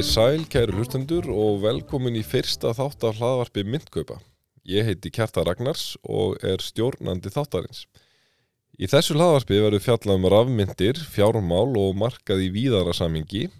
Komiði 0.00 0.14
sæl, 0.16 0.44
kæru 0.48 0.72
hlustendur 0.78 1.26
og 1.28 1.58
velkomin 1.60 2.14
í 2.16 2.22
fyrsta 2.24 2.70
þátt 2.72 3.02
af 3.04 3.18
hlaðvarpi 3.18 3.66
myndkaupa. 3.68 4.14
Ég 4.64 4.86
heiti 4.88 5.10
Kjarta 5.12 5.42
Ragnars 5.44 5.98
og 6.08 6.38
er 6.40 6.62
stjórnandi 6.64 7.28
þáttarins. 7.28 7.82
Í 8.80 8.88
þessu 8.88 9.18
hlaðvarpi 9.18 9.58
verður 9.60 9.82
fjallað 9.84 10.16
um 10.16 10.28
rafmyndir, 10.32 11.02
fjármál 11.04 11.76
og 11.76 11.98
markað 12.00 12.46
í 12.46 12.48
víðara 12.54 12.94
samingi. 12.96 13.50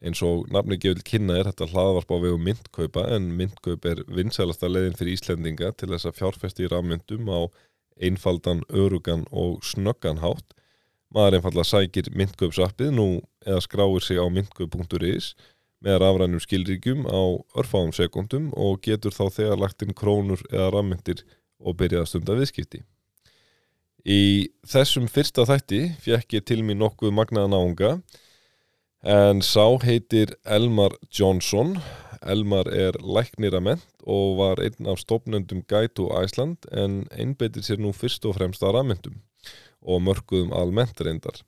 Eins 0.00 0.22
og 0.24 0.46
nafni 0.48 0.78
gefil 0.80 1.04
kynna 1.04 1.36
er 1.42 1.50
þetta 1.50 1.68
hlaðvarp 1.74 2.08
á 2.08 2.16
vegu 2.24 2.38
myndkaupa 2.46 3.04
en 3.12 3.26
myndkaup 3.36 3.84
er 3.90 4.00
vinsælasta 4.08 4.70
leiðin 4.72 4.96
fyrir 4.96 5.18
Íslendinga 5.18 5.74
til 5.76 5.90
þess 5.92 6.08
að 6.08 6.22
fjárfesti 6.22 6.64
í 6.64 6.70
rafmyndum 6.72 7.28
á 7.28 7.52
einfaldan, 8.00 8.64
örugan 8.72 9.28
og 9.28 9.60
snöggan 9.60 10.24
hátt. 10.24 10.56
Maður 11.12 11.36
einfallega 11.36 11.68
sækir 11.68 12.08
myndkaupsappið 12.16 12.96
nú 12.96 13.06
eða 13.44 13.60
skráir 13.68 14.08
sig 14.08 14.16
á 14.16 14.24
myndkaup.is 14.24 15.34
með 15.86 16.00
rafrænum 16.02 16.42
skilríkjum 16.42 17.06
á 17.06 17.22
örfáum 17.60 17.92
sekundum 17.94 18.50
og 18.58 18.80
getur 18.82 19.14
þá 19.14 19.30
þegar 19.38 19.60
lagt 19.62 19.84
inn 19.86 19.94
krónur 19.94 20.42
eða 20.50 20.72
rafmyndir 20.74 21.22
og 21.62 21.78
byrjað 21.78 22.02
að 22.02 22.08
stunda 22.10 22.36
viðskipti. 22.40 22.82
Í 24.06 24.50
þessum 24.66 25.06
fyrsta 25.10 25.46
þætti 25.46 25.80
fjekk 26.02 26.38
ég 26.38 26.46
til 26.46 26.62
mér 26.66 26.80
nokkuð 26.82 27.14
magnaða 27.14 27.52
náunga 27.54 27.92
en 29.06 29.42
sá 29.42 29.66
heitir 29.82 30.34
Elmar 30.42 30.94
Johnson. 31.10 31.76
Elmar 32.26 32.66
er 32.70 32.98
læknirament 33.02 33.86
og 34.02 34.38
var 34.40 34.62
einn 34.62 34.90
af 34.90 34.98
stopnendum 35.02 35.62
Guide 35.70 35.94
to 35.94 36.08
Iceland 36.22 36.66
en 36.72 37.04
einbeitir 37.14 37.66
sér 37.66 37.82
nú 37.82 37.92
fyrst 37.94 38.26
og 38.26 38.38
fremst 38.38 38.62
að 38.66 38.78
rafmyndum 38.78 39.20
og 39.86 40.02
mörguðum 40.02 40.54
almennt 40.54 41.02
reyndar. 41.02 41.42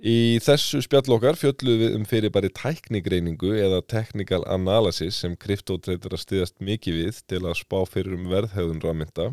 Í 0.00 0.40
þessu 0.40 0.78
spjallokkar 0.80 1.36
fjölluðum 1.36 1.80
við 1.82 1.94
um 1.98 2.04
fyrir 2.08 2.32
bara 2.32 2.48
tæknigreiningu 2.56 3.50
eða 3.60 3.82
technical 3.84 4.40
analysis 4.48 5.18
sem 5.20 5.34
kryptotreitur 5.36 6.14
að 6.16 6.22
stiðast 6.22 6.54
mikið 6.64 6.94
við 6.96 7.18
til 7.28 7.40
að 7.44 7.58
spá 7.58 7.82
fyrir 7.84 8.14
um 8.16 8.30
verðhæðun 8.30 8.80
rafmynda. 8.80 9.26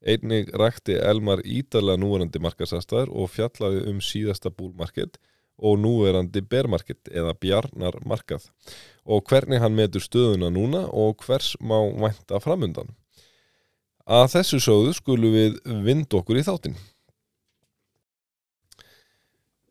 Einnig 0.00 0.48
rækti 0.56 0.96
Elmar 0.96 1.42
ídalega 1.44 2.00
núverandi 2.00 2.40
markasastar 2.40 3.12
og 3.12 3.28
fjallaði 3.34 3.82
um 3.90 3.98
síðasta 4.00 4.48
búlmarked 4.48 5.18
og 5.60 5.76
núverandi 5.82 6.40
bermarked 6.48 7.10
eða 7.12 7.34
bjarnarmarkað 7.36 8.46
og 9.04 9.26
hvernig 9.28 9.60
hann 9.60 9.76
metur 9.76 10.00
stöðuna 10.00 10.48
núna 10.48 10.86
og 10.88 11.20
hvers 11.26 11.58
má 11.60 11.76
vænta 12.00 12.40
framundan. 12.40 12.88
Að 14.08 14.32
þessu 14.38 14.62
sögðu 14.64 14.96
skulum 14.96 15.36
við 15.36 15.60
vind 15.84 16.08
okkur 16.08 16.40
í 16.40 16.46
þáttinn. 16.48 16.80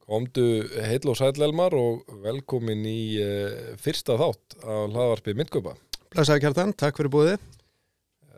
Komdu 0.09 0.43
heil 0.81 1.05
og 1.05 1.17
sæl 1.19 1.37
Elmar 1.45 1.75
og 1.77 2.01
velkomin 2.23 2.81
í 2.89 3.21
uh, 3.21 3.73
fyrsta 3.77 4.15
þátt 4.17 4.55
á 4.65 4.89
hlaðvarpi 4.89 5.35
myndköpa. 5.37 5.75
Blæsaði 6.09 6.41
kjartan, 6.47 6.71
takk 6.73 6.97
fyrir 6.97 7.11
búið. 7.13 7.35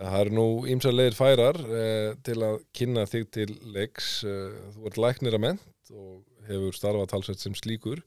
Það 0.02 0.18
eru 0.18 0.34
nú 0.36 0.48
ímsarleir 0.68 1.16
færar 1.16 1.56
uh, 1.64 2.10
til 2.28 2.36
að 2.44 2.58
kynna 2.76 3.06
þig 3.08 3.30
til 3.38 3.54
leiks. 3.72 4.10
Uh, 4.28 4.52
þú 4.74 4.90
ert 4.90 5.00
læknir 5.00 5.38
að 5.38 5.44
ment 5.46 5.94
og 5.96 6.50
hefur 6.50 6.76
starfað 6.76 7.08
talsveit 7.14 7.46
sem 7.46 7.56
slíkur. 7.56 8.04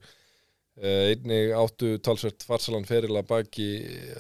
Einnig 0.75 1.53
áttu 1.55 1.93
talsveit 2.03 2.43
farsalan 2.43 2.85
ferila 2.89 3.21
baki 3.23 3.69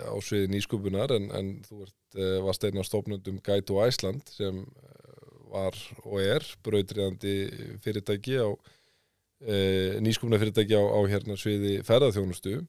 á 0.06 0.14
sviði 0.22 0.52
nýskupunar 0.52 1.10
en, 1.16 1.24
en 1.34 1.48
þú 1.66 1.80
ert, 1.82 2.18
varst 2.46 2.64
einn 2.68 2.78
af 2.78 2.86
stofnundum 2.86 3.40
to 3.42 3.80
Iceland 3.82 4.22
sem 4.30 4.60
var 5.50 5.74
og 6.04 6.22
er 6.22 6.46
brautriðandi 6.62 7.34
fyrirtæki 7.82 8.38
á 8.38 8.54
Uh, 9.44 10.00
nýskumna 10.00 10.38
fyrirtæki 10.40 10.72
á, 10.72 10.80
á 10.80 11.00
hérna 11.04 11.36
sviði 11.36 11.82
ferðarþjónustu 11.84 12.62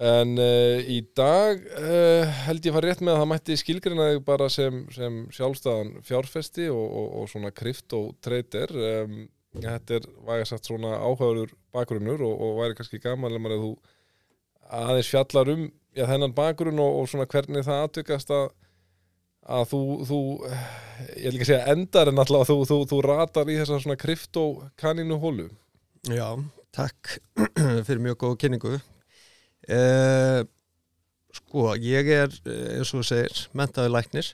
en 0.00 0.34
uh, 0.36 0.76
í 0.84 0.98
dag 1.16 1.62
uh, 1.80 2.28
held 2.44 2.66
ég 2.66 2.74
að 2.74 2.76
fara 2.76 2.90
rétt 2.90 3.00
með 3.00 3.14
að 3.14 3.20
það 3.22 3.30
mætti 3.30 3.56
skilgrinaði 3.56 4.18
bara 4.26 4.48
sem, 4.52 4.82
sem 4.92 5.22
sjálfstæðan 5.32 5.94
fjárfesti 6.04 6.66
og, 6.68 6.84
og, 6.84 7.06
og 7.22 7.30
svona 7.32 7.52
kryptotrader 7.56 8.74
um, 8.76 9.14
þetta 9.56 9.96
er 9.96 10.08
vægast 10.28 10.54
sagt 10.54 10.68
svona 10.68 10.92
áhugaður 11.00 11.56
bakgrunnur 11.72 12.26
og, 12.28 12.34
og 12.36 12.60
væri 12.60 12.76
kannski 12.76 13.00
gaman 13.00 13.40
að 13.40 13.56
þú 13.64 13.72
aðeins 14.82 15.10
fjallar 15.14 15.52
um 15.54 15.64
já, 15.96 16.04
þennan 16.04 16.36
bakgrunn 16.36 16.84
og 16.84 17.08
svona 17.08 17.28
hvernig 17.30 17.64
það 17.64 17.86
aðtökast 17.86 18.34
að 18.36 18.50
að 19.50 19.64
þú, 19.72 19.80
þú 20.06 20.20
ég 21.16 21.24
vil 21.24 21.34
ekki 21.38 21.48
segja 21.48 21.72
endar 21.72 22.10
en 22.12 22.20
alltaf 22.20 22.44
að 22.44 22.52
þú, 22.52 22.60
þú, 22.68 22.78
þú 22.92 23.02
ratar 23.08 23.48
í 23.48 23.56
þessa 23.58 23.80
svona 23.80 23.98
kryptokaninu 24.00 25.16
hólu 25.24 25.48
Já, 26.08 26.32
takk 26.72 27.18
fyrir 27.86 28.00
mjög 28.00 28.16
góð 28.22 28.36
kynningu. 28.40 28.78
Uh, 29.68 30.40
sko, 31.36 31.74
ég 31.76 32.08
er, 32.14 32.32
eins 32.48 32.94
og 32.94 33.02
þú 33.02 33.04
segir, 33.04 33.42
mentaði 33.52 33.92
læknir 33.92 34.30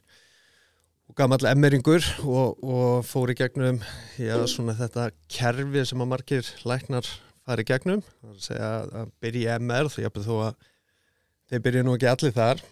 og 1.11 1.17
gammal 1.19 1.43
emmeringur 1.51 2.07
og, 2.23 2.63
og 2.63 3.03
fór 3.07 3.35
í 3.35 3.37
gegnum 3.39 3.81
já, 4.19 4.39
svona 4.47 4.77
þetta 4.79 5.09
kerfi 5.31 5.83
sem 5.91 6.03
að 6.03 6.11
margir 6.13 6.53
læknar 6.67 7.11
fari 7.43 7.67
í 7.67 7.71
gegnum. 7.73 8.07
Það 8.23 8.31
er 8.31 8.39
að 8.39 8.47
segja 8.47 8.71
að 9.03 9.13
byrja 9.27 9.59
í 9.59 9.67
MR, 9.67 9.91
því 9.91 10.07
að 10.07 10.23
þó 10.29 10.35
að 10.47 10.65
þeir 11.51 11.67
byrja 11.67 11.87
nú 11.87 11.99
ekki 11.99 12.11
allir 12.13 12.39
þar 12.39 12.65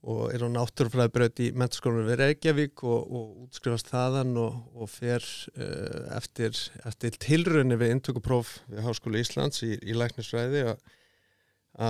og 0.00 0.30
er 0.32 0.40
á 0.40 0.48
náttúrufræðibraut 0.48 1.42
í 1.44 1.50
mentaskólanum 1.60 2.08
við 2.08 2.20
Reykjavík 2.22 2.84
og, 2.88 3.00
og 3.04 3.42
útskrifast 3.44 3.90
þaðan 3.92 4.32
og, 4.40 4.54
og 4.72 4.88
fer 4.88 5.20
uh, 5.58 6.06
eftir, 6.16 6.56
eftir 6.88 7.18
tilrunni 7.20 7.76
við 7.80 7.98
intökupróf 7.98 8.54
við 8.70 8.86
Háskólu 8.86 9.20
Íslands 9.20 9.60
í, 9.66 9.74
í 9.76 9.96
læknisfræði 9.96 10.64
að, 10.72 10.80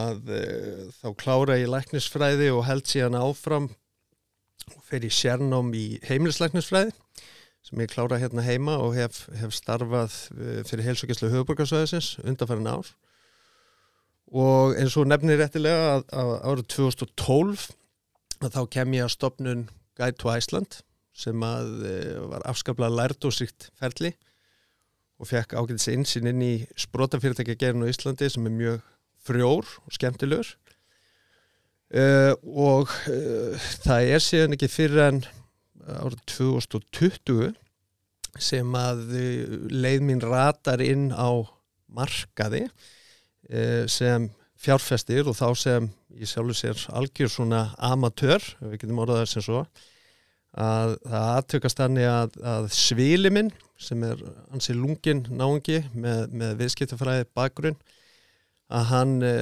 að 0.01 0.35
uh, 0.35 0.83
þá 0.99 1.09
klára 1.23 1.61
ég 1.61 1.71
læknisfræði 1.71 2.51
og 2.57 2.67
held 2.67 2.91
síðan 2.91 3.21
áfram 3.21 3.71
og 4.75 4.83
fer 4.91 5.07
í 5.07 5.13
sérnám 5.15 5.71
í 5.79 5.87
heimilislæknisfræði 6.11 6.97
sem 7.63 7.83
ég 7.85 7.93
klára 7.93 8.19
hérna 8.19 8.43
heima 8.43 8.81
og 8.83 8.97
hef, 8.99 9.29
hef 9.39 9.55
starfað 9.55 10.19
uh, 10.35 10.63
fyrir 10.67 10.89
heilsugjastlu 10.91 11.31
höfuborgarsvæðisins 11.31 12.17
undanfærin 12.25 12.73
ár. 12.75 12.91
Og 14.31 14.75
eins 14.79 14.95
og 14.99 15.07
nefnir 15.11 15.39
réttilega 15.39 15.95
að, 15.95 16.11
að 16.11 16.33
árið 16.51 16.73
2012 16.75 17.71
að 18.45 18.57
þá 18.57 18.63
kem 18.73 18.97
ég 18.97 19.07
að 19.07 19.15
stopnun 19.15 19.67
Guide 19.99 20.19
to 20.21 20.31
Iceland 20.33 20.81
sem 21.17 21.43
að 21.45 21.71
uh, 21.85 22.19
var 22.31 22.47
afskaplega 22.49 22.95
lært 22.95 23.27
og 23.29 23.35
síkt 23.37 23.69
ferli 23.79 24.15
og 25.21 25.29
fekk 25.29 25.57
ágætis 25.59 25.91
einsinn 25.93 26.31
inn 26.31 26.45
í 26.45 26.55
sprótafyrirtækja 26.81 27.59
gerinu 27.61 27.89
í 27.89 27.93
Íslandi 27.93 28.31
sem 28.33 28.47
er 28.49 28.55
mjög 28.57 28.87
frjór 29.21 29.69
og 29.85 29.93
skemmtilegur. 29.93 30.55
Uh, 31.91 32.33
og 32.47 32.93
uh, 33.11 33.69
það 33.85 34.15
er 34.15 34.25
síðan 34.25 34.57
ekki 34.57 34.71
fyrir 34.73 35.05
en 35.09 35.21
árið 35.91 36.23
2020 36.31 37.51
sem 38.41 38.77
að 38.79 39.01
leið 39.75 40.05
mín 40.07 40.21
ratar 40.23 40.81
inn 40.85 41.09
á 41.11 41.43
markaði 41.91 42.69
sem 43.91 44.29
fjárfestir 44.61 45.29
og 45.31 45.37
þá 45.39 45.47
sem 45.57 45.89
ég 46.21 46.29
sjálfur 46.29 46.59
sér 46.59 46.83
algjör 46.93 47.33
svona 47.33 47.63
amatör, 47.77 48.45
við 48.61 48.83
getum 48.83 49.01
orðað 49.03 49.23
það 49.23 49.33
sem 49.33 49.47
svo 49.47 49.63
að 50.51 50.97
það 51.07 51.29
aðtökast 51.37 51.81
þannig 51.81 52.09
að, 52.11 52.37
að 52.53 52.69
sviliminn 52.75 53.53
sem 53.81 54.03
er 54.05 54.21
hansi 54.51 54.75
lungin 54.75 55.23
náungi 55.31 55.79
með, 55.95 56.35
með 56.35 56.57
viðskiptafræði 56.65 57.29
bakgrunn 57.39 57.79
að 58.71 58.85
hann 58.91 59.15
e, 59.27 59.33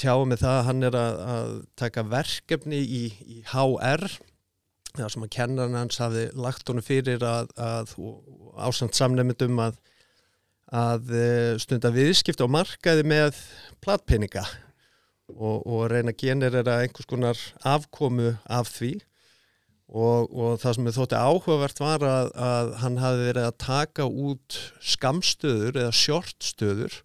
tjáði 0.00 0.28
með 0.30 0.44
það 0.44 0.58
að 0.58 0.68
hann 0.68 0.88
er 0.88 0.98
að, 1.00 1.18
að 1.34 1.56
taka 1.80 2.04
verkefni 2.12 2.80
í, 2.80 3.02
í 3.24 3.40
HR 3.50 4.06
það 4.94 5.10
sem 5.10 5.26
að 5.26 5.32
kennarinn 5.36 5.80
hans 5.80 5.98
hafi 6.00 6.28
lagt 6.38 6.70
honum 6.70 6.86
fyrir 6.86 7.24
að, 7.26 7.50
að 7.58 7.96
ásand 8.62 8.94
samnefndum 8.96 9.58
að 9.64 9.80
að 10.72 11.10
eh, 11.14 11.54
stunda 11.60 11.90
viðskipt 11.92 12.40
á 12.40 12.48
markaði 12.48 13.04
með 13.06 13.40
platpeninga 13.84 14.44
og, 15.32 15.64
og 15.64 15.88
reyna 15.92 16.14
að 16.14 16.22
generera 16.24 16.78
einhvers 16.82 17.08
konar 17.08 17.40
afkomu 17.60 18.34
af 18.44 18.70
því. 18.72 18.94
Og, 19.94 20.30
og 20.32 20.54
það 20.62 20.74
sem 20.74 20.86
ég 20.88 20.94
þótti 20.96 21.18
áhugavert 21.20 21.80
var 21.82 22.04
að, 22.08 22.30
að 22.40 22.70
hann 22.80 22.96
hafi 23.02 23.26
verið 23.28 23.48
að 23.50 23.58
taka 23.62 24.06
út 24.08 24.56
skamstöður 24.80 25.76
eða 25.82 25.92
shortstöður 25.94 26.96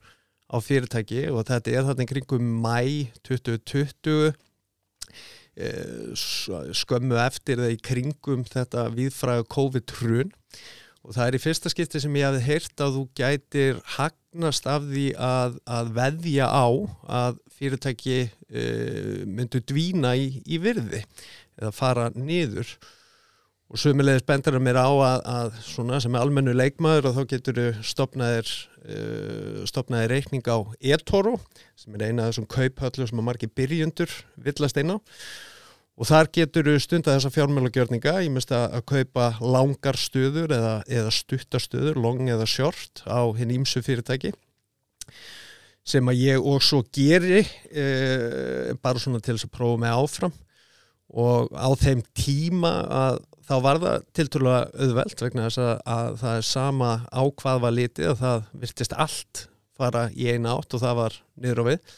á 0.49 0.57
fyrirtæki 0.63 1.25
og 1.29 1.43
þetta 1.49 1.73
er 1.75 1.85
þarna 1.89 2.07
kringum 2.09 2.47
mæ 2.63 3.11
2020 3.27 4.31
eh, 5.59 6.07
skömmu 6.15 7.19
eftir 7.21 7.59
eða 7.59 7.75
í 7.75 7.81
kringum 7.83 8.47
þetta 8.47 8.87
viðfræðu 8.95 9.45
COVID-trun 9.53 10.33
og 11.05 11.15
það 11.15 11.25
er 11.25 11.37
í 11.37 11.41
fyrsta 11.41 11.71
skipti 11.71 12.01
sem 12.03 12.15
ég 12.19 12.27
hafði 12.27 12.45
heyrt 12.45 12.83
að 12.83 12.95
þú 12.97 13.03
gætir 13.17 13.81
hagnast 13.95 14.69
af 14.69 14.85
því 14.89 15.07
að, 15.15 15.57
að 15.79 15.91
veðja 15.95 16.49
á 16.51 16.67
að 17.21 17.41
fyrirtæki 17.59 18.19
uh, 18.27 19.25
myndu 19.27 19.63
dvína 19.63 20.15
í, 20.19 20.31
í 20.45 20.59
virði 20.61 21.03
eða 21.59 21.75
fara 21.75 22.09
niður. 22.15 22.71
Og 23.69 23.77
sömulegis 23.77 24.25
bendur 24.25 24.55
það 24.57 24.63
mér 24.65 24.79
á 24.81 24.89
að, 24.89 25.19
að 25.29 25.57
svona 25.67 25.99
sem 26.01 26.15
er 26.17 26.23
almennu 26.25 26.55
leikmaður 26.55 27.11
og 27.11 27.19
þá 27.19 27.33
getur 27.35 27.59
stopnaðir 27.85 28.49
uh, 28.49 29.61
stopnaðir 29.69 30.15
reikning 30.15 30.49
á 30.49 30.57
eToro 30.81 31.37
sem 31.77 31.93
er 31.95 32.09
eina 32.09 32.25
af 32.25 32.33
þessum 32.33 32.49
kauphöllu 32.49 33.07
sem 33.07 33.21
að 33.21 33.27
margir 33.29 33.53
byrjundur 33.55 34.15
villast 34.41 34.81
einn 34.81 34.95
á 34.95 34.97
og 35.99 36.07
þar 36.07 36.29
getur 36.35 36.69
stundar 36.79 37.17
þessa 37.17 37.31
fjármjölagjörninga 37.35 38.13
ég 38.23 38.31
myndst 38.31 38.53
að, 38.55 38.77
að 38.77 38.85
kaupa 38.93 39.25
langar 39.43 39.99
stöður 39.99 40.53
eða, 40.55 40.75
eða 40.87 41.11
stuttastöður 41.11 41.99
long 41.99 42.29
eða 42.31 42.47
short 42.47 43.03
á 43.03 43.27
hinn 43.35 43.51
ímsu 43.57 43.83
fyrirtæki. 43.83 44.31
Sem 45.83 46.07
að 46.07 46.21
ég 46.21 46.45
og 46.45 46.63
svo 46.63 46.83
geri 46.95 47.41
uh, 47.43 48.71
bara 48.79 49.01
svona 49.01 49.19
til 49.19 49.35
þess 49.35 49.49
að 49.49 49.55
prófa 49.57 49.81
mig 49.81 49.91
áfram. 49.91 50.37
Og 51.09 51.51
á 51.57 51.69
þeim 51.81 52.05
tíma 52.15 52.73
að 52.93 53.19
þá 53.49 53.53
var 53.65 53.81
það 53.81 54.07
tilturlega 54.15 54.85
auðvelt 54.85 55.23
vegna 55.25 55.47
þess 55.47 55.61
að, 55.65 55.75
að 55.89 56.17
það 56.21 56.39
er 56.39 56.49
sama 56.53 56.91
á 57.09 57.21
hvað 57.41 57.61
var 57.65 57.75
litið 57.75 58.11
og 58.13 58.19
það 58.19 58.49
virtist 58.63 58.95
allt 58.95 59.45
fara 59.79 60.07
í 60.13 60.29
eina 60.29 60.53
átt 60.55 60.75
og 60.75 60.83
það 60.83 60.99
var 60.99 61.21
niður 61.39 61.63
á 61.65 61.69
við 61.71 61.95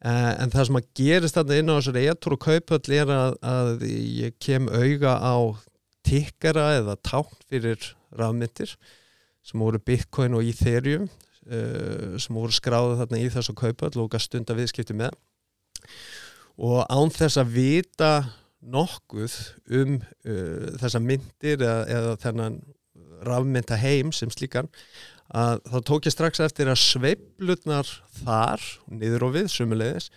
en 0.00 0.52
það 0.52 0.66
sem 0.66 0.78
að 0.78 0.86
gerist 0.96 1.36
þarna 1.36 1.58
inn 1.60 1.72
á 1.72 1.76
þessari 1.76 2.04
etur 2.08 2.36
og 2.36 2.44
kaupöll 2.46 2.94
er 2.96 3.10
að, 3.12 3.34
að 3.44 3.82
ég 3.84 4.38
kem 4.40 4.68
auga 4.72 5.16
á 5.20 5.36
tikkara 6.06 6.70
eða 6.78 6.96
tákn 7.04 7.42
fyrir 7.50 7.90
rafmyndir 8.16 8.72
sem 9.44 9.60
voru 9.60 9.80
Bitcoin 9.84 10.36
og 10.38 10.46
Ethereum 10.46 11.06
uh, 11.06 12.16
sem 12.20 12.36
voru 12.36 12.54
skráðið 12.54 13.02
þarna 13.02 13.20
í 13.20 13.30
þessu 13.34 13.54
kaupöll 13.58 14.02
og 14.02 14.16
stunda 14.22 14.56
viðskipti 14.56 14.96
með. 14.96 15.16
Og 16.60 16.82
án 16.88 17.12
þess 17.14 17.40
að 17.40 17.54
vita 17.56 18.10
nokkuð 18.60 19.36
um 19.80 19.96
uh, 20.00 20.66
þessa 20.80 21.00
myndir 21.04 21.60
eða, 21.60 21.78
eða 21.88 22.18
þennan 22.24 22.60
rafmynda 23.24 23.76
heim 23.80 24.12
sem 24.16 24.30
slíkan 24.32 24.68
að 25.30 25.60
þá 25.70 25.78
tók 25.86 26.08
ég 26.08 26.14
strax 26.14 26.42
eftir 26.42 26.70
að 26.70 26.80
sveiblutnar 26.82 27.90
þar, 28.22 28.64
niður 28.90 29.28
og 29.28 29.36
við 29.36 29.50
sumulegis, 29.52 30.10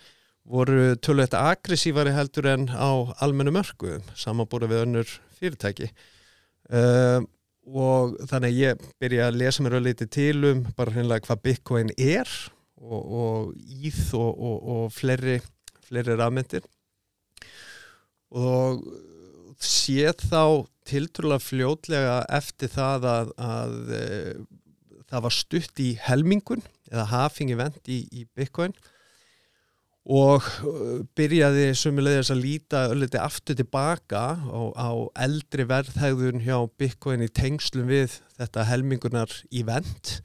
voru 0.44 0.96
tölvögt 1.00 1.36
aggressívari 1.38 2.12
heldur 2.12 2.50
en 2.50 2.66
á 2.68 3.14
almennu 3.24 3.54
mörgu, 3.54 4.00
samanbúra 4.18 4.68
við 4.68 4.82
önnur 4.84 5.14
fyrirtæki. 5.38 5.88
Uh, 6.68 7.22
og 7.64 8.18
þannig 8.28 8.58
ég 8.58 8.84
byrja 9.00 9.30
að 9.30 9.38
lesa 9.40 9.64
mér 9.64 9.78
að 9.78 9.86
liti 9.86 10.08
til 10.12 10.36
um 10.50 10.62
bara 10.76 10.92
hreinlega 10.92 11.24
hvað 11.24 11.42
Bitcoin 11.46 11.92
er 11.96 12.28
og, 12.76 13.00
og 13.00 13.54
íð 13.56 14.00
og, 14.18 14.30
og, 14.34 14.56
og 14.74 14.92
fleiri, 14.92 15.38
fleiri 15.86 16.16
rafmyndir. 16.18 16.66
Og 18.34 18.84
sé 19.64 20.10
þá 20.18 20.66
tiltrúlega 20.84 21.40
fljótlega 21.40 22.18
eftir 22.36 22.72
það 22.74 23.06
að, 23.08 23.32
að 23.40 23.76
e, 23.96 24.04
það 25.14 25.24
var 25.28 25.36
stutt 25.36 25.84
í 25.84 25.92
helmingun 26.02 26.64
eða 26.90 27.06
hafingi 27.12 27.56
vend 27.58 27.78
í, 27.86 28.02
í 28.10 28.26
Bitcoin 28.34 28.74
og 30.04 30.44
e, 30.44 30.98
byrjaði 31.16 31.70
sumulegðis 31.80 32.32
að 32.34 32.42
líta 32.44 32.82
ölliti 32.92 33.20
aftur 33.20 33.56
tilbaka 33.56 34.24
á, 34.36 34.60
á 34.76 34.90
eldri 35.24 35.64
verðhægðun 35.70 36.44
hjá 36.44 36.58
Bitcoin 36.76 37.24
í 37.24 37.30
tengslum 37.32 37.88
við 37.88 38.18
þetta 38.36 38.68
helmingunar 38.68 39.32
í 39.50 39.64
vend 39.66 40.18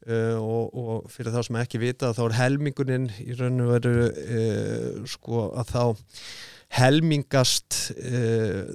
Uh, 0.00 0.40
og, 0.40 0.70
og 0.80 1.10
fyrir 1.12 1.28
þá 1.34 1.42
sem 1.44 1.56
ekki 1.60 1.78
vita 1.82 2.08
þá 2.16 2.22
er 2.22 2.34
helmingunin 2.38 3.10
í 3.20 3.34
raun 3.36 3.60
og 3.60 3.74
veru 3.74 4.06
uh, 4.08 5.02
sko 5.12 5.42
að 5.60 5.74
þá 5.74 5.82
helmingast 6.78 7.76
uh, 7.98 8.70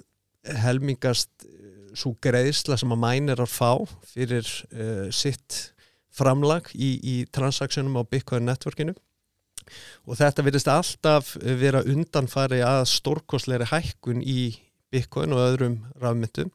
helmingast 0.61 1.47
uh, 1.49 1.64
svo 1.97 2.13
greiðsla 2.23 2.77
sem 2.79 2.93
að 2.93 3.01
mænir 3.01 3.41
að 3.43 3.51
fá 3.53 3.71
fyrir 4.11 4.45
uh, 4.73 5.07
sitt 5.13 5.71
framlag 6.15 6.69
í, 6.75 6.95
í 6.99 7.15
transaksjónum 7.35 7.99
á 7.99 8.03
Bitcoin 8.07 8.47
networkinu. 8.47 8.95
Og 10.05 10.19
þetta 10.19 10.45
verðist 10.45 10.69
alltaf 10.69 11.33
vera 11.41 11.81
undanfari 11.87 12.61
að 12.63 12.85
stórkosleiri 12.91 13.67
hækkun 13.71 14.21
í 14.21 14.53
Bitcoin 14.93 15.33
og 15.35 15.41
öðrum 15.47 15.79
rafmyndum. 16.01 16.51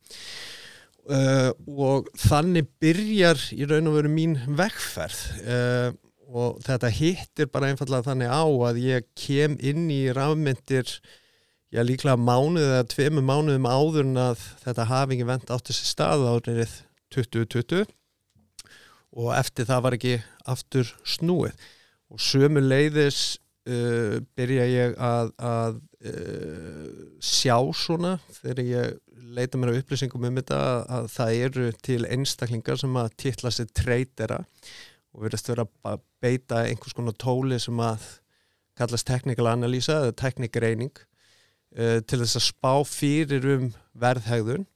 Uh, 1.11 1.51
og 1.67 2.11
þannig 2.21 2.69
byrjar 2.81 3.41
í 3.57 3.67
raun 3.67 3.91
og 3.91 3.99
veru 3.99 4.13
mín 4.13 4.37
vegferð. 4.47 5.25
Uh, 5.43 5.91
og 6.31 6.61
þetta 6.63 6.93
hittir 6.95 7.49
bara 7.51 7.73
einfallega 7.73 8.07
þannig 8.07 8.31
á 8.31 8.45
að 8.47 8.79
ég 8.85 9.09
kem 9.19 9.57
inn 9.59 9.89
í 9.91 10.05
rafmyndir 10.15 10.93
já 11.70 11.82
líklega 11.87 12.19
mánuð 12.19 12.67
eða 12.67 12.87
tveimu 12.90 13.22
mánuðum 13.22 13.69
áður 13.70 14.06
en 14.08 14.22
að 14.28 14.46
þetta 14.64 14.88
hafingi 14.90 15.26
vend 15.28 15.52
átti 15.55 15.76
sér 15.76 15.90
stað 15.93 16.26
árið 16.31 16.72
2020 17.14 17.84
og 19.11 19.31
eftir 19.34 19.69
það 19.69 19.84
var 19.84 19.96
ekki 19.96 20.17
aftur 20.50 20.90
snúið. 21.06 21.55
Og 22.11 22.22
sömu 22.22 22.62
leiðis 22.62 23.38
uh, 23.70 24.19
byrja 24.38 24.67
ég 24.70 24.96
að, 24.99 25.32
að 25.38 25.78
uh, 26.11 26.87
sjá 27.22 27.56
svona 27.76 28.17
þegar 28.40 28.62
ég 28.67 28.96
leita 29.31 29.58
mér 29.58 29.75
á 29.75 29.78
upplýsingum 29.78 30.26
um 30.26 30.40
þetta 30.40 30.58
að, 30.58 30.81
að 30.96 31.11
það 31.14 31.34
eru 31.46 31.67
til 31.87 32.00
einstaklingar 32.08 32.81
sem 32.81 32.96
að 32.99 33.12
titla 33.25 33.52
sér 33.55 33.70
treytera 33.70 34.40
og 35.11 35.26
verðast 35.26 35.50
vera 35.50 35.67
að 35.87 36.02
beita 36.22 36.64
einhvers 36.67 36.96
konar 36.96 37.14
tóli 37.19 37.58
sem 37.62 37.78
að 37.82 38.06
kallast 38.78 39.06
technical 39.06 39.46
analýsa 39.50 40.00
eða 40.00 40.19
teknikreining 40.19 40.99
uh, 41.78 41.99
til 42.05 42.20
þess 42.22 42.38
að 42.40 42.46
spá 42.46 42.72
fyrir 42.88 43.46
um 43.56 43.69
verðhægðun 44.00 44.67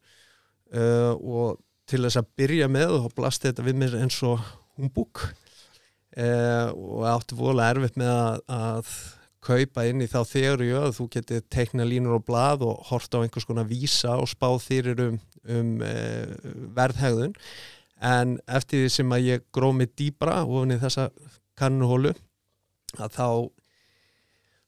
uh, 0.74 1.12
og 1.14 1.58
til 1.90 2.04
þess 2.06 2.20
að 2.20 2.30
byrja 2.40 2.70
með 2.72 2.94
og 3.00 3.10
blasti 3.16 3.50
þetta 3.50 3.66
við 3.66 3.80
mér 3.82 3.98
eins 4.00 4.20
og 4.26 4.40
humbúk 4.78 5.26
uh, 5.26 6.70
og 6.72 7.04
átti 7.10 7.38
volið 7.38 7.68
erfitt 7.68 8.00
með 8.00 8.14
að, 8.14 8.40
að 8.58 8.96
kaupa 9.44 9.84
inn 9.84 10.00
í 10.00 10.08
þá 10.08 10.20
þegar 10.24 10.64
að 10.80 10.94
þú 10.96 11.06
geti 11.12 11.42
teikna 11.52 11.84
línur 11.84 12.16
og 12.16 12.24
blað 12.24 12.64
og 12.64 12.86
horta 12.88 13.20
á 13.20 13.22
einhvers 13.24 13.44
konar 13.44 13.68
vísa 13.68 14.16
og 14.16 14.30
spá 14.30 14.48
fyrir 14.62 15.02
um, 15.04 15.18
um 15.52 15.74
verðhægðun 16.76 17.34
en 18.04 18.38
eftir 18.48 18.84
því 18.84 18.92
sem 18.92 19.12
að 19.12 19.28
ég 19.28 19.44
gróð 19.54 19.76
mig 19.78 19.92
dýbra 19.98 20.40
ofin 20.44 20.72
í 20.74 20.80
þessa 20.80 21.10
kannuhólu 21.60 22.14
að 22.98 23.14
þá 23.18 23.26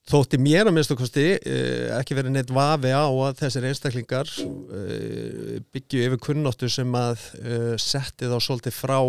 Þótti 0.06 0.38
mér 0.38 0.68
að 0.68 0.76
minnstu 0.76 0.94
kosti 0.98 1.24
uh, 1.34 1.96
ekki 1.98 2.14
verið 2.14 2.36
neitt 2.36 2.50
vafi 2.54 2.92
á 2.94 3.10
að 3.10 3.40
þessir 3.40 3.64
einstaklingar 3.66 4.28
uh, 4.46 5.56
byggju 5.74 6.04
yfir 6.06 6.20
kunnóttu 6.28 6.68
sem 6.70 6.92
að 6.94 7.24
uh, 7.40 7.72
setti 7.80 8.30
þá 8.30 8.38
svolítið 8.38 8.76
frá 8.76 9.00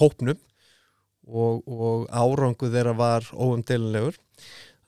hópnum 0.00 0.38
og, 1.28 1.58
og 1.68 2.06
árangu 2.08 2.70
þeirra 2.72 2.94
var 2.96 3.26
óumdelinlegur. 3.36 4.16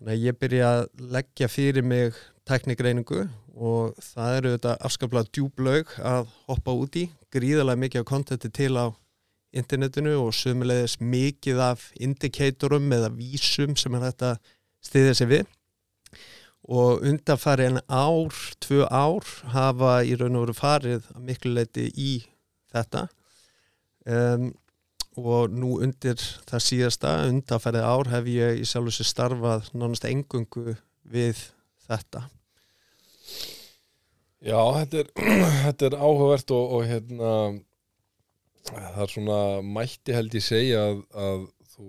Þannig 0.01 0.15
að 0.15 0.25
ég 0.25 0.39
byrja 0.41 0.71
að 0.71 0.87
leggja 1.15 1.51
fyrir 1.53 1.85
mig 1.87 2.17
teknikreiningu 2.49 3.27
og 3.55 3.95
það 4.03 4.39
eru 4.39 4.55
þetta 4.57 4.73
afskaplega 4.89 5.31
djúblaug 5.37 5.93
að 6.01 6.33
hoppa 6.49 6.75
út 6.81 6.99
í, 6.99 7.05
gríðarlega 7.31 7.83
mikið 7.85 8.03
á 8.03 8.11
kontenti 8.11 8.51
til 8.57 8.73
á 8.81 8.87
internetinu 9.55 10.17
og 10.23 10.35
sömulegis 10.37 10.99
mikið 11.01 11.61
af 11.63 11.89
indikatorum 12.03 12.93
eða 12.97 13.13
vísum 13.15 13.77
sem 13.79 13.95
er 13.97 14.09
þetta 14.09 14.33
stiðið 14.85 15.19
sér 15.19 15.31
við. 15.31 15.47
Og 16.65 17.05
undanfari 17.05 17.69
en 17.69 17.81
ár, 17.93 18.37
tvö 18.65 18.87
ár 18.89 19.27
hafa 19.53 19.99
í 20.07 20.15
raun 20.17 20.39
og 20.39 20.47
veru 20.47 20.57
farið 20.57 21.09
miklu 21.21 21.53
leiti 21.59 21.91
í 21.93 22.13
þetta. 22.73 23.07
Um, 24.05 24.53
og 25.21 25.53
nú 25.55 25.79
undir 25.85 26.19
það 26.49 26.65
síðasta 26.65 27.13
undanfærið 27.29 27.85
ár 27.87 28.11
hef 28.11 28.31
ég 28.33 28.63
í 28.63 28.65
sjálf 28.67 28.91
þessu 28.91 29.07
starfað 29.07 29.69
nánast 29.77 30.09
engungu 30.09 30.75
við 31.05 31.45
þetta. 31.87 32.25
Já, 34.45 34.59
þetta 34.81 35.05
er, 35.05 35.13
þetta 35.69 35.89
er 35.89 35.99
áhugavert 36.01 36.57
og, 36.57 36.75
og 36.79 36.89
hérna 36.89 37.31
það 38.69 39.03
er 39.05 39.13
svona 39.13 39.39
mætti 39.67 40.15
held 40.17 40.37
ég 40.37 40.45
segja 40.45 40.85
að, 40.91 41.03
að 41.13 41.47
þú 41.75 41.89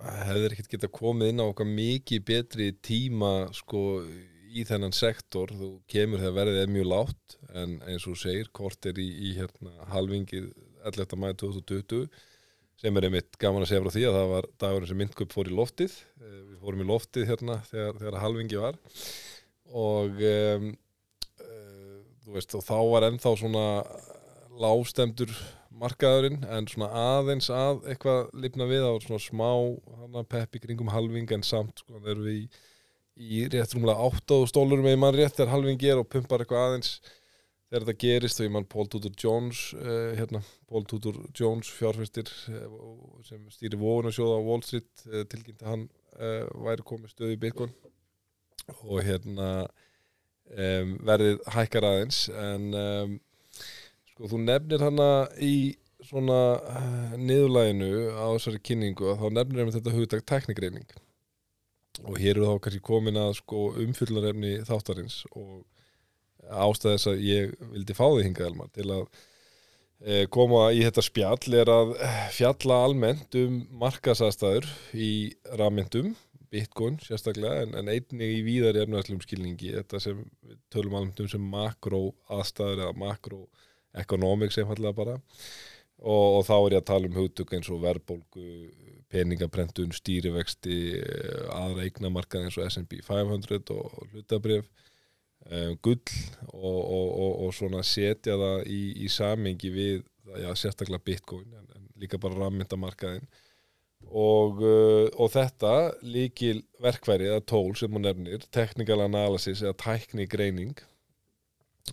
hefur 0.00 0.54
ekkert 0.54 0.74
geta 0.74 0.90
komið 0.92 1.32
inn 1.32 1.42
á 1.44 1.50
okkar 1.50 1.68
mikið 1.68 2.26
betri 2.28 2.70
tíma 2.84 3.32
sko 3.56 4.02
í 4.50 4.64
þennan 4.66 4.94
sektor, 4.96 5.52
þú 5.54 5.70
kemur 5.90 6.22
þegar 6.22 6.36
verðið 6.40 6.64
er 6.64 6.72
mjög 6.74 6.88
látt 6.90 7.36
en 7.54 7.76
eins 7.86 8.06
og 8.10 8.18
segir 8.18 8.50
kort 8.56 8.86
er 8.88 8.98
í, 8.98 9.06
í 9.30 9.34
hérna 9.36 9.86
halvingið 9.92 10.50
11. 10.88 11.16
mæði 11.20 11.38
2020 11.44 12.08
sem 12.80 12.96
er 12.96 13.06
einmitt 13.06 13.36
gaman 13.40 13.64
að 13.64 13.70
segja 13.70 13.82
frá 13.84 13.94
því 13.94 14.04
að 14.08 14.16
það 14.16 14.30
var 14.32 14.48
dagurinn 14.64 14.90
sem 14.90 15.00
myndkupp 15.02 15.34
fór 15.34 15.50
í 15.50 15.56
loftið 15.56 15.96
eh, 16.22 16.38
við 16.48 16.60
fórum 16.64 16.84
í 16.84 16.88
loftið 16.88 17.28
hérna 17.28 17.58
þegar, 17.68 17.98
þegar 18.00 18.20
halvingi 18.24 18.60
var 18.62 18.78
og 19.70 20.22
um, 20.26 20.70
uh, 21.44 21.98
þú 22.24 22.34
veist 22.34 22.56
og 22.58 22.64
þá 22.66 22.76
var 22.90 23.06
ennþá 23.06 23.34
svona 23.38 23.66
lágstemdur 24.60 25.34
markaðurinn 25.80 26.42
en 26.44 26.68
svona 26.68 26.90
aðeins 27.16 27.48
að 27.52 27.86
eitthvað 27.92 28.34
lifna 28.42 28.68
við 28.68 28.84
á 28.84 28.92
svona 29.00 29.22
smá 29.24 30.22
peppi 30.28 30.60
kringum 30.62 30.92
halving 30.92 31.30
en 31.34 31.46
samt 31.46 31.80
sko 31.82 32.00
þegar 32.02 32.26
við 32.26 32.42
í 32.42 32.44
í 33.20 33.46
rétt 33.52 33.74
rúmlega 33.74 34.08
8 34.08 34.44
stólurum 34.48 34.86
með 34.86 35.00
mann 35.00 35.16
rétt 35.16 35.36
þegar 35.36 35.54
halving 35.54 35.80
ger 35.80 36.00
og 36.00 36.08
pumpar 36.08 36.42
eitthvað 36.42 36.66
aðeins 36.66 36.92
þegar 37.70 37.84
þetta 37.86 38.02
gerist 38.02 38.40
og 38.40 38.46
ég 38.46 38.54
mann 38.54 38.68
Paul 38.70 38.88
Tudor 38.90 39.14
Jones 39.22 39.60
uh, 39.76 40.12
hérna, 40.18 40.40
Paul 40.70 40.86
Tudor 40.88 41.20
Jones 41.36 41.70
fjárfæstir 41.70 42.30
uh, 42.50 43.20
sem 43.26 43.44
stýri 43.52 43.78
vóðunarsjóða 43.80 44.40
á 44.40 44.46
Wall 44.48 44.64
Street 44.66 45.04
uh, 45.10 45.24
tilkynnti 45.30 45.68
hann 45.68 45.88
væri 46.20 46.82
komið 46.84 47.12
stöðu 47.14 47.32
í 47.32 47.38
Bitcoin. 47.40 47.70
Og 48.82 48.98
hérna 49.06 49.46
um, 50.50 50.90
verðið 51.06 51.38
hækkar 51.54 51.86
aðeins 51.86 52.18
en 52.28 52.66
um, 52.76 53.14
sko 54.20 54.28
þú 54.28 54.38
nefnir 54.44 54.82
hana 54.84 55.10
í 55.40 55.78
svona 56.04 56.40
uh, 56.60 57.12
niðurlæginu 57.16 57.88
á 58.12 58.28
þessari 58.34 58.58
kynningu 58.68 59.06
að 59.08 59.22
þá 59.22 59.28
nefnir 59.38 59.64
um 59.64 59.70
þetta 59.72 59.94
hugtak 59.94 60.26
teknikreining 60.28 60.90
og 62.04 62.18
hér 62.20 62.34
eru 62.34 62.50
þá 62.50 62.60
kannski 62.66 62.82
komin 62.84 63.16
að 63.16 63.38
sko 63.38 63.70
umfyllunarefni 63.80 64.58
þáttarins 64.68 65.22
og 65.32 65.64
ástæð 66.44 66.92
þess 66.94 67.08
að 67.14 67.24
ég 67.24 67.54
vildi 67.72 67.96
fá 67.96 68.04
því 68.10 68.26
hingað 68.26 68.48
Elmar 68.50 68.68
til 68.76 68.86
að 68.92 69.06
e, 70.04 70.26
koma 70.36 70.66
í 70.76 70.84
þetta 70.84 71.04
spjall 71.06 71.56
er 71.62 71.72
að 71.72 71.94
fjalla 72.36 72.82
almennt 72.84 73.40
um 73.40 73.56
markasastæður 73.80 74.68
í 74.92 75.10
rafmyndum 75.56 76.12
bitcoin 76.52 77.00
sérstaklega 77.00 77.64
en, 77.64 77.72
en 77.78 77.88
einnig 77.88 78.36
í 78.36 78.44
víðari 78.44 78.84
efnarslum 78.84 79.24
skilningi 79.24 79.72
þetta 79.78 80.04
sem 80.04 80.22
tölum 80.72 81.00
almennt 81.00 81.24
um 81.24 81.32
sem 81.32 81.50
makro 81.56 82.10
aðstæður 82.28 82.84
eða 82.84 83.00
makro 83.00 83.44
economics 83.98 84.58
einfallega 84.60 84.96
bara. 84.96 85.18
Og, 86.00 86.38
og 86.38 86.44
þá 86.48 86.54
er 86.56 86.76
ég 86.76 86.80
að 86.80 86.88
tala 86.88 87.10
um 87.10 87.16
hugtök 87.18 87.52
eins 87.56 87.68
og 87.68 87.82
verðbólgu 87.82 88.44
peningaprentun, 89.10 89.90
stýrivexti 89.92 90.76
aðra 91.52 91.84
eignamarkað 91.84 92.46
eins 92.46 92.58
og 92.60 92.68
S&P 92.70 93.02
500 93.04 93.74
og 93.74 94.06
hlutabrif 94.12 94.68
um, 95.48 95.76
gull 95.82 96.00
og, 96.52 96.80
og, 96.80 97.08
og, 97.08 97.32
og 97.46 97.54
svona 97.56 97.82
setja 97.86 98.38
það 98.40 98.64
í, 98.70 98.80
í 99.04 99.10
samingi 99.12 99.72
við 99.74 100.02
já, 100.38 100.50
sérstaklega 100.54 101.04
bitcoin 101.04 101.48
en, 101.48 101.68
en 101.76 101.88
líka 102.00 102.20
bara 102.22 102.38
rammyndamarkaðin 102.44 103.26
og, 104.08 104.62
uh, 104.62 105.06
og 105.20 105.32
þetta 105.34 105.74
líkil 106.06 106.62
verkværi 106.82 107.28
eða 107.30 107.44
tól 107.44 107.74
sem 107.78 107.92
hún 107.92 108.06
nefnir, 108.06 108.46
technical 108.54 109.02
analysis 109.04 109.64
eða 109.64 109.76
tækni 109.84 110.28
greining 110.30 110.78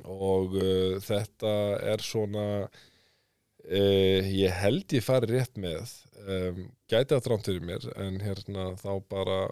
og 0.03 0.57
uh, 0.59 0.97
þetta 1.03 1.53
er 1.93 2.03
svona 2.05 2.45
uh, 2.67 4.21
ég 4.31 4.55
held 4.61 4.95
ég 4.97 5.05
fari 5.05 5.31
rétt 5.31 5.59
með 5.59 5.93
um, 6.23 6.63
gæti 6.89 7.17
að 7.17 7.25
drámt 7.27 7.49
fyrir 7.49 7.67
mér 7.67 7.89
en 7.95 8.21
hérna 8.23 8.69
þá 8.81 8.91
bara 9.09 9.43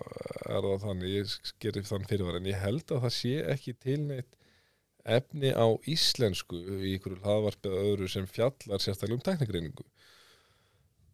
er 0.45 0.69
það 0.69 0.87
þannig, 0.87 1.19
ég 1.19 1.53
gerir 1.63 1.89
þann 1.89 2.09
fyrirvar 2.09 2.39
en 2.39 2.49
ég 2.51 2.61
held 2.63 2.85
að 2.89 3.07
það 3.07 3.15
sé 3.19 3.35
ekki 3.55 3.77
tilneitt 3.85 4.31
efni 5.05 5.51
á 5.53 5.67
íslensku 5.85 6.57
í 6.81 6.95
ykkur 6.95 7.19
hlaðvarpið 7.21 7.81
öðru 7.83 8.07
sem 8.09 8.25
fjallar 8.25 8.81
sérstaklega 8.81 9.19
um 9.19 9.25
teknikreiningu 9.27 9.85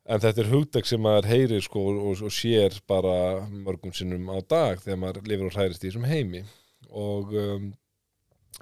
en 0.10 0.22
þetta 0.22 0.44
er 0.44 0.50
hugdag 0.52 0.88
sem 0.88 1.02
maður 1.02 1.30
heyrir 1.32 1.64
sko 1.66 1.84
og, 1.92 2.24
og 2.26 2.34
sér 2.34 2.78
bara 2.90 3.46
mörgum 3.52 3.94
sinnum 3.96 4.32
á 4.34 4.38
dag 4.42 4.82
þegar 4.82 5.02
maður 5.04 5.30
lifir 5.30 5.50
og 5.50 5.58
hærist 5.58 5.84
í 5.84 5.90
þessum 5.90 6.08
heimi. 6.10 6.44
Og 6.90 7.36
um, 7.38 7.70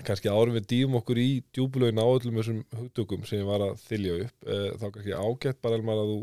kannski 0.05 0.31
árum 0.31 0.55
við 0.57 0.67
dýjum 0.73 0.97
okkur 0.99 1.19
í 1.21 1.29
djúbulögin 1.55 2.01
á 2.01 2.07
öllum 2.07 2.39
þessum 2.39 2.59
hugdökum 2.77 3.25
sem 3.27 3.41
ég 3.41 3.49
var 3.49 3.63
að 3.65 3.79
þylja 3.87 4.17
upp 4.25 4.49
eh, 4.49 4.69
þá 4.79 4.85
kannski 4.87 5.15
ágætt 5.17 5.61
bara 5.63 5.79
elmar 5.79 6.01
að 6.03 6.11
þú 6.13 6.19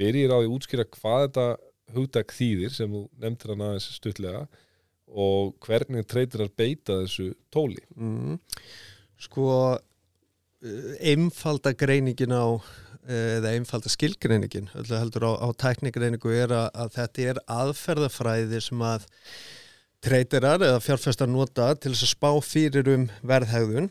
byrjir 0.00 0.32
á 0.32 0.36
því 0.38 0.46
að 0.46 0.54
útskýra 0.56 0.86
hvað 0.96 1.26
þetta 1.26 1.46
hugdag 1.96 2.32
þýðir 2.34 2.74
sem 2.74 2.96
þú 2.96 3.02
nefndir 3.22 3.52
hann 3.52 3.66
aðeins 3.68 3.90
stutlega 3.94 4.46
og 5.06 5.52
hvernig 5.62 6.08
treytir 6.10 6.42
að 6.42 6.56
beita 6.58 7.02
þessu 7.04 7.30
tóli 7.54 7.84
mm. 7.94 8.40
Sko 9.22 9.46
einfalda 11.00 11.72
greiningin 11.78 12.34
á 12.34 12.58
eða 13.06 13.52
einfalda 13.54 13.90
skilgreiningin 13.92 14.68
heldur 14.74 15.28
á, 15.30 15.32
á 15.38 15.48
tæknigreiningu 15.54 16.32
er 16.34 16.50
að, 16.54 16.66
að 16.74 16.92
þetta 16.96 17.26
er 17.30 17.40
aðferðafræði 17.54 18.60
sem 18.64 18.82
að 18.82 19.06
treytirar 20.06 20.62
eða 20.62 20.82
fjárfæstar 20.82 21.30
nota 21.30 21.72
til 21.74 21.92
þess 21.92 22.06
að 22.06 22.12
spá 22.14 22.30
fyrir 22.44 22.90
um 22.94 23.08
verðhægðun 23.26 23.90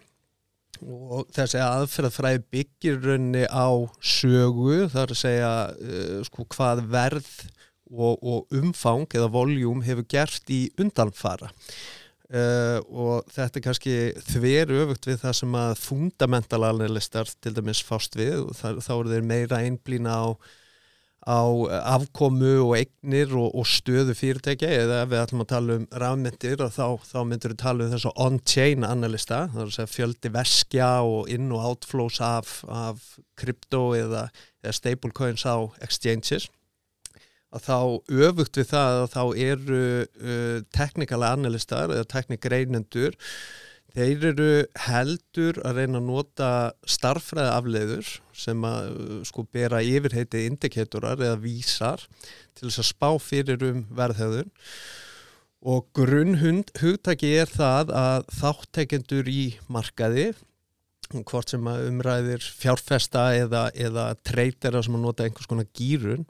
og 0.83 1.27
þessi 1.35 1.59
aðferðafræði 1.63 2.41
byggir 2.51 2.97
raunni 3.03 3.43
á 3.47 3.67
sögu 4.03 4.85
þar 4.91 5.13
að 5.13 5.21
segja 5.21 5.51
uh, 5.71 6.23
sko, 6.27 6.47
hvað 6.55 6.83
verð 6.91 7.29
og, 7.91 8.17
og 8.19 8.55
umfang 8.55 9.05
eða 9.15 9.29
voljúm 9.33 9.83
hefur 9.85 10.07
gert 10.09 10.51
í 10.51 10.65
undanfara. 10.81 11.51
Uh, 12.25 12.81
og 12.89 13.27
þetta 13.29 13.59
er 13.59 13.63
kannski 13.67 13.95
þver 14.25 14.73
öfugt 14.81 15.05
við 15.05 15.19
það 15.21 15.35
sem 15.39 15.57
að 15.61 15.75
fundamental 15.77 16.63
analistar 16.65 17.29
til 17.37 17.53
dæmis 17.53 17.83
fást 17.85 18.17
við 18.17 18.47
og 18.47 18.55
þá 18.57 18.93
eru 18.97 19.11
þeir 19.11 19.27
meira 19.29 19.61
einblýna 19.61 20.15
á 20.17 20.27
á 21.25 21.41
afkomu 21.97 22.51
og 22.67 22.75
eignir 22.77 23.31
og, 23.33 23.47
og 23.57 23.65
stöðu 23.65 24.13
fyrirtækja 24.13 24.69
eða 24.83 24.99
ef 25.01 25.09
við 25.09 25.21
ætlum 25.23 25.41
að 25.41 25.49
tala 25.49 25.77
um 25.79 25.87
rafmyndir 26.03 26.61
þá, 26.69 27.01
þá 27.01 27.17
myndir 27.25 27.55
við 27.55 27.61
tala 27.63 27.87
um 27.87 27.95
þessu 27.95 28.11
on-chain 28.27 28.85
analysta, 28.85 29.39
það 29.53 29.63
er 29.63 29.79
að 29.81 29.95
fjöldi 29.95 30.31
veskja 30.35 30.89
og 31.01 31.31
inn- 31.33 31.49
og 31.55 31.65
outflows 31.71 32.21
af, 32.21 32.59
af 32.69 33.01
krypto 33.41 33.87
eða, 33.97 34.27
eða 34.61 34.77
stablecoins 34.77 35.47
á 35.49 35.57
exchanges. 35.81 36.47
Að 37.55 37.65
þá 37.65 37.79
öfugt 38.29 38.59
við 38.59 38.69
það 38.69 39.01
að 39.01 39.11
þá 39.15 39.21
eru 39.49 39.83
uh, 40.05 40.57
technical 40.75 41.23
analistar 41.25 41.93
eða 41.93 42.09
teknikreinendur 42.11 43.17
Þeir 43.95 44.25
eru 44.33 44.49
heldur 44.89 45.61
að 45.63 45.77
reyna 45.79 46.01
að 46.01 46.07
nota 46.09 46.49
starffræði 46.83 47.51
afleiður 47.53 48.09
sem 48.35 48.65
að 48.67 48.89
sko 49.29 49.45
bera 49.55 49.79
yfirheiti 49.79 50.41
indikatorar 50.49 51.21
eða 51.23 51.37
vísar 51.39 52.03
til 52.57 52.67
þess 52.67 52.81
að 52.81 52.89
spá 52.89 53.09
fyrir 53.23 53.63
um 53.69 53.85
verðhauðun 53.95 54.51
og 55.71 55.87
grunnhund 55.95 56.73
hugtaki 56.81 57.31
er 57.39 57.47
það 57.47 57.93
að 57.95 58.27
þáttekendur 58.41 59.31
í 59.31 59.45
markaði 59.71 60.27
hvort 61.23 61.53
sem 61.53 61.71
að 61.71 61.87
umræðir 61.87 62.43
fjárfesta 62.43 63.29
eða, 63.37 63.69
eða 63.71 64.09
treytera 64.27 64.83
sem 64.83 64.97
að 64.97 65.05
nota 65.07 65.23
einhvers 65.23 65.47
konar 65.47 65.71
gýrun 65.77 66.27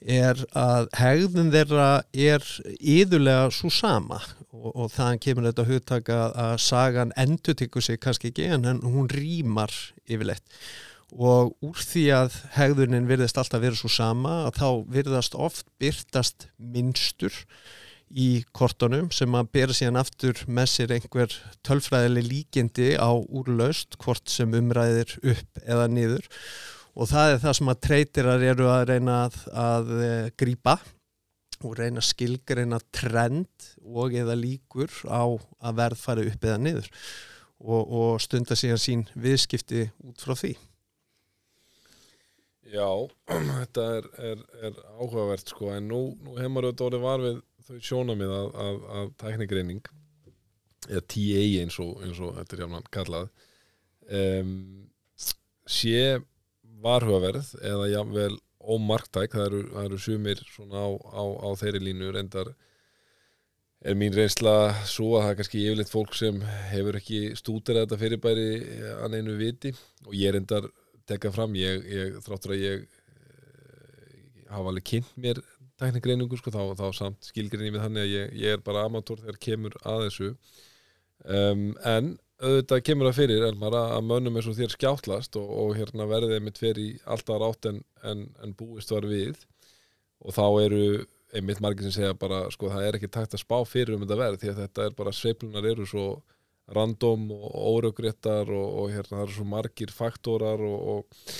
er 0.00 0.38
að 0.56 0.88
hegðun 0.96 1.50
þeirra 1.52 1.88
er 2.12 2.44
yðurlega 2.78 3.50
svo 3.54 3.70
sama. 3.72 4.20
Og, 4.50 4.70
og 4.74 4.92
þannig 4.92 5.24
kemur 5.24 5.48
þetta 5.48 5.66
hugtaka 5.68 6.20
að 6.34 6.54
sagan 6.64 7.12
endur 7.20 7.56
tykku 7.58 7.82
sig 7.84 8.00
kannski 8.02 8.32
ekki 8.32 8.48
en 8.50 8.80
hún 8.82 9.10
rýmar 9.12 9.72
yfirleitt. 10.10 10.44
Og 11.10 11.54
úr 11.66 11.78
því 11.82 12.06
að 12.14 12.38
hegðunin 12.54 13.08
virðist 13.10 13.38
alltaf 13.40 13.62
verið 13.62 13.80
svo 13.82 13.90
sama 13.90 14.44
að 14.46 14.60
þá 14.60 14.68
virðast 14.94 15.34
oft 15.34 15.66
byrtast 15.82 16.48
minnstur 16.58 17.34
í 18.10 18.42
kortunum 18.56 19.10
sem 19.14 19.34
að 19.38 19.50
bera 19.54 19.74
síðan 19.74 20.00
aftur 20.00 20.38
með 20.50 20.70
sér 20.72 20.94
einhver 20.96 21.34
tölfræðileg 21.66 22.26
líkindi 22.26 22.90
á 22.98 23.10
úrlaust 23.10 23.94
hvort 24.02 24.30
sem 24.30 24.50
umræðir 24.54 25.14
upp 25.22 25.62
eða 25.62 25.86
niður 25.90 26.26
og 26.94 27.10
það 27.10 27.34
er 27.34 27.42
það 27.44 27.58
sem 27.58 27.72
að 27.72 27.82
treytirar 27.86 28.46
eru 28.52 28.70
að 28.70 28.86
reyna 28.90 29.18
að, 29.26 29.36
að 29.64 29.92
eh, 30.04 30.30
grýpa 30.40 30.78
og 31.60 31.76
reyna 31.76 32.02
skilgreina 32.04 32.80
trend 32.94 33.68
og 33.84 34.16
eða 34.16 34.36
líkur 34.38 34.92
á 35.06 35.24
að 35.28 35.76
verð 35.82 36.00
fara 36.00 36.24
upp 36.24 36.48
eða 36.48 36.62
niður. 36.62 36.88
Og, 37.60 37.82
og 37.84 38.10
stunda 38.24 38.56
síðan 38.56 38.80
sín 38.80 39.02
viðskipti 39.20 39.84
út 40.08 40.22
frá 40.24 40.32
því. 40.38 40.54
Já, 42.70 42.88
þetta 43.58 43.86
er, 43.98 44.08
er, 44.30 44.44
er 44.64 44.80
áhugavert 44.96 45.52
sko. 45.52 45.68
En 45.76 45.90
nú, 45.90 46.02
nú 46.24 46.38
heimar 46.40 46.70
auðvitað 46.70 46.86
orðið 46.88 47.04
var 47.04 47.24
við 47.26 47.40
þau 47.66 47.80
sjónamið 47.90 48.34
að, 48.34 48.50
að, 48.64 48.80
að 48.96 49.10
tæknigreining 49.20 49.90
eða 50.88 51.04
TA 51.12 51.44
eins 51.60 51.76
og, 51.82 51.92
eins 52.04 52.20
og 52.24 52.34
þetta 52.38 52.56
er 52.56 52.62
jáfnvægt 52.64 52.92
kallað 52.94 53.28
um, 54.16 54.54
sé 55.70 56.00
varhugaverð 56.82 57.54
eða 57.60 57.90
jáfnvel 57.94 58.34
ómarktæk, 58.60 59.36
það 59.36 59.46
eru, 59.46 59.60
það 59.74 59.86
eru 59.88 60.00
sumir 60.04 60.42
svona 60.50 60.82
á, 60.84 60.88
á, 60.92 61.22
á 61.24 61.48
þeirri 61.60 61.80
línu 61.86 62.10
reyndar 62.14 62.52
er 63.80 63.96
mín 63.96 64.12
reynsla 64.12 64.54
svo 64.84 65.14
að 65.16 65.24
það 65.24 65.30
er 65.30 65.38
kannski 65.38 65.62
yfirleitt 65.64 65.92
fólk 65.92 66.16
sem 66.18 66.42
hefur 66.72 66.98
ekki 67.00 67.20
stútir 67.40 67.80
þetta 67.80 68.00
fyrirbæri 68.00 68.48
að 68.98 69.14
neinu 69.14 69.36
viti 69.40 69.72
og 70.04 70.12
ég 70.16 70.34
reyndar 70.36 70.68
tekka 71.08 71.32
fram, 71.34 71.56
ég, 71.58 71.86
ég 71.88 72.18
þráttur 72.24 72.54
að 72.54 72.66
ég 72.66 72.84
e, 72.84 73.30
hafa 74.52 74.68
alveg 74.68 74.86
kynnt 74.92 75.16
mér 75.16 75.40
teknikreiningu 75.80 76.38
sko, 76.38 76.52
þá, 76.52 76.74
þá 76.76 76.86
samt 76.96 77.30
skilgrinni 77.30 77.72
við 77.72 77.86
að 77.86 78.10
ég, 78.10 78.34
ég 78.36 78.56
er 78.56 78.64
bara 78.64 78.84
amatúr 78.88 79.22
þegar 79.22 79.38
kemur 79.40 79.76
að 79.80 80.04
þessu. 80.06 80.30
Um, 81.24 81.70
en 81.88 82.14
auðvitað 82.40 82.82
kemur 82.86 83.10
það 83.10 83.18
fyrir 83.20 83.46
Elmar, 83.50 83.76
að 83.76 84.04
mönnum 84.08 84.36
eins 84.40 84.48
og 84.50 84.56
þér 84.58 84.74
skjáttlast 84.74 85.36
og, 85.40 85.48
og 85.62 85.72
hérna 85.78 86.08
verðið 86.08 86.42
mitt 86.44 86.60
fyrir 86.60 87.00
alltaf 87.04 87.40
rátt 87.42 87.70
en, 87.70 87.80
en, 88.06 88.26
en 88.42 88.54
búist 88.56 88.92
var 88.94 89.06
við 89.08 89.40
og 90.20 90.36
þá 90.36 90.44
eru 90.64 90.84
einmitt 91.36 91.62
margir 91.62 91.86
sem 91.86 92.00
segja 92.00 92.16
bara 92.18 92.42
sko 92.52 92.70
það 92.72 92.86
er 92.86 92.98
ekki 92.98 93.10
takt 93.12 93.36
að 93.36 93.44
spá 93.44 93.56
fyrir 93.68 93.94
um 93.94 94.04
þetta 94.04 94.18
verð 94.18 94.42
því 94.42 94.52
að 94.52 94.60
þetta 94.64 94.86
er 94.86 94.96
bara 94.98 95.14
sveiflunar 95.14 95.68
eru 95.70 95.86
svo 95.88 96.06
random 96.74 97.30
og 97.34 97.46
óraugréttar 97.74 98.50
og, 98.50 98.68
og 98.82 98.92
hérna 98.94 99.18
það 99.18 99.24
eru 99.26 99.36
svo 99.36 99.46
margir 99.52 99.94
faktórar 99.94 100.62
og, 100.66 100.78
og 100.94 101.34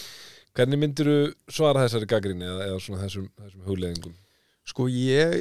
hvernig 0.57 0.83
myndir 0.83 1.11
þú 1.11 1.19
svara 1.59 1.87
þessari 1.87 2.11
gaggrinni 2.11 2.47
eða, 2.47 2.66
eða 2.71 2.83
svona 2.85 3.04
þessum, 3.04 3.30
þessum 3.38 3.66
hugleðingum? 3.69 4.16
Sko 4.69 4.87
ég, 4.93 5.33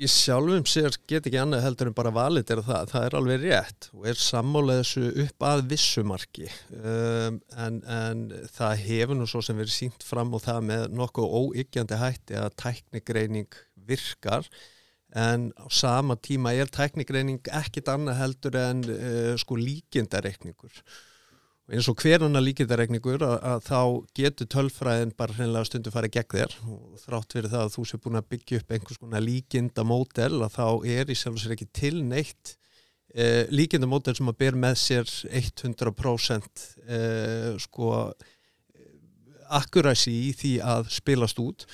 ég 0.00 0.10
sjálfum 0.10 0.64
sér 0.66 0.96
get 1.06 1.26
ekki 1.28 1.38
annað 1.38 1.62
heldur 1.66 1.90
en 1.90 1.96
bara 1.96 2.12
valit 2.14 2.50
er 2.50 2.62
það, 2.64 2.88
það 2.90 3.04
er 3.06 3.16
alveg 3.18 3.44
rétt. 3.44 3.88
Og 3.94 4.08
er 4.10 4.18
sammálega 4.18 4.82
þessu 4.82 5.24
upp 5.26 5.46
að 5.46 5.64
vissumarki 5.70 6.48
um, 6.80 7.38
en, 7.62 7.78
en 7.84 8.24
það 8.56 8.84
hefur 8.86 9.20
nú 9.20 9.28
svo 9.30 9.42
sem 9.44 9.60
verið 9.60 9.76
sínt 9.76 10.06
fram 10.06 10.32
og 10.34 10.42
það 10.46 10.68
með 10.70 10.86
nokkuð 10.98 11.36
óyggjandi 11.42 12.00
hætti 12.00 12.40
að 12.40 12.56
tæknigreining 12.64 13.60
virkar. 13.86 14.48
En 15.12 15.50
á 15.60 15.68
sama 15.68 16.16
tíma 16.16 16.54
er 16.56 16.72
tæknigreining 16.72 17.44
ekkit 17.52 17.92
annað 17.92 18.22
heldur 18.24 18.60
en 18.64 18.84
uh, 18.88 19.32
sko 19.38 19.60
líkindareikningur 19.60 20.82
eins 21.72 21.88
og 21.88 22.02
hverjana 22.02 22.40
líkindaregningur 22.42 23.22
að, 23.24 23.36
að 23.48 23.62
þá 23.64 23.78
getur 24.18 24.48
tölfræðin 24.52 25.14
bara 25.16 25.36
hreinlega 25.38 25.68
stundu 25.68 25.92
farið 25.94 26.16
gegn 26.18 26.34
þér. 26.34 26.56
Og 26.68 26.98
þrátt 27.00 27.36
fyrir 27.36 27.52
það 27.52 27.64
að 27.66 27.76
þú 27.76 27.84
sé 27.88 28.00
búin 28.02 28.20
að 28.20 28.28
byggja 28.34 28.60
upp 28.60 28.74
einhvers 28.76 29.00
konar 29.00 29.24
líkindamódel 29.24 30.34
að 30.44 30.58
þá 30.58 30.66
er 30.96 31.12
í 31.12 31.16
sjálf 31.16 31.38
og 31.38 31.44
sér 31.44 31.54
ekki 31.56 31.68
til 31.80 31.94
neitt 32.04 32.54
eh, 33.14 33.48
líkindamódel 33.52 34.16
sem 34.18 34.28
að 34.28 34.38
ber 34.44 34.58
með 34.66 34.76
sér 34.82 35.14
100% 35.40 36.66
eh, 36.84 37.48
sko 37.64 37.94
akkurasi 39.52 40.12
í 40.28 40.30
því 40.36 40.52
að 40.74 40.92
spilast 40.92 41.40
út. 41.40 41.66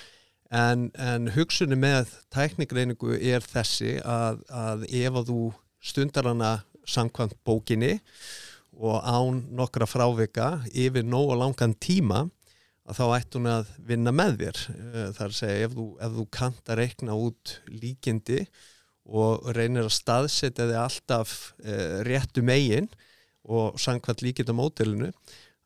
En, 0.48 0.88
en 0.94 1.28
hugsunni 1.34 1.76
með 1.76 2.14
tæknigreiningu 2.32 3.18
er 3.18 3.44
þessi 3.44 3.98
að, 4.00 4.44
að 4.48 4.86
ef 4.88 5.18
að 5.20 5.32
þú 5.32 5.40
stundar 5.84 6.30
hana 6.30 6.52
samkvæmt 6.88 7.36
bókinni 7.44 7.98
og 8.78 9.02
án 9.02 9.42
nokkra 9.58 9.88
frávika 9.90 10.58
yfir 10.70 11.06
nóg 11.06 11.34
og 11.34 11.40
langan 11.42 11.74
tíma 11.82 12.28
að 12.88 13.00
þá 13.00 13.04
ætti 13.18 13.38
hún 13.38 13.50
að 13.52 13.70
vinna 13.90 14.14
með 14.14 14.38
þér 14.42 14.60
eh, 14.72 15.08
þar 15.18 15.28
að 15.28 15.38
segja 15.40 15.66
ef 15.66 15.76
þú, 15.76 15.86
þú 16.16 16.26
kant 16.38 16.70
að 16.70 16.80
reikna 16.82 17.18
út 17.18 17.58
líkindi 17.68 18.44
og 19.08 19.50
reynir 19.56 19.88
að 19.88 19.96
staðsetja 19.96 20.68
þig 20.68 20.78
alltaf 20.82 21.34
uh, 21.64 22.00
réttu 22.04 22.42
megin 22.44 22.90
og 23.48 23.78
sangkvæmt 23.80 24.24
líkindamótelinu 24.26 25.12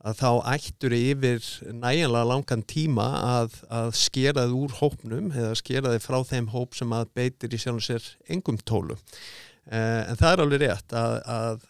að 0.02 0.18
þá 0.18 0.30
ættur 0.52 0.94
yfir 0.94 1.46
næjanlega 1.70 2.26
langan 2.26 2.62
tíma 2.66 3.06
að, 3.22 3.56
að 3.70 3.92
skera 3.98 4.46
þið 4.46 4.56
úr 4.58 4.76
hópnum 4.78 5.30
eða 5.34 5.58
skera 5.58 5.94
þið 5.94 6.06
frá 6.06 6.18
þeim 6.30 6.48
hóp 6.54 6.78
sem 6.78 6.94
að 6.94 7.10
beitir 7.18 7.54
í 7.54 7.60
sjálf 7.62 7.82
og 7.82 7.86
sér 7.86 8.08
engum 8.30 8.58
tólu. 8.62 8.98
Uh, 9.66 10.02
en 10.10 10.18
það 10.18 10.32
er 10.32 10.42
alveg 10.42 10.62
rétt 10.64 10.96
að, 10.98 11.18
að 11.30 11.66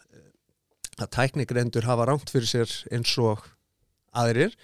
að 1.00 1.12
tæknigrendur 1.16 1.86
hafa 1.88 2.08
rámt 2.08 2.32
fyrir 2.32 2.48
sér 2.50 2.72
eins 2.92 3.12
og 3.20 3.44
aðrir. 4.12 4.56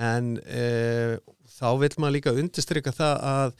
En 0.00 0.36
e, 0.48 1.20
þá 1.58 1.68
vil 1.80 1.94
maður 2.00 2.16
líka 2.16 2.34
undistrykka 2.36 2.92
það 2.96 3.24
að, 3.28 3.54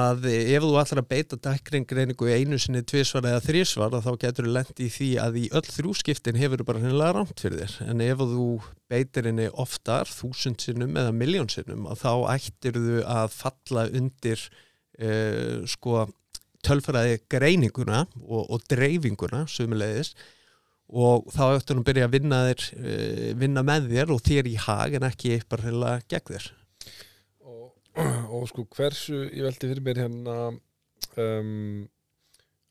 að 0.00 0.26
ef 0.30 0.64
þú 0.64 0.72
ætlar 0.80 1.02
að 1.02 1.10
beita 1.10 1.38
tæknigreiningu 1.46 2.30
einu 2.30 2.58
sinni 2.62 2.82
tvísvar 2.86 3.28
eða 3.30 3.42
þrísvar 3.46 3.98
þá 4.02 4.10
getur 4.24 4.48
þú 4.48 4.54
lendi 4.56 4.86
í 4.86 4.94
því 4.94 5.10
að 5.22 5.38
í 5.42 5.44
öll 5.58 5.66
þrjúskiptin 5.66 6.40
hefur 6.40 6.62
þú 6.62 6.68
bara 6.70 6.82
hennilega 6.82 7.16
rámt 7.18 7.42
fyrir 7.42 7.62
þér. 7.62 7.76
En 7.90 8.04
ef 8.06 8.24
þú 8.32 8.48
beitir 8.90 9.30
henni 9.30 9.50
oftar 9.50 10.10
þúsund 10.10 10.62
sinnum 10.62 10.98
eða 10.98 11.14
miljón 11.14 11.50
sinnum 11.52 11.86
þá 11.98 12.12
ættir 12.34 12.78
þú 12.78 13.04
að 13.06 13.36
falla 13.38 13.86
undir 14.00 14.46
e, 14.98 15.12
sko 15.70 16.08
tölfræði 16.66 17.22
greininguna 17.30 18.04
og, 18.26 18.50
og 18.50 18.66
dreifinguna 18.68 19.46
sumulegis 19.48 20.12
og 20.90 21.28
þá 21.30 21.42
hann 21.70 21.82
að 21.82 21.86
byrja 21.90 22.08
að 22.08 22.16
vinna, 22.16 22.40
þér, 22.50 22.64
uh, 22.78 23.28
vinna 23.42 23.64
með 23.66 23.90
þér 23.92 24.14
og 24.14 24.24
þér 24.26 24.50
í 24.50 24.56
hag 24.66 24.96
en 24.98 25.06
ekki 25.10 25.36
bara 25.50 25.68
heila 25.68 25.92
gegn 26.10 26.34
þér. 26.34 26.48
Og, 27.46 27.68
og 28.36 28.48
sko 28.50 28.66
hversu 28.74 29.24
ég 29.28 29.46
veldi 29.46 29.70
fyrir 29.70 29.84
mér 29.86 30.02
hérna 30.04 30.36
um, 31.20 31.84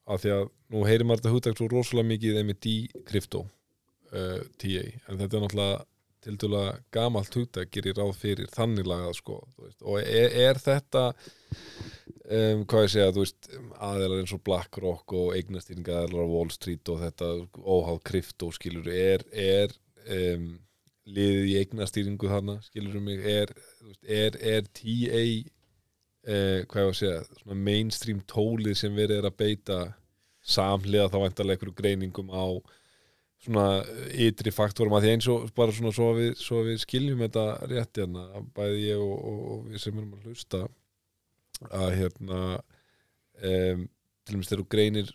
að 0.09 0.23
því 0.23 0.33
að 0.35 0.49
nú 0.73 0.83
heyrir 0.87 1.07
maður 1.07 1.23
þetta 1.23 1.35
húttækt 1.35 1.61
svo 1.61 1.69
rosalega 1.71 2.11
mikið 2.11 2.41
með 2.47 2.59
D-krypto 2.65 3.45
uh, 3.45 4.41
TA 4.61 4.83
en 4.83 5.21
þetta 5.21 5.29
er 5.29 5.45
náttúrulega 5.45 5.79
til 6.19 6.35
dæla 6.35 6.63
gamalt 6.91 7.35
húttæk 7.35 7.69
gerir 7.71 7.95
ráð 7.95 8.17
fyrir 8.19 8.49
þannig 8.51 8.87
lagað 8.89 9.13
sko 9.21 9.37
og 9.39 10.01
er, 10.01 10.33
er 10.49 10.59
þetta 10.59 11.05
um, 12.29 12.63
hvað 12.69 12.85
ég 12.85 12.93
segja, 12.93 13.11
þú 13.15 13.25
veist 13.25 13.51
aðeinar 13.75 14.21
eins 14.21 14.33
og 14.35 14.43
BlackRock 14.47 15.15
og 15.17 15.35
eignastýringa 15.37 15.99
aðeinar 15.99 16.25
á 16.25 16.33
Wall 16.33 16.51
Street 16.53 16.93
og 16.93 17.03
þetta 17.03 17.29
óháð 17.59 18.01
krypto, 18.09 18.51
skilur, 18.55 18.89
er, 18.93 19.25
er 19.33 19.75
um, 20.15 20.49
liðið 21.09 21.47
í 21.51 21.55
eignastýringu 21.63 22.31
þarna, 22.31 22.59
skilur 22.65 22.99
um 22.99 23.07
mig 23.09 23.23
er, 23.25 23.53
er, 24.05 24.37
er 24.37 24.67
TA 24.69 25.23
eh, 26.29 26.65
hvað 26.69 26.83
ég 26.83 26.89
var 26.89 26.91
að 26.91 26.99
segja 26.99 27.55
mainstream 27.69 28.19
tólið 28.29 28.77
sem 28.83 28.97
verið 28.97 29.21
er 29.21 29.29
að 29.29 29.39
beita 29.39 29.79
samlega 30.45 31.09
þá 31.09 31.17
vantarlega 31.23 31.57
einhverju 31.57 31.77
greiningum 31.77 32.29
á 32.33 32.45
svona 33.39 33.65
ytri 34.19 34.51
faktorum 34.51 34.97
að 34.97 35.05
því 35.05 35.11
eins 35.15 35.29
og 35.31 35.47
bara 35.55 35.73
svona 35.75 35.93
svo 35.95 36.11
við, 36.17 36.33
svo 36.41 36.63
við 36.67 36.81
skiljum 36.83 37.23
þetta 37.23 37.45
rétt 37.71 38.01
hérna, 38.01 38.25
bæði 38.55 38.81
ég 38.89 39.03
og, 39.03 39.15
og, 39.15 39.41
og 39.53 39.61
við 39.69 39.83
sem 39.85 39.95
erum 39.95 40.17
að 40.17 40.27
hlusta 40.27 40.65
að 41.67 41.95
hérna 41.99 42.39
um, 42.55 43.85
til 44.25 44.35
og 44.35 44.39
með 44.39 44.49
þegar 44.49 44.63
þú 44.63 44.67
greinir 44.75 45.13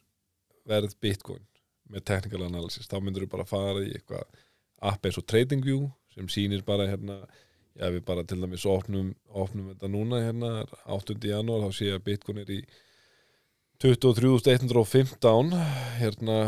verð 0.68 0.96
bitcoin 1.00 1.44
með 1.92 2.07
technical 2.09 2.44
analysis, 2.46 2.88
þá 2.88 2.96
myndur 3.00 3.26
þú 3.26 3.33
bara 3.35 3.48
fara 3.48 3.83
í 3.85 3.92
eitthvað 3.94 4.24
app 4.85 5.07
eins 5.07 5.18
og 5.20 5.26
TradingView 5.28 5.88
sem 6.14 6.30
sýnir 6.33 6.64
bara 6.66 6.88
hérna 6.88 7.20
já 7.74 7.88
við 7.90 8.04
bara 8.07 8.24
til 8.24 8.38
dæmis 8.40 8.64
opnum, 8.70 9.12
opnum 9.28 9.72
þetta 9.72 9.90
núna 9.90 10.22
hérna 10.22 10.50
8. 10.87 11.18
janúar 11.26 11.66
þá 11.66 11.76
sé 11.76 11.90
ég 11.90 11.98
að 11.98 12.07
bitcoin 12.09 12.40
er 12.44 12.52
í 12.54 12.61
23.115 13.83 15.54
hérna 15.98 16.38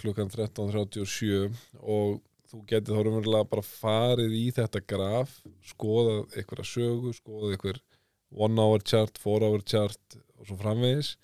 klukkan 0.00 0.32
13.37 0.32 1.52
og 1.80 2.22
þú 2.50 2.62
getur 2.66 2.96
þá 2.96 3.04
raunverulega 3.04 3.50
bara 3.52 3.62
farið 3.66 4.32
í 4.34 4.46
þetta 4.56 4.80
graf, 4.88 5.36
skoðað 5.70 6.34
eitthvað 6.34 6.66
sögu, 6.66 7.12
skoðað 7.14 7.54
eitthvað 7.54 7.82
one 8.30 8.58
hour 8.60 8.80
chart, 8.84 9.18
four 9.18 9.42
hour 9.42 9.62
chart 9.66 10.18
og 10.38 10.48
svo 10.48 10.58
framvegis. 10.60 11.14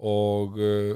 Og 0.00 0.56
uh, 0.58 0.94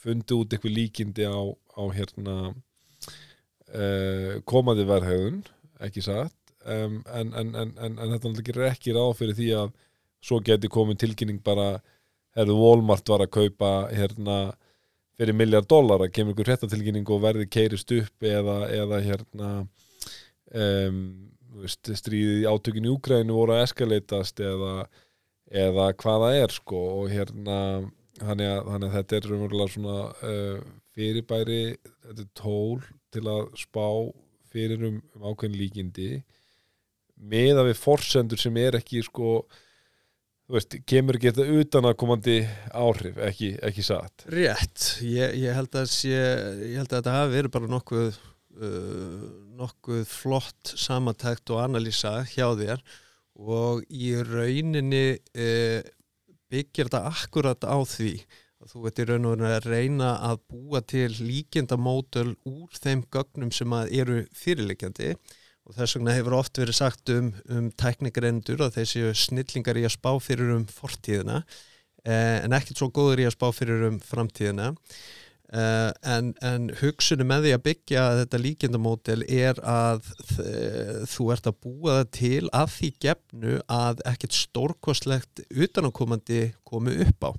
fundi 0.00 0.36
út 0.36 0.52
eitthvað 0.52 0.76
líkindi 0.76 1.28
á, 1.28 1.40
á 1.40 1.82
hérna 1.94 2.36
uh, 2.50 4.40
komandi 4.48 4.86
verðhæðun 4.88 5.42
ekki 5.86 6.04
satt. 6.04 6.36
Um, 6.60 7.00
en, 7.08 7.32
en, 7.32 7.54
en, 7.56 7.70
en 7.80 7.96
þetta 7.96 8.28
náttúrulega 8.28 8.74
ekki 8.74 8.92
ráð 8.92 9.14
fyrir 9.16 9.38
því 9.38 9.52
að 9.62 9.70
svo 10.20 10.40
geti 10.44 10.68
komið 10.68 10.98
tilkynning 11.04 11.40
bara 11.44 11.78
herðu 12.36 12.58
Walmart 12.60 13.08
var 13.08 13.24
að 13.24 13.32
kaupa 13.38 13.70
hérna 13.88 14.36
fyrir 15.20 15.36
miljard 15.36 15.68
dólar 15.68 16.04
að 16.04 16.12
kemur 16.16 16.34
ykkur 16.34 16.50
hrettatilkynning 16.50 17.08
og 17.12 17.22
verði 17.24 17.46
keirist 17.52 17.92
upp 17.96 18.26
eða, 18.28 18.58
eða 18.72 19.00
hérna 19.04 19.48
um, 20.52 21.00
veist, 21.62 21.92
stríðið 22.00 22.42
í 22.42 22.48
átökinu 22.50 22.90
í 22.90 22.94
Úgrænu 22.94 23.36
voru 23.36 23.56
að 23.56 23.64
eskalatast 23.66 24.42
eða, 24.44 24.74
eða 25.50 25.88
hvaða 26.00 26.34
er 26.40 26.54
sko 26.54 26.82
og 27.02 27.12
hérna 27.12 27.60
þannig 28.20 28.50
að, 28.50 28.60
þannig 28.72 28.88
að 28.88 28.96
þetta 28.98 29.18
er 29.18 29.30
umverulega 29.36 29.74
svona 29.74 29.96
uh, 30.10 30.68
fyrirbæri 30.96 31.62
þetta 31.78 32.26
er 32.26 32.30
tól 32.36 32.84
til 33.14 33.24
að 33.30 33.42
spá 33.58 33.88
fyrir 34.50 34.86
um, 34.88 35.00
um 35.16 35.26
ákveðin 35.30 35.58
líkindi 35.58 36.12
með 37.20 37.60
að 37.60 37.70
við 37.70 37.82
forsendur 37.82 38.40
sem 38.40 38.56
er 38.60 38.78
ekki 38.80 39.02
sko 39.06 39.40
veist, 40.50 40.74
kemur 40.88 41.18
ekki 41.18 41.30
þetta 41.30 41.60
utan 41.60 41.88
að 41.90 41.96
komandi 42.00 42.36
áhrif, 42.74 43.18
ekki, 43.22 43.52
ekki 43.66 43.84
satt. 43.86 44.24
Rétt, 44.32 44.86
ég, 45.06 45.36
ég 45.44 45.54
held 45.54 45.76
að 45.78 45.92
þetta 45.92 47.14
hafi 47.14 47.34
verið 47.36 47.54
bara 47.54 47.70
nokkuð 47.70 48.18
uh, 48.58 49.24
nokkuð 49.60 50.04
flott 50.08 50.74
samantækt 50.74 51.52
og 51.54 51.62
analýsa 51.64 52.20
hjá 52.32 52.48
þér 52.58 52.84
og 53.40 53.82
í 53.88 54.12
rauninni 54.26 55.04
uh, 55.16 55.80
byggir 56.50 56.90
þetta 56.90 57.04
akkurat 57.10 57.66
á 57.66 57.78
því 57.86 58.14
að 58.60 58.72
þú 58.72 58.82
veit 58.84 59.00
í 59.00 59.06
raun 59.08 59.28
og 59.28 59.36
raun 59.38 59.52
að 59.54 59.68
reyna 59.70 60.08
að 60.26 60.40
búa 60.52 60.80
til 60.84 61.10
líkjendamódul 61.16 62.34
úr 62.48 62.74
þeim 62.76 63.06
gögnum 63.12 63.52
sem 63.54 63.76
eru 63.88 64.24
fyrirleikjandi 64.36 65.14
og 65.70 65.76
þess 65.76 65.96
vegna 65.96 66.16
hefur 66.16 66.36
oft 66.40 66.60
verið 66.60 66.76
sagt 66.76 67.12
um, 67.14 67.30
um 67.48 67.70
tækningarendur 67.78 68.64
að 68.66 68.80
þessi 68.80 69.12
snillingar 69.16 69.78
í 69.78 69.86
að 69.86 69.94
spá 69.96 70.10
fyrir 70.22 70.52
um 70.56 70.66
fortíðina 70.68 71.40
eh, 72.04 72.40
en 72.42 72.56
ekkert 72.56 72.82
svo 72.82 72.90
góður 72.92 73.22
í 73.22 73.28
að 73.28 73.36
spá 73.36 73.48
fyrir 73.54 73.86
um 73.88 74.00
framtíðina 74.02 74.72
Uh, 75.50 75.90
en, 76.06 76.28
en 76.46 76.68
hugsunum 76.78 77.26
með 77.26 77.48
því 77.48 77.52
að 77.56 77.62
byggja 77.64 78.02
þetta 78.20 78.38
líkjendamódel 78.38 79.24
er 79.26 79.58
að 79.66 80.04
uh, 80.38 81.00
þú 81.10 81.26
ert 81.34 81.48
að 81.50 81.56
búa 81.64 81.96
það 81.96 82.12
til 82.14 82.50
að 82.54 82.68
því 82.76 82.90
gefnu 83.02 83.56
að 83.66 84.04
ekkert 84.12 84.36
stórkostlegt 84.38 85.42
utanakomandi 85.50 86.44
komi 86.62 86.94
upp 87.02 87.26
á. 87.26 87.30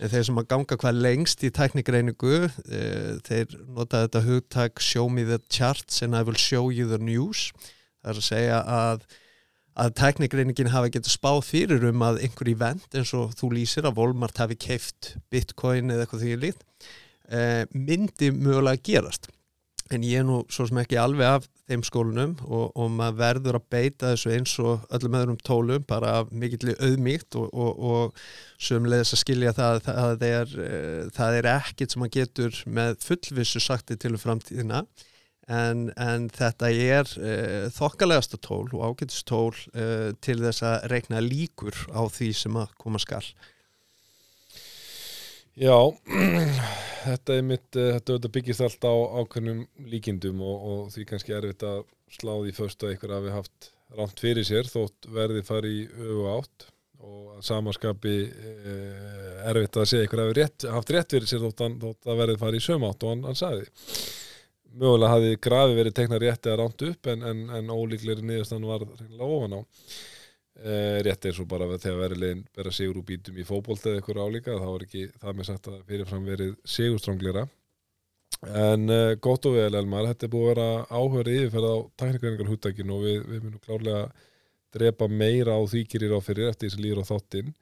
En 0.00 0.14
þeir 0.14 0.24
sem 0.30 0.40
að 0.40 0.48
ganga 0.54 0.80
hvað 0.80 1.02
lengst 1.04 1.44
í 1.44 1.52
tæknigreiningu 1.52 2.38
uh, 2.40 3.20
þeir 3.28 3.52
nota 3.68 4.06
þetta 4.06 4.24
hugtak 4.30 4.80
show 4.80 5.12
me 5.12 5.28
the 5.28 5.42
charts 5.52 6.00
and 6.00 6.16
I 6.16 6.24
will 6.24 6.40
show 6.40 6.72
you 6.72 6.88
the 6.88 7.02
news. 7.02 7.50
Það 8.00 8.14
er 8.14 8.22
að 8.22 8.28
segja 8.32 8.62
að 8.64 9.04
að 9.72 9.94
tæknigreiningin 9.96 10.72
hafi 10.72 10.90
getið 10.92 11.14
spáð 11.14 11.38
fyrir 11.48 11.84
um 11.88 12.02
að 12.04 12.18
einhver 12.26 12.50
event 12.52 12.96
eins 12.96 13.12
og 13.16 13.32
þú 13.38 13.54
lýsir 13.54 13.86
að 13.88 13.96
Volmart 14.00 14.40
hafi 14.40 14.58
keift 14.60 15.14
bitcoin 15.32 15.92
eða 15.92 16.04
eitthvað 16.04 16.24
því 16.26 16.34
líkt 16.42 16.66
uh, 17.32 17.62
myndi 17.74 18.32
mögulega 18.34 18.80
gerast. 18.84 19.30
En 19.92 20.04
ég 20.06 20.22
er 20.22 20.24
nú 20.24 20.38
svo 20.52 20.64
sem 20.68 20.78
ekki 20.80 20.96
alveg 20.96 21.26
af 21.28 21.46
þeim 21.68 21.82
skólunum 21.84 22.32
og, 22.46 22.70
og 22.80 22.88
maður 22.94 23.18
verður 23.18 23.58
að 23.58 23.66
beita 23.74 24.12
þessu 24.12 24.32
eins 24.32 24.54
og 24.62 24.86
öllum 24.94 25.16
öðrum 25.18 25.38
tólum 25.44 25.84
bara 25.88 26.22
mikill 26.30 26.72
auðmíkt 26.78 27.36
og, 27.36 27.50
og, 27.52 27.82
og 27.92 28.22
sömulegis 28.62 29.12
að 29.12 29.22
skilja 29.24 29.54
það 29.56 29.78
að 29.92 30.12
það 30.22 30.26
er, 30.30 30.56
uh, 30.64 31.06
það 31.16 31.38
er 31.38 31.50
ekkit 31.56 31.94
sem 31.94 32.04
maður 32.04 32.18
getur 32.18 32.60
með 32.80 33.00
fullvissu 33.04 33.64
sakti 33.64 33.98
til 34.00 34.14
framtíðina. 34.20 34.84
En, 35.52 35.88
en 35.98 36.28
þetta 36.32 36.68
er 36.70 37.08
uh, 37.18 37.64
þokkalegasta 37.74 38.38
tól 38.40 38.68
og 38.70 38.84
ágætist 38.86 39.26
tól 39.28 39.50
til 40.22 40.38
þess 40.38 40.64
að 40.64 40.86
reikna 40.92 41.20
líkur 41.20 41.74
á 41.90 42.06
því 42.06 42.30
sem 42.38 42.62
að 42.62 42.70
koma 42.80 43.02
skall 43.02 43.26
Já, 45.52 45.92
þetta 47.02 47.36
er 47.38 47.46
mitt, 47.46 47.68
eh, 47.76 47.96
þetta 47.98 48.30
byggist 48.32 48.64
allt 48.64 48.84
á 48.86 48.94
ákveðnum 49.22 49.64
líkindum 49.90 50.42
og, 50.44 50.68
og 50.72 50.92
því 50.94 51.06
kannski 51.10 51.34
erfitt 51.36 51.64
að 51.66 51.84
slá 52.12 52.34
því 52.36 52.54
först 52.56 52.84
að 52.84 52.94
ykkur 52.96 53.16
hafi 53.16 53.34
haft 53.34 53.72
rámt 53.96 54.22
fyrir 54.22 54.46
sér 54.46 54.68
þótt 54.70 55.08
verði 55.12 55.42
fari 55.46 55.72
í 55.82 55.88
öfu 55.88 56.28
átt 56.32 56.68
og 57.02 57.42
samaskapi 57.44 58.16
eh, 58.30 59.36
erfitt 59.50 59.78
að 59.80 59.88
segja 59.90 60.08
ykkur 60.08 60.24
hafi 60.24 60.38
rétt, 60.38 60.68
haft 60.70 60.92
rétt 60.94 61.16
fyrir 61.16 61.28
sér 61.30 61.44
þótt, 61.46 61.64
þótt 61.82 62.10
að 62.10 62.22
verði 62.22 62.40
fari 62.40 62.62
í 62.62 62.64
söm 62.64 62.86
átt 62.88 63.04
og 63.04 63.14
hann, 63.14 63.26
hann 63.28 63.38
sagði. 63.38 63.68
Mögulega 64.72 65.12
hafi 65.12 65.36
grafi 65.44 65.76
verið 65.76 65.96
teknað 65.98 66.22
rétti 66.24 66.52
að 66.52 66.60
ránt 66.62 66.86
upp 66.88 67.12
en, 67.12 67.24
en, 67.28 67.44
en 67.58 67.72
ólíkleri 67.74 68.24
niðurstann 68.24 68.64
var 68.64 68.86
ofan 68.86 69.58
á 69.58 69.60
rétt 70.52 71.24
eins 71.26 71.38
og 71.40 71.48
bara 71.48 71.64
þegar 71.80 72.02
verilegin 72.02 72.42
vera 72.54 72.72
sigur 72.76 73.00
úr 73.00 73.06
bítum 73.08 73.38
í 73.40 73.46
fókbólt 73.48 73.86
eða 73.86 74.02
eitthvað 74.02 74.20
álíka 74.26 74.58
þá 74.60 74.68
er 74.68 74.82
ekki 74.86 75.04
það 75.16 75.38
með 75.38 75.48
sagt 75.48 75.68
að 75.70 75.78
fyrirfram 75.88 76.26
verið 76.28 76.52
sigurstranglera 76.74 77.46
en 78.42 78.90
uh, 78.90 79.14
gott 79.22 79.46
og 79.46 79.56
vel 79.56 79.74
Elmar 79.78 80.08
þetta 80.10 80.26
er 80.26 80.32
búið 80.32 80.44
að 80.44 80.52
vera 80.52 80.68
áhverði 80.90 81.34
yfirferð 81.38 81.68
á 81.70 81.76
taknikvæningar 82.02 82.50
húttakinu 82.50 82.96
og 82.96 83.04
við, 83.06 83.18
við 83.28 83.42
munum 83.44 83.62
klárlega 83.62 84.04
drepa 84.72 85.08
meira 85.08 85.54
á 85.54 85.62
þýkirir 85.68 86.16
á 86.16 86.20
fyrir 86.24 86.50
eftir 86.50 86.70
þessi 86.70 86.82
líður 86.82 87.04
á 87.04 87.10
þáttinn. 87.12 87.52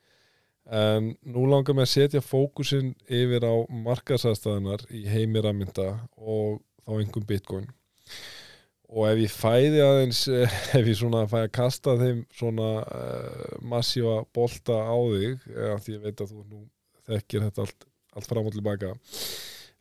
En 0.70 1.10
nú 1.26 1.44
langar 1.50 1.74
við 1.74 1.84
að 1.84 1.92
setja 1.92 2.22
fókusin 2.22 2.92
yfir 3.10 3.44
á 3.44 3.54
markasæðstæðanar 3.88 4.86
í 4.94 5.02
heimiramynda 5.10 5.88
og 6.16 6.60
þá 6.86 6.92
einhverjum 6.96 7.26
bitcoin 7.28 7.66
og 8.90 9.06
ef 9.06 9.20
ég 9.22 9.34
fæði 9.34 9.82
aðeins 9.84 10.24
ef 10.78 10.82
ég 10.82 10.96
svona 10.98 11.26
fæði 11.30 11.46
að 11.48 11.54
kasta 11.58 11.96
þeim 12.00 12.24
svona 12.34 12.70
uh, 12.82 13.54
massífa 13.62 14.20
bolta 14.34 14.80
á 14.82 14.98
þig 15.12 15.46
eða 15.54 15.78
því 15.84 15.96
ég 15.96 16.02
veit 16.06 16.24
að 16.24 16.34
þú 16.34 16.42
nú 16.44 16.64
þekkir 17.10 17.46
þetta 17.48 17.66
allt, 17.66 17.86
allt 18.16 18.30
fram 18.30 18.50
og 18.50 18.56
tilbaka 18.56 18.96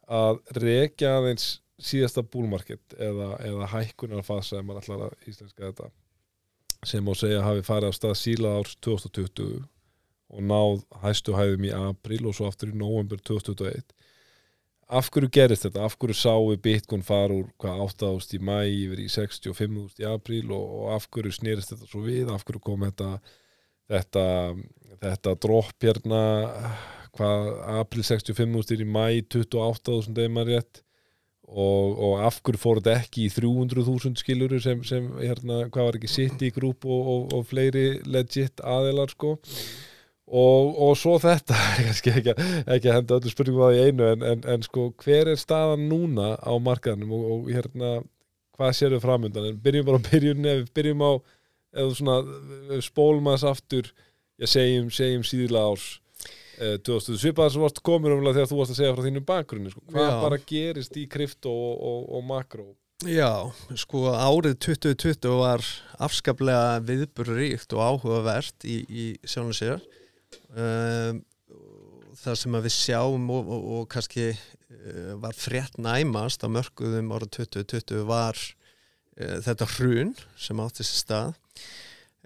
að 0.09 0.39
rekja 0.57 1.17
aðeins 1.19 1.49
síðasta 1.79 2.23
búlmarkett 2.25 2.95
eða, 2.99 3.33
eða 3.45 3.69
hækkunarfasa 3.73 4.59
ef 4.59 4.67
maður 4.67 4.83
ætlar 4.83 5.03
að 5.07 5.29
íslenska 5.31 5.65
þetta. 5.69 5.89
Sem 6.87 7.07
á 7.07 7.13
segja 7.19 7.43
hafi 7.43 7.63
farið 7.67 7.91
á 7.91 7.97
stað 7.97 8.17
síla 8.19 8.55
árs 8.59 8.75
2020 8.83 9.61
og 10.29 10.43
náð 10.45 10.83
hæstu 11.03 11.35
hæðum 11.35 11.65
í 11.67 11.71
april 11.75 12.21
og 12.29 12.35
svo 12.37 12.49
aftur 12.49 12.71
í 12.73 12.77
november 12.77 13.21
2021 13.25 13.95
af 14.89 15.09
hverju 15.13 15.29
gerist 15.33 15.67
þetta, 15.67 15.85
af 15.85 15.95
hverju 16.01 16.17
sáu 16.17 16.55
Bitcoin 16.63 17.03
fara 17.05 17.35
úr 17.35 17.49
hvað 17.61 17.83
8.000 17.85 18.39
í 18.39 18.41
mæ 18.41 18.57
yfir 18.65 19.03
í 19.03 19.09
65.000 19.11 20.01
í 20.01 20.07
apríl 20.09 20.49
og, 20.49 20.65
og 20.79 20.93
af 20.95 21.05
hverju 21.13 21.35
snýrist 21.35 21.73
þetta 21.73 21.89
svo 21.89 22.01
við, 22.07 22.31
af 22.33 22.45
hverju 22.47 22.63
kom 22.65 22.87
þetta 22.87 23.11
þetta, 23.89 24.25
þetta 25.01 25.35
dropp 25.45 25.85
hérna 25.85 26.21
hvað 27.15 27.49
april 27.79 28.05
65.000 28.05 28.85
í 28.85 28.87
mæ 28.87 29.05
28.000 29.25 30.23
eða 30.23 30.33
maður 30.35 30.55
rétt? 30.55 30.81
Og, 31.49 31.95
og 32.05 32.19
af 32.27 32.41
hverju 32.45 32.61
fór 32.61 32.77
þetta 32.77 32.99
ekki 33.01 33.23
í 33.25 33.29
300.000 33.33 34.21
skiluru 34.21 34.59
sem, 34.61 34.83
sem 34.85 35.07
hérna, 35.17 35.63
hvað 35.73 35.87
var 35.87 35.97
ekki 35.97 36.11
City 36.13 36.51
Group 36.53 36.85
og, 36.85 37.13
og, 37.13 37.23
og 37.39 37.47
fleiri 37.49 37.87
legit 38.05 38.61
aðelar 38.61 39.09
sko 39.15 39.39
Og, 40.29 40.75
og 40.85 40.91
svo 40.99 41.15
þetta, 41.21 41.57
ekki, 41.89 42.13
ekki, 42.19 42.33
ekki 42.69 42.89
að 42.91 42.97
henda 42.99 43.17
öllu 43.17 43.31
spurningum 43.33 43.65
á 43.65 43.69
því 43.73 43.85
einu 43.87 44.07
en, 44.11 44.25
en, 44.31 44.43
en 44.53 44.65
sko 44.65 44.91
hver 45.01 45.31
er 45.31 45.39
staðan 45.41 45.87
núna 45.89 46.35
á 46.37 46.53
markaðnum 46.61 47.15
og, 47.17 47.23
og 47.33 47.47
hérna 47.49 47.95
hvað 48.59 48.75
séu 48.75 48.91
þau 48.93 49.01
framöndan, 49.05 49.47
en 49.49 49.63
byrjum 49.63 49.87
bara 49.87 50.01
á 50.03 50.07
byrjunni 50.09 50.51
ef 50.51 50.61
við 50.61 50.69
byrjum 50.77 51.01
á, 51.01 51.11
eða 51.79 51.95
svona 51.97 52.81
spólum 52.85 53.31
aðeins 53.31 53.47
aftur 53.47 53.89
ég 54.39 54.51
segjum, 54.51 54.91
segjum 54.93 55.25
síðilega 55.27 55.71
árs 55.71 55.87
eh, 56.59 56.75
2000, 56.85 57.19
svipaðar 57.23 57.55
sem 57.55 57.63
varst 57.63 57.81
komur 57.85 58.17
umlega 58.17 58.39
þegar 58.39 58.51
þú 58.51 58.59
varst 58.59 58.75
að 58.75 58.81
segja 58.81 58.93
frá 58.97 59.07
þínum 59.07 59.27
bakgrunni 59.27 59.73
sko. 59.73 59.85
hvað 59.93 60.11
Já. 60.11 60.19
bara 60.25 60.41
gerist 60.51 60.99
í 60.99 61.07
krypto 61.11 61.55
og, 61.55 62.05
og 62.19 62.27
makró 62.27 62.67
Já, 63.07 63.47
sko 63.79 64.09
árið 64.11 64.57
2020 64.65 65.37
var 65.39 65.63
afskaplega 66.03 66.81
viðburríkt 66.83 67.71
og 67.77 67.85
áhugavert 67.85 68.67
í, 68.67 68.81
í 68.91 69.05
sjálfum 69.23 69.55
sér 69.55 69.79
um, 70.53 71.19
það 72.19 72.39
sem 72.41 72.57
við 72.65 72.73
sjáum 72.75 73.27
og, 73.33 73.51
og, 73.51 73.67
og 73.75 73.83
kannski 73.91 74.31
uh, 74.31 75.13
var 75.21 75.37
frétt 75.37 75.77
næmast 75.81 76.43
á 76.45 76.47
mörguðum 76.51 77.13
árið 77.15 77.35
2020 77.43 78.07
var 78.09 78.39
uh, 78.39 79.37
þetta 79.45 79.69
hrun 79.75 80.15
sem 80.39 80.63
átti 80.63 80.85
sér 80.85 81.03
stað. 81.03 81.37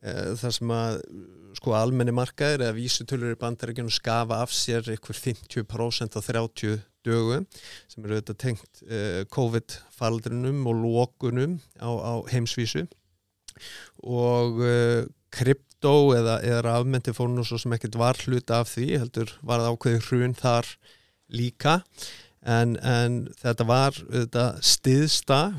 Uh, 0.03 0.33
það 0.39 0.55
sem 0.57 0.73
að 0.75 0.97
sko 1.59 1.75
almenni 1.77 2.15
markaðir 2.15 2.65
eða 2.65 2.77
vísutölur 2.77 3.35
í 3.35 3.39
bandaríkjunum 3.39 3.93
skafa 3.93 4.41
af 4.43 4.55
sér 4.55 4.89
ykkur 4.95 5.19
50% 5.19 6.17
á 6.17 6.21
30 6.25 6.81
dögum 7.03 7.45
sem 7.91 8.05
eru 8.05 8.17
þetta 8.17 8.35
tengt 8.39 8.81
COVID-faldrinum 9.35 10.61
og 10.71 10.79
lókunum 10.85 11.57
á, 11.77 11.91
á 11.91 12.13
heimsvísu. 12.31 12.87
Og 14.03 14.63
uh, 14.63 15.03
krypto 15.83 16.15
eða, 16.15 16.39
eða 16.41 16.61
rafmenti 16.63 17.13
fór 17.13 17.29
nú 17.29 17.43
svo 17.43 17.57
sem 17.59 17.73
ekkert 17.75 17.97
var 17.99 18.15
hluta 18.23 18.61
af 18.61 18.71
því 18.71 18.99
heldur 19.01 19.31
var 19.43 19.59
það 19.59 19.73
ákveði 19.73 19.99
hrun 20.07 20.33
þar 20.33 20.65
líka. 21.33 21.83
En, 22.43 22.77
en 22.79 23.27
þetta 23.39 23.65
var 23.67 23.93
þetta, 23.93 24.45
stiðsta 24.61 25.53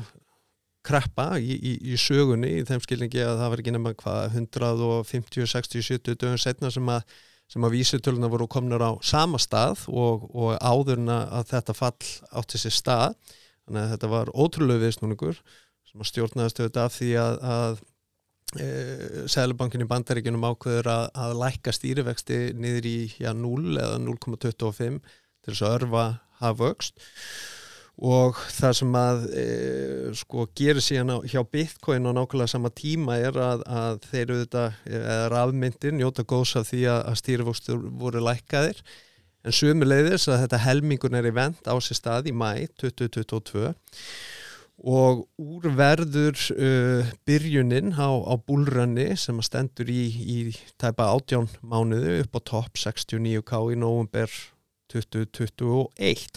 kreppa 0.85 1.37
í, 1.39 1.53
í, 1.53 1.93
í 1.93 1.97
sögunni 1.97 2.59
í 2.59 2.65
þeim 2.65 2.81
skilningi 2.81 3.21
að 3.21 3.39
það 3.39 3.49
var 3.49 3.61
ekki 3.61 3.73
nema 3.73 3.93
hvað 3.97 4.35
150, 4.37 5.47
60, 5.49 5.81
70 5.81 6.19
dögum 6.21 6.37
setna 6.37 6.69
sem 6.69 6.89
að, 6.89 7.01
sem 7.49 7.65
að 7.65 7.73
vísutöluna 7.73 8.29
voru 8.29 8.47
komnur 8.47 8.81
á 8.81 8.91
sama 9.01 9.41
stað 9.41 9.87
og, 9.89 10.29
og 10.33 10.57
áðurna 10.61 11.23
að 11.39 11.49
þetta 11.55 11.77
fall 11.77 12.13
átti 12.37 12.61
sér 12.61 12.77
stað. 12.77 13.17
Þannig 13.65 13.81
að 13.81 13.91
þetta 13.95 14.13
var 14.13 14.29
ótrúlega 14.37 14.85
viðsnúningur 14.85 15.41
sem 15.89 16.01
að 16.01 16.09
stjórnaðast 16.11 16.61
auðvitað 16.61 16.85
af 16.85 16.97
því 16.99 17.11
að, 17.17 17.37
að 17.55 17.83
Sælubankin 18.55 19.83
í 19.83 19.89
bandaríkinum 19.89 20.45
ákveður 20.47 20.87
að, 20.91 21.05
að 21.17 21.33
lækka 21.41 21.73
stýrivexti 21.75 22.39
niður 22.55 22.87
í 22.87 22.97
já, 23.19 23.33
0 23.35 23.75
eða 23.81 23.97
0,25 24.03 25.01
til 25.45 25.51
þess 25.51 25.65
að 25.65 25.75
örfa 25.79 26.05
hafvöxt 26.39 27.01
og 27.95 28.39
það 28.51 28.73
sem 28.75 28.95
að 28.99 29.25
e, 29.39 29.43
sko 30.19 30.45
gerir 30.57 30.83
síðan 30.83 31.13
á, 31.15 31.17
hjá 31.23 31.39
Bitcoin 31.47 32.07
á 32.07 32.11
nákvæmlega 32.11 32.51
sama 32.51 32.71
tíma 32.75 33.15
er 33.23 33.37
að, 33.39 33.63
að 33.63 33.99
þeir 34.09 34.33
auðvitað, 34.33 34.79
eða 34.99 35.17
rafmyndir 35.31 35.95
njóta 35.95 36.25
góðs 36.27 36.55
af 36.59 36.67
því 36.71 36.81
að, 36.91 37.01
að 37.11 37.19
stýrivöxtur 37.21 37.85
voru 38.01 38.23
lækkaðir. 38.25 38.81
En 39.45 39.55
sömuleiðis 39.55 40.27
að 40.27 40.41
þetta 40.43 40.63
helmingun 40.65 41.15
er 41.15 41.29
í 41.29 41.35
vend 41.37 41.61
á 41.63 41.75
sér 41.79 42.01
stað 42.01 42.31
í 42.31 42.35
mæ 42.35 42.65
2022 42.81 43.71
og 44.83 45.25
úr 45.39 45.69
verður 45.77 46.35
uh, 46.55 47.11
byrjunin 47.27 47.93
á, 47.95 48.11
á 48.11 48.33
búlranni 48.35 49.13
sem 49.19 49.39
að 49.39 49.47
stendur 49.47 49.91
í, 49.91 50.03
í 50.11 50.37
tæpa 50.81 51.07
18 51.15 51.47
mánuðu 51.63 52.19
upp 52.25 52.35
á 52.35 52.41
topp 52.51 52.81
69k 52.83 53.61
í 53.71 53.79
november 53.79 54.31
2021 54.91 56.27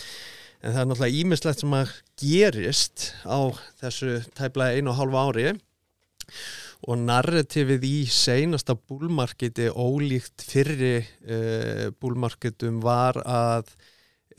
en 0.58 0.74
það 0.74 0.80
er 0.80 0.88
náttúrulega 0.90 1.18
ímislegt 1.22 1.62
sem 1.62 1.74
að 1.78 1.92
gerist 2.18 3.10
á 3.22 3.38
þessu 3.82 4.14
tæplega 4.38 4.78
einu 4.78 4.92
og 4.92 4.98
hálfa 4.98 5.26
ári. 5.28 5.52
Og 6.88 6.98
narrativið 7.02 7.84
í 7.86 7.98
seinasta 8.10 8.76
búlmarketi 8.78 9.68
ólíkt 9.70 10.44
fyrri 10.46 10.98
uh, 11.02 11.88
búlmarketum 11.98 12.82
var 12.82 13.18
að 13.22 13.72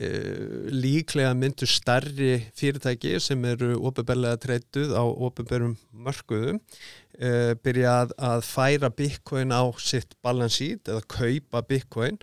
líklega 0.00 1.34
myndu 1.36 1.66
stærri 1.68 2.38
fyrirtæki 2.56 3.18
sem 3.20 3.42
eru 3.44 3.74
ofinberlega 3.84 4.38
treytuð 4.40 4.94
á 4.96 5.04
ofinberum 5.04 5.74
mörguðum 5.92 6.56
uh, 7.20 7.52
byrja 7.60 8.08
að, 8.16 8.40
færa 8.46 8.88
bitcoin 8.88 9.52
á 9.52 9.68
sitt 9.76 10.16
balance 10.24 10.56
sheet 10.56 10.88
eða 10.88 11.04
kaupa 11.04 11.60
bitcoin 11.68 12.16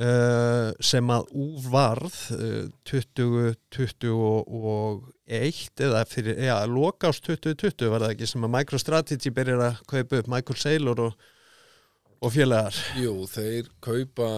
uh, 0.00 0.72
sem 0.82 1.10
að 1.12 1.28
úrvarð 1.36 2.16
uh, 2.34 2.66
2021 2.90 5.86
eða 5.86 6.04
fyrir, 6.10 6.34
já, 6.48 6.56
lokast 6.70 7.24
2020 7.28 7.90
var 7.92 8.00
það 8.04 8.12
ekki 8.16 8.26
sem 8.32 8.46
að 8.46 8.54
MicroStrategy 8.58 9.28
byrjar 9.36 9.60
að 9.70 9.74
kaupa 9.94 10.12
upp 10.20 10.28
Michael 10.32 10.58
Saylor 10.62 10.98
og, 11.08 11.12
og 12.18 12.28
félagar. 12.34 12.74
Jú, 12.98 13.14
þeir 13.30 13.64
kaupa 13.84 14.28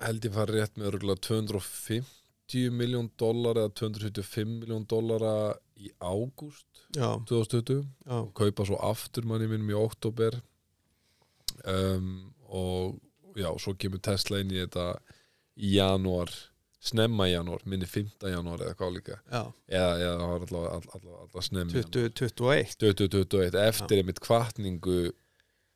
held 0.00 0.26
ég 0.28 0.34
fara 0.34 0.56
rétt 0.56 0.78
með 0.78 0.92
örgulega 0.94 1.22
250 1.28 2.74
miljón 2.74 3.10
dólar 3.20 3.60
eða 3.62 3.74
275 3.82 4.56
miljón 4.64 4.86
dólara 4.90 5.34
í 5.80 5.92
ágúst 6.02 6.66
Já, 6.96 7.14
2020 7.28 7.84
já, 7.84 8.16
og 8.18 8.32
kaupa 8.34 8.66
svo 8.66 8.80
aftur 8.82 9.28
manni 9.28 9.46
minnum 9.50 9.70
í 9.70 9.78
oktober 9.78 10.40
um, 11.64 12.32
og 12.50 12.98
já, 13.38 13.50
svo 13.62 13.76
kemur 13.78 14.02
Tesla 14.02 14.40
inn 14.42 14.50
í 14.50 14.58
þetta 14.64 14.92
í 15.60 15.76
janúar 15.76 16.32
snemma 16.80 17.28
í 17.28 17.34
janúar, 17.34 17.60
minni 17.68 17.86
5. 17.88 18.24
janúar 18.32 18.62
eða 18.64 18.76
hvað 18.78 18.94
líka, 18.96 19.18
eða, 19.28 19.88
það 20.00 20.54
var 20.54 20.68
alltaf, 20.78 21.42
snemma 21.44 21.74
2021 21.76 22.78
2021 22.80 23.58
eftir 23.66 24.00
einmitt 24.00 24.22
kvartningu 24.24 25.00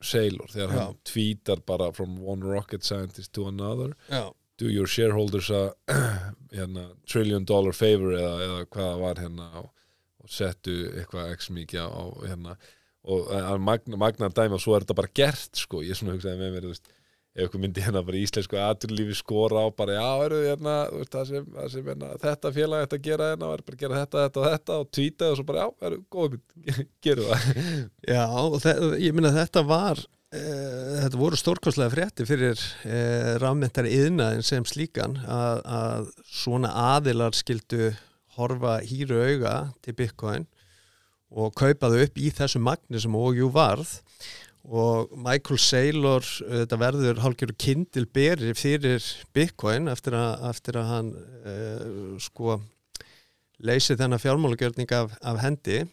Sailor, 0.04 0.50
þegar 0.52 0.72
Já. 0.74 0.78
hann 0.82 0.96
tweetar 1.10 1.62
bara 1.66 1.90
from 1.96 2.16
one 2.22 2.44
rocket 2.46 2.84
scientist 2.86 3.32
to 3.36 3.46
another. 3.48 3.94
Já, 4.10 4.28
do 4.58 4.68
your 4.70 4.86
shareholders 4.86 5.50
a 5.50 5.72
hérna, 6.54 6.88
trillion 7.10 7.44
dollar 7.48 7.74
favor 7.74 8.14
eða, 8.14 8.34
eða 8.46 8.64
hvað 8.68 8.88
það 8.90 9.00
var 9.04 9.22
hérna 9.24 9.48
og, 9.62 9.70
og 10.22 10.30
settu 10.30 10.74
eitthvað 10.94 11.32
x 11.34 11.50
mikið 11.56 11.80
á 11.90 12.04
hérna. 12.28 12.56
Og 13.04 13.26
að 13.36 13.58
magna, 13.60 13.98
magna 14.00 14.30
dæmi 14.32 14.56
og 14.56 14.62
svo 14.64 14.76
er 14.76 14.84
þetta 14.86 14.96
bara 14.96 15.12
gert 15.12 15.58
sko, 15.60 15.82
ég 15.84 15.98
svona 15.98 16.14
hugsaði 16.16 16.40
með 16.40 16.54
mér 16.54 16.64
þú 16.64 16.70
veist, 16.72 16.86
ef 17.34 17.42
eitthvað 17.42 17.62
myndi 17.64 17.82
hérna 17.82 18.02
bara 18.06 18.18
í 18.18 18.24
íslensku 18.28 18.58
aturlífi 18.62 19.16
skora 19.18 19.64
á 19.66 19.68
bara 19.74 19.96
já, 19.96 20.10
eru 20.28 20.40
hérna 20.44 20.74
þú 20.86 21.00
veist, 21.00 21.12
það 21.14 21.30
sem, 21.30 21.46
það 21.56 21.70
sem 21.72 21.88
hérna, 21.90 22.10
þetta 22.22 22.52
félag 22.54 22.84
ætti 22.86 22.98
að 22.98 23.06
gera 23.08 23.30
hérna, 23.32 23.48
er 23.50 23.64
bara 23.66 23.78
að 23.78 23.82
gera 23.82 24.02
þetta, 24.04 24.20
þetta 24.24 24.40
og 24.40 24.46
þetta 24.52 24.76
og 24.78 24.90
tweeta 24.94 25.30
og 25.30 25.38
svo 25.40 25.46
bara 25.48 25.64
já, 25.64 25.72
eru 25.88 25.98
góð 26.14 26.36
mynd 26.36 26.84
geru 27.08 27.26
það. 27.30 27.48
Já 28.14 28.24
og 28.30 28.68
ég 29.02 29.18
minna 29.18 29.34
þetta 29.34 29.64
var 29.66 30.04
uh, 30.04 30.94
þetta 31.02 31.22
voru 31.24 31.40
stórkostlega 31.42 31.94
frétti 31.96 32.28
fyrir 32.28 32.54
uh, 32.62 33.34
rafmyndari 33.42 33.94
yðnaðin 33.98 34.46
sem 34.46 34.70
slíkan 34.70 35.18
að, 35.26 35.62
að 35.80 36.10
svona 36.30 36.70
aðilar 36.94 37.34
skildu 37.34 37.90
horfa 38.38 38.78
hýru 38.86 39.18
auga 39.26 39.56
til 39.82 39.98
Bitcoin 39.98 40.46
og 41.34 41.54
kaupa 41.58 41.90
þau 41.90 42.02
upp 42.06 42.18
í 42.22 42.30
þessu 42.30 42.62
magni 42.62 43.02
sem 43.02 43.14
ójú 43.14 43.50
varð 43.54 43.98
og 44.64 45.10
Michael 45.20 45.60
Saylor 45.60 46.24
þetta 46.24 46.78
verður 46.80 47.20
hálfgerður 47.20 47.58
kindilberi 47.60 48.54
fyrir 48.56 49.04
Bitcoin 49.36 49.90
eftir 49.92 50.16
að, 50.16 50.46
eftir 50.48 50.78
að 50.80 50.88
hann 50.88 51.10
uh, 51.44 52.14
sko 52.22 52.56
leysi 53.64 53.96
þennan 53.98 54.22
fjármálagjörning 54.22 54.96
af, 54.96 55.12
af 55.20 55.42
hendi. 55.44 55.84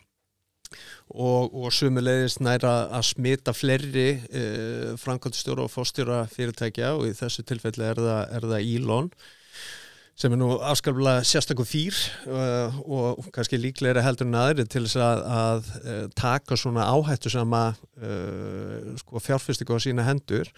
Og, 1.12 1.52
og 1.52 1.74
sumulegis 1.76 2.38
næra 2.40 2.86
að 2.96 3.10
smita 3.10 3.52
fleiri 3.52 4.22
uh, 4.32 4.94
framkvæmstjóra 5.02 5.66
og 5.68 5.74
fórstjóra 5.74 6.24
fyrirtækja 6.32 6.94
og 6.96 7.10
í 7.10 7.16
þessu 7.18 7.44
tilfelli 7.44 7.84
er 7.90 8.00
það, 8.00 8.22
er 8.38 8.48
það 8.54 8.70
Elon 8.78 9.12
sem 10.22 10.34
er 10.36 10.38
nú 10.38 10.52
afskaplega 10.62 11.24
sérstakur 11.26 11.66
fýr 11.66 11.98
uh, 12.30 12.76
og 12.86 13.30
kannski 13.34 13.58
líklegri 13.58 14.04
heldur 14.06 14.28
en 14.30 14.38
aðri 14.38 14.68
til 14.70 14.84
þess 14.86 15.00
að, 15.02 15.24
að 15.38 15.72
uh, 15.82 16.04
taka 16.18 16.58
svona 16.60 16.86
áhættu 16.92 17.32
sama 17.34 17.72
uh, 17.72 18.92
sko, 19.02 19.24
fjárfyrstíku 19.24 19.78
á 19.78 19.80
sína 19.82 20.06
hendur. 20.06 20.52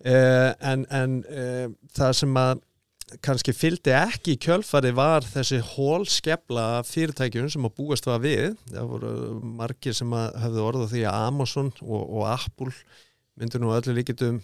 Uh, 0.00 0.54
en, 0.64 0.86
en 0.94 1.20
uh, 1.28 1.66
það 1.92 2.16
sem 2.22 2.40
að 2.40 2.64
kannski 3.24 3.54
fylgdi 3.56 3.92
ekki 3.96 4.36
í 4.36 4.40
kjölfari 4.40 4.92
var 4.96 5.24
þessi 5.24 5.60
hólskefla 5.64 6.82
fyrirtækjum 6.88 7.48
sem 7.52 7.68
að 7.68 7.76
búast 7.80 8.08
var 8.08 8.20
við. 8.24 8.56
Það 8.72 8.90
voru 8.94 9.14
margir 9.60 9.96
sem 9.96 10.12
að 10.16 10.36
hefðu 10.44 10.66
orðað 10.70 10.92
því 10.94 11.06
að 11.08 11.28
Amazon 11.28 11.72
og, 11.84 12.02
og 12.04 12.28
Apple 12.32 12.72
myndu 13.38 13.60
nú 13.60 13.72
öllu 13.76 13.96
líkitum 13.96 14.42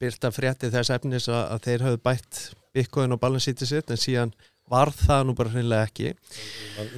byrta 0.00 0.30
frétti 0.32 0.70
þess 0.72 0.92
efnis 0.94 1.28
að, 1.28 1.44
að 1.56 1.62
þeir 1.66 1.86
hafðu 1.86 2.02
bætt 2.04 2.42
Bitcoin 2.74 3.12
og 3.16 3.20
balance 3.22 3.48
sheetið 3.50 3.70
sitt 3.72 3.90
en 3.94 4.00
síðan 4.00 4.32
var 4.70 4.92
það 4.94 5.24
nú 5.26 5.34
bara 5.38 5.50
hreinlega 5.50 5.88
ekki. 5.88 6.12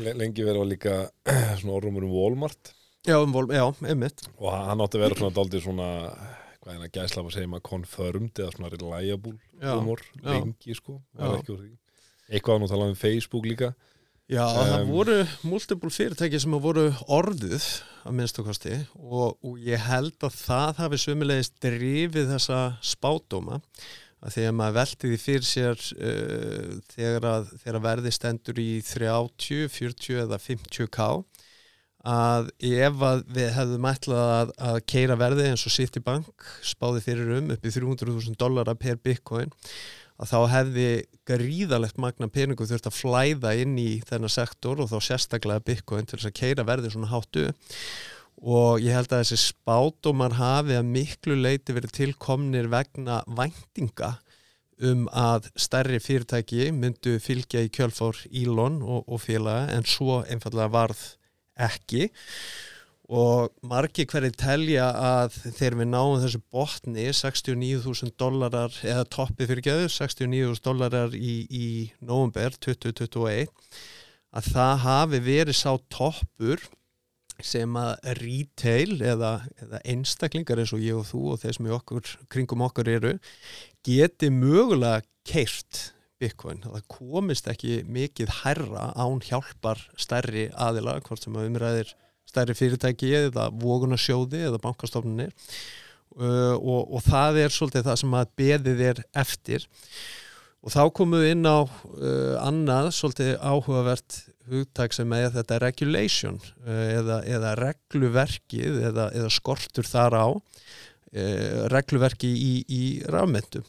Le- 0.04 0.14
lengi 0.20 0.44
verið 0.44 0.60
á 0.60 0.66
líka 0.68 0.96
svona 1.60 1.76
orðumur 1.78 2.04
um 2.08 2.12
Walmart. 2.16 2.74
Já, 3.08 3.16
um, 3.18 3.32
vol- 3.34 3.50
já, 3.50 3.64
einmitt. 3.88 4.26
Og 4.38 4.52
hann 4.54 4.82
átti 4.84 5.00
að 5.00 5.06
vera 5.08 5.18
svona 5.18 5.36
daldið 5.40 5.64
svona 5.64 5.86
hvað 6.62 6.74
er 6.76 6.82
það 6.84 6.92
gæsla 6.94 7.22
að 7.24 7.32
segja 7.34 7.50
maður 7.50 7.64
confirmed 7.72 8.38
eða 8.44 8.52
svona 8.54 8.68
reliable 8.70 9.32
humor 9.64 10.04
lengi 10.22 10.76
sko. 10.78 11.00
Var 11.18 11.40
eitthvað 12.32 12.52
var 12.54 12.62
nú 12.62 12.68
talað 12.70 12.92
um 12.92 13.00
Facebook 13.00 13.48
líka. 13.50 13.72
Já, 14.30 14.44
það 14.46 14.70
Um, 14.84 14.92
voru 14.94 15.16
multiple 15.44 15.90
fyrirtæki 15.92 16.38
sem 16.40 16.54
voru 16.62 16.84
orðuð 17.12 17.64
að 18.06 18.14
minnstu 18.16 18.44
kosti 18.46 18.76
og, 18.94 19.34
og 19.42 19.58
ég 19.60 19.82
held 19.82 20.14
að 20.24 20.36
það 20.38 20.78
hafi 20.78 21.00
sömulegis 21.02 21.50
drifið 21.60 22.30
þessa 22.30 22.60
spátdóma 22.86 23.58
að 24.22 24.38
að 24.46 24.56
maður 24.58 24.78
velti 24.78 25.10
því 25.10 25.20
fyrir 25.20 25.46
sér 25.46 25.84
uh, 25.98 26.74
þegar, 26.94 27.28
að, 27.32 27.48
þegar 27.62 27.78
að 27.78 27.86
verði 27.88 28.14
stendur 28.14 28.62
í 28.62 28.70
30, 28.86 29.68
40 29.72 30.22
eða 30.26 30.40
50k 30.42 31.08
að 32.02 32.48
ef 32.66 33.02
að 33.06 33.20
við 33.30 33.50
hefðum 33.54 33.88
ætlað 33.92 34.30
að, 34.34 34.52
að 34.58 34.78
keira 34.90 35.16
verði 35.18 35.48
eins 35.52 35.66
og 35.68 35.74
Citibank 35.74 36.46
spáði 36.66 37.02
fyrir 37.04 37.36
um 37.38 37.52
upp 37.54 37.66
í 37.66 37.74
300.000 37.74 38.38
dollara 38.40 38.74
per 38.74 38.98
bitcoin 38.98 39.52
að 40.22 40.32
þá 40.32 40.38
hefði 40.50 40.88
gríðalegt 41.26 42.00
magna 42.02 42.28
peningu 42.30 42.66
þurft 42.66 42.88
að 42.90 42.98
flæða 42.98 43.54
inn 43.62 43.76
í 43.78 44.00
þennan 44.06 44.34
sektor 44.34 44.82
og 44.82 44.90
þá 44.90 44.98
sérstaklega 45.06 45.64
bitcoin 45.66 46.06
til 46.06 46.18
þess 46.18 46.30
að 46.32 46.38
keira 46.40 46.66
verði 46.66 46.90
svona 46.94 47.10
háttu 47.10 47.46
og 48.42 48.82
ég 48.82 48.96
held 48.96 49.12
að 49.12 49.22
þessi 49.22 49.52
spátumar 49.52 50.34
hafi 50.34 50.74
að 50.74 50.90
miklu 50.90 51.36
leiti 51.38 51.74
verið 51.76 51.94
tilkomnir 52.00 52.66
vegna 52.72 53.20
væntinga 53.30 54.16
um 54.82 55.06
að 55.14 55.46
stærri 55.54 56.00
fyrirtæki 56.02 56.72
myndu 56.74 57.18
fylgja 57.22 57.62
í 57.62 57.70
kjölfár 57.70 58.18
Elon 58.32 58.80
og, 58.82 59.06
og 59.06 59.22
félaga 59.22 59.70
en 59.76 59.86
svo 59.86 60.22
einfallega 60.26 60.72
varð 60.74 61.02
ekki. 61.60 62.08
Og 63.12 63.52
margi 63.68 64.06
hverju 64.08 64.32
telja 64.40 64.88
að 64.96 65.34
þegar 65.44 65.78
við 65.82 65.90
náum 65.92 66.20
þessu 66.22 66.40
botni 66.54 67.06
69.000 67.12 68.14
dollarar 68.18 68.78
eða 68.82 69.06
toppi 69.12 69.46
fyrir 69.46 69.66
gjöðu 69.66 69.90
69.000 69.92 70.62
dollarar 70.64 71.14
í, 71.14 71.34
í 71.46 71.66
november 72.00 72.56
2021 72.56 73.50
að 74.32 74.48
það 74.54 74.78
hafi 74.86 75.20
verið 75.26 75.58
sá 75.58 75.74
toppur 75.92 76.62
sem 77.42 77.78
að 77.78 77.94
retail 78.20 78.98
eða, 79.00 79.32
eða 79.62 79.80
einstaklingar 79.88 80.60
eins 80.62 80.74
og 80.76 80.84
ég 80.84 80.98
og 80.98 81.08
þú 81.08 81.22
og 81.32 81.40
þeir 81.42 81.56
sem 81.56 81.72
okkur, 81.78 82.12
kringum 82.32 82.64
okkur 82.68 82.92
eru 82.92 83.16
geti 83.86 84.30
mögulega 84.34 85.02
keirt 85.28 85.88
Bitcoin, 86.22 86.60
það 86.62 86.84
komist 86.92 87.48
ekki 87.50 87.80
mikið 87.90 88.30
herra 88.44 88.92
án 88.94 89.18
hjálpar 89.26 89.80
stærri 89.98 90.46
aðila, 90.54 91.00
hvort 91.02 91.24
sem 91.24 91.34
að 91.34 91.48
umræðir 91.50 91.94
stærri 92.30 92.54
fyrirtæki 92.56 93.10
eða 93.26 93.48
vogunarsjóði 93.58 94.44
eða 94.46 94.60
bankastofnunir 94.62 95.32
uh, 95.32 96.54
og, 96.56 96.92
og 96.94 97.02
það 97.06 97.40
er 97.42 97.54
svolítið 97.54 97.88
það 97.88 98.00
sem 98.04 98.18
að 98.20 98.34
beðið 98.40 98.84
er 98.92 99.02
eftir. 99.24 99.66
Og 100.62 100.70
þá 100.70 100.82
komum 100.94 101.18
við 101.18 101.32
inn 101.34 101.48
á 101.48 101.58
uh, 101.66 102.36
annað 102.44 102.92
svolítið 102.94 103.34
áhugavert 103.42 104.20
hugtak 104.50 104.94
sem 104.96 105.12
er 105.16 105.30
þetta 105.34 105.60
regulation 105.62 106.38
uh, 106.66 106.86
eða, 106.98 107.20
eða 107.28 107.54
regluverkið 107.60 108.80
eða, 108.90 109.10
eða 109.14 109.30
skortur 109.32 109.88
þar 109.88 110.18
á 110.18 110.26
uh, 110.32 111.60
regluverki 111.72 112.30
í, 112.30 112.52
í 112.66 112.84
rafmyndum 113.12 113.66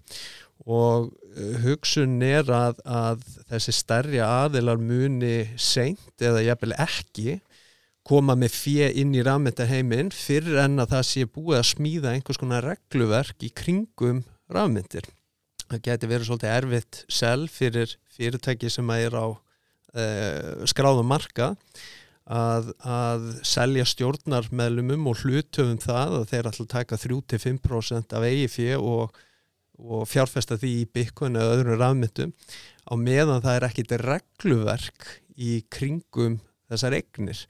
og 0.63 1.09
uh, 1.11 1.55
hugsun 1.65 2.21
er 2.25 2.49
að, 2.53 2.79
að 2.85 3.25
þessi 3.51 3.75
stærri 3.75 4.21
aðilar 4.23 4.79
muni 4.81 5.49
seint 5.59 6.23
eða 6.23 6.45
jafnvel 6.45 6.77
ekki 6.77 7.39
koma 8.07 8.35
með 8.35 8.55
fjö 8.57 8.89
inn 8.99 9.13
í 9.15 9.23
rafmyndaheiminn 9.23 10.11
fyrir 10.15 10.59
en 10.65 10.81
að 10.83 10.95
það 10.97 11.09
sé 11.09 11.25
búið 11.27 11.59
að 11.59 11.69
smíða 11.71 12.13
einhvers 12.13 12.39
konar 12.41 12.65
regluverk 12.67 13.45
í 13.47 13.51
kringum 13.55 14.23
rafmyndir. 14.51 15.07
Það 15.69 15.83
geti 15.87 16.09
verið 16.11 16.27
svolítið 16.27 16.55
erfitt 16.57 16.99
sel 17.07 17.47
fyrir 17.49 17.95
fyrirtæki 18.13 18.69
sem 18.69 18.91
er 18.97 19.15
á 19.15 19.25
uh, 19.97 20.63
skráðum 20.69 21.09
marka 21.09 21.53
að, 22.23 22.71
að 22.87 23.27
selja 23.47 23.85
stjórnarmeðlumum 23.89 25.09
og 25.11 25.23
hlutöfum 25.23 25.79
það 25.83 26.17
að 26.19 26.27
þeir 26.31 26.49
ætla 26.51 26.65
að 26.65 26.73
taka 26.73 26.99
3-5% 27.01 28.15
af 28.17 28.27
fjö 28.53 28.79
og, 28.79 29.19
og 29.79 30.05
fjárfesta 30.07 30.57
því 30.59 30.73
í 30.81 30.89
Bitcoin 30.93 31.39
eða 31.39 31.57
öðrum 31.57 31.81
rafmyndum 31.81 32.33
á 32.87 32.93
meðan 32.99 33.43
það 33.43 33.57
er 33.57 33.67
ekkit 33.69 33.95
regluverk 34.03 35.09
í 35.35 35.63
kringum 35.71 36.39
þessar 36.69 36.95
eignir. 36.97 37.43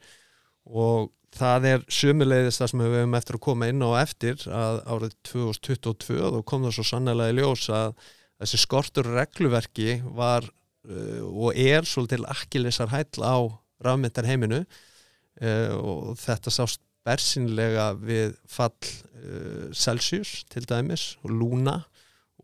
Og 0.64 1.12
það 1.34 1.68
er 1.68 1.86
sömulegðist 1.92 2.62
það 2.62 2.70
sem 2.70 2.82
við 2.84 2.98
hefum 2.98 3.16
eftir 3.18 3.38
að 3.38 3.44
koma 3.46 3.70
inn 3.70 3.82
á 3.82 3.90
eftir 4.00 4.44
að 4.48 4.82
árið 4.86 5.16
2022 5.30 6.20
þá 6.34 6.38
kom 6.46 6.66
það 6.66 6.76
svo 6.78 6.86
sannlega 6.88 7.34
í 7.34 7.38
ljós 7.40 7.66
að 7.74 7.96
þessi 8.42 8.60
skortur 8.62 9.10
regluverki 9.14 9.98
var 10.14 10.46
og 10.84 11.56
er 11.56 11.86
svolítil 11.88 12.26
akkilissar 12.28 12.90
hæll 12.92 13.24
á 13.24 13.36
rafmyndar 13.84 14.26
heiminu 14.28 14.62
uh, 14.64 15.72
og 15.78 16.18
þetta 16.20 16.52
sást 16.52 16.82
bersinlega 17.04 17.90
við 18.00 18.36
fall 18.48 18.72
uh, 18.80 19.72
Celsius 19.72 20.42
til 20.52 20.68
dæmis 20.68 21.14
og 21.22 21.32
Luna 21.32 21.78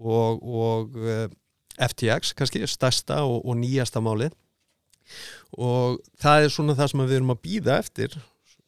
og, 0.00 0.40
og 0.40 0.96
FTX 1.80 2.34
kannski, 2.36 2.64
stærsta 2.68 3.22
og, 3.24 3.44
og 3.44 3.56
nýjasta 3.60 4.00
málið. 4.04 4.32
Og 5.60 5.98
það 6.20 6.44
er 6.44 6.52
svona 6.54 6.76
það 6.78 6.92
sem 6.92 7.02
við 7.04 7.16
erum 7.18 7.34
að 7.34 7.42
býða 7.44 7.78
eftir 7.82 8.16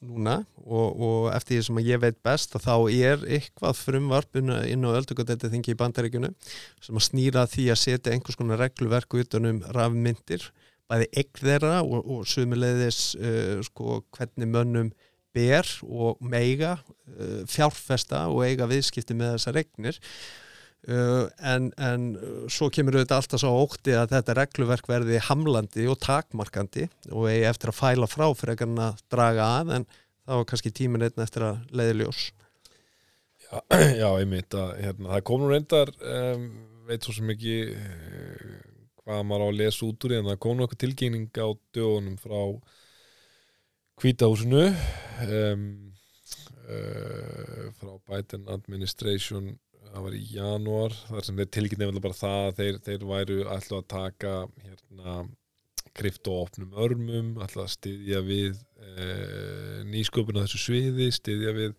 núna 0.03 0.41
og, 0.63 0.89
og 0.99 1.29
eftir 1.35 1.59
því 1.59 1.67
sem 1.69 1.81
ég 1.87 2.03
veit 2.03 2.19
best 2.27 2.57
að 2.57 2.67
þá 2.67 2.75
er 2.93 3.25
eitthvað 3.39 3.79
frumvarp 3.79 4.41
inn 4.41 4.51
á 4.53 4.97
öldugöldætti 4.99 5.51
þingi 5.53 5.75
í 5.75 5.79
bandaríkjunu 5.79 6.33
sem 6.83 6.99
að 6.99 7.07
snýra 7.07 7.47
því 7.51 7.69
að 7.73 7.81
setja 7.85 8.15
einhvers 8.15 8.39
konar 8.41 8.61
regluverku 8.63 9.23
utanum 9.23 9.63
rafmyndir 9.77 10.49
bæði 10.91 11.09
eign 11.15 11.41
þeirra 11.41 11.79
og, 11.87 12.03
og 12.03 12.29
sumulegðis 12.29 13.01
uh, 13.17 13.59
sko, 13.65 14.03
hvernig 14.17 14.51
mönnum 14.51 14.93
ber 15.33 15.69
og 15.87 16.21
meiga 16.21 16.77
uh, 16.77 17.43
fjárfesta 17.49 18.27
og 18.33 18.45
eiga 18.47 18.69
viðskipti 18.71 19.17
með 19.17 19.37
þessar 19.37 19.61
regnir 19.61 20.01
uh, 20.91 21.27
en, 21.53 21.71
en 21.79 22.07
svo 22.51 22.71
kemur 22.75 22.99
auðvitað 22.99 23.21
alltaf 23.21 23.43
svo 23.43 23.53
ótti 23.63 23.95
að 23.97 24.15
þetta 24.17 24.37
regluverk 24.39 24.91
verði 24.91 25.21
hamlandi 25.29 25.89
og 25.91 26.01
takmarkandi 26.03 26.89
og 27.11 27.29
eigi 27.31 27.49
eftir 27.51 27.73
að 27.73 27.79
fæla 27.81 28.11
frá 28.11 28.27
fyrir 28.39 28.67
að 28.67 29.03
draga 29.13 29.49
að 29.61 29.75
en 29.79 29.89
þá 30.23 30.37
er 30.39 30.49
kannski 30.51 30.75
tímin 30.75 31.07
einn 31.07 31.25
eftir 31.25 31.47
að 31.47 31.63
leiði 31.75 31.99
ljós. 32.03 32.27
Já, 33.43 33.59
já 34.03 34.09
mynd 34.29 34.59
að 34.59 34.75
hérna, 34.81 35.09
það 35.15 35.25
kom 35.29 35.43
nú 35.43 35.51
reyndar 35.51 35.91
um, 36.01 36.47
veit 36.89 37.05
svo 37.05 37.17
sem 37.17 37.33
ekki 37.35 37.57
uh, 37.75 38.61
hvað 39.03 39.25
maður 39.27 39.45
á 39.45 39.49
að 39.51 39.59
lesa 39.59 39.89
út 39.89 40.07
úr 40.07 40.17
en 40.19 40.31
það 40.31 40.39
kom 40.45 40.57
nú 40.57 40.65
eitthvað 40.65 40.83
tilgengning 40.85 41.43
á 41.43 41.49
dögunum 41.75 42.19
frá 42.23 42.39
kvítahúsinu 44.03 44.63
um, 44.71 45.67
uh, 46.71 47.67
frá 47.79 47.93
Biden 48.09 48.49
administration 48.55 49.53
það 49.91 50.05
var 50.07 50.17
í 50.17 50.23
janúar 50.33 50.97
þar 51.09 51.27
sem 51.27 51.39
þeir 51.39 51.71
nefnilega 51.71 52.05
bara 52.05 52.19
það 52.19 52.43
að 52.49 52.59
þeir, 52.61 52.79
þeir 52.87 53.07
væru 53.11 53.39
alltaf 53.45 53.79
að 53.79 53.89
taka 53.93 54.35
hérna 54.67 55.17
kryptoopnum 55.99 56.77
örmum, 56.81 57.33
alltaf 57.43 57.67
að 57.67 57.75
styðja 57.75 58.23
við 58.25 58.55
uh, 58.57 59.83
nýsköpun 59.91 60.39
á 60.41 60.45
þessu 60.45 60.63
sviði, 60.63 61.11
styðja 61.13 61.53
við 61.59 61.75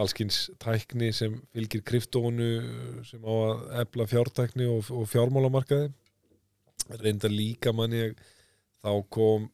allskins 0.00 0.42
tækni 0.62 1.10
sem 1.16 1.38
fylgir 1.54 1.82
kryptónu 1.86 2.50
sem 3.08 3.24
á 3.26 3.32
að 3.32 3.62
ebla 3.82 4.06
fjártækni 4.10 4.68
og, 4.70 4.90
og 4.94 5.08
fjármálamarkaði. 5.10 5.90
Reynda 7.00 7.30
líka 7.30 7.72
manni 7.76 8.10
þá 8.80 8.92
kom 9.12 9.48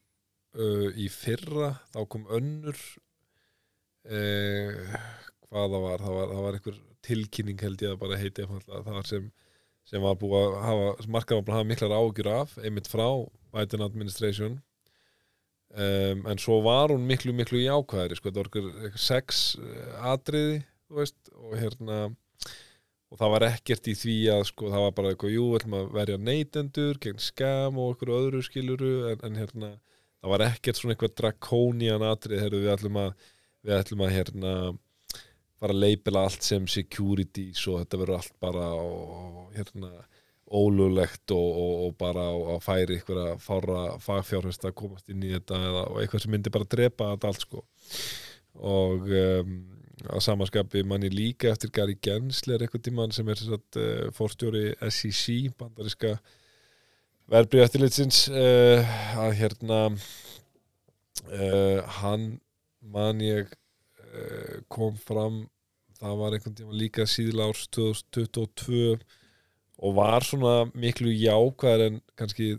uh, 0.56 0.88
í 0.96 1.08
fyrra 1.12 1.74
þá 1.94 2.00
kom 2.12 2.26
önnur 2.32 2.76
uh, 4.08 4.98
hvað 5.46 5.72
það 5.72 5.82
var 5.86 6.04
það 6.04 6.18
var, 6.18 6.34
það 6.34 6.44
var 6.46 6.58
einhver 6.58 6.78
tilkynning 7.06 7.62
held 7.62 7.82
ég 7.84 7.94
að 7.94 8.00
bara 8.02 8.20
heiti 8.20 8.44
einfallega 8.44 8.84
það 8.86 9.10
sem, 9.10 9.26
sem 9.88 10.04
var 10.04 10.18
búið 10.20 10.38
að 10.42 10.56
hafa 10.66 11.10
markað 11.16 11.40
var 11.40 11.48
bara 11.48 11.56
að 11.56 11.62
hafa 11.62 11.70
miklar 11.72 11.96
ágjur 11.96 12.32
af 12.34 12.56
einmitt 12.62 12.90
frá 12.90 13.08
Biden 13.56 13.86
administration. 13.86 14.60
Um, 15.76 16.22
en 16.30 16.38
svo 16.40 16.60
var 16.64 16.92
hún 16.92 17.04
miklu 17.08 17.34
miklu 17.36 17.58
í 17.60 17.66
ákvæðri 17.68 18.16
sko, 18.16 18.30
var 18.32 18.48
eitthvað 18.48 19.00
sex 19.02 19.56
atriði 19.98 20.60
veist, 20.94 21.18
og 21.34 21.56
hérna 21.58 22.06
og 23.10 23.18
það 23.20 23.32
var 23.34 23.46
ekkert 23.48 23.90
í 23.90 23.94
því 23.98 24.16
að 24.34 24.44
sko 24.50 24.70
það 24.72 24.84
var 24.84 24.94
bara 24.96 25.12
eitthvað, 25.12 25.34
jú, 25.34 25.44
við 25.50 25.58
ætlum 25.60 25.76
að 25.78 25.90
verja 25.96 26.20
neytendur 26.22 27.00
gegn 27.02 27.22
skam 27.22 27.78
og 27.82 27.92
eitthvað 27.92 28.24
öðru 28.24 28.42
skiluru 28.46 28.94
en, 29.12 29.22
en 29.28 29.38
hérna, 29.40 29.70
það 30.22 30.32
var 30.34 30.46
ekkert 30.48 30.80
svona 30.80 30.96
eitthvað 30.96 31.14
drakónian 31.20 32.06
atrið, 32.06 32.42
herru, 32.44 32.62
við 32.64 32.72
ætlum 32.74 33.00
að 33.02 33.12
við 33.66 33.76
ætlum 33.80 34.04
að 34.06 34.14
hérna 34.14 34.54
fara 35.60 35.74
að 35.74 35.82
leipila 35.84 36.26
allt 36.26 36.44
sem 36.44 36.66
security 36.68 37.48
svo 37.56 37.78
þetta 37.80 38.00
verður 38.00 38.20
allt 38.20 38.36
bara 38.42 38.68
og, 38.76 39.46
hérna 39.56 39.92
ólulegt 40.46 41.32
og, 41.34 41.46
og, 41.58 41.72
og 41.86 41.94
bara 41.98 42.26
að 42.54 42.60
færi 42.62 43.00
ykkur 43.00 43.18
að 43.18 43.40
fára 43.42 43.80
fagfjárhust 44.02 44.66
að 44.68 44.76
komast 44.78 45.08
inn 45.10 45.24
í 45.26 45.32
þetta 45.32 45.58
eða 45.70 45.86
eitthvað 46.02 46.22
sem 46.22 46.34
myndi 46.36 46.52
bara 46.54 46.68
drepa 46.76 47.08
þetta 47.14 47.32
allt 47.32 47.46
sko. 47.46 47.64
Og 48.76 49.10
um, 49.10 49.56
að 50.06 50.22
samanskapi 50.22 50.84
manni 50.86 51.10
líka 51.10 51.50
eftir 51.50 51.72
Gary 51.74 51.96
Gensler 52.04 52.62
eitthvað 52.62 52.84
tíman 52.86 53.14
sem 53.16 53.28
er 53.32 53.42
satt, 53.42 53.80
uh, 53.80 54.06
fórstjóri 54.14 54.68
SEC 54.86 55.50
bandariska 55.58 56.14
verbrið 57.32 57.66
eftirlitsins 57.66 58.26
uh, 58.30 58.96
að 59.18 59.36
hérna 59.40 59.80
uh, 61.32 61.80
hann 61.98 62.36
man 62.86 63.22
ég 63.24 63.50
kom 64.72 64.96
fram 65.00 65.44
það 65.96 66.18
var 66.20 66.36
einhvern 66.36 66.56
tíma 66.58 66.76
líka 66.76 67.06
síðla 67.08 67.48
árs 67.50 67.66
2022 67.74 68.96
og 69.76 69.96
var 69.96 70.24
svona 70.24 70.66
miklu 70.76 71.12
jákvæðar 71.12 71.86
en 71.88 71.98
kannski 72.18 72.54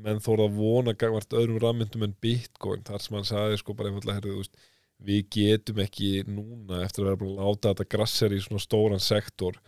menn 0.00 0.22
þóra 0.22 0.46
vona 0.54 0.94
gangvart 0.94 1.34
öðrum 1.36 1.60
rammyndum 1.62 2.06
en 2.06 2.16
bitcoin 2.22 2.84
þar 2.86 3.02
sem 3.02 3.16
hann 3.18 3.28
sagði 3.28 3.58
sko 3.60 3.74
bara 3.76 3.90
einfallega 3.90 4.20
herrið 4.20 4.38
veist 4.38 4.68
við 5.00 5.26
getum 5.34 5.80
ekki 5.82 6.10
núna 6.28 6.84
eftir 6.84 7.04
að 7.04 7.10
vera 7.10 7.20
búin 7.22 7.36
að 7.36 7.48
láta 7.48 7.72
þetta 7.72 7.90
grasser 7.94 8.34
í 8.36 8.40
svona 8.44 8.62
stóran 8.62 9.02
sektor 9.02 9.58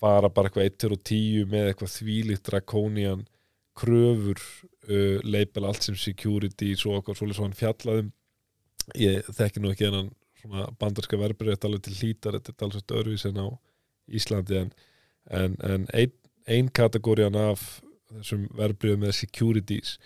fara 0.00 0.30
bara 0.32 0.48
eitthvað 0.50 0.68
1 0.68 0.96
og 0.96 1.04
10 1.10 1.50
með 1.50 1.70
eitthvað 1.70 1.94
þvílitt 1.96 2.46
drakónian 2.46 3.26
kröfur 3.80 4.40
uh, 4.40 5.18
leipel 5.24 5.66
allt 5.66 5.86
sem 5.86 5.98
security 5.98 6.74
svo 6.76 6.98
okkur 6.98 7.18
svolítið 7.18 7.38
svo 7.38 7.48
hann 7.48 7.58
fjallaðum 7.58 8.10
ég 9.00 9.30
þekki 9.36 9.62
nú 9.62 9.72
ekki 9.72 9.88
enan 9.90 10.10
bandarska 10.80 11.18
verbreytt 11.20 11.64
alveg 11.64 11.84
til 11.86 11.98
hlítar 11.98 12.38
þetta 12.38 12.54
er 12.56 12.68
alveg 12.68 12.96
öðruvís 13.00 13.26
en 13.28 13.42
á 13.42 13.48
Íslandi 14.10 14.56
en, 14.58 14.72
en, 15.30 15.56
en 15.62 15.86
ein, 15.94 16.14
ein 16.46 16.70
kategórian 16.74 17.36
af 17.38 17.82
þessum 18.10 18.48
verbreyðum 18.58 19.06
með 19.06 19.18
securities 19.20 19.98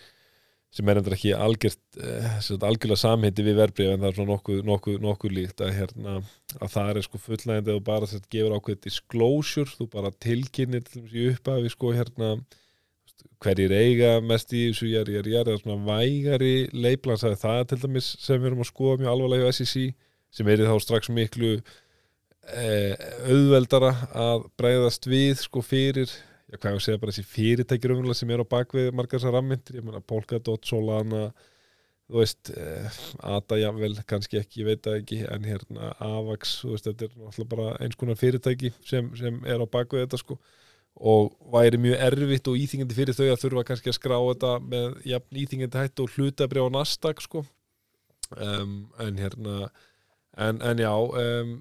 sem 0.75 0.89
er 0.91 0.99
endur 0.99 1.15
ekki 1.15 1.31
algjört, 1.39 1.79
eh, 2.03 2.41
algjörlega 2.67 2.99
samheiti 2.99 3.45
við 3.47 3.61
verbreyð 3.61 3.93
en 3.93 4.01
það 4.03 4.09
er 4.09 4.17
svona 4.17 4.33
nokkuð, 4.33 4.63
nokkuð, 4.67 4.97
nokkuð 5.05 5.35
líkt 5.37 5.63
að, 5.63 5.71
hérna, 5.77 6.17
að 6.59 6.73
það 6.73 6.91
er 6.91 7.07
sko 7.07 7.21
fullægandi 7.23 7.77
og 7.77 7.85
bara 7.87 8.09
sett, 8.11 8.27
gefur 8.33 8.57
ákveð 8.57 8.81
disclosure, 8.89 9.71
þú 9.71 9.87
bara 9.93 10.11
tilkynir 10.25 10.83
til 10.89 11.05
þessi 11.05 11.29
upphafi 11.31 11.71
sko 11.77 11.95
hérna 11.95 12.33
hverjir 13.45 13.75
eiga 13.77 14.11
mest 14.25 14.51
í 14.57 14.65
þessu 14.71 14.89
ég 14.91 15.05
er, 15.05 15.13
ég 15.15 15.23
er, 15.23 15.31
ég 15.31 15.39
er, 15.41 15.47
það 15.47 15.55
er 15.55 15.63
svona 15.63 15.87
vægari 15.93 16.55
leiplan, 16.75 17.23
það 17.23 17.61
er 17.61 17.71
til 17.71 17.81
dæmis 17.85 18.11
sem 18.25 18.41
við 18.41 18.51
erum 18.51 18.65
að 18.65 18.71
skoða 18.73 19.01
mjög 19.03 19.13
alvarlega 19.15 19.51
á 19.51 19.55
SEC 19.55 19.77
sem 20.35 20.51
er 20.51 20.67
þá 20.67 20.77
strax 20.83 21.11
miklu 21.15 21.57
eh, 21.57 22.95
auðveldara 23.31 23.95
að 24.11 24.47
breyðast 24.59 25.09
við 25.11 25.39
sko 25.47 25.63
fyrir 25.65 26.11
já 26.11 26.59
hvað 26.59 26.71
ég 26.75 26.79
að 26.79 26.87
segja 26.87 27.03
bara 27.03 27.15
þessi 27.15 27.33
fyrirtækjur 27.35 27.97
umhverfið 27.97 28.21
sem 28.21 28.33
er 28.35 28.45
á 28.45 28.53
bakvið 28.55 28.93
margar 28.95 29.19
þessar 29.21 29.37
rammindir 29.39 29.81
ég 29.81 29.87
meina 29.87 30.03
Polkadot, 30.05 30.67
Solana 30.69 31.29
þú 32.09 32.21
veist, 32.21 32.51
eh, 32.53 32.99
Ada 33.25 33.59
jável 33.59 33.95
kannski 34.07 34.39
ekki, 34.41 34.61
ég 34.63 34.69
veit 34.69 34.83
það 34.85 34.99
ekki 35.01 35.23
en 35.31 35.49
hérna 35.49 35.95
Avax, 36.05 36.59
þú 36.63 36.75
veist, 36.75 36.91
þetta 36.91 37.07
er 37.07 37.15
náttúrulega 37.17 37.51
bara 37.55 37.71
eins 37.81 37.97
konar 37.97 38.21
fyrirtæki 38.21 38.75
sem, 38.85 39.09
sem 39.17 39.41
er 39.49 39.65
á 39.65 39.67
bakvið 39.67 40.05
þetta 40.05 40.21
sko. 40.21 40.39
Og 40.95 41.33
væri 41.51 41.81
mjög 41.81 42.05
erfitt 42.07 42.49
og 42.53 42.61
íþingandi 42.61 42.95
fyrir 42.95 43.17
þau 43.17 43.27
að 43.33 43.41
þurfa 43.43 43.65
kannski 43.71 43.91
að 43.91 43.97
skrá 43.97 44.15
þetta 44.21 44.53
með 44.63 45.01
jafn 45.11 45.41
íþingandi 45.43 45.81
hætt 45.81 46.03
og 46.05 46.13
hlutabrjá 46.15 46.69
Nasdaq 46.71 47.25
sko. 47.25 47.43
Um, 48.37 48.77
en 49.03 49.19
hérna 49.19 49.71
en, 50.37 50.61
en 50.63 50.83
já 50.83 50.93
um, 50.95 51.55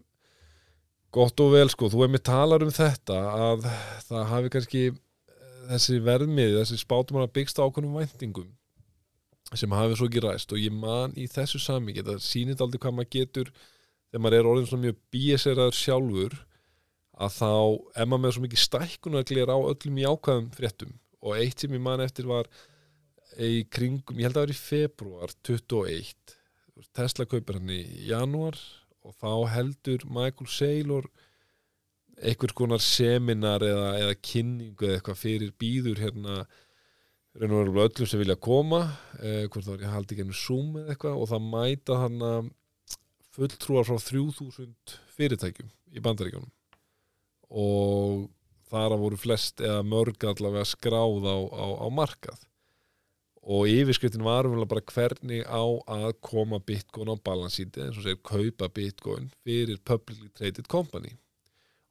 gott 1.13 1.43
og 1.43 1.53
vel 1.53 1.69
sko, 1.69 1.89
þú 1.93 2.05
er 2.05 2.13
með 2.13 2.26
talar 2.30 2.65
um 2.65 2.74
þetta 2.74 3.19
að 3.49 3.67
það 4.07 4.24
hafi 4.32 4.51
kannski 4.55 4.84
eh, 4.89 4.95
þessi 5.69 5.99
verðmið, 6.05 6.57
þessi 6.61 6.80
spátum 6.82 7.21
að 7.21 7.34
byggsta 7.38 7.65
ákveðnum 7.65 7.99
væntingum 8.01 8.49
sem 9.53 9.76
hafi 9.78 9.99
svo 9.99 10.07
ekki 10.09 10.24
ræst. 10.24 10.55
Og 10.55 10.61
ég 10.61 10.74
man 10.74 11.13
í 11.19 11.28
þessu 11.30 11.61
sami, 11.61 11.93
þetta 11.99 12.17
sýnit 12.24 12.63
aldrei 12.63 12.82
hvað 12.82 12.97
maður 12.97 13.13
getur 13.13 13.53
þegar 13.53 14.24
maður 14.26 14.38
er 14.39 14.49
orðin 14.49 14.69
svona 14.71 14.86
mjög 14.88 14.99
bíeseraður 15.13 15.78
sjálfur 15.78 16.38
að 17.13 17.36
þá 17.36 17.51
er 17.53 18.07
maður 18.09 18.24
með 18.24 18.36
svo 18.36 18.45
mikið 18.47 18.63
stækkunarglir 18.63 19.53
á 19.53 19.57
öllum 19.57 19.99
jákvæðum 20.01 20.47
fréttum. 20.57 20.95
Og 21.21 21.38
eitt 21.38 21.61
sem 21.61 21.76
ég 21.78 21.84
man 21.86 22.01
eftir 22.01 22.26
var 22.30 22.49
í 23.38 23.67
kringum, 23.69 24.17
ég 24.17 24.26
held 24.26 24.34
að 24.34 24.41
það 24.41 24.47
var 24.47 24.55
í 24.55 24.61
februar 24.63 25.36
21 25.45 26.39
Tesla 26.93 27.26
kaupir 27.30 27.59
hann 27.59 27.69
í 27.74 27.84
janúar 28.09 28.57
og 29.03 29.15
þá 29.19 29.32
heldur 29.53 30.05
Michael 30.07 30.49
Saylor 30.49 31.07
einhvers 32.24 32.55
konar 32.55 32.82
seminar 32.84 33.63
eða, 33.65 33.89
eða 33.99 34.19
kynningu 34.21 34.88
eða 34.88 34.99
eitthvað 34.99 35.19
fyrir 35.19 35.53
býður 35.59 36.01
hérna 36.03 36.43
raun 37.34 37.55
og 37.57 37.63
veru 37.63 37.86
öllum 37.88 38.09
sem 38.09 38.21
vilja 38.21 38.38
koma 38.38 38.84
eh, 39.19 39.45
hvort 39.47 39.65
það 39.65 39.74
var 39.74 39.86
ég 39.86 39.95
haldi 39.95 40.15
ekki 40.15 40.26
ennum 40.26 40.38
Zoom 40.38 40.78
eða 40.82 40.93
eitthvað 40.93 41.21
og 41.24 41.32
það 41.32 41.47
mæta 41.53 41.99
hann 42.03 42.51
fulltrúar 43.34 43.88
frá 43.89 43.97
3000 43.97 44.97
fyrirtækjum 45.17 45.71
í 45.93 46.03
bandaríkjónum 46.05 46.51
og 47.53 48.28
þar 48.69 48.95
að 48.95 49.03
voru 49.05 49.19
flest 49.19 49.61
eða 49.61 49.82
mörg 49.86 50.26
allavega 50.30 50.65
skráð 50.69 51.26
á, 51.30 51.38
á, 51.38 51.65
á 51.86 51.88
markað 51.93 52.45
og 53.44 53.68
yfirskriftin 53.68 54.24
var 54.24 54.48
umvel 54.48 54.68
bara 54.72 54.84
hvernig 54.88 55.44
á 55.44 55.64
að 55.91 56.14
koma 56.24 56.62
bitcoin 56.64 57.12
á 57.12 57.16
balansíti 57.20 57.82
eins 57.84 57.98
og 58.00 58.06
segir 58.06 58.22
kaupa 58.24 58.70
bitcoin 58.72 59.28
fyrir 59.44 59.82
publicly 59.84 60.30
traded 60.32 60.70
company. 60.72 61.12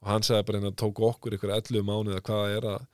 Og 0.00 0.08
hann 0.08 0.24
segði 0.24 0.46
bara 0.48 0.62
hérna 0.62 0.72
tók 0.80 1.02
okkur 1.04 1.36
ykkur 1.36 1.52
11 1.52 1.84
mánuð 1.84 2.16
að 2.16 2.24
hvað 2.30 2.56
er 2.56 2.68
að, 2.72 2.88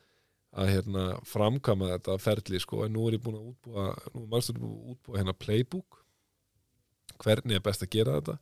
að 0.59 0.73
hérna, 0.75 1.07
framkama 1.25 1.93
þetta 1.95 2.19
ferli 2.19 2.61
sko. 2.61 2.83
En 2.85 2.97
nú 2.97 3.07
er 3.07 3.17
ég 3.17 3.25
búin 3.25 3.39
að 3.39 3.49
útbúa 3.53 3.87
nú 4.17 4.25
er 4.25 4.31
maður 4.35 4.59
búin 4.59 4.75
að 4.75 4.93
útbúa 4.95 5.21
hérna 5.21 5.39
playbook. 5.39 6.03
Hvernig 7.23 7.59
er 7.61 7.65
best 7.65 7.87
að 7.87 7.95
gera 7.95 8.19
þetta? 8.19 8.39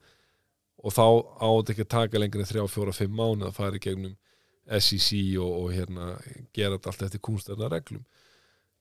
Og 0.81 0.97
þá 0.97 1.07
átt 1.45 1.73
ekki 1.75 1.85
að 1.85 1.93
taka 1.93 2.21
lengur 2.21 2.41
en 2.41 2.49
3, 2.49 2.69
4, 2.73 3.01
5 3.05 3.21
mánuð 3.21 3.51
að 3.51 3.59
fara 3.61 3.77
í 3.77 3.85
gegnum 3.85 4.17
SEC 4.67 5.12
og, 5.45 5.53
og 5.61 5.73
hérna 5.77 6.14
gera 6.57 6.79
þetta 6.79 6.91
allt 6.91 7.05
eftir 7.07 7.29
kunstæðna 7.29 7.69
reglum 7.71 8.05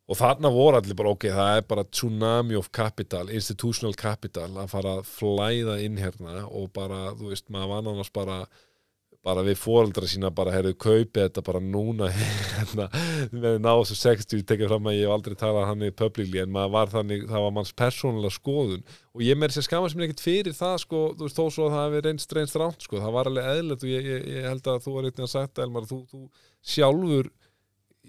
og 0.06 0.20
þarna 0.20 0.52
voru 0.54 0.80
allir 0.80 0.98
bara 0.98 1.16
ok, 1.16 1.28
það 1.34 1.58
er 1.58 1.66
bara 1.70 1.88
tsunami 1.90 2.60
of 2.60 2.70
capital, 2.76 3.26
institutional 3.34 3.96
capital 3.98 4.52
að 4.54 4.70
fara 4.76 5.00
að 5.00 5.10
flæða 5.10 5.80
inn 5.86 5.98
hérna 6.02 6.46
og 6.46 6.70
bara, 6.76 7.10
þú 7.18 7.32
veist, 7.32 7.50
maður 7.54 7.74
var 7.74 7.92
annars 7.94 8.14
bara 8.14 8.40
bara 9.26 9.42
við 9.42 9.58
fóreldra 9.58 10.08
sína 10.10 10.30
bara 10.34 10.54
herðu 10.54 10.76
kaupið 10.78 11.24
þetta 11.24 11.44
bara 11.46 11.62
núna. 11.64 12.12
Hérna, 12.56 12.86
með 13.34 13.58
ná 13.64 13.72
þessu 13.72 13.98
60 13.98 14.44
tekið 14.48 14.70
fram 14.70 14.90
að 14.90 14.98
ég 15.00 15.08
hef 15.08 15.14
aldrei 15.16 15.38
talað 15.40 15.66
hann 15.72 15.86
í 15.88 15.90
publicly 15.98 16.44
en 16.44 16.54
maður 16.54 16.74
var 16.76 16.92
þannig, 16.94 17.24
það 17.32 17.46
var 17.46 17.56
manns 17.56 17.74
persónulega 17.82 18.36
skoðun. 18.36 18.84
Og 19.18 19.24
ég 19.26 19.40
með 19.40 19.56
þess 19.56 19.64
að 19.64 19.68
skama 19.70 19.90
sem 19.92 20.04
ekkert 20.06 20.24
fyrir 20.24 20.58
það 20.58 20.76
sko, 20.86 21.02
þú 21.18 21.26
veist, 21.26 21.40
þó 21.40 21.56
svo 21.56 21.66
að 21.66 21.76
það 21.76 21.88
hefði 21.88 22.04
reynst 22.06 22.38
reynst 22.38 22.60
ránt 22.62 22.86
sko, 22.86 23.02
það 23.02 23.18
var 23.18 23.32
alveg 23.32 23.50
eðlert 23.56 23.88
og 23.88 23.96
ég, 23.96 24.12
ég, 24.12 24.30
ég 24.36 24.48
held 24.52 24.70
að 24.76 24.86
þú 24.86 24.96
var 25.00 25.10
eitthvað 25.10 25.32
sagt, 25.34 25.64
Elmar, 25.66 25.90
þú, 25.90 26.00
þú 26.14 26.22
sjálfur 26.76 27.32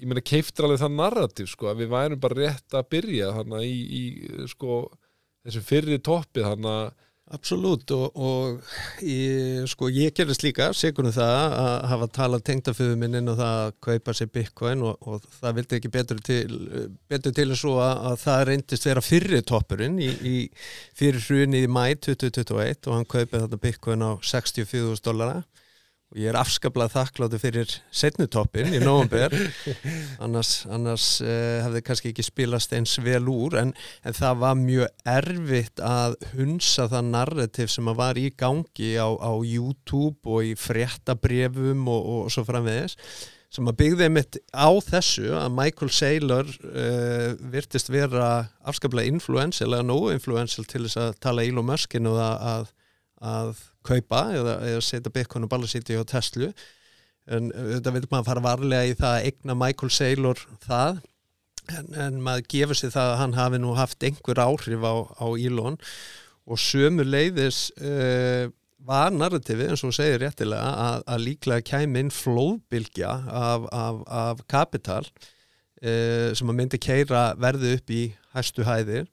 ég 0.00 0.06
meina 0.08 0.24
keiftur 0.24 0.66
alveg 0.66 0.82
það 0.82 0.94
narrativ 0.98 1.50
sko, 1.50 1.70
að 1.70 1.82
við 1.82 1.90
værum 1.94 2.22
bara 2.22 2.38
rétt 2.42 2.76
að 2.76 2.92
byrja 2.94 3.32
þarna 3.38 3.64
í, 3.64 3.74
í 4.00 4.04
sko, 4.52 4.84
þessu 5.46 5.66
fyrri 5.66 5.98
toppið 6.04 6.48
þarna. 6.50 6.76
Absolut 7.34 7.90
og, 7.90 8.18
og 8.22 8.68
ég, 9.02 9.64
sko, 9.66 9.88
ég 9.90 10.12
gerist 10.14 10.44
líka 10.44 10.68
segunum 10.78 11.10
það 11.10 11.54
að 11.58 11.72
hafa 11.90 12.06
talað 12.14 12.44
tengdaföðu 12.46 12.98
minn 13.00 13.18
inn 13.18 13.32
og 13.32 13.40
það 13.40 13.62
að 13.64 13.72
kaupa 13.82 14.14
sér 14.14 14.30
bitcoin 14.36 14.84
og, 14.86 15.08
og 15.10 15.26
það 15.40 15.56
vildi 15.56 15.80
ekki 15.80 15.90
betur 15.96 16.20
til 16.28 16.60
betur 17.10 17.34
til 17.34 17.48
að, 17.50 17.80
að 17.82 18.14
það 18.22 18.44
reyndist 18.46 18.86
vera 18.86 19.02
fyrri 19.02 19.42
toppurinn 19.42 19.98
í, 19.98 20.12
í 20.22 20.36
fyrir 20.94 21.18
hrunni 21.26 21.64
í 21.66 21.72
mæ 21.74 21.96
2021 22.06 22.86
og 22.86 22.94
hann 22.94 23.10
kaupið 23.16 23.40
þetta 23.40 23.62
bitcoin 23.66 24.06
á 24.06 24.10
64.000 24.22 25.02
dollara 25.10 25.42
og 26.12 26.20
ég 26.22 26.30
er 26.30 26.38
afskaplega 26.38 26.92
þakkláttu 26.92 27.38
fyrir 27.42 27.72
setnutoppin 27.90 28.76
í 28.76 28.80
nógumber 28.82 29.32
annars, 30.24 30.60
annars 30.70 31.06
uh, 31.24 31.64
hefði 31.64 31.82
kannski 31.88 32.12
ekki 32.12 32.26
spilast 32.26 32.74
eins 32.78 32.94
vel 33.02 33.24
úr 33.32 33.58
en, 33.58 33.72
en 34.06 34.16
það 34.16 34.42
var 34.44 34.58
mjög 34.60 35.08
erfitt 35.16 35.82
að 35.82 36.14
hunsa 36.36 36.86
það 36.92 37.10
narrativ 37.10 37.72
sem 37.74 37.90
að 37.90 37.98
var 38.02 38.20
í 38.22 38.28
gangi 38.38 38.92
á, 39.02 39.08
á 39.18 39.32
YouTube 39.42 40.30
og 40.30 40.46
í 40.46 40.54
fréttabrefum 40.58 41.88
og, 41.90 42.02
og, 42.02 42.20
og 42.28 42.36
svo 42.36 42.46
framvegis 42.46 42.94
sem 43.56 43.66
að 43.70 43.78
byggði 43.80 44.08
mitt 44.12 44.38
á 44.52 44.70
þessu 44.84 45.30
að 45.38 45.54
Michael 45.56 45.92
Saylor 45.94 46.50
uh, 46.70 47.34
virtist 47.50 47.90
vera 47.90 48.28
afskaplega 48.66 49.10
influential 49.10 49.72
eða 49.72 49.86
nógu 49.86 50.12
influential 50.14 50.66
til 50.68 50.84
þess 50.86 51.00
að 51.02 51.16
tala 51.26 51.46
Elon 51.46 51.66
Muskin 51.66 52.10
og 52.10 52.20
að, 52.20 52.36
að, 52.52 52.74
að 53.34 53.64
kaupa 53.86 54.22
eða, 54.36 54.56
eða 54.70 54.82
setja 54.84 55.12
Bitcoin 55.12 55.46
og 55.46 55.52
Ballasíti 55.52 55.98
á 55.98 56.04
Tesla. 56.08 56.50
En 57.26 57.50
þetta 57.50 57.94
vil 57.94 58.04
maður 58.10 58.28
fara 58.28 58.44
varlega 58.44 58.90
í 58.90 58.96
það 58.98 59.14
að 59.16 59.28
egna 59.30 59.56
Michael 59.58 59.92
Saylor 59.94 60.42
það. 60.66 61.00
En, 61.74 61.88
en 61.98 62.20
maður 62.22 62.46
gefur 62.52 62.78
sér 62.78 62.92
það 62.94 63.12
að 63.12 63.18
hann 63.22 63.34
hafi 63.40 63.58
nú 63.58 63.72
haft 63.74 64.06
einhver 64.06 64.42
áhrif 64.44 64.86
á, 64.86 64.94
á 65.18 65.26
Elon. 65.34 65.80
Og 66.46 66.60
sömu 66.62 67.02
leiðis 67.02 67.66
uh, 67.82 68.46
var 68.86 69.10
narrativið 69.10 69.72
eins 69.72 69.82
og 69.86 69.94
segir 69.96 70.22
réttilega 70.22 70.68
að, 70.84 71.00
að 71.10 71.24
líklega 71.24 71.66
kæmi 71.66 72.04
inn 72.04 72.12
flóðbylgja 72.14 73.10
af, 73.26 73.66
af, 73.74 74.02
af 74.06 74.44
kapital 74.50 75.02
uh, 75.02 76.30
sem 76.36 76.52
að 76.52 76.58
myndi 76.60 76.78
keira 76.78 77.32
verði 77.42 77.74
upp 77.80 77.90
í 77.90 78.04
hæstu 78.36 78.66
hæðir 78.68 79.08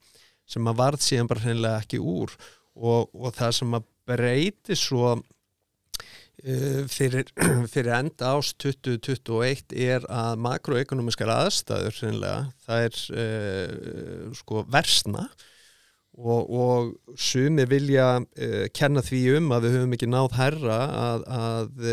sem 0.46 0.70
að 0.70 0.78
varð 0.78 1.02
síðan 1.02 1.32
bara 1.32 1.42
hreinlega 1.42 1.82
ekki 1.82 1.98
úr. 1.98 2.36
Og, 2.74 3.10
og 3.14 3.34
það 3.34 3.58
sem 3.58 3.76
að 3.78 3.90
breyti 4.10 4.78
svo 4.78 5.14
uh, 5.16 6.84
fyrir, 6.92 7.30
fyrir 7.74 7.94
enda 7.96 8.34
ást 8.38 8.58
2021 8.64 9.76
er 9.78 10.06
að 10.12 10.44
makroekonomiskar 10.44 11.32
aðstæður 11.34 11.98
það 12.66 12.86
er 12.90 13.02
uh, 13.24 14.30
sko 14.38 14.66
versna 14.72 15.28
og, 16.14 16.42
og 16.54 17.18
sumi 17.18 17.66
vilja 17.70 18.08
uh, 18.22 18.66
kenna 18.76 19.02
því 19.06 19.26
um 19.40 19.52
að 19.56 19.68
við 19.68 19.78
höfum 19.80 19.98
ekki 19.98 20.12
náð 20.12 20.32
herra 20.38 20.80
að, 21.08 21.28
að 21.42 21.86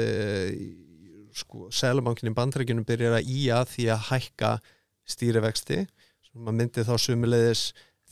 sko 1.40 1.68
Sælabankin 1.74 2.30
í 2.30 2.34
bandrækjunum 2.36 2.86
byrjar 2.88 3.18
að 3.20 3.30
í 3.30 3.46
að 3.54 3.70
því 3.74 3.86
að 3.94 4.06
hækka 4.11 4.50
stýrivexti. 5.11 5.84
Sem 6.30 6.50
að 6.50 6.58
myndi 6.58 6.86
þá 6.86 6.94
sumilegis 7.00 7.64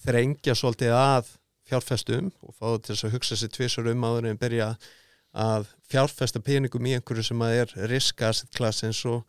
þrengja 0.05 0.55
svolítið 0.59 0.95
að 0.95 1.33
fjárfestum 1.69 2.31
og 2.43 2.55
fá 2.55 2.65
það 2.67 2.79
til 2.85 2.95
þess 2.95 3.09
að 3.09 3.15
hugsa 3.17 3.39
sér 3.39 3.53
tvísar 3.55 3.91
um 3.93 4.07
áður 4.09 4.31
en 4.31 4.41
byrja 4.41 4.69
að 5.39 5.69
fjárfesta 5.93 6.41
peningum 6.45 6.87
í 6.89 6.95
einhverju 6.97 7.27
sem 7.29 7.45
að 7.45 7.59
er 7.63 7.75
risk 7.93 8.23
asset 8.25 8.51
class 8.57 8.85
eins 8.87 9.03
og 9.09 9.23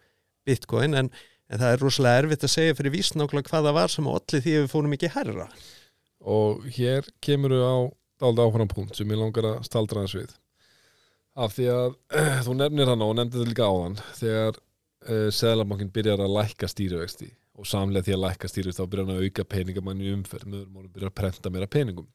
bitcoin. 0.47 0.95
En, 0.95 1.11
en 1.49 1.61
það 1.61 1.75
er 1.75 1.83
rosalega 1.83 2.23
erfitt 2.23 2.47
að 2.47 2.55
segja 2.55 2.77
fyrir 2.77 2.95
vísnákvæmlega 2.95 3.51
hvað 3.51 3.67
það 3.69 3.77
var 3.79 3.93
sem 3.93 4.09
allir 4.13 4.45
því 4.45 4.55
við 4.57 4.71
fórum 4.71 4.95
ekki 4.95 5.13
herra 5.15 5.49
og 6.19 6.65
hér 6.75 7.07
kemur 7.23 7.53
við 7.55 7.63
á 7.63 7.77
dalda 8.19 8.45
áhverjum 8.45 8.71
punkt 8.71 8.97
sem 8.97 9.11
ég 9.11 9.19
langar 9.19 9.47
að 9.47 9.61
staldra 9.67 10.03
þess 10.03 10.17
við. 10.19 10.31
Af 11.39 11.53
því 11.55 11.67
að 11.71 11.93
þú 12.45 12.55
nefnir 12.59 12.91
hann 12.91 13.05
og 13.05 13.13
nefndir 13.15 13.39
þetta 13.39 13.51
líka 13.53 13.69
á 13.71 13.75
hann 13.77 13.99
þegar 14.19 14.59
uh, 14.59 15.29
Sælabankin 15.31 15.93
byrjar 15.95 16.23
að 16.25 16.35
lækka 16.35 16.67
stýrivexti 16.71 17.29
og 17.59 17.67
samlega 17.67 18.07
því 18.07 18.15
að 18.17 18.23
lækka 18.25 18.51
stýrivexti 18.51 18.81
þá 18.81 18.91
byrjar 18.91 19.07
hann 19.07 19.15
að 19.15 19.27
auka 19.27 19.47
peningamann 19.55 20.03
í 20.03 20.11
umferð. 20.15 20.49
Með 20.49 20.63
öðrum 20.65 20.81
og 20.81 20.91
byrjar 20.97 21.13
að 21.13 21.19
prenta 21.21 21.53
meira 21.53 21.71
peningum 21.71 22.09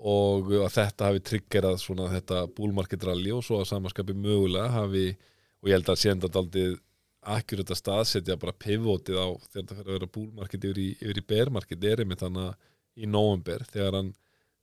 og 0.00 0.52
að 0.56 0.70
þetta 0.78 1.10
hafi 1.10 1.22
triggerað 1.28 1.80
svona 1.82 2.08
þetta 2.12 2.46
búlmarked 2.56 3.02
rally 3.04 3.34
og 3.36 3.44
svo 3.44 3.60
að 3.60 3.68
samanskapi 3.68 4.16
mögulega 4.16 4.70
hafi 4.72 5.10
og 5.60 5.68
ég 5.68 5.76
held 5.76 5.92
að 5.92 6.00
senda 6.00 6.30
aldrei 6.40 6.70
akkurat 7.20 7.68
að 7.68 7.80
staðsetja 7.82 8.38
bara 8.40 8.56
pivotið 8.56 9.20
á 9.20 9.28
þegar 9.28 9.60
þetta 9.60 9.76
fyrir 9.76 9.90
að 9.90 9.96
vera 9.98 10.12
búlmarked 10.14 10.66
yfir 10.70 10.80
í, 10.80 10.88
í 11.04 11.24
bermarked 11.28 11.84
er 11.84 12.00
einmitt 12.00 12.24
þannig 12.24 12.54
í 12.96 13.08
nóvember 13.08 13.66
þegar 13.68 13.98
hann 13.98 14.12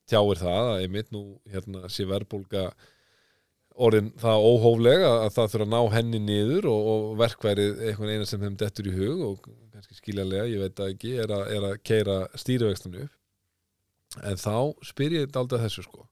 tjáir 0.10 0.42
það 0.42 0.70
að 0.72 0.84
einmitt 0.86 1.12
nú 1.14 1.24
hérna 1.52 1.92
sé 1.94 2.08
verðbólka 2.10 2.72
orðin 3.78 4.10
það 4.18 4.48
óhóflega 4.50 5.10
að 5.20 5.32
það 5.36 5.52
þurfa 5.54 5.68
að 5.68 5.74
ná 5.76 5.94
henni 5.94 6.22
niður 6.24 6.70
og, 6.72 6.88
og 6.94 7.06
verkværið 7.22 7.84
einhvern 7.92 8.16
eina 8.16 8.26
sem 8.26 8.42
þeim 8.42 8.58
dettur 8.58 8.90
í 8.90 8.96
hug 8.96 9.22
og 9.28 9.46
kannski 9.76 10.00
skiljanlega, 10.00 10.48
ég 10.50 10.64
veit 10.64 10.82
að 10.82 10.96
ekki, 10.96 11.14
er 11.22 11.34
að, 11.36 11.44
er 11.54 11.68
að 11.70 11.78
keira 11.86 12.18
stýrivextunni 12.34 13.06
upp 13.06 13.17
en 14.24 14.42
þá 14.42 14.58
spyr 14.86 15.16
ég 15.20 15.38
aldrei 15.38 15.62
þessu 15.66 15.86
sko. 15.86 16.08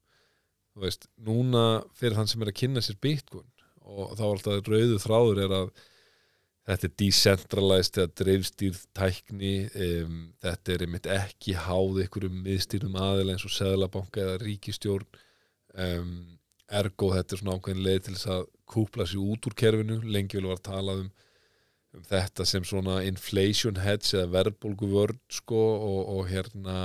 Þú 0.75 0.85
veist, 0.85 1.09
núna 1.23 1.65
fyrir 1.95 2.17
þann 2.19 2.31
sem 2.31 2.41
er 2.43 2.51
að 2.51 2.59
kynna 2.61 2.83
sér 2.83 2.97
bitcoin 3.01 3.51
og 3.85 4.15
þá 4.17 4.23
er 4.25 4.31
alltaf 4.31 4.71
rauðu 4.71 4.97
þráður 5.01 5.43
er 5.45 5.53
að 5.55 5.67
þetta 6.65 6.87
er 6.87 6.93
decentralized 6.99 7.99
eða 8.01 8.13
dreifstýrð 8.21 8.79
tækni 8.97 9.53
um, 9.85 10.15
þetta 10.41 10.73
er 10.73 10.85
einmitt 10.85 11.09
ekki 11.13 11.53
háð 11.61 12.01
ykkurum 12.07 12.39
miðstýrðum 12.45 12.97
aðeins 12.97 13.35
eins 13.35 13.45
og 13.45 13.53
seglabanka 13.53 14.23
eða 14.23 14.39
ríkistjórn 14.41 15.19
um, 15.77 16.15
ergo 16.73 17.11
þetta 17.13 17.35
er 17.35 17.41
svona 17.41 17.57
ákveðin 17.59 17.85
leið 17.85 17.99
til 18.07 18.15
þess 18.15 18.31
að 18.35 18.47
kúpla 18.73 19.05
sér 19.05 19.21
út 19.21 19.45
úr 19.45 19.55
kerfinu. 19.57 19.99
Lengi 20.09 20.39
vil 20.39 20.49
var 20.49 20.57
að 20.57 20.65
tala 20.65 20.95
um, 21.03 21.11
um 21.95 22.07
þetta 22.09 22.47
sem 22.49 22.65
svona 22.65 23.01
inflation 23.05 23.77
hedge 23.83 24.15
eða 24.17 24.31
verðbólgu 24.39 24.89
vörd 24.93 25.21
sko 25.31 25.61
og, 25.75 26.01
og 26.15 26.31
hérna 26.31 26.79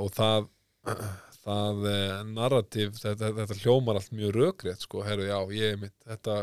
og 0.00 0.12
það 0.16 0.46
það 1.46 1.88
eh, 1.90 2.20
narrativ, 2.34 2.94
þetta, 3.00 3.32
þetta 3.40 3.58
hljómar 3.62 4.00
allt 4.00 4.14
mjög 4.14 4.34
rökrétt 4.36 4.86
sko, 4.86 5.02
herru 5.06 5.28
já, 5.28 5.38
ég 5.54 5.76
mitt 5.80 5.94
þetta, 6.06 6.38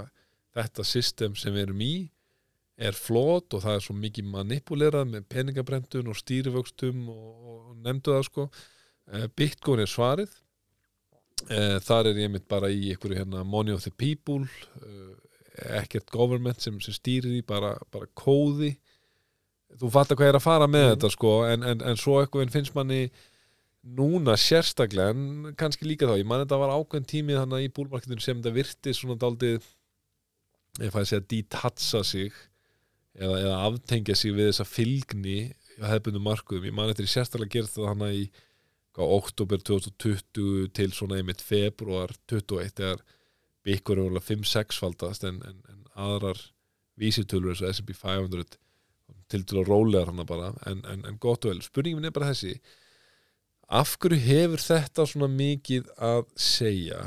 þetta 0.56 0.86
system 0.88 1.36
sem 1.40 1.56
við 1.56 1.68
erum 1.68 1.84
í 1.84 1.96
er 2.84 2.96
flót 2.98 3.54
og 3.54 3.64
það 3.64 3.76
er 3.78 3.84
svo 3.86 3.96
mikið 4.00 4.30
manipulerað 4.34 5.10
með 5.12 5.28
peningabrendun 5.30 6.10
og 6.10 6.18
stýrivöxtum 6.18 7.04
og, 7.12 7.34
og 7.52 7.68
nefndu 7.84 8.16
það 8.16 8.24
sko. 8.30 8.48
Eh, 9.14 9.28
Bitcoin 9.38 9.84
er 9.84 9.92
svarið. 9.92 10.40
Þar 11.84 12.08
er 12.08 12.20
ég 12.22 12.30
mitt 12.32 12.46
bara 12.48 12.70
í 12.72 12.94
einhverju 12.94 13.18
hérna 13.18 13.42
money 13.44 13.74
of 13.76 13.82
the 13.84 13.92
people 14.00 14.46
ekkert 15.76 16.08
government 16.14 16.62
sem, 16.64 16.78
sem 16.80 16.96
stýrir 16.96 17.34
í 17.36 17.42
bara, 17.46 17.74
bara 17.92 18.08
kóði 18.16 18.70
þú 19.82 19.92
fattar 19.94 20.18
hvað 20.20 20.28
ég 20.28 20.34
er 20.34 20.40
að 20.40 20.48
fara 20.48 20.68
með 20.70 20.88
Mm. 20.88 20.96
þetta 20.96 21.12
sko 21.16 21.32
en, 21.50 21.64
en, 21.70 21.82
en 21.92 22.00
svo 22.00 22.20
eitthvað 22.22 22.52
finnst 22.54 22.76
manni 22.76 23.04
núna 23.84 24.38
sérstaklega 24.40 25.12
en 25.12 25.56
kannski 25.60 25.88
líka 25.88 26.08
þá, 26.08 26.16
ég 26.22 26.28
man 26.30 26.44
þetta 26.46 26.60
var 26.62 26.72
ákveðin 26.78 27.10
tími 27.10 27.36
þannig 27.36 27.66
í 27.68 27.74
búlmarketinu 27.76 28.24
sem 28.24 28.40
þetta 28.40 28.56
virti 28.56 28.94
svona 28.96 29.18
daldið 29.20 29.66
ef 30.82 30.96
að 30.96 31.10
segja 31.10 31.26
dethatsa 31.34 32.04
sig 32.08 32.32
eða, 33.20 33.36
eða 33.42 33.58
aftengja 33.68 34.16
sig 34.16 34.34
við 34.34 34.50
þessa 34.52 34.66
fylgni 34.70 35.38
á 35.84 35.86
hefbundum 35.92 36.24
markuðum, 36.24 36.70
ég 36.70 36.74
man 36.78 36.90
þetta 36.92 37.04
er 37.04 37.12
sérstaklega 37.12 37.58
gert 37.58 37.74
það 37.76 37.90
hana 37.92 38.10
í 38.14 38.24
hvað, 38.96 39.14
oktober 39.20 39.62
2020 39.68 40.72
til 40.78 40.90
svona 40.94 41.20
einmitt 41.20 41.42
februar 41.44 42.14
21 42.32 42.74
þegar 42.78 43.04
byggur 43.66 44.00
er 44.00 44.10
alveg 44.10 44.28
5-6 44.32 44.80
faldast 44.80 45.28
en, 45.28 45.42
en, 45.44 45.60
en 45.72 45.84
aðrar 46.08 46.40
vísitölur 47.00 47.52
eins 47.54 47.64
og 47.64 47.74
S&P 47.74 47.96
500 47.98 48.58
til 49.34 49.44
til 49.50 49.60
að 49.62 49.70
rólega 49.74 50.08
hana 50.12 50.26
bara 50.30 50.54
en, 50.70 50.86
en, 50.90 51.04
en 51.10 51.20
gott 51.22 51.46
og 51.46 51.54
vel, 51.54 51.66
spurningin 51.66 52.08
er 52.08 52.16
bara 52.16 52.32
þessi 52.32 52.56
af 53.74 53.96
hverju 53.98 54.20
hefur 54.22 54.62
þetta 54.62 55.06
svona 55.10 55.30
mikið 55.32 55.90
að 56.04 56.24
segja? 56.40 57.02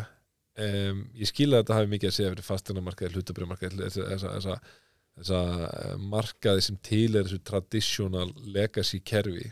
Um, 0.57 1.05
ég 1.17 1.29
skil 1.29 1.51
að 1.53 1.63
þetta 1.63 1.77
hafi 1.77 1.93
mikið 1.93 2.09
að 2.09 2.17
segja 2.17 2.33
fyrir 2.33 2.47
fasteinamarkaði, 2.47 3.13
hlutabriðmarkaði 3.13 3.91
þessa, 3.93 4.57
eh, 5.21 5.93
markaði 6.01 6.65
sem 6.65 6.79
til 6.85 7.11
er 7.13 7.29
þessu 7.29 7.43
traditional 7.45 8.33
legacy 8.57 9.03
kerfi. 9.05 9.51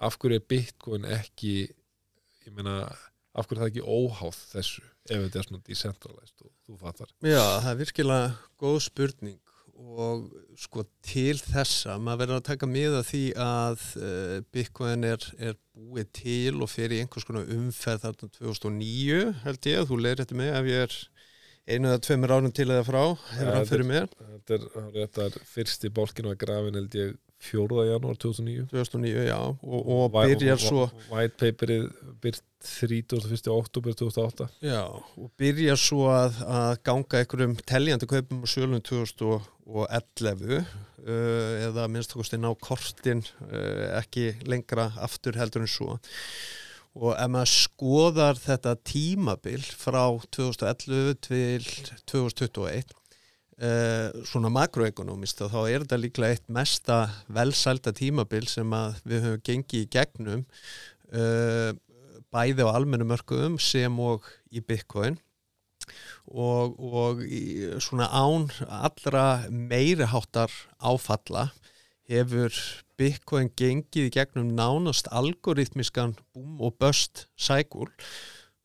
Af 0.00 0.16
hverju 0.16 0.40
er 0.40 0.48
Bitcoin 0.48 1.04
ekki 1.04 1.54
ég 1.68 2.56
meina, 2.56 2.88
af 3.36 3.46
hverju 3.46 3.60
er 3.60 3.62
það 3.62 3.70
ekki 3.74 3.84
óháð 3.84 4.40
þessu, 4.54 4.82
ef 5.10 5.22
þetta 5.26 5.42
er 5.42 5.48
svona 5.48 5.64
decentralized 5.68 6.46
og 6.46 6.52
þú 6.64 6.80
fattar? 6.80 7.12
Já, 7.20 7.44
það 7.60 7.70
er 7.74 7.80
virkilega 7.84 8.32
góð 8.60 8.80
spurning 8.88 9.49
og 9.80 10.26
sko 10.60 10.84
til 11.06 11.38
þessa 11.40 11.96
maður 12.00 12.20
verður 12.24 12.40
að 12.40 12.48
taka 12.50 12.68
mið 12.68 12.96
að 12.98 13.06
því 13.10 13.22
að 13.44 13.86
uh, 14.00 14.34
Bitcoin 14.52 15.06
er, 15.08 15.24
er 15.40 15.56
búið 15.76 16.10
til 16.20 16.60
og 16.60 16.70
fer 16.72 16.92
í 16.92 17.00
einhvers 17.02 17.26
konar 17.28 17.48
umferð 17.54 18.04
þarna 18.04 18.34
2009 18.36 19.22
held 19.46 19.70
ég, 19.72 19.88
þú 19.88 20.00
leiðir 20.00 20.22
þetta 20.24 20.38
mig 20.40 20.52
ef 20.52 20.70
ég 20.70 20.84
er 20.86 20.98
einu 21.70 21.90
eða 21.90 22.02
tveimur 22.04 22.34
árum 22.36 22.54
til 22.54 22.68
eða 22.68 22.86
frá 22.86 23.02
hefur 23.06 23.48
Ja, 23.48 23.56
hann 23.56 23.70
fyrir 23.70 23.88
mér, 23.88 24.08
þetta 24.20 24.58
er, 24.58 24.68
þetta 24.98 25.26
er 25.28 25.40
fyrsti 25.54 25.92
bólkinu 25.96 26.32
að 26.34 26.40
grafin 26.44 26.80
held 26.80 26.98
ég 26.98 27.16
4. 27.40 27.84
janúar 27.88 28.18
2009 28.20 28.68
2009, 28.70 29.24
já 29.30 29.38
og, 29.40 29.80
og 29.88 30.12
byrjar 30.12 30.60
svo 30.60 30.86
White 31.08 31.38
paperið 31.40 31.88
byrt 32.20 32.44
31. 32.60 33.48
oktober 33.48 33.96
2008 33.96 34.48
Já, 34.60 34.84
og 34.92 35.30
byrja 35.40 35.76
svo 35.80 36.10
að, 36.12 36.42
að 36.44 36.74
ganga 36.84 37.22
einhverjum 37.22 37.56
teljandi 37.64 38.08
kaupum 38.10 38.44
og 38.44 38.52
sölum 38.52 38.82
2011 38.84 40.52
uh, 40.60 40.64
eða 41.64 41.88
minnst 41.88 42.12
okkur 42.12 42.28
stinn 42.28 42.44
á 42.44 42.52
kortin 42.60 43.24
uh, 43.48 43.96
ekki 44.02 44.34
lengra 44.44 44.90
aftur 45.00 45.40
heldur 45.40 45.64
en 45.64 45.72
svo 45.72 45.96
og 46.98 47.14
ef 47.14 47.28
maður 47.30 47.52
skoðar 47.54 48.40
þetta 48.42 48.74
tímabil 48.84 49.62
frá 49.62 50.02
2011 50.34 51.20
til 51.24 51.68
2021 52.10 52.99
uh, 53.60 54.24
svona 54.26 54.50
makroekonomist 54.52 55.42
þá 55.42 55.60
er 55.62 55.84
þetta 55.84 56.00
líklega 56.00 56.36
eitt 56.36 56.48
mesta 56.52 57.00
velsælda 57.32 57.92
tímabil 57.96 58.48
sem 58.50 58.76
við 59.04 59.26
höfum 59.26 59.46
gengið 59.46 59.84
í 59.84 59.90
gegnum 59.92 60.44
uh, 61.14 61.72
bæði 62.30 62.66
á 62.66 62.68
almennum 62.72 63.10
mörkuðum 63.10 63.58
sem 63.62 63.96
og 64.00 64.28
í 64.54 64.62
Bitcoin. 64.62 65.18
Og, 66.30 66.76
og 66.78 67.22
svona 67.82 68.06
án 68.06 68.44
allra 68.68 69.48
meiriháttar 69.50 70.52
áfalla 70.78 71.48
hefur 72.10 72.54
Bitcoin 73.00 73.48
gengið 73.58 74.10
í 74.10 74.12
gegnum 74.14 74.52
nánast 74.54 75.08
algoritmiskan 75.10 76.14
boom 76.34 76.60
og 76.62 76.76
bust 76.78 77.24
cycle 77.40 77.90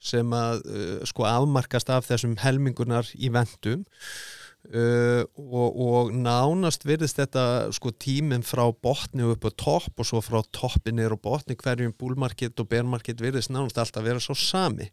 sem 0.05 0.33
að 0.37 0.61
uh, 0.69 0.97
sko 1.07 1.25
afmarkast 1.25 1.89
af 1.89 2.05
þessum 2.09 2.35
helmingunar 2.43 3.09
í 3.17 3.31
vendum 3.33 3.85
Uh, 4.65 5.21
og, 5.37 5.75
og 5.77 6.07
nánast 6.17 6.87
virðist 6.89 7.19
þetta 7.19 7.69
sko 7.75 7.91
tíminn 8.01 8.41
frá 8.41 8.63
botni 8.73 9.21
og 9.21 9.35
upp 9.35 9.45
á 9.45 9.51
topp 9.61 10.01
og 10.01 10.07
svo 10.09 10.21
frá 10.25 10.39
toppi 10.57 10.89
á 10.89 11.17
botni 11.21 11.53
hverjum 11.53 11.93
búlmarkett 11.93 12.57
og 12.57 12.71
bermarkett 12.71 13.21
virðist 13.21 13.53
nánast 13.53 13.77
alltaf 13.77 14.01
vera 14.01 14.23
svo 14.23 14.33
sami. 14.33 14.89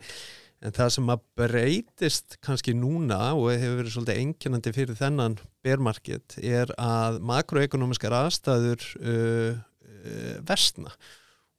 En 0.61 0.77
það 0.77 0.93
sem 0.99 1.09
að 1.15 1.25
breytist 1.41 2.37
kannski 2.45 2.77
núna 2.77 3.33
og 3.33 3.49
hefur 3.55 3.81
verið 3.81 3.97
svolítið 3.97 4.21
enginandi 4.27 4.77
fyrir 4.77 5.01
þennan 5.01 5.41
bermarkett 5.65 6.37
er 6.37 6.77
að 6.77 7.23
makroekonomiskar 7.33 8.13
aðstæður 8.21 8.87
uh, 9.01 9.57
uh, 9.57 10.39
versna. 10.45 10.93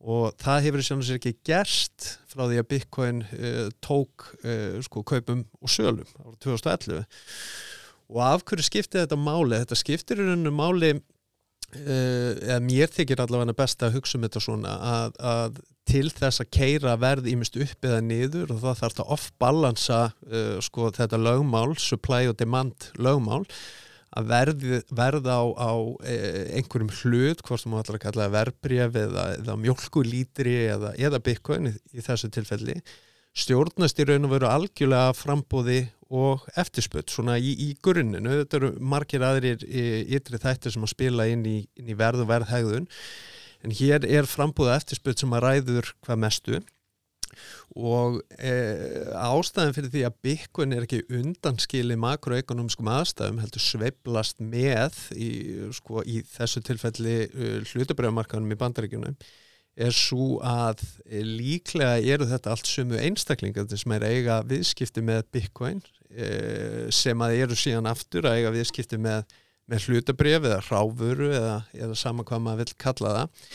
Og 0.04 0.36
það 0.38 0.66
hefur 0.68 0.86
sjálfins 0.86 1.16
ekki 1.18 1.40
gerst 1.48 2.18
frá 2.30 2.46
því 2.46 2.58
að 2.60 2.74
Bitcoin 2.74 3.22
tók 3.80 4.34
sko 4.84 5.00
kaupum 5.08 5.46
og 5.64 5.72
sölum 5.72 6.10
árið 6.20 6.42
2011 6.44 7.06
og 8.12 8.24
af 8.26 8.46
hverju 8.48 8.68
skiptir 8.68 9.04
þetta 9.04 9.20
máli? 9.20 9.60
Þetta 9.64 9.80
skiptir 9.80 10.22
í 10.22 10.26
rauninu 10.28 10.54
máli 10.56 10.92
uh, 10.96 12.32
eða 12.38 12.60
mér 12.66 12.92
þykir 12.94 13.24
allavega 13.24 13.56
best 13.64 13.86
að 13.86 14.00
hugsa 14.00 14.18
um 14.18 14.28
þetta 14.28 14.44
svona 14.44 14.74
að, 14.90 15.22
að 15.34 15.62
til 15.90 16.08
þess 16.16 16.44
að 16.44 16.52
keira 16.56 16.98
verð 17.00 17.28
ímest 17.32 17.58
upp 17.60 17.88
eða 17.88 18.04
niður 18.06 18.54
og 18.56 18.62
það 18.64 18.84
þarf 18.84 19.02
að 19.04 19.16
off-balansa 19.18 20.02
uh, 20.12 20.60
sko 20.64 20.92
þetta 20.96 21.20
lögmál, 21.20 21.74
supply 21.80 22.28
og 22.32 22.38
demand 22.40 22.92
lögmál 22.96 23.44
að 24.14 24.28
verð, 24.30 24.68
verð 24.94 25.30
á, 25.30 25.42
á 25.58 25.72
eh, 26.06 26.60
einhverjum 26.60 26.92
hlut, 27.00 27.42
hvort 27.46 27.64
sem 27.64 27.72
maður 27.74 27.88
ætlar 27.88 27.98
að 27.98 28.04
kalla 28.04 28.26
það 28.28 28.36
verbref 28.36 29.00
eða, 29.02 29.24
eða 29.40 29.56
mjölkulítri 29.64 30.54
eða, 30.76 30.92
eða 31.02 31.22
bitcoin 31.26 31.72
í, 31.72 31.74
í 31.98 32.06
þessu 32.06 32.30
tilfelli 32.34 32.78
stjórnast 33.34 34.00
í 34.00 34.06
raun 34.08 34.28
og 34.28 34.36
veru 34.36 34.50
algjörlega 34.50 35.14
frambóði 35.18 35.80
og 36.14 36.44
eftirspött 36.60 37.10
svona 37.10 37.40
í, 37.42 37.56
í 37.58 37.72
grunninu, 37.82 38.44
þetta 38.44 38.60
eru 38.60 38.72
margir 38.78 39.26
aðrir 39.26 39.64
ytri 39.66 40.40
þættir 40.42 40.76
sem 40.76 40.86
að 40.86 40.94
spila 40.94 41.26
inn 41.32 41.46
í, 41.50 41.58
inn 41.80 41.90
í 41.90 41.98
verð 41.98 42.26
og 42.26 42.30
verðhægðun 42.30 42.86
en 43.64 43.74
hér 43.80 44.06
er 44.06 44.30
frambóða 44.30 44.78
eftirspött 44.78 45.24
sem 45.24 45.34
að 45.34 45.46
ræður 45.48 45.94
hvað 46.06 46.24
mestu. 46.26 46.62
Og 47.74 48.20
e, 48.38 48.52
ástæðan 49.18 49.74
fyrir 49.74 49.90
því 49.90 50.04
að 50.06 50.18
Bitcoin 50.28 50.76
er 50.76 50.84
ekki 50.86 51.00
undanskili 51.18 51.96
makroekonomskum 51.98 52.92
aðstæðum 52.94 53.40
heldur 53.42 53.64
sveiblast 53.64 54.44
með 54.44 55.00
í, 55.18 55.30
sko, 55.74 56.04
í 56.06 56.22
þessu 56.36 56.62
tilfelli 56.68 57.16
uh, 57.32 57.56
hlutabrjámarkanum 57.72 58.54
í 58.54 58.60
bandaríkjunum 58.62 59.18
er 59.74 59.94
svo 59.96 60.38
að 60.46 60.84
líklega 61.10 62.02
eru 62.14 62.28
þetta 62.30 62.54
allt 62.54 62.70
sumu 62.70 63.00
einstaklingar 63.02 63.66
sem 63.74 63.96
er 63.96 64.06
eiga 64.06 64.42
viðskipti 64.46 65.02
með 65.06 65.24
Bitcoin 65.34 65.82
e, 66.10 66.28
sem 66.94 67.26
að 67.26 67.40
eru 67.42 67.58
síðan 67.58 67.90
aftur 67.90 68.28
að 68.30 68.38
eiga 68.38 68.54
viðskipti 68.54 69.00
með, 69.02 69.26
með 69.70 69.88
hlutabrjöf 69.88 70.46
eða 70.50 70.62
ráfuru 70.68 71.32
eða, 71.34 71.58
eða 71.74 71.98
sama 71.98 72.26
hvað 72.28 72.46
maður 72.46 72.64
vil 72.64 72.78
kalla 72.86 73.16
það. 73.18 73.50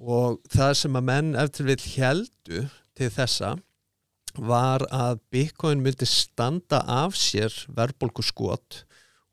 Og 0.00 0.38
það 0.52 0.76
sem 0.82 1.00
að 1.00 1.08
menn 1.08 1.34
eftir 1.40 1.68
vil 1.68 1.80
heldu 1.96 2.62
til 2.96 3.10
þessa 3.14 3.56
var 4.36 4.84
að 4.94 5.18
Bitcoin 5.32 5.80
myndi 5.82 6.06
standa 6.06 6.84
af 6.86 7.16
sér 7.18 7.54
verðbólku 7.74 8.22
skot 8.22 8.84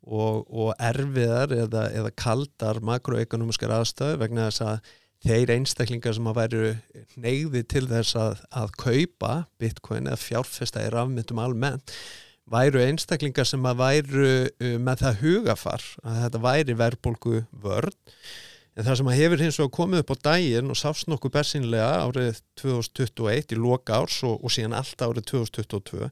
og, 0.07 0.47
og 0.47 0.71
erfiðar 0.79 1.51
eða, 1.53 1.83
eða 1.91 2.13
kaldar 2.17 2.79
makroekonomiskar 2.85 3.75
aðstöðu 3.75 4.21
vegna 4.23 4.47
þess 4.47 4.63
að 4.65 4.95
þeir 5.25 5.51
einstaklingar 5.55 6.15
sem 6.15 6.29
að 6.29 6.39
væru 6.41 6.63
neyði 7.17 7.63
til 7.71 7.85
þess 7.89 8.17
að, 8.19 8.41
að 8.61 8.73
kaupa 8.77 9.33
Bitcoin 9.61 10.09
eða 10.09 10.21
fjárfesta 10.21 10.85
í 10.85 10.91
rafmyndum 10.93 11.41
almennt 11.41 11.93
væru 12.47 12.81
einstaklingar 12.83 13.47
sem 13.47 13.65
að 13.67 13.81
væru 13.81 14.27
uh, 14.47 14.75
með 14.79 15.03
það 15.03 15.23
hugafar 15.23 15.87
að 16.03 16.21
þetta 16.23 16.43
væri 16.45 16.77
verðbólku 16.79 17.41
vörn. 17.63 17.97
En 18.77 18.85
það 18.85 18.99
sem 18.99 19.07
að 19.09 19.17
hefur 19.17 19.41
hins 19.41 19.57
vegar 19.57 19.73
komið 19.73 20.03
upp 20.03 20.11
á 20.13 20.17
daginn 20.29 20.69
og 20.69 20.77
sást 20.77 21.07
nokkuð 21.09 21.33
bersinlega 21.33 21.93
árið 22.05 22.41
2021 22.61 23.55
í 23.55 23.57
loka 23.57 23.97
árs 23.97 24.19
og, 24.27 24.37
og 24.37 24.53
síðan 24.53 24.77
allt 24.77 25.01
árið 25.01 25.31
2022 25.31 26.11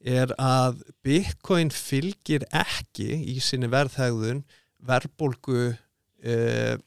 er 0.00 0.30
að 0.40 0.84
Bitcoin 1.04 1.72
fylgir 1.74 2.46
ekki 2.56 3.10
í 3.34 3.36
sinni 3.42 3.68
verðhægðun 3.68 4.44
verðbólgu 4.86 5.74
eh, 6.22 6.78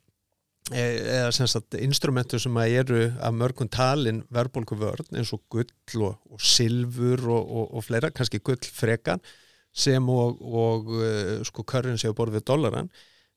eða 0.72 1.32
sem 1.36 1.48
sagt 1.50 1.76
instrumentur 1.76 2.40
sem 2.40 2.56
að 2.56 2.76
eru 2.80 3.00
af 3.20 3.34
mörgum 3.36 3.68
talin 3.68 4.22
verðbólgu 4.32 4.78
vörn 4.80 5.18
eins 5.20 5.34
og 5.36 5.42
gull 5.52 6.06
og, 6.08 6.22
og 6.32 6.40
silfur 6.40 7.26
og, 7.28 7.42
og, 7.44 7.66
og 7.76 7.84
fleira, 7.84 8.12
kannski 8.16 8.40
gull 8.40 8.62
frekan 8.64 9.20
sem 9.74 10.08
og, 10.10 10.40
uh, 10.88 11.42
sko 11.44 11.66
currency 11.68 12.08
á 12.08 12.16
borð 12.16 12.38
við 12.38 12.48
dollaran 12.48 12.92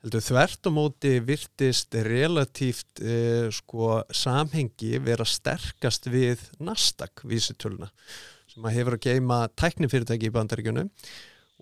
heldur 0.05 0.22
þvert 0.22 0.68
á 0.68 0.70
móti 0.70 1.12
virtist 1.24 1.97
relatíft 2.07 3.03
uh, 3.03 3.51
sko 3.51 4.05
samhengi 4.14 5.01
vera 5.03 5.27
sterkast 5.27 6.07
við 6.12 6.45
Nasdaq 6.62 7.24
vísitöluna 7.27 7.91
sem 8.53 8.68
að 8.68 8.79
hefur 8.79 8.99
að 9.01 9.09
geima 9.09 9.41
tæknifyrirtæki 9.59 10.31
í 10.31 10.37
bandaríkunum 10.37 10.93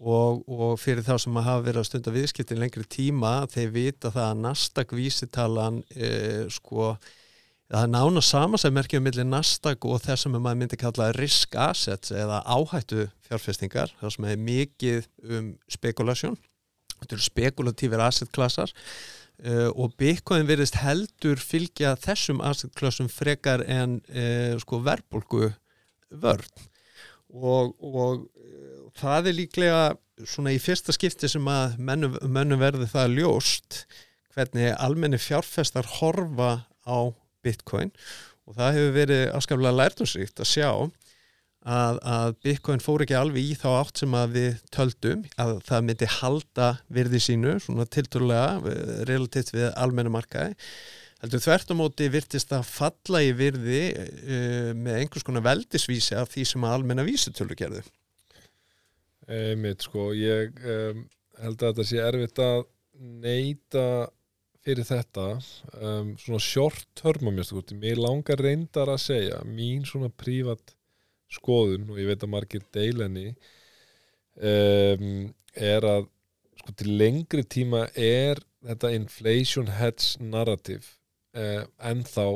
og, 0.00 0.42
og 0.50 0.78
fyrir 0.82 1.04
þá 1.06 1.16
sem 1.22 1.36
að 1.38 1.46
hafa 1.48 1.64
verið 1.68 1.80
að 1.82 1.88
stunda 1.88 2.14
viðskiptin 2.14 2.60
lengri 2.60 2.86
tíma 2.90 3.34
þeir 3.52 3.74
vita 3.74 4.10
það 4.14 4.30
að 4.30 4.40
Nasdaq 4.42 4.94
vísitalan 4.96 5.82
uh, 5.84 6.46
sko 6.52 6.94
það 7.70 7.80
er 7.80 7.92
nána 7.92 8.22
samansæðmerkjum 8.24 9.06
millir 9.06 9.28
Nasdaq 9.28 9.86
og 9.88 10.02
þess 10.04 10.26
sem 10.26 10.34
maður 10.34 10.60
myndi 10.62 10.80
kalla 10.80 11.12
risk 11.16 11.54
assets 11.58 12.12
eða 12.14 12.42
áhættu 12.42 13.06
fjárfestingar 13.28 13.94
það 14.00 14.16
sem 14.16 14.28
er 14.30 14.42
mikið 14.50 15.08
um 15.30 15.52
spekulasjón 15.72 16.38
þetta 16.98 17.16
eru 17.16 17.28
spekulatífir 17.28 18.04
assetklassar 18.08 18.74
uh, 18.74 19.70
og 19.70 19.94
Bitcoin 20.00 20.50
verðist 20.50 20.80
heldur 20.82 21.38
fylgja 21.38 21.94
þessum 22.02 22.42
assetklassum 22.42 23.10
frekar 23.12 23.62
en 23.70 24.00
uh, 24.10 24.58
sko 24.58 24.82
verbulgu 24.82 25.52
vörn 26.10 26.70
og, 27.34 27.74
og 27.82 28.24
uh, 28.24 28.88
það 28.98 29.30
er 29.30 29.38
líklega 29.40 29.84
svona 30.30 30.54
í 30.54 30.60
fyrsta 30.62 30.94
skipti 30.94 31.28
sem 31.30 31.46
að 31.50 31.78
mönnum 31.82 32.60
verði 32.60 32.86
það 32.90 33.16
ljóst 33.18 33.80
hvernig 34.34 34.74
almenni 34.82 35.18
fjárfestar 35.18 35.86
horfa 35.98 36.66
á 36.86 36.98
Bitcoin. 37.44 37.92
Og 38.44 38.58
það 38.58 38.76
hefur 38.76 38.94
verið 38.98 39.24
afskaplega 39.34 39.78
lærtumsrikt 39.78 40.42
að 40.42 40.50
sjá 40.50 40.68
að, 41.64 41.98
að 42.02 42.34
Bitcoin 42.44 42.82
fór 42.84 43.04
ekki 43.04 43.16
alveg 43.18 43.52
í 43.52 43.54
þá 43.58 43.68
átt 43.78 44.02
sem 44.02 44.16
að 44.18 44.34
við 44.36 44.58
töldum 44.74 45.22
að 45.40 45.54
það 45.68 45.86
myndi 45.88 46.10
halda 46.18 46.68
virði 46.92 47.22
sínu 47.24 47.56
svona 47.64 47.86
tilturlega 47.88 48.74
relativt 49.08 49.54
við 49.54 49.70
almennumarkaði 49.72 50.58
heldur 51.24 51.40
þvert 51.40 51.72
á 51.72 51.74
móti 51.78 52.08
virtist 52.12 52.52
að 52.52 52.66
falla 52.68 53.22
í 53.24 53.32
virði 53.36 53.82
uh, 53.96 54.70
með 54.76 55.00
einhvers 55.00 55.24
konar 55.26 55.46
veldisvísi 55.46 56.16
af 56.20 56.32
því 56.34 56.48
sem 56.50 56.66
að 56.66 56.78
almenna 56.78 57.06
vísutölu 57.06 57.56
gerðu 57.58 57.84
Einmitt 59.24 59.86
sko, 59.86 60.10
ég 60.12 60.52
um, 60.68 61.06
held 61.40 61.62
að 61.62 61.70
þetta 61.70 61.88
sé 61.88 62.00
erfitt 62.04 62.40
að 62.44 62.66
neyta 63.24 63.86
fyrir 64.64 64.86
þetta 64.88 65.26
um, 65.80 66.14
svona 66.20 66.40
short 66.44 66.86
term 67.00 67.30
að 67.30 67.38
mér 67.38 67.48
sko, 67.48 67.62
mér 67.80 68.00
langar 68.04 68.40
reyndar 68.44 68.92
að 68.92 69.04
segja 69.06 69.40
mín 69.48 69.86
svona 69.88 70.10
prívat 70.12 70.74
skoðun 71.32 71.88
og 71.90 72.00
ég 72.00 72.10
veit 72.10 72.24
að 72.24 72.32
margir 72.34 72.66
deilenni 72.76 73.30
um, 74.36 75.32
er 75.54 75.88
að 75.88 76.10
sko 76.60 76.76
til 76.76 76.92
lengri 77.00 77.44
tíma 77.48 77.86
er 77.96 78.40
þetta 78.64 78.92
inflation 78.96 79.72
hedge 79.80 80.20
narrative 80.20 80.94
uh, 81.36 81.62
ennþá 81.90 82.26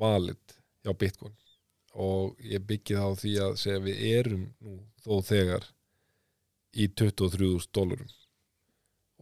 valid 0.00 0.56
hjá 0.84 0.92
Bitcoin. 0.98 1.34
Og 1.96 2.36
ég 2.44 2.64
byggi 2.68 2.98
það 2.98 3.16
á 3.16 3.20
því 3.22 3.32
að 3.46 3.58
segja 3.62 3.82
við 3.86 4.04
erum 4.12 4.46
nú 4.60 4.78
þó 5.04 5.14
þegar 5.24 5.68
í 6.76 6.88
23.000 6.92 7.70
dólarum. 7.72 8.14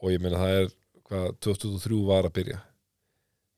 Og 0.03 0.14
ég 0.14 0.22
meina 0.22 0.41
það 0.41 0.61
er 0.61 0.70
hvað 1.05 1.26
2003 1.47 2.01
var 2.09 2.28
að 2.28 2.37
byrja. 2.41 2.61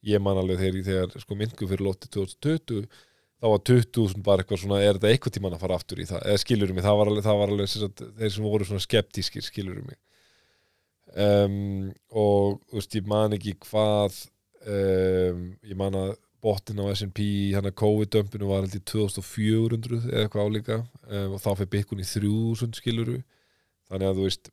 Ég 0.07 0.23
man 0.23 0.39
alveg 0.39 0.61
þegar, 0.61 0.87
þegar 0.87 1.25
sko 1.25 1.39
myndgu 1.39 1.69
fyrir 1.71 1.87
lótti 1.87 2.11
2020 2.13 2.89
þá 3.37 3.49
var 3.53 3.63
20.000 3.69 4.25
bara 4.25 4.43
eitthvað 4.43 4.63
svona 4.63 4.81
er 4.83 4.97
þetta 4.97 5.11
eitthvað 5.13 5.37
tíman 5.37 5.57
að 5.57 5.63
fara 5.65 5.77
aftur 5.77 6.01
í 6.01 6.07
það? 6.09 6.23
Eða 6.25 6.43
skilurum 6.43 6.79
mig, 6.79 6.87
það 6.87 6.99
var 7.01 7.11
alveg, 7.11 7.27
það 7.27 7.41
var 7.41 7.53
alveg 7.53 7.71
sagt, 7.73 8.05
þeir 8.21 8.33
sem 8.33 8.47
voru 8.47 8.69
svona 8.69 8.85
skeptískir 8.85 9.45
skilurum 9.45 9.91
mig. 9.91 9.99
Um, 11.17 11.93
og 12.11 12.59
þú 12.67 12.81
veist 12.81 12.97
ég 12.99 13.11
man 13.11 13.37
ekki 13.37 13.55
hvað 13.67 14.17
um, 14.67 15.43
ég 15.67 15.79
man 15.79 15.99
að 15.99 16.15
botin 16.45 16.83
á 16.83 16.87
S&P 16.93 17.25
hann 17.57 17.69
að 17.69 17.79
COVID-dömpinu 17.81 18.51
var 18.51 18.67
í 18.69 18.83
2400 18.83 20.03
eða 20.11 20.27
eitthvað 20.27 20.51
álíka. 20.51 20.83
Um, 21.09 21.37
og 21.37 21.43
þá 21.43 21.51
fyrir 21.55 21.73
byggun 21.75 22.03
í 22.05 22.07
3000 22.11 22.79
skiluru 22.79 23.17
þannig 23.91 24.09
að 24.11 24.21
þú 24.21 24.27
veist 24.27 24.51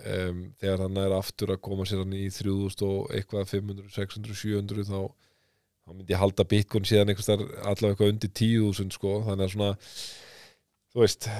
um, 0.00 0.42
þegar 0.60 0.84
hann 0.84 1.00
er 1.02 1.16
aftur 1.16 1.54
að 1.54 1.62
koma 1.64 1.86
sér 1.88 2.04
hann 2.04 2.16
í 2.16 2.26
3000 2.32 2.86
og 2.88 3.14
eitthvað 3.16 3.52
500, 3.52 3.92
600, 3.96 4.38
700 4.42 4.88
þá, 4.88 5.00
þá 5.84 5.94
myndi 5.94 6.14
ég 6.14 6.22
halda 6.22 6.48
byggun 6.54 6.88
síðan 6.88 7.12
allavega 7.12 7.92
eitthvað 7.92 8.14
undir 8.14 8.34
10.000 8.42 8.96
sko, 8.96 9.14
þannig 9.28 9.46
að 9.46 9.54
svona 9.54 9.72
þú 10.90 11.04
veist 11.04 11.30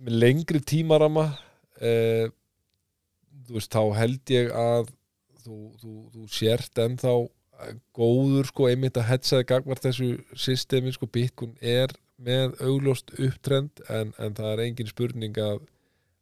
með 0.00 0.16
lengri 0.24 0.62
tímarama 0.64 1.26
uh, 1.30 2.26
þú 3.46 3.58
veist 3.58 3.74
þá 3.74 3.82
held 3.98 4.34
ég 4.36 4.50
að 4.56 4.90
þú, 5.44 5.58
þú, 5.82 5.94
þú 6.14 6.26
sért 6.34 6.82
ennþá 6.84 7.14
góður 7.96 8.48
sko 8.48 8.68
einmitt 8.70 8.98
að 9.00 9.08
hetsaði 9.10 9.48
gagvar 9.50 9.80
þessu 9.82 10.10
systemi 10.38 10.92
sko 10.94 11.08
Bitcoin 11.12 11.56
er 11.60 11.92
með 12.20 12.56
augljóst 12.64 13.12
upptrend 13.18 13.82
en, 13.88 14.12
en 14.20 14.36
það 14.36 14.52
er 14.52 14.64
engin 14.66 14.90
spurning 14.90 15.40
að, 15.40 15.62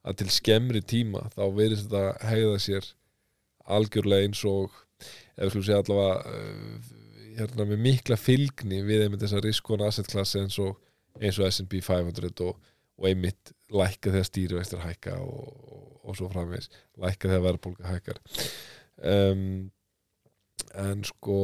að 0.07 0.21
til 0.23 0.31
skemmri 0.35 0.83
tíma 0.83 1.27
þá 1.35 1.45
verður 1.55 1.83
þetta 1.85 2.31
hegða 2.31 2.63
sér 2.63 2.89
algjörlega 3.79 4.29
eins 4.29 4.45
og 4.49 4.75
ef 5.39 5.53
slúið 5.53 5.69
segja 5.69 5.83
allavega 5.83 6.33
uh, 6.33 6.95
hérna 7.39 7.69
með 7.69 7.85
mikla 7.85 8.19
fylgni 8.19 8.81
við 8.87 9.05
einmitt 9.05 9.23
þessa 9.23 9.43
riskon 9.45 9.85
asset 9.87 10.11
klassi 10.11 10.43
eins 10.43 10.59
og, 10.63 10.79
og 11.15 11.29
S&P 11.51 11.83
500 11.85 12.33
og, 12.47 12.57
og 12.99 13.11
einmitt 13.11 13.53
lækka 13.71 14.15
þegar 14.15 14.31
stýrivextur 14.31 14.83
hækka 14.83 15.19
og, 15.23 15.47
og 16.03 16.19
svo 16.19 16.31
framvegs 16.33 16.71
lækka 16.99 17.31
þegar 17.31 17.47
verðbólka 17.51 17.93
hækkar 17.93 18.23
um 19.03 19.43
en 20.79 21.05
sko 21.07 21.41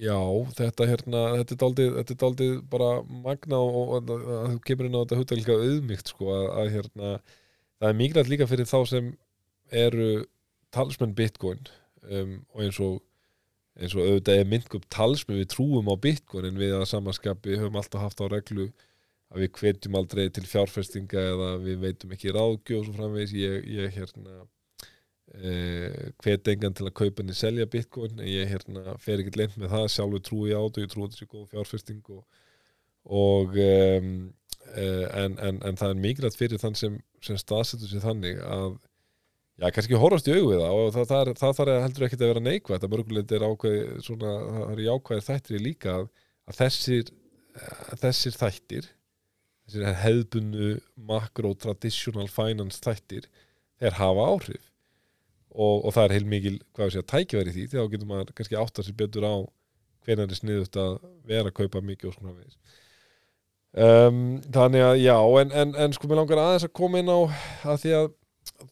já, 0.00 0.18
þetta 0.58 0.88
hérna 0.88 1.22
þetta 1.38 1.54
er 1.54 1.60
daldið, 1.62 1.90
þetta 1.98 2.14
er 2.14 2.20
daldið 2.22 2.54
bara 2.70 2.90
magna 3.08 3.60
og 3.60 4.08
þú 4.08 4.60
kemur 4.66 4.88
inn 4.88 4.98
á 4.98 5.02
þetta 5.02 5.18
húttalíka 5.20 5.58
auðmygt 5.58 6.12
sko 6.12 6.30
að, 6.34 6.46
að 6.60 6.70
hérna 6.76 7.10
það 7.78 7.88
er 7.88 7.98
mikilvægt 8.00 8.32
líka 8.32 8.48
fyrir 8.50 8.70
þá 8.70 8.78
sem 8.90 9.10
eru 9.84 10.08
talsmenn 10.74 11.14
bitcoin 11.16 11.62
um, 12.10 12.40
og 12.54 12.64
eins 12.64 12.80
og 12.82 12.98
eins 13.74 13.94
og 13.96 14.06
auðvitað 14.06 14.40
er 14.40 14.50
mynd 14.50 14.74
upp 14.78 14.88
talsmenn 14.92 15.40
við 15.40 15.52
trúum 15.54 15.90
á 15.90 15.94
bitcoin 15.98 16.50
en 16.50 16.58
við 16.60 16.76
að 16.78 16.88
samanskapi 16.90 17.58
höfum 17.58 17.78
alltaf 17.80 18.04
haft 18.04 18.22
á 18.22 18.26
reglu 18.30 18.68
að 19.34 19.44
við 19.44 19.54
hvetjum 19.58 19.96
aldrei 19.98 20.28
til 20.30 20.44
fjárfestinga 20.46 21.22
eða 21.32 21.48
við 21.62 21.80
veitum 21.82 22.12
ekki 22.14 22.34
ráðgjóð 22.34 22.84
svo 22.86 22.94
framvegs 22.98 23.34
ég, 23.34 23.66
ég 23.66 23.96
hérna 23.96 24.44
hvet 25.32 26.48
engan 26.52 26.74
til 26.76 26.86
að 26.86 26.96
kaupa 27.00 27.22
henni 27.22 27.34
selja 27.34 27.66
bitcoin 27.66 28.20
ég 28.28 28.50
hérna, 28.50 28.94
fer 29.02 29.22
ekki 29.22 29.38
leint 29.40 29.54
með 29.58 29.72
það 29.72 29.86
sjálfur 29.94 30.22
trúi 30.22 30.52
á 30.52 30.60
þetta, 30.60 30.84
ég 30.84 30.90
trúi 30.92 31.06
þetta 31.06 31.20
sér 31.20 31.30
góð 31.32 31.46
fjárfesting 31.54 32.10
og, 32.12 32.24
og 33.08 33.56
um, 33.64 34.10
en, 34.74 35.38
en, 35.38 35.60
en 35.64 35.78
það 35.80 35.94
er 35.94 36.02
mikilvægt 36.02 36.38
fyrir 36.38 36.60
þann 36.60 36.76
sem, 36.78 36.98
sem 37.24 37.38
staðsetur 37.40 37.90
sér 37.90 38.04
þannig 38.04 38.42
að 38.44 38.76
já, 39.60 39.70
kannski 39.70 40.00
horfast 40.00 40.28
í 40.28 40.34
auðvið 40.36 40.60
það 40.62 40.82
og 40.82 40.92
það, 40.94 41.08
það, 41.12 41.32
það 41.40 41.56
þarf 41.60 41.80
heldur 41.84 42.06
ekkert 42.06 42.24
að 42.24 42.32
vera 42.32 42.44
neikvægt 42.44 42.86
að 42.86 42.94
mörgulegt 42.94 43.34
er 43.34 43.46
ákveð 43.48 43.80
svona, 44.06 44.34
það 44.50 44.74
er 44.74 44.84
jákvæðir 44.88 45.26
þættir 45.28 45.64
líka 45.64 45.96
að, 45.96 46.06
að 46.50 46.60
þessir, 46.60 47.14
þessir 48.02 48.38
þættir 48.38 48.92
þessir 49.64 49.98
hefðbunnu 50.04 50.70
makro 51.08 51.54
traditional 51.56 52.28
finance 52.28 52.84
þættir 52.84 53.28
þeir 53.80 54.00
hafa 54.00 54.30
áhrif 54.34 54.70
og, 55.54 55.84
og 55.84 55.94
það 55.94 56.06
er 56.06 56.16
heil 56.16 56.30
mikil 56.30 56.56
hvað 56.76 56.92
sé 56.92 57.02
að 57.02 57.10
tækja 57.12 57.40
verið 57.40 57.58
því 57.58 57.66
þá 57.72 57.92
getur 57.92 58.10
maður 58.10 58.32
kannski 58.38 58.58
átt 58.58 58.80
að 58.80 58.88
sér 58.88 58.98
betur 59.02 59.26
á 59.26 59.34
hvernig 60.04 60.24
það 60.26 60.34
er 60.34 60.40
sniðut 60.40 60.80
að 60.82 60.96
vera 61.30 61.50
að 61.50 61.56
kaupa 61.60 61.84
mikið 61.84 62.10
og 62.10 62.16
svona 62.18 62.34
við 62.34 62.56
um, 63.86 64.18
þannig 64.54 64.86
að 64.88 64.98
já 65.02 65.16
en, 65.40 65.54
en, 65.62 65.76
en 65.84 65.96
sko 65.96 66.10
mér 66.10 66.20
langar 66.22 66.42
aðeins 66.42 66.68
að 66.68 66.76
koma 66.80 67.00
inn 67.00 67.12
á 67.12 67.20
að 67.70 67.80
því 67.84 67.94
að 68.00 68.10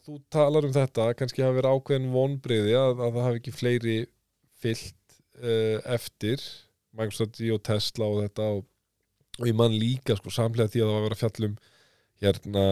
þú 0.05 0.17
talar 0.33 0.67
um 0.67 0.75
þetta 0.75 1.07
kannski 1.17 1.43
hafi 1.43 1.57
verið 1.59 1.77
ákveðin 1.77 2.11
vonbriði 2.13 2.75
að, 2.77 2.99
að 2.99 3.15
það 3.15 3.27
hafi 3.27 3.41
ekki 3.41 3.55
fleiri 3.55 3.97
fyllt 4.63 5.17
uh, 5.41 5.79
eftir. 5.95 6.43
Microsoft 6.93 7.39
og 7.41 7.61
Tesla 7.65 8.07
og 8.07 8.19
þetta 8.21 8.49
og, 8.59 8.65
og 9.39 9.47
ég 9.49 9.57
man 9.57 9.73
líka 9.73 10.17
sko 10.19 10.33
samlega 10.33 10.69
því 10.69 10.83
að 10.83 10.89
það 10.89 10.93
var 10.93 11.01
að 11.01 11.07
vera 11.07 11.21
fjallum 11.23 11.55
hérna 12.23 12.63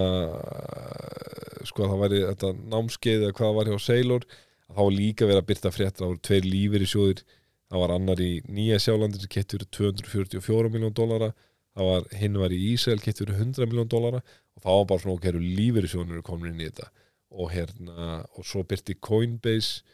sko 1.67 1.85
að 1.85 1.93
það 1.93 2.01
væri 2.05 2.23
þetta 2.29 2.53
námskeið 2.73 3.27
eða 3.27 3.37
hvað 3.37 3.53
var 3.59 3.69
hjá 3.71 3.77
Sailor 3.85 4.25
þá 4.71 4.83
líka 4.95 5.27
verið 5.27 5.41
að 5.43 5.47
byrta 5.51 5.71
fréttir 5.75 6.01
það 6.01 6.11
voru 6.11 6.25
tveir 6.27 6.47
lífur 6.47 6.83
í 6.85 6.89
sjóðir 6.89 7.23
það 7.71 7.83
var 7.83 7.93
annar 7.95 8.21
í 8.23 8.31
Nýja 8.51 8.79
Sjálandi 8.81 9.21
sem 9.21 9.31
kettur 9.31 9.65
244 9.67 10.71
miljón 10.73 10.95
dólara 10.95 11.31
það 11.75 11.87
var 11.87 12.07
hinn 12.19 12.39
var 12.41 12.53
í 12.53 12.59
Ísrael 12.73 13.01
kettur 13.03 13.31
100 13.33 13.67
miljón 13.69 13.91
dólara 13.91 14.21
og 14.21 14.63
það 14.63 14.77
var 14.77 14.87
bara 14.89 15.03
svona 15.03 15.17
okkur 15.17 15.39
lífur 15.41 15.87
í 15.87 15.91
sjóðinu 15.91 16.25
komin 16.25 16.51
inn 16.51 16.63
í 16.63 16.69
þetta. 16.69 16.89
Og 17.31 17.51
hérna 17.53 18.21
og 18.35 18.47
svo 18.47 18.63
byrti 18.67 18.97
Coinbase 18.99 19.85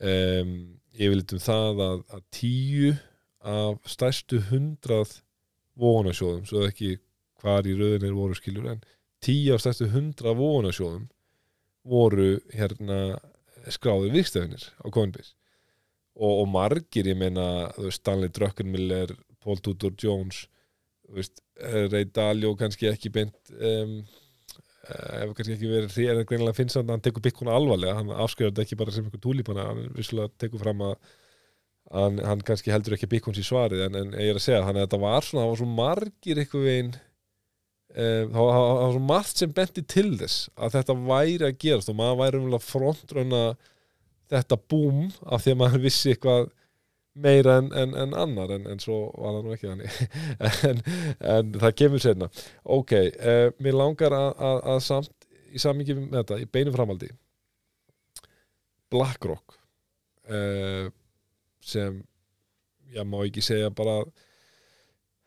um, 0.00 0.54
ég 0.98 1.12
vil 1.12 1.22
eitthvað 1.22 1.46
það 1.46 1.84
að, 1.86 2.02
að 2.16 2.24
tíu 2.34 2.92
af 3.44 3.88
stærstu 3.88 4.40
hundrað 4.50 5.18
vonasjóðum, 5.80 6.44
svo 6.48 6.64
ekki 6.68 6.94
hvar 7.44 7.68
í 7.68 7.76
rauðinir 7.76 8.16
voru 8.16 8.36
skiljur 8.38 8.72
en 8.72 8.82
tíu 9.24 9.54
af 9.54 9.62
stærstu 9.62 9.90
hundra 9.92 10.34
vonasjóðum 10.36 11.06
voru 11.84 12.38
hérna 12.56 13.18
skráður 13.72 14.12
vikstöfinir 14.16 14.64
á 14.80 14.86
Coinbase. 14.92 15.34
Og, 16.14 16.44
og 16.44 16.50
margir, 16.52 17.08
ég 17.10 17.18
meina 17.18 17.70
Stanley 17.92 18.30
Druckenmiller 18.32 19.12
Paul 19.42 19.58
Tudor 19.58 19.96
Jones 19.98 20.44
eh, 21.10 21.86
Ray 21.90 22.06
Dalio 22.06 22.54
kannski 22.56 22.86
ekki 22.88 23.10
beint 23.12 23.50
um, 23.58 23.96
ef 24.84 25.32
kannski 25.34 25.56
ekki 25.56 25.72
verið 25.72 25.96
hrí- 25.96 26.06
en 26.12 26.22
greinilega 26.28 26.56
finnst 26.60 26.78
hann 26.78 26.86
að 26.86 26.96
hann 26.96 27.04
tekur 27.08 27.24
Bitcoin 27.24 27.50
alvarlega. 27.52 27.96
Hann 27.98 28.12
afskriður 28.14 28.52
þetta 28.52 28.66
ekki 28.68 28.78
bara 28.80 28.94
sem 28.94 29.08
einhver 29.08 29.24
túlípana 29.24 29.66
hann 29.72 29.90
vissulega 29.96 30.30
tekur 30.44 30.62
fram 30.62 30.84
að 30.86 30.94
hann, 31.90 32.20
hann 32.24 32.44
kannski 32.46 32.72
heldur 32.72 32.96
ekki 32.96 33.10
Bitcoins 33.10 33.40
í 33.42 33.46
svarið 33.46 33.88
en, 33.88 33.98
en 34.00 34.14
ég 34.20 34.32
er 34.32 34.40
að 34.40 34.46
segja, 34.46 34.62
þannig 34.64 34.84
að 34.84 34.88
þetta 34.88 35.02
var 35.04 35.26
svona 35.26 35.44
það 35.44 35.52
var 35.52 35.60
svo 35.60 35.70
margir 35.80 36.40
eitthvað 36.40 36.68
veginn 36.68 36.94
um, 37.94 38.34
það 38.34 38.40
var, 38.40 38.58
það 38.58 38.96
svo 38.96 39.04
margt 39.10 39.40
sem 39.40 39.54
benti 39.54 39.86
til 39.94 40.10
þess 40.20 40.50
að 40.56 40.76
þetta 40.78 40.98
væri 41.06 41.48
að 41.48 41.56
gerast 41.64 41.92
og 41.92 41.98
maður 42.00 42.20
væri 42.22 42.42
umlega 42.42 42.68
frontröna 42.68 43.42
þetta 44.34 44.60
búm 44.70 45.08
af 45.24 45.44
því 45.44 45.54
að 45.54 45.60
maður 45.62 45.84
vissi 45.84 46.14
eitthvað 46.14 46.52
meira 47.14 47.58
en, 47.60 47.68
en, 47.78 47.92
en 47.94 48.14
annar 48.18 48.50
en, 48.56 48.64
en 48.66 48.80
svo 48.82 49.04
var 49.14 49.36
það 49.36 49.44
nú 49.44 49.52
ekki 49.54 49.68
þannig. 49.70 49.98
En, 51.34 51.52
það 51.60 51.76
kemur 51.78 52.02
senna 52.02 52.30
ok, 52.76 52.94
uh, 52.94 53.46
mér 53.62 53.78
langar 53.78 54.16
að, 54.16 54.30
að, 54.48 54.62
að 54.72 54.80
samt 54.88 55.28
í 55.54 55.62
samingi 55.62 55.94
með 55.98 56.18
þetta 56.18 56.40
í 56.42 56.48
beinum 56.50 56.74
framaldi 56.74 57.12
BlackRock 58.92 59.56
uh, 60.30 60.90
sem 61.64 62.02
ég 62.94 63.06
má 63.08 63.20
ekki 63.24 63.42
segja 63.44 63.70
bara 63.74 64.00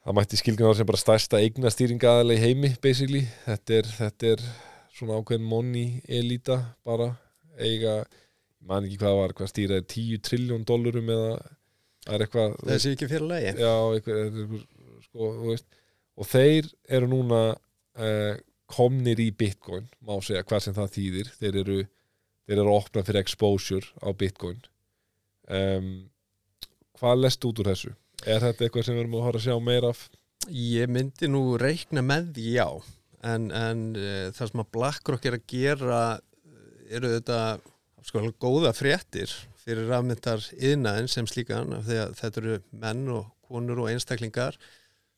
það 0.07 0.15
mætti 0.15 0.39
skilgjum 0.39 0.71
á 0.71 0.77
sem 0.77 0.87
bara 0.87 1.01
stærsta 1.01 1.39
eignastýringaðalega 1.43 2.39
í 2.39 2.43
heimi 2.45 2.69
basically, 2.83 3.25
þetta 3.43 3.75
er, 3.75 3.89
þetta 3.97 4.29
er 4.33 4.43
svona 4.95 5.17
ákveðin 5.19 5.49
money 5.49 6.01
elita 6.07 6.61
bara. 6.87 7.11
Eiga 7.57 7.99
man 8.67 8.85
ekki 8.85 8.99
hvað 9.01 9.11
það 9.11 9.19
var, 9.19 9.33
hvað 9.35 9.51
stýraði 9.51 9.85
10 9.93 10.23
trilljón 10.27 10.65
dollurum 10.67 11.11
eða 11.11 11.29
það 12.05 12.15
er 12.15 12.25
eitthvað 12.25 12.55
þessi 12.69 12.93
ekki 12.93 13.09
fyrir 13.11 13.27
lagi? 13.31 13.53
Já, 13.57 13.73
eitthvað, 13.97 14.21
eitthvað, 14.27 14.65
sko, 15.07 15.57
og 16.17 16.29
þeir 16.31 16.71
eru 16.97 17.11
núna 17.11 17.41
uh, 17.51 18.33
komnir 18.71 19.19
í 19.23 19.29
Bitcoin 19.35 19.87
má 20.07 20.15
segja 20.23 20.45
hvað 20.47 20.63
sem 20.67 20.77
það 20.77 20.91
þýðir. 20.95 21.35
Þeir 21.41 21.61
eru, 21.63 21.79
þeir 22.47 22.61
eru 22.63 22.75
opnað 22.77 23.09
fyrir 23.09 23.25
exposure 23.25 23.91
á 23.99 24.09
Bitcoin. 24.15 24.59
Um, 25.51 25.91
hvað 26.99 27.25
lest 27.25 27.47
út 27.47 27.63
úr 27.63 27.73
þessu? 27.73 27.97
Er 28.27 28.43
þetta 28.43 28.65
eitthvað 28.65 28.83
sem 28.83 28.97
við 28.97 29.05
erum 29.05 29.13
að 29.15 29.25
horfa 29.29 29.39
að 29.39 29.45
sjá 29.45 29.59
meira 29.63 29.89
af? 29.93 29.99
Ég 30.51 30.89
myndi 30.91 31.29
nú 31.31 31.41
reikna 31.59 32.03
með 32.03 32.31
því 32.35 32.47
já 32.57 32.67
en, 33.23 33.45
en 33.55 33.83
uh, 33.95 34.25
það 34.35 34.51
sem 34.51 34.63
að 34.63 34.71
BlackRock 34.75 35.27
er 35.27 35.37
að 35.37 35.45
gera 35.51 36.01
eh, 36.15 36.97
eru 36.97 37.11
þetta 37.15 37.39
sko 38.07 38.23
góða 38.39 38.73
fréttir 38.75 39.31
fyrir 39.59 39.87
rafmyndar 39.89 40.43
yðnaðin 40.55 41.09
sem 41.11 41.27
slíkan 41.27 41.73
af 41.75 41.87
því 41.87 42.01
að 42.03 42.13
þetta 42.21 42.41
eru 42.43 42.59
menn 42.83 43.07
og 43.11 43.31
konur 43.47 43.81
og 43.83 43.89
einstaklingar 43.91 44.59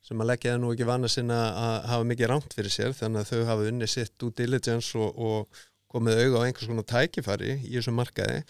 sem 0.05 0.22
að 0.22 0.32
leggja 0.32 0.53
það 0.55 0.62
nú 0.64 0.72
ekki 0.74 0.88
vana 0.89 1.10
sinna 1.12 1.39
að 1.49 1.76
hafa 1.91 2.07
mikið 2.12 2.32
rámt 2.32 2.55
fyrir 2.55 2.74
sér 2.74 2.95
þannig 2.97 3.26
að 3.26 3.32
þau 3.34 3.49
hafa 3.51 3.70
unni 3.74 3.89
sitt 3.89 4.16
due 4.22 4.34
diligence 4.38 4.97
og, 4.97 5.18
og 5.18 5.64
komið 5.91 6.24
auga 6.24 6.41
á 6.41 6.45
einhvers 6.47 6.70
konar 6.70 6.88
tækifæri 6.89 7.57
í 7.60 7.76
þessu 7.76 7.93
markaði 7.97 8.41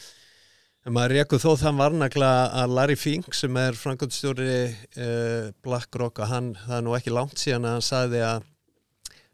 en 0.87 0.95
maður 0.95 1.17
reykuð 1.17 1.43
þó 1.43 1.51
þann 1.63 1.79
varnagla 1.81 2.31
að 2.61 2.73
Larry 2.77 2.97
Fink 2.99 3.35
sem 3.35 3.57
er 3.59 3.77
framkvæmstjóri 3.77 4.49
eh, 4.49 5.49
BlackRock 5.65 6.21
að 6.23 6.31
hann, 6.33 6.51
það 6.65 6.75
er 6.77 6.85
nú 6.87 6.97
ekki 6.97 7.15
langt 7.15 7.39
síðan 7.41 7.67
að 7.67 7.77
hann 7.77 7.87
sagði 7.89 8.25
að, 8.25 8.45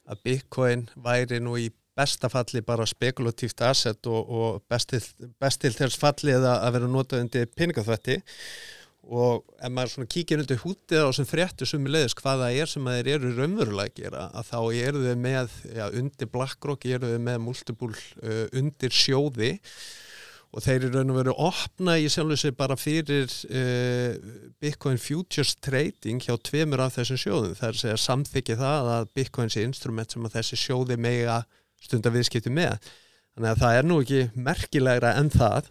að 0.09 0.23
Bitcoin 0.25 0.87
væri 1.05 1.41
nú 1.43 1.57
í 1.61 1.69
besta 1.95 2.29
falli 2.31 2.61
bara 2.65 2.87
spekulatíft 2.87 3.61
asset 3.63 4.07
og, 4.11 4.29
og 4.29 4.63
bestil, 4.69 5.01
bestil 5.39 5.71
þess 5.75 5.99
falli 5.99 6.33
eða 6.35 6.57
að 6.65 6.79
vera 6.79 6.89
notað 6.91 7.23
undir 7.23 7.51
peningaþvætti. 7.55 8.17
Og 9.05 9.43
ef 9.61 9.69
maður 9.69 9.91
svona 9.93 10.09
kíkir 10.09 10.41
undir 10.41 10.57
hútið 10.63 11.05
á 11.05 11.09
sem 11.13 11.27
fréttu 11.29 11.67
er 11.67 11.91
leiðis 11.93 12.17
hvaða 12.17 12.49
er 12.57 12.71
sem 12.71 12.87
þeir 12.89 13.11
eru 13.13 13.35
raunverulega 13.37 13.91
að 13.91 13.99
gera 14.01 14.23
að 14.33 14.47
þá 14.49 14.59
eru 14.87 15.03
þau 15.03 15.19
með, 15.21 15.59
já, 15.77 15.85
undir 16.01 16.31
BlackRock 16.33 16.87
eru 16.89 17.11
þau 17.13 17.21
með 17.27 17.37
multiple 17.45 17.93
uh, 18.25 18.47
undir 18.57 18.97
sjóði 18.97 19.51
og 20.55 20.63
þeir 20.63 20.85
eru 20.85 20.91
raun 20.93 21.11
og 21.11 21.17
veru 21.19 21.33
opna 21.49 21.97
í 21.99 22.07
sjálfu 22.11 22.37
sig 22.39 22.53
bara 22.55 22.77
fyrir 22.79 23.27
uh, 23.51 24.15
Bitcoin 24.63 24.99
Futures 25.01 25.55
Trading 25.59 26.21
hjá 26.23 26.37
tveimur 26.47 26.85
af 26.85 26.95
þessum 26.95 27.19
sjóðum. 27.19 27.57
Það 27.59 27.67
er 27.67 27.75
að 27.75 27.81
segja 27.81 28.03
samþykja 28.05 28.59
það 28.61 28.91
að 28.93 29.09
Bitcoin 29.19 29.51
sé 29.51 29.65
instrument 29.67 30.15
sem 30.15 30.27
að 30.27 30.37
þessi 30.37 30.61
sjóði 30.61 30.99
mega 31.01 31.41
stundar 31.83 32.15
viðskipti 32.15 32.53
með. 32.55 32.79
Þannig 33.35 33.51
að 33.51 33.61
það 33.65 33.77
er 33.77 33.87
nú 33.89 33.99
ekki 33.99 34.21
merkilegra 34.47 35.11
en 35.19 35.29
það. 35.33 35.69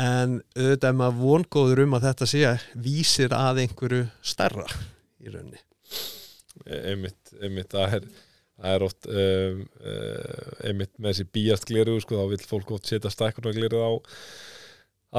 En 0.00 0.38
auðvitað 0.56 0.88
er 0.88 0.98
maður 1.02 1.18
vongóður 1.20 1.82
um 1.84 1.96
að 1.98 2.06
þetta 2.08 2.28
sé 2.30 2.52
vísir 2.86 3.34
að 3.36 3.64
einhverju 3.66 4.06
starra 4.24 4.64
í 5.20 5.28
rauninni. 5.28 5.60
Einmitt, 6.62 7.34
einmitt 7.36 7.74
það 7.74 7.98
er, 7.98 8.06
það 8.62 8.76
er 8.76 8.86
oft 8.86 9.10
um, 9.10 9.60
uh, 9.82 10.48
einmitt 10.68 10.94
með 10.98 11.10
þessi 11.10 11.28
bíjast 11.34 11.68
gleru 11.68 11.98
sko, 12.02 12.20
þá 12.20 12.32
vil 12.32 12.46
fólk 12.46 12.72
oft 12.76 12.88
setja 12.90 13.12
stækkurna 13.12 13.54
gleru 13.56 13.82
á 13.82 13.90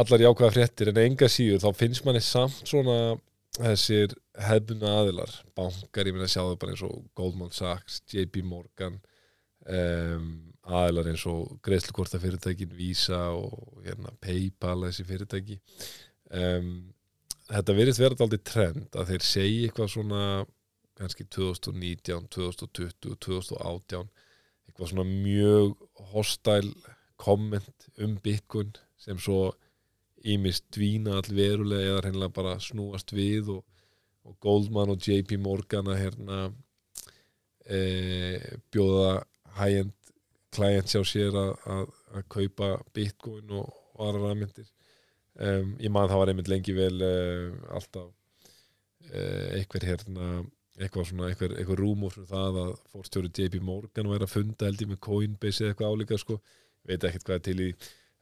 allar 0.02 0.24
jákvæða 0.24 0.56
fréttir 0.56 0.90
en 0.90 1.02
enga 1.04 1.30
síður, 1.30 1.62
þá 1.62 1.82
finnst 1.84 2.06
manni 2.08 2.24
samt 2.24 2.64
svona 2.66 3.18
þessir 3.60 4.16
hefðuna 4.42 4.96
aðilar, 5.04 5.34
bankar, 5.54 6.08
ég 6.10 6.16
meina 6.16 6.26
að 6.26 6.34
sjá 6.34 6.42
það 6.42 6.56
bara 6.64 6.74
eins 6.74 6.86
og 6.88 7.04
Goldman 7.20 7.54
Sachs, 7.54 8.00
JP 8.10 8.42
Morgan 8.50 8.98
um, 9.70 10.32
aðilar 10.64 11.12
eins 11.12 11.26
og 11.30 11.60
greiðslukorta 11.66 12.22
fyrirtækin 12.24 12.74
Visa 12.74 13.20
og 13.36 13.84
hérna, 13.86 14.16
Paypal 14.24 14.88
þessi 14.88 15.06
fyrirtæki. 15.06 15.60
Um, 16.34 16.74
þetta 17.52 17.78
verið 17.78 18.02
verið 18.02 18.26
aldrei 18.26 18.42
trend 18.48 18.98
að 18.98 19.14
þeir 19.14 19.28
segja 19.28 19.68
eitthvað 19.68 19.94
svona 19.94 20.24
kannski 21.00 21.26
2019, 21.36 22.28
2020 22.30 23.18
2018 23.26 24.10
eitthvað 24.68 24.92
svona 24.92 25.06
mjög 25.10 25.76
hostile 26.14 26.94
komment 27.20 27.88
um 28.02 28.18
Bitcoin 28.24 28.74
sem 28.98 29.20
svo 29.20 29.54
ímist 30.24 30.66
dvína 30.76 31.18
all 31.20 31.36
verulega 31.36 31.92
eða 31.92 32.04
hreinlega 32.04 32.36
bara 32.38 32.54
snúast 32.64 33.12
við 33.16 33.52
og, 33.58 33.64
og 34.24 34.38
Goldman 34.44 34.94
og 34.94 35.04
JP 35.04 35.38
Morgan 35.44 35.90
að 35.92 36.00
hérna 36.06 36.40
e, 37.68 37.80
bjóða 38.72 39.24
high-end 39.58 39.94
clients 40.54 40.96
hjá 40.96 41.04
sér 41.08 41.36
að, 41.36 41.92
kaupa 42.32 42.78
Bitcoin 42.96 43.52
og, 43.52 43.70
og 43.94 44.08
aðra 44.08 44.30
rafmyndir 44.30 44.68
um, 45.42 45.74
ég 45.82 45.92
man 45.92 46.10
það 46.12 46.22
var 46.22 46.32
einmitt 46.32 46.52
lengi 46.52 46.76
vel 46.78 46.98
uh, 47.02 47.56
alltaf 47.74 48.12
uh, 49.10 49.48
einhver 49.58 49.88
hérna 49.90 50.28
eitthvað 50.80 51.10
svona, 51.10 51.30
eitthvað, 51.30 51.58
eitthvað 51.60 51.82
rúmur 51.82 52.14
fyrir 52.16 52.30
það 52.32 52.62
að 52.64 52.72
fórstjóri 52.94 53.34
JP 53.34 53.60
Morgan 53.66 54.10
væri 54.10 54.26
að 54.26 54.34
funda 54.34 54.70
held 54.70 54.82
ég 54.82 54.90
með 54.90 55.04
Coinbase 55.06 55.64
eða 55.64 55.74
eitthvað 55.74 55.94
álíka 55.94 56.22
sko, 56.22 56.40
veit 56.88 57.04
ekkert 57.04 57.28
hvað 57.28 57.38
er 57.38 57.46
til 57.48 57.60
í 57.62 57.68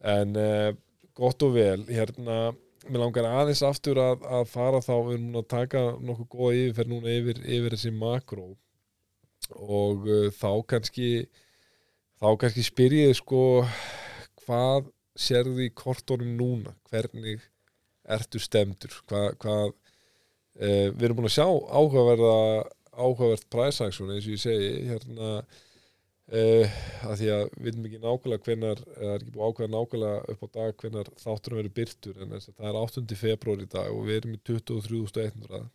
en 0.01 0.35
uh, 0.39 0.71
gott 1.17 1.43
og 1.45 1.55
vel 1.55 1.83
hérna, 1.89 2.39
mér 2.87 3.03
langar 3.03 3.29
aðeins 3.29 3.61
aftur 3.65 3.99
að, 4.01 4.25
að 4.25 4.47
fara 4.49 4.81
þá, 4.83 4.93
við 5.07 5.15
erum 5.17 5.39
að 5.41 5.47
taka 5.53 5.83
nokkuð 6.01 6.29
góða 6.33 6.57
yfirferð 6.61 6.93
núna 6.93 7.15
yfir, 7.19 7.41
yfir 7.45 7.75
þessi 7.75 7.93
makró. 7.95 8.47
Og 9.51 10.07
uh, 10.07 10.27
þá 10.33 10.51
kannski 10.73 11.11
þá 12.21 12.27
kannski 12.41 12.65
spyrjið 12.65 13.15
sko 13.21 13.43
hvað 14.45 14.91
sérðu 15.19 15.67
í 15.67 15.71
kortónum 15.75 16.35
núna? 16.39 16.75
Hvernig 16.89 17.43
ertu 18.11 18.41
stemdur 18.41 18.93
hvað, 19.09 19.27
hvað 19.41 19.73
uh, 20.59 20.87
við 20.91 21.07
erum 21.07 21.19
búin 21.19 21.29
að 21.29 21.35
sjá 21.37 21.47
áhugaverða 21.47 22.37
áhugavert 22.91 23.49
præsaksjón 23.53 24.15
eins 24.15 24.27
og 24.27 24.35
ég 24.35 24.41
segi 24.43 24.71
hérna 24.89 25.29
uh, 25.41 26.79
að 27.07 27.15
því 27.21 27.29
að 27.35 27.43
við 27.57 27.67
veitum 27.67 27.89
ekki 27.89 28.01
nákvæmlega 28.05 28.47
hvenar, 28.47 28.81
það 28.95 29.13
er 29.13 29.19
ekki 29.19 29.35
búin 29.35 29.47
ákveða 29.47 29.73
nákvæmlega 29.75 30.33
upp 30.33 30.41
á 30.41 30.47
dag 30.57 30.83
hvenar 30.83 31.13
þátturum 31.23 31.61
verður 31.61 31.77
byrtur 31.81 32.23
en 32.23 32.35
þess 32.35 32.51
að 32.51 32.57
það 32.57 32.71
er 32.71 32.81
8. 32.81 33.05
februar 33.21 33.63
í 33.63 33.69
dag 33.77 33.93
og 33.95 34.09
við 34.09 34.19
erum 34.21 34.35
í 34.35 34.41
23.100 34.51 35.69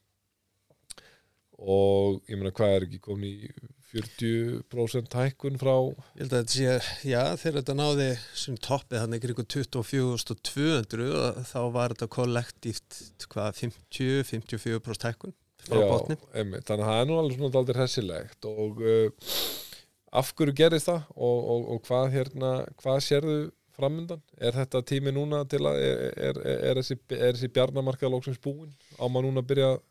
og 1.58 2.20
ég 2.28 2.38
meina 2.38 2.52
hvað 2.54 2.74
er 2.76 2.86
ekki 2.86 3.02
komin 3.04 3.46
í 3.46 3.50
40% 3.96 5.14
hækkun 5.16 5.58
frá 5.60 5.72
Ég 6.18 6.24
held 6.24 6.34
að 6.34 6.40
þetta 6.42 6.54
sé, 6.56 6.96
já, 7.08 7.20
þegar 7.40 7.58
þetta 7.60 7.76
náði 7.78 8.08
sem 8.36 8.58
toppið 8.66 9.02
hann 9.02 9.16
ykkur 9.16 9.34
ykkur 9.34 9.48
24.200 9.54 11.10
og 11.16 11.42
þá 11.48 11.60
var 11.76 11.94
þetta 11.94 12.10
kollektíft 12.16 13.28
hvað 13.32 13.60
50-54% 13.62 15.08
hækkun 15.10 15.36
frá 15.66 15.80
Já, 15.80 15.86
botni. 15.90 16.18
einmitt, 16.34 16.66
þannig 16.68 16.86
að 16.86 16.90
það 16.92 17.02
er 17.02 17.08
nú 17.08 17.20
alveg 17.20 17.38
svona 17.38 17.62
aldrei 17.62 17.80
hessilegt 17.82 18.50
og 18.50 18.82
uh, 18.82 19.30
af 20.20 20.32
hverju 20.36 20.56
gerist 20.56 20.90
það 20.90 21.06
og, 21.16 21.38
og, 21.54 21.70
og 21.74 21.86
hvað 21.88 22.12
hérna, 22.14 22.52
hvað 22.82 23.00
sérðu 23.06 23.38
framundan? 23.76 24.22
Er 24.40 24.56
þetta 24.56 24.80
tími 24.88 25.12
núna 25.12 25.42
til 25.48 25.60
að 25.68 25.82
er, 25.82 25.98
er, 26.16 26.38
er, 26.40 26.62
er 26.70 26.80
þessi, 26.80 26.96
er 27.16 27.36
þessi 27.36 27.50
bjarnamarkað 27.52 28.14
lóksins 28.14 28.40
búin? 28.42 28.72
Á 28.96 29.04
maður 29.04 29.28
núna 29.28 29.42
að 29.44 29.50
byrja 29.50 29.68
að 29.74 29.82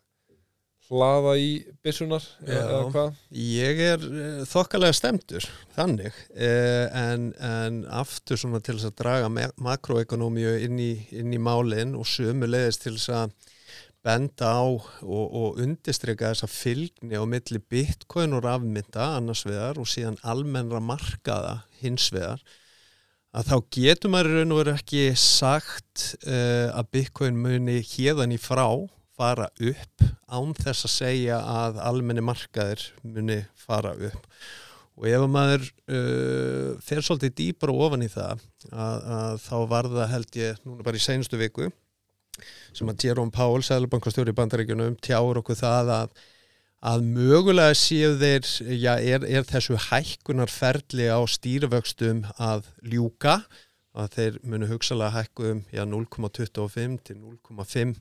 hlaða 0.89 1.33
í 1.41 1.49
byssunar 1.83 2.25
eða 2.45 2.81
hvað? 2.93 3.17
Ég 3.41 3.81
er 3.87 4.05
uh, 4.05 4.43
þokkalega 4.49 4.97
stemtur, 4.97 5.47
þannig, 5.77 6.19
uh, 6.35 6.85
en, 7.01 7.31
en 7.41 7.81
aftur 7.89 8.39
svona 8.39 8.61
til 8.63 8.77
þess 8.77 8.91
að 8.91 8.99
draga 9.01 9.49
makroekonomíu 9.65 10.55
inn 10.67 10.79
í, 10.81 10.93
inn 11.15 11.33
í 11.33 11.41
málinn 11.41 11.95
og 11.97 12.07
sömu 12.09 12.49
leiðist 12.49 12.85
til 12.85 12.97
þess 12.99 13.13
að 13.23 13.35
benda 14.05 14.51
á 14.61 14.65
og, 14.69 14.91
og 15.01 15.61
undistrika 15.63 16.29
þessa 16.29 16.49
fylgni 16.51 17.17
á 17.17 17.25
milli 17.25 17.57
bitcoin 17.57 18.35
og 18.37 18.45
rafmynda 18.45 19.15
annars 19.17 19.41
vegar 19.47 19.79
og 19.81 19.89
síðan 19.89 20.19
almennra 20.21 20.81
markaða 20.83 21.63
hins 21.81 22.11
vegar 22.13 22.43
að 23.35 23.49
þá 23.49 23.55
getur 23.77 24.13
maður 24.13 24.37
raun 24.37 24.53
og 24.53 24.61
veru 24.61 24.75
ekki 24.77 25.07
sagt 25.19 26.11
uh, 26.27 26.69
að 26.69 26.91
bitcoin 26.99 27.41
muni 27.41 27.81
hérðan 27.81 28.35
í 28.35 28.39
frá 28.39 28.67
fara 29.15 29.47
upp 29.53 30.05
án 30.25 30.53
þess 30.57 30.87
að 30.87 30.93
segja 30.93 31.39
að 31.39 31.81
almenni 31.85 32.23
markaðir 32.25 32.83
muni 33.03 33.41
fara 33.59 33.93
upp. 34.09 34.29
Og 34.95 35.09
ef 35.11 35.23
að 35.25 35.31
maður 35.31 35.65
uh, 35.65 36.69
fer 36.83 37.03
svolítið 37.03 37.33
dýpar 37.39 37.73
og 37.73 37.81
ofan 37.89 38.05
í 38.05 38.11
það 38.11 38.45
að, 38.71 39.09
að 39.17 39.41
þá 39.43 39.57
var 39.71 39.89
það 39.91 40.13
held 40.13 40.39
ég 40.39 40.61
núna 40.63 40.85
bara 40.87 40.99
í 40.99 41.03
seinustu 41.03 41.39
viku 41.39 41.67
sem 42.75 42.89
að 42.91 43.07
Jerome 43.07 43.31
Powell, 43.31 43.63
Sæðlabankastjóri 43.63 44.33
í 44.33 44.37
bandaríkjunum 44.37 44.95
tjáur 45.03 45.39
okkur 45.39 45.59
það 45.59 45.91
að 46.01 46.15
að 46.85 47.05
mögulega 47.15 47.75
séu 47.77 48.11
þeir 48.19 48.47
já, 48.77 48.91
er, 48.99 49.23
er 49.25 49.45
þessu 49.47 49.77
hækkunarferli 49.87 51.07
á 51.09 51.17
stýrivöxtum 51.25 52.25
að 52.37 52.67
ljúka 52.85 53.39
að 53.95 54.17
þeir 54.17 54.37
munu 54.43 54.69
hugsalega 54.69 55.15
hækku 55.15 55.47
um 55.53 55.63
já, 55.73 55.81
0,25 55.87 56.99
til 57.07 57.17
0,5 57.23 57.95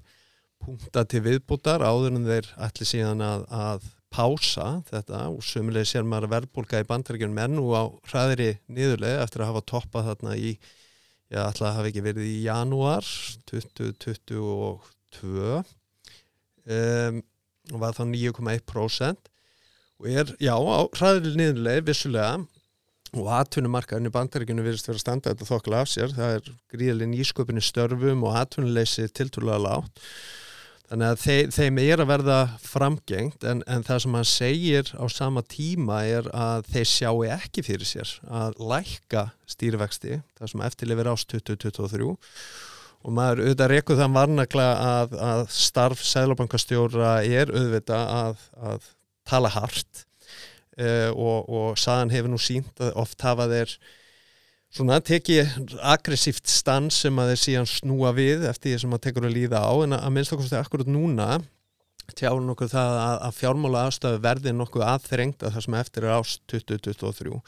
punkta 0.64 1.04
til 1.08 1.22
viðbútar 1.24 1.84
áður 1.84 2.16
en 2.16 2.28
þeir 2.28 2.48
ætli 2.66 2.88
síðan 2.88 3.22
að, 3.24 3.44
að 3.52 3.90
pása 4.14 4.68
þetta 4.88 5.26
og 5.32 5.44
sömulega 5.44 5.90
sér 5.90 6.06
maður 6.06 6.28
að 6.28 6.34
verðbólka 6.36 6.82
í 6.82 6.88
bandaríkjunum 6.88 7.42
enn 7.44 7.60
og 7.62 7.70
á 7.74 7.82
hraðri 8.12 8.50
niðurlega 8.70 9.22
eftir 9.24 9.42
að 9.42 9.50
hafa 9.50 9.68
toppað 9.72 10.08
þarna 10.10 10.36
í 10.38 10.52
já, 10.54 11.40
ætla 11.48 11.70
að 11.70 11.76
hafa 11.78 11.90
ekki 11.90 12.04
verið 12.04 12.30
í 12.30 12.36
janúar 12.44 13.06
2022 13.50 15.62
um, 16.64 17.22
og 17.72 17.80
var 17.80 17.96
þá 17.96 18.04
9,1% 18.12 19.30
og 20.00 20.10
er, 20.10 20.30
já, 20.42 20.54
á 20.54 20.80
hraðri 20.98 21.34
niðurlega 21.38 21.86
vissulega. 21.86 22.44
Og 23.14 23.28
atvinnumarkaðin 23.30 24.08
í 24.08 24.10
bandaríkjunum 24.10 24.64
virðist 24.66 24.88
vera 24.88 24.98
að 24.98 25.02
standa 25.04 25.30
þetta 25.30 25.46
þokkala 25.46 25.82
af 25.84 25.90
sér, 25.92 26.10
það 26.16 26.32
er 26.34 26.48
gríðalinn 26.74 27.12
ísköpunni 27.22 27.62
störfum 27.62 28.24
og 28.26 28.34
atvinnuleysi 28.40 29.06
tiltúrlega 29.14 29.60
látt 29.62 30.02
þannig 30.90 31.10
að 31.10 31.22
þeim, 31.22 31.54
þeim 31.54 31.80
er 31.84 32.02
að 32.02 32.10
verða 32.10 32.38
framgengt 32.62 33.46
en, 33.48 33.62
en 33.70 33.86
það 33.86 34.02
sem 34.04 34.18
hann 34.18 34.28
segir 34.28 34.92
á 35.00 35.04
sama 35.12 35.42
tíma 35.48 36.02
er 36.08 36.28
að 36.36 36.68
þeir 36.74 36.90
sjáu 36.90 37.24
ekki 37.36 37.64
fyrir 37.66 37.88
sér 37.88 38.12
að 38.28 38.60
lækka 38.72 39.26
stýrivexti, 39.54 40.20
það 40.38 40.52
sem 40.52 40.64
eftirlifir 40.68 41.10
ást 41.14 41.32
2023 41.32 42.10
og 43.04 43.12
maður 43.12 43.44
auðvitað 43.44 43.72
reykuð 43.74 44.00
þann 44.00 44.16
varnakla 44.16 44.68
að, 44.80 45.18
að 45.20 45.44
starf 45.52 46.04
sælabankastjóra 46.08 47.18
er 47.24 47.52
auðvitað 47.52 48.14
að, 48.20 48.46
að 48.72 48.88
tala 49.28 49.52
hart 49.52 50.04
uh, 50.80 51.10
og, 51.12 51.48
og 51.48 51.80
saðan 51.80 52.12
hefur 52.14 52.32
nú 52.32 52.40
sínt 52.40 52.80
að 52.80 52.96
oft 53.04 53.24
hafa 53.24 53.48
þeir 53.50 53.76
svona 54.74 54.98
tekið 55.04 55.52
aggressíft 55.86 56.50
stans 56.50 56.96
sem 57.04 57.18
að 57.22 57.32
þeir 57.32 57.42
síðan 57.44 57.68
snúa 57.70 58.14
við 58.16 58.46
eftir 58.48 58.72
því 58.72 58.80
sem 58.82 58.96
að 58.96 59.04
tekur 59.06 59.28
að 59.28 59.36
líða 59.36 59.60
á 59.62 59.72
en 59.84 59.96
að 59.96 60.14
minnst 60.16 60.34
okkur 60.34 60.48
stið 60.48 60.62
akkurat 60.64 60.90
núna 60.90 61.28
tjáur 62.18 62.42
nokkuð 62.44 62.72
það 62.74 62.96
að, 63.00 63.14
að 63.28 63.36
fjármála 63.38 63.84
aðstöðu 63.88 64.24
verði 64.24 64.54
nokkuð 64.56 64.86
aðþrengt 64.88 65.44
að 65.44 65.54
það 65.54 65.64
sem 65.66 65.76
eftir 65.78 66.08
er 66.08 66.16
ást 66.16 66.42
2023 66.50 67.38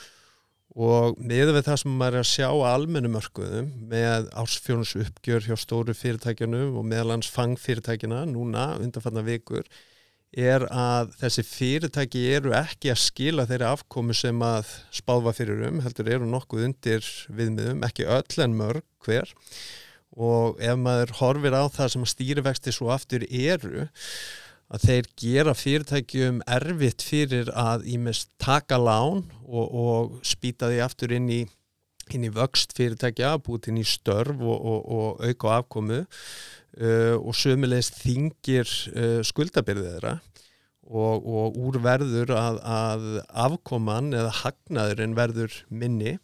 og 0.77 1.19
með 1.19 1.51
við 1.57 1.67
það 1.67 1.81
sem 1.83 1.99
maður 1.99 2.19
er 2.19 2.23
að 2.23 2.31
sjá 2.31 2.49
almennumörkuðum 2.71 3.69
með 3.91 4.31
ársfjónus 4.45 4.95
uppgjör 5.03 5.47
hjá 5.49 5.57
stóru 5.59 5.97
fyrirtækjunum 5.97 6.79
og 6.79 6.89
meðalans 6.89 7.31
fangfyrirtækjuna 7.33 8.23
núna 8.31 8.69
undanfarnar 8.79 9.27
vikur 9.27 9.67
er 10.37 10.67
að 10.69 11.15
þessi 11.17 11.45
fyrirtæki 11.49 12.23
eru 12.37 12.53
ekki 12.57 12.91
að 12.93 13.03
skila 13.07 13.47
þeirri 13.49 13.69
afkomu 13.71 14.17
sem 14.17 14.43
að 14.45 14.69
spáfa 14.95 15.33
fyrir 15.37 15.65
um, 15.71 15.81
heldur 15.85 16.11
eru 16.13 16.29
nokkuð 16.29 16.67
undir 16.69 17.09
viðmiðum, 17.33 17.85
ekki 17.89 18.05
öll 18.05 18.43
en 18.45 18.57
mörg 18.59 18.85
hver. 19.07 19.33
Og 20.17 20.61
ef 20.61 20.77
maður 20.81 21.15
horfir 21.21 21.57
á 21.57 21.65
það 21.73 21.93
sem 21.93 22.05
að 22.05 22.13
stýrivexti 22.13 22.75
svo 22.77 22.93
aftur 22.93 23.25
eru 23.27 23.87
að 24.67 24.85
þeir 24.85 25.09
gera 25.23 25.55
fyrirtækjum 25.57 26.41
erfitt 26.57 27.05
fyrir 27.07 27.51
að 27.57 27.87
ímest 27.97 28.33
taka 28.43 28.79
lán 28.81 29.25
og, 29.47 29.67
og 29.67 30.17
spýta 30.27 30.73
því 30.73 30.81
aftur 30.85 31.15
inn 31.17 31.29
í, 31.31 31.43
inn 32.13 32.27
í 32.27 32.33
vöxt 32.35 32.75
fyrirtækja, 32.77 33.37
búið 33.47 33.71
inn 33.71 33.81
í 33.85 33.87
störf 33.87 34.37
og, 34.37 34.57
og, 34.57 34.81
og 34.99 35.25
auka 35.29 35.61
afkomu 35.61 36.03
uh, 36.81 37.17
og 37.19 37.37
sömulegis 37.37 37.93
þingir 37.99 38.71
uh, 38.95 39.21
skuldabyrðið 39.27 39.93
þeirra 39.97 40.17
og, 40.87 41.27
og 41.27 41.59
úr 41.59 41.81
verður 41.83 42.33
að, 42.37 42.61
að 42.63 43.07
afkoman 43.47 44.13
eða 44.15 44.33
hagnaðurinn 44.43 45.17
verður 45.19 45.61
minni. 45.69 46.17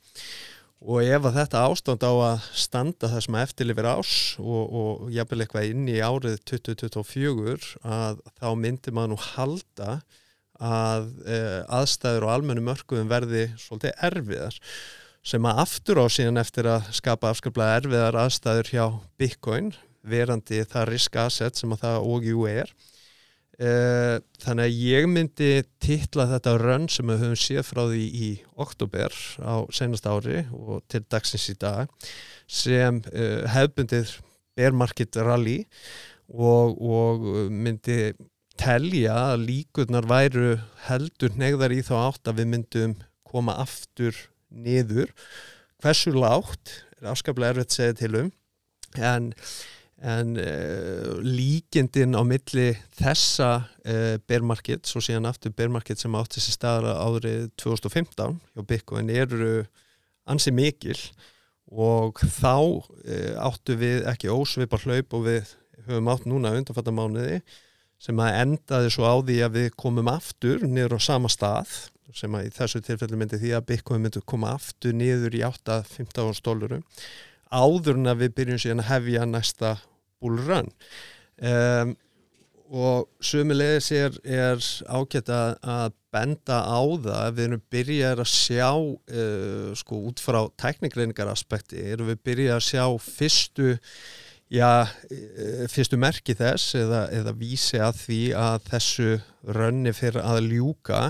Og 0.82 1.04
ef 1.06 1.28
að 1.28 1.36
þetta 1.36 1.60
ástand 1.68 2.02
á 2.02 2.10
að 2.10 2.46
standa 2.58 3.10
það 3.10 3.24
sem 3.26 3.36
eftirlifir 3.38 3.86
ás 3.86 4.14
og, 4.42 4.62
og 4.66 5.12
jafnvel 5.14 5.44
eitthvað 5.44 5.68
inn 5.70 5.84
í 5.86 6.00
árið 6.02 6.40
2024 6.50 7.76
að 7.86 8.18
þá 8.40 8.48
myndir 8.58 8.96
maður 8.96 9.12
nú 9.12 9.20
halda 9.28 9.92
að 10.62 11.06
e, 11.26 11.38
aðstæður 11.70 12.26
og 12.26 12.32
almennu 12.34 12.64
mörkuðum 12.66 13.10
verði 13.10 13.44
svolítið 13.62 13.94
erfiðar 14.10 14.58
sem 15.26 15.46
að 15.46 15.62
aftur 15.62 16.02
á 16.02 16.06
síðan 16.10 16.42
eftir 16.42 16.68
að 16.70 16.90
skapa 16.98 17.30
afskaplega 17.30 17.78
erfiðar 17.78 18.18
aðstæður 18.24 18.70
hjá 18.74 18.84
Bitcoin 19.22 19.70
verandi 20.02 20.62
það 20.68 20.88
risk 20.90 21.18
asset 21.22 21.58
sem 21.58 21.72
að 21.74 21.84
það 21.84 22.08
OGU 22.14 22.48
er. 22.50 22.72
E, 23.62 23.70
þannig 24.42 24.68
að 24.68 24.80
ég 24.80 25.06
myndi 25.10 25.50
titla 25.82 26.26
þetta 26.30 26.56
rönn 26.58 26.88
sem 26.90 27.10
við 27.12 27.22
höfum 27.22 27.38
séð 27.38 27.66
frá 27.68 27.82
því 27.84 28.04
í 28.26 28.30
oktober 28.64 29.16
á 29.44 29.54
senast 29.74 30.08
ári 30.08 30.42
og 30.56 30.80
til 30.90 31.02
dagsins 31.04 31.50
í 31.52 31.56
dag 31.60 31.92
sem 32.48 33.02
e, 33.12 33.28
hefbundið 33.52 34.16
bear 34.56 34.74
market 34.76 35.20
rally 35.20 35.60
og, 36.32 36.80
og 36.80 37.28
myndi 37.52 38.14
telja 38.60 39.14
að 39.32 39.46
líkurnar 39.48 40.08
væru 40.08 40.56
heldur 40.86 41.36
negðar 41.38 41.74
í 41.76 41.82
þá 41.84 41.94
átt 42.06 42.30
að 42.32 42.42
við 42.42 42.52
myndum 42.54 42.94
koma 43.28 43.56
aftur 43.60 44.16
niður. 44.52 45.12
Hversu 45.82 46.12
lágt 46.14 46.80
er 47.00 47.12
afskaplega 47.12 47.54
erfitt 47.54 47.72
að 47.72 47.78
segja 47.78 47.98
til 48.02 48.14
um 48.20 48.32
en, 48.98 49.32
en 50.02 50.34
uh, 50.34 51.18
líkindin 51.22 52.16
á 52.18 52.22
milli 52.26 52.72
þessa 52.98 53.50
uh, 53.62 54.16
bear 54.26 54.42
market, 54.42 54.88
svo 54.90 55.02
síðan 55.04 55.28
aftur 55.30 55.54
bear 55.54 55.70
market 55.70 56.02
sem 56.02 56.16
átti 56.18 56.42
sér 56.42 56.56
staðar 56.56 56.98
árið 56.98 57.52
2015 57.62 58.40
hjá 58.42 58.64
Bitcoin 58.66 59.12
eru 59.14 59.62
ansi 60.26 60.50
mikil 60.54 60.98
og 61.70 62.18
þá 62.18 62.58
uh, 62.58 63.34
áttu 63.46 63.78
við 63.78 64.08
ekki 64.10 64.32
ósvipar 64.32 64.82
hlaup 64.88 65.14
og 65.18 65.28
við 65.28 65.54
höfum 65.86 66.10
átt 66.10 66.26
núna 66.26 66.54
undanfattamániði 66.58 67.38
sem 68.02 68.18
að 68.18 68.40
endaði 68.40 68.90
svo 68.90 69.06
á 69.06 69.14
því 69.22 69.38
að 69.46 69.58
við 69.60 69.68
komum 69.78 70.10
aftur 70.10 70.66
niður 70.66 70.98
á 70.98 71.00
sama 71.06 71.30
stað 71.30 71.70
sem 72.12 72.34
að 72.34 72.48
í 72.48 72.52
þessu 72.58 72.82
tilfellu 72.82 73.16
myndi 73.20 73.38
því 73.38 73.54
að 73.56 73.68
Bitcoin 73.70 74.02
myndi 74.02 74.20
koma 74.26 74.56
aftur 74.56 74.98
niður 74.98 75.38
í 75.38 75.46
8-15 75.46 76.34
stólurum 76.36 76.82
áður 77.52 78.00
en 78.00 78.10
að 78.10 78.24
við 78.24 78.36
byrjum 78.40 78.60
síðan 78.60 78.82
að 78.82 78.90
hefja 78.90 79.26
næsta 79.28 79.72
búlrönn 80.22 80.70
um, 81.42 81.92
og 82.72 83.08
sömulegis 83.20 83.90
er, 83.92 84.14
er 84.24 84.62
ágætt 84.88 85.28
að, 85.28 85.98
benda 86.12 86.58
á 86.64 86.80
það 86.80 87.14
að 87.18 87.36
við 87.36 87.46
erum 87.46 87.62
byrjað 87.72 88.20
að 88.24 88.30
sjá 88.32 88.70
uh, 88.72 89.70
sko 89.76 90.00
út 90.08 90.20
frá 90.20 90.40
teknikreiningar 90.60 91.30
aspekti 91.32 91.80
erum 91.92 92.10
við 92.12 92.22
byrjað 92.28 92.58
að 92.58 92.66
sjá 92.68 92.84
fyrstu 93.04 93.70
já, 94.52 94.84
fyrstu 95.72 95.96
merki 96.00 96.36
þess 96.36 96.76
eða, 96.76 97.06
eða 97.16 97.32
vísi 97.36 97.80
að 97.80 98.00
því 98.02 98.22
að 98.36 98.66
þessu 98.68 99.10
rönni 99.56 99.94
fyrir 99.96 100.20
að 100.24 100.42
ljúka 100.50 101.06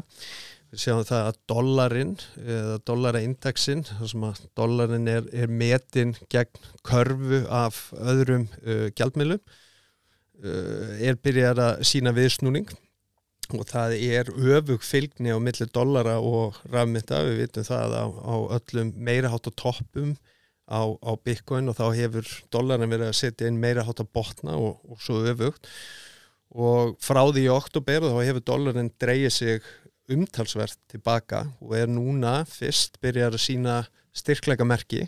við 0.73 0.81
sjáum 0.81 1.03
það 1.05 1.27
að 1.29 1.41
dollarin 1.53 2.13
eða 2.41 2.77
dollaraindexin 2.89 3.83
þar 3.91 4.09
sem 4.13 4.23
að 4.25 4.39
dollarin 4.57 5.11
er, 5.13 5.27
er 5.37 5.51
metin 5.53 6.15
gegn 6.33 6.71
körfu 6.87 7.43
af 7.53 7.83
öðrum 8.01 8.47
uh, 8.65 8.87
gjaldmiðlum 8.97 9.43
uh, 9.43 10.95
er 10.97 11.21
byrjað 11.21 11.61
að 11.67 11.85
sína 11.91 12.15
viðsnúning. 12.17 12.73
Og 13.53 13.67
það 13.69 13.99
er 14.01 14.31
öfug 14.33 14.85
fylgni 14.87 15.35
á 15.35 15.37
milli 15.43 15.67
dollara 15.75 16.15
og 16.25 16.57
rafmynda, 16.73 17.19
við 17.27 17.43
vitum 17.43 17.67
það 17.69 17.97
á, 18.01 18.05
á 18.09 18.35
öllum 18.57 18.95
meira 18.97 19.29
hátt 19.29 19.51
á 19.51 19.53
toppum 19.53 20.15
á, 20.65 20.89
á 20.89 21.13
Bitcoin 21.21 21.69
og 21.69 21.77
þá 21.77 21.85
hefur 21.99 22.31
dollarin 22.55 22.89
verið 22.89 23.11
að 23.11 23.19
setja 23.19 23.51
inn 23.51 23.61
meira 23.61 23.85
hátt 23.85 24.01
að 24.01 24.09
botna 24.17 24.57
og, 24.57 24.81
og 24.89 25.05
svo 25.05 25.21
öfugt. 25.21 25.69
Og 26.53 26.97
frá 27.01 27.23
því 27.29 27.47
í 27.47 27.53
oktober 27.53 28.09
þá 28.09 28.19
hefur 28.25 28.45
dólarinn 28.49 28.93
dreigið 29.01 29.33
sig 29.33 29.69
umtalsvert 30.15 30.79
tilbaka 30.93 31.47
og 31.61 31.75
er 31.79 31.91
núna 31.91 32.43
fyrst 32.49 33.01
byrjar 33.03 33.35
að 33.37 33.45
sína 33.45 33.81
styrkleika 34.17 34.67
merki 34.69 35.07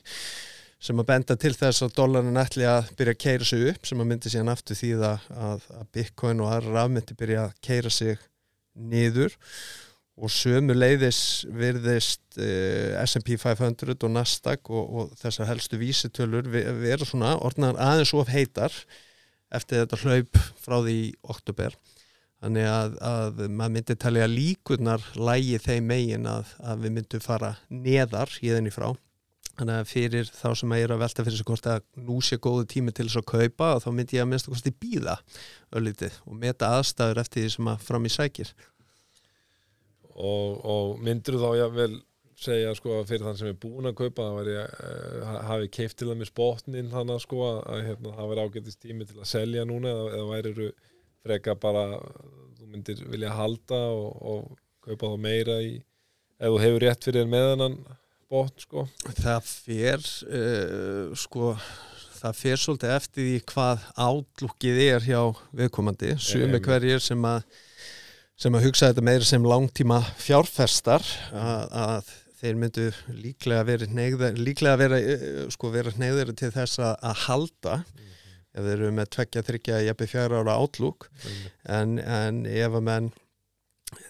sem 0.84 1.00
að 1.00 1.08
benda 1.08 1.36
til 1.40 1.54
þess 1.56 1.84
að 1.84 1.94
dólarin 1.96 2.40
ætli 2.40 2.66
að 2.68 2.90
byrja 2.98 3.14
að 3.14 3.22
keira 3.24 3.48
sig 3.48 3.64
upp 3.70 3.88
sem 3.88 4.02
að 4.02 4.08
myndi 4.10 4.32
síðan 4.32 4.52
aftur 4.52 4.76
því 4.76 4.90
að, 5.00 5.30
að 5.78 5.88
Bitcoin 5.96 6.42
og 6.44 6.52
aðra 6.52 6.74
rafmyndi 6.76 7.16
byrja 7.16 7.46
að 7.46 7.56
keira 7.64 7.92
sig 7.92 8.20
niður. 8.74 9.32
Og 10.14 10.30
sömu 10.30 10.76
leiðis 10.76 11.42
virðist 11.50 12.36
eh, 12.38 12.94
S&P 13.02 13.34
500 13.40 13.96
og 13.96 14.12
Nasdaq 14.14 14.70
og, 14.70 14.84
og 14.84 15.16
þessar 15.18 15.48
helstu 15.50 15.80
vísitölur 15.80 16.46
vera 16.52 17.08
svona 17.08 17.32
orðnar 17.42 17.80
aðeins 17.82 18.12
of 18.14 18.30
heitar 18.30 18.76
eftir 19.54 19.82
þetta 19.82 19.98
hlaup 20.04 20.38
frá 20.62 20.78
því 20.84 20.98
í 21.00 21.10
oktober 21.32 21.74
þannig 22.44 22.68
að, 22.68 22.98
að 23.08 23.40
maður 23.48 23.74
myndi 23.78 23.96
talja 23.96 24.28
líkurnar 24.28 25.06
lægi 25.16 25.58
þeim 25.64 25.88
megin 25.88 26.28
að, 26.28 26.52
að 26.60 26.84
við 26.84 26.94
myndum 26.98 27.24
fara 27.24 27.54
neðar 27.72 28.36
í 28.42 28.52
þenni 28.52 28.72
frá. 28.74 28.90
Þannig 29.54 29.76
að 29.78 29.90
fyrir 29.90 30.30
þá 30.34 30.48
sem 30.58 30.72
að 30.74 30.80
ég 30.80 30.88
er 30.88 30.92
að 30.96 31.02
velta 31.04 31.24
fyrir 31.24 31.38
sig 31.38 31.48
hvort 31.48 31.68
að 31.70 31.84
nú 32.04 32.16
sé 32.26 32.38
góðu 32.42 32.64
tími 32.72 32.92
til 32.92 33.06
þess 33.06 33.20
að 33.20 33.28
kaupa 33.30 33.68
og 33.76 33.84
þá 33.84 33.90
myndi 33.94 34.18
ég 34.18 34.24
að 34.24 34.32
minnst 34.32 34.48
að 34.48 34.56
kosti 34.56 34.72
býða 34.82 35.14
öllítið 35.78 36.16
og 36.26 36.40
meta 36.40 36.72
aðstæður 36.74 37.20
eftir 37.22 37.44
því 37.44 37.52
sem 37.54 37.70
að 37.70 37.84
fram 37.86 38.08
í 38.08 38.12
sækir. 38.12 38.50
Og, 40.14 40.58
og 40.58 40.98
myndur 41.02 41.38
þá 41.38 41.48
ég 41.62 41.78
vel 41.78 41.92
segja 42.44 42.72
sko 42.74 42.98
að 42.98 43.12
fyrir 43.12 43.28
þann 43.28 43.38
sem 43.38 43.52
er 43.52 43.60
búin 43.62 43.88
að 43.88 43.96
kaupa 44.00 44.26
það 44.26 44.40
væri, 44.40 44.56
uh, 44.64 45.36
hafi 45.48 45.70
keift 45.78 46.00
til 46.00 46.10
það 46.10 46.18
með 46.20 46.30
spotnin 46.32 46.90
þannig 46.90 47.22
sko 47.22 47.44
að 47.46 47.84
hérna, 47.86 48.16
það 48.18 48.32
væri 48.32 48.44
ágætist 48.48 48.82
tími 48.82 49.06
til 49.06 49.20
að 49.20 49.30
selja 49.30 49.64
núna 49.70 49.94
eða, 49.94 50.08
eða 50.18 50.26
væri 50.32 50.72
freka 51.24 51.56
bara 51.58 51.86
þú 52.58 52.68
myndir 52.68 53.02
vilja 53.08 53.32
halda 53.34 53.80
og, 53.94 54.14
og 54.20 54.62
kaupa 54.84 55.14
þá 55.14 55.18
meira 55.24 55.58
í 55.64 55.76
ef 56.38 56.50
þú 56.50 56.62
hefur 56.62 56.84
rétt 56.84 57.08
fyrir 57.08 57.28
meðanan 57.30 57.78
botn 58.30 58.64
sko. 58.64 58.86
Það 59.20 59.50
fer 59.50 60.06
uh, 60.28 61.14
sko 61.18 61.54
það 62.24 62.40
fer 62.40 62.60
svolítið 62.60 62.94
eftir 62.94 63.26
því 63.28 63.38
hvað 63.52 63.86
átlúkið 64.06 64.82
er 64.86 65.04
hjá 65.04 65.20
viðkomandi. 65.56 66.14
Sumi 66.22 66.60
hverjir 66.64 67.02
sem 67.04 67.28
að 67.28 67.44
sem 68.40 68.56
að 68.56 68.64
hugsa 68.66 68.90
þetta 68.90 69.04
meira 69.06 69.26
sem 69.28 69.44
langtíma 69.46 70.00
fjárfestar 70.18 71.04
að, 71.30 71.74
að 71.84 72.08
þeir 72.40 72.56
myndu 72.60 72.86
líklega 73.14 73.66
verið 73.68 73.92
neyðar 73.94 74.40
líklega 74.40 74.80
verið 74.80 75.10
eh, 75.12 75.36
sko, 75.54 75.70
til 75.70 76.50
þess 76.56 76.80
að, 76.82 76.96
að 76.98 77.20
halda. 77.28 77.76
Mm. 77.84 78.13
Ef 78.54 78.62
þeir 78.62 78.78
eru 78.78 78.94
með 78.94 79.10
tveggja, 79.16 79.42
þryggja, 79.48 79.82
jæfnir 79.88 80.10
fjara 80.10 80.40
ára 80.40 80.56
átlúk 80.62 81.08
en, 81.66 81.98
en 81.98 82.44
ef 82.46 82.78
að 82.78 82.88
menn 82.88 83.12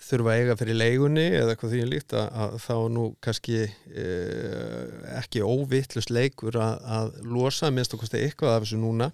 þurfa 0.05 0.37
eiga 0.39 0.57
fyrir 0.57 0.79
leigunni 0.79 1.25
eða 1.33 1.55
eitthvað 1.55 1.75
því 1.75 1.83
líkt 1.89 2.15
að, 2.17 2.29
að 2.45 2.55
þá 2.65 2.77
nú 2.95 3.05
kannski 3.25 3.59
e, 3.65 4.07
ekki 5.19 5.45
óvittlust 5.45 6.13
leikur 6.15 6.57
að, 6.61 6.79
að 6.99 7.13
losa 7.35 7.71
minnst 7.73 7.97
okkur 7.97 8.17
eitthvað 8.21 8.55
af 8.55 8.65
þessu 8.65 8.81
núna 8.81 9.11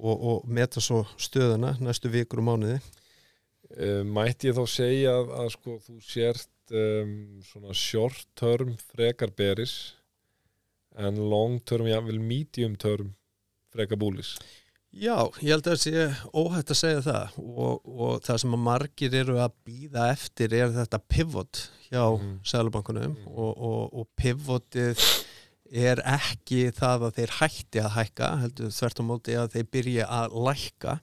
og, 0.00 0.14
og 0.14 0.48
meta 0.48 0.82
svo 0.82 1.02
stöðuna 1.20 1.74
næstu 1.82 2.12
vikur 2.12 2.40
og 2.42 2.48
mánuði. 2.48 2.80
Uh, 3.70 4.00
mætti 4.02 4.48
ég 4.48 4.56
þá 4.56 4.64
segja 4.66 5.12
að, 5.14 5.28
að 5.44 5.48
sko, 5.54 5.76
þú 5.84 5.96
sért 6.02 6.74
um, 6.74 7.12
svona 7.46 7.76
short 7.76 8.26
term 8.38 8.72
frekar 8.90 9.30
beris 9.36 9.74
en 10.98 11.20
long 11.30 11.60
term, 11.62 11.86
já 11.86 12.00
vel 12.02 12.18
medium 12.18 12.74
term 12.80 13.12
frekar 13.74 14.00
búlis 14.00 14.36
Já, 14.90 15.30
ég 15.38 15.52
held 15.52 15.68
að 15.70 15.76
það 15.76 15.82
sé 15.84 16.06
óhætt 16.34 16.70
að 16.74 16.78
segja 16.80 17.02
það 17.04 17.34
og, 17.38 17.74
og 17.86 18.16
það 18.26 18.40
sem 18.42 18.54
að 18.56 18.64
margir 18.66 19.12
eru 19.20 19.36
að 19.38 19.52
býða 19.68 20.06
eftir 20.10 20.56
er 20.58 20.72
þetta 20.74 20.98
pivot 21.06 21.60
hjá 21.86 22.02
mm. 22.08 22.32
Sælubankunum 22.50 23.12
mm. 23.12 23.28
og, 23.30 23.52
og, 23.54 23.84
og 24.00 24.08
pivotið 24.18 25.04
er 25.70 26.02
ekki 26.02 26.72
það 26.74 27.06
að 27.06 27.20
þeir 27.20 27.34
hætti 27.38 27.82
að 27.84 27.94
hækka 27.94 28.30
heldur 28.42 28.72
þvert 28.74 29.00
á 29.00 29.04
móti 29.06 29.36
að 29.38 29.52
þeir 29.54 29.68
byrja 29.76 30.08
að 30.18 30.36
lækka 30.48 30.96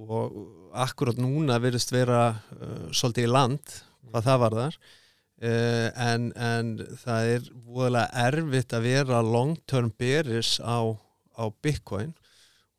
og 0.00 0.40
akkurát 0.80 1.20
núna 1.20 1.58
verðist 1.60 1.92
vera 1.92 2.22
uh, 2.56 2.88
svolítið 2.94 3.26
í 3.26 3.32
land 3.34 3.76
hvað 4.08 4.26
það 4.28 4.42
var 4.44 4.56
þar 4.60 4.78
uh, 4.80 5.88
en, 6.08 6.30
en 6.32 6.72
það 7.02 7.32
er 7.34 7.48
voðalega 7.66 8.26
erfitt 8.28 8.76
að 8.76 8.86
vera 8.88 9.22
long 9.26 9.56
term 9.68 9.92
bearish 9.98 10.62
á, 10.62 10.96
á 11.36 11.44
Bitcoin 11.62 12.12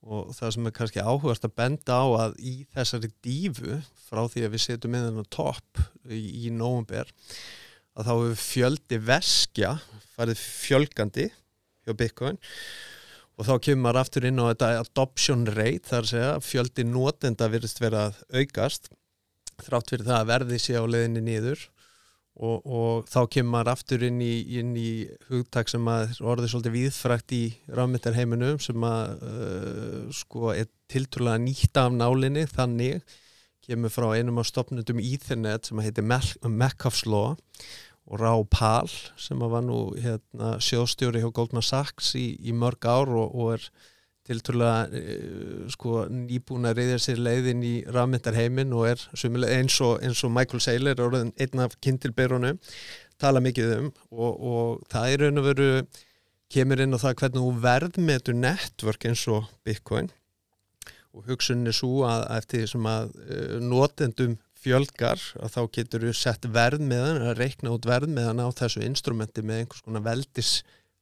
og 0.01 0.31
það 0.33 0.53
sem 0.55 0.67
er 0.67 0.75
kannski 0.75 1.03
áhugast 1.03 1.45
að 1.45 1.57
benda 1.61 1.97
á 2.01 2.05
að 2.25 2.37
í 2.41 2.53
þessari 2.73 3.11
dífu 3.21 3.81
frá 4.07 4.23
því 4.25 4.45
að 4.47 4.55
við 4.55 4.63
setjum 4.65 4.95
inn 4.97 5.05
þennan 5.07 5.33
topp 5.33 5.83
í, 6.09 6.47
í 6.47 6.53
nógumber 6.53 7.11
að 7.93 8.07
þá 8.07 8.11
hefur 8.13 8.39
fjöldi 8.41 8.99
veskja 9.11 9.75
farið 10.15 10.41
fjölgandi 10.41 11.27
hjá 11.85 11.93
Bitcoin. 11.97 12.39
Og 13.39 13.47
þá 13.47 13.53
kemur 13.65 13.83
maður 13.85 14.01
aftur 14.03 14.25
inn 14.27 14.41
á 14.41 14.49
þetta 14.51 14.71
adoption 14.81 15.45
rate, 15.49 15.87
þar 15.89 16.09
segja 16.09 16.33
fjöldi 16.45 16.85
nótenda 16.85 17.49
virðist 17.49 17.81
vera 17.81 18.09
að 18.09 18.19
aukast 18.41 18.91
þrátt 19.61 19.93
fyrir 19.93 20.07
það 20.07 20.19
að 20.19 20.29
verði 20.31 20.59
sé 20.61 20.77
á 20.77 20.83
leðinni 20.85 21.23
nýður 21.25 21.63
og, 22.41 22.65
og 22.65 23.09
þá 23.09 23.19
kemur 23.35 23.53
maður 23.53 23.71
aftur 23.75 24.05
inn 24.07 24.21
í, 24.25 24.33
inn 24.57 24.73
í 24.77 24.91
hugtak 25.29 25.69
sem 25.69 25.85
orðið 25.85 26.49
svolítið 26.49 26.75
viðfrækt 26.77 27.35
í 27.37 27.41
ráðmyndarheiminum 27.69 28.57
sem 28.63 28.87
að 28.87 29.25
uh, 29.27 29.99
sko 30.15 30.53
er 30.55 30.69
tiltrúlega 30.91 31.43
nýtt 31.43 31.77
af 31.77 31.93
nálinni. 31.93 32.47
Þannig 32.49 33.05
kemur 33.61 33.93
frá 33.93 34.09
einum 34.17 34.41
á 34.41 34.43
stopnundum 34.47 35.01
Ethernet 35.03 35.69
sem 35.69 35.81
heitir 35.85 36.07
Metcalfe's 36.07 37.05
Law 37.05 37.37
og 38.09 38.19
Rá 38.19 38.33
Pál 38.49 38.89
sem 39.21 39.39
var 39.39 39.61
nú 39.63 39.93
hérna, 40.01 40.55
sjóstjóri 40.57 41.21
hjá 41.21 41.29
Goldman 41.29 41.65
Sachs 41.65 42.15
í, 42.17 42.33
í 42.41 42.55
mörg 42.57 42.89
ár 42.89 43.13
og, 43.13 43.35
og 43.37 43.53
er 43.59 43.69
tilturlega 44.27 44.87
eh, 44.97 45.65
sko, 45.73 46.05
nýbúin 46.13 46.69
að 46.69 46.81
reyðja 46.81 46.99
sér 47.05 47.23
leiðin 47.25 47.63
í 47.65 47.73
rafmyndarheimin 47.89 48.75
og 48.77 48.91
er 48.91 49.05
eins 49.55 49.79
og, 49.81 49.97
eins 50.03 50.21
og 50.27 50.33
Michael 50.35 50.61
Saylor 50.63 51.01
einn 51.17 51.63
af 51.63 51.77
kindilberunum 51.81 52.61
tala 53.21 53.41
mikið 53.43 53.75
um 53.77 53.91
og, 54.11 54.31
og 54.31 54.87
það 54.91 55.11
er 55.13 55.25
raun 55.25 55.41
og 55.41 55.47
veru 55.49 55.69
kemur 56.51 56.81
inn 56.83 56.97
á 56.97 56.99
það 56.99 57.17
hvernig 57.21 57.43
þú 57.43 57.51
verðmetur 57.63 58.37
network 58.37 59.07
eins 59.07 59.23
og 59.31 59.47
Bitcoin. 59.65 60.09
Og 61.11 61.27
hugsunni 61.27 61.73
svo 61.75 62.05
að 62.07 62.25
eftir 62.37 62.61
því 62.61 62.71
sem 62.71 62.87
að 62.87 63.13
uh, 63.19 63.55
notendum 63.63 64.37
fjölgar 64.61 65.21
að 65.41 65.55
þá 65.55 65.61
getur 65.77 66.05
við 66.05 66.17
sett 66.19 66.45
verð 66.53 66.83
með 66.85 67.05
hann, 67.07 67.23
að 67.31 67.39
reikna 67.39 67.73
út 67.73 67.87
verð 67.89 68.11
með 68.13 68.29
hann 68.29 68.43
á 68.45 68.47
þessu 68.59 68.83
instrumenti 68.85 69.43
með 69.43 69.63
einhvers 69.63 69.83
konar 69.85 70.05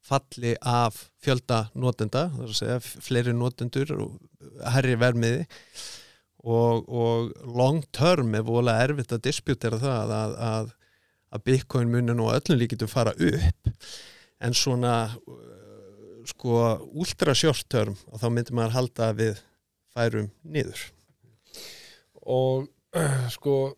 veldisfalli 0.09 0.55
af 0.61 1.09
fjölda 1.21 1.69
notenda, 1.75 2.29
það 2.33 2.43
er 2.43 2.49
að 2.49 2.57
segja 2.57 2.79
fleiri 2.79 3.33
notendur 3.33 3.91
og 3.97 4.19
herri 4.73 4.95
verðmiði. 4.95 5.45
Og, 6.39 6.87
og 6.87 7.31
long 7.43 7.83
term 7.91 8.33
er 8.35 8.43
volið 8.47 8.79
erfitt 8.85 9.11
að 9.11 9.25
disputera 9.25 9.77
það 9.77 10.13
að, 10.15 10.35
að, 10.39 10.69
að 11.35 11.43
Bitcoin 11.43 11.91
muni 11.91 12.13
nú 12.15 12.29
öllum 12.31 12.59
líkitu 12.59 12.87
fara 12.87 13.11
upp. 13.11 13.69
En 14.39 14.53
svona 14.53 15.11
sko 16.25 16.79
ultra 16.93 17.33
short 17.35 17.67
term 17.69 17.97
og 18.07 18.21
þá 18.21 18.29
myndir 18.29 18.55
maður 18.55 18.77
halda 18.77 19.11
við 19.17 19.43
færum 19.91 20.31
niður. 20.43 20.79
Og 22.23 22.69
sko 23.35 23.75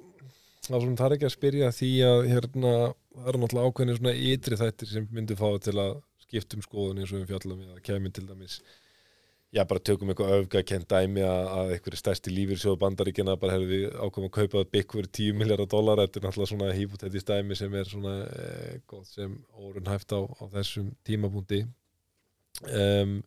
það 0.62 1.06
er 1.08 1.18
ekki 1.18 1.26
að 1.26 1.34
spyrja 1.34 1.74
því 1.74 1.92
að 2.06 2.30
hérna, 2.30 2.72
það 3.18 3.28
eru 3.32 3.42
náttúrulega 3.42 3.72
ákveðin 3.72 3.98
svona 3.98 4.16
ytri 4.30 4.62
þættir 4.62 4.92
sem 4.92 5.08
myndir 5.12 5.40
fá 5.40 5.50
til 5.58 5.80
að 5.82 5.96
skiptum 6.32 6.64
skoðun 6.66 7.04
eins 7.04 7.12
og 7.12 7.22
við 7.22 7.34
fjallum 7.36 7.60
við 7.62 7.76
að 7.76 7.84
kemur 7.90 8.16
til 8.16 8.26
dæmis 8.30 8.62
já 9.52 9.66
bara 9.68 9.84
tökum 9.84 10.12
eitthvað 10.12 10.38
öfgakent 10.38 10.88
dæmi 10.88 11.24
að, 11.28 11.48
að 11.52 11.72
einhverju 11.76 12.00
stærsti 12.00 12.32
lífir 12.32 12.60
sjóðu 12.62 12.80
bandaríkina 12.86 13.36
bara 13.40 13.58
hefur 13.58 13.68
við 13.68 13.98
ákveðin 13.98 14.30
að 14.30 14.36
kaupa 14.38 14.64
bygg 14.76 14.96
fyrir 14.96 15.10
10 15.20 15.40
miljardar 15.42 15.70
dólar, 15.74 16.02
þetta 16.06 16.22
er 16.22 16.26
náttúrulega 16.26 16.52
svona 16.54 16.70
hýpotetist 16.78 17.28
dæmi 17.28 17.58
sem 17.60 17.76
er 17.76 17.90
svona 17.92 18.14
eh, 18.32 18.78
góð 18.88 19.04
sem 19.12 19.34
órunhæft 19.60 20.16
á, 20.16 20.20
á 20.24 20.44
þessum 20.56 20.94
tímabúndi 21.08 21.66
um, 22.64 23.18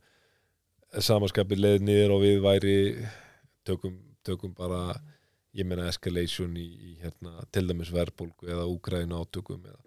samanskapið 0.97 1.61
leið 1.61 1.85
niður 1.91 2.17
og 2.17 2.25
við 2.25 2.41
væri 2.47 2.77
tökum, 3.69 3.99
tökum 4.25 4.57
bara 4.57 4.95
ég 5.55 5.69
meina 5.69 5.91
escalation 5.91 6.57
í, 6.57 6.65
í 6.65 6.97
hérna, 7.03 7.45
til 7.53 7.67
dæmis 7.69 7.93
verbulgu 7.93 8.49
eða 8.49 8.65
úgræðinu 8.73 9.21
átökum 9.21 9.61
eða, 9.61 9.83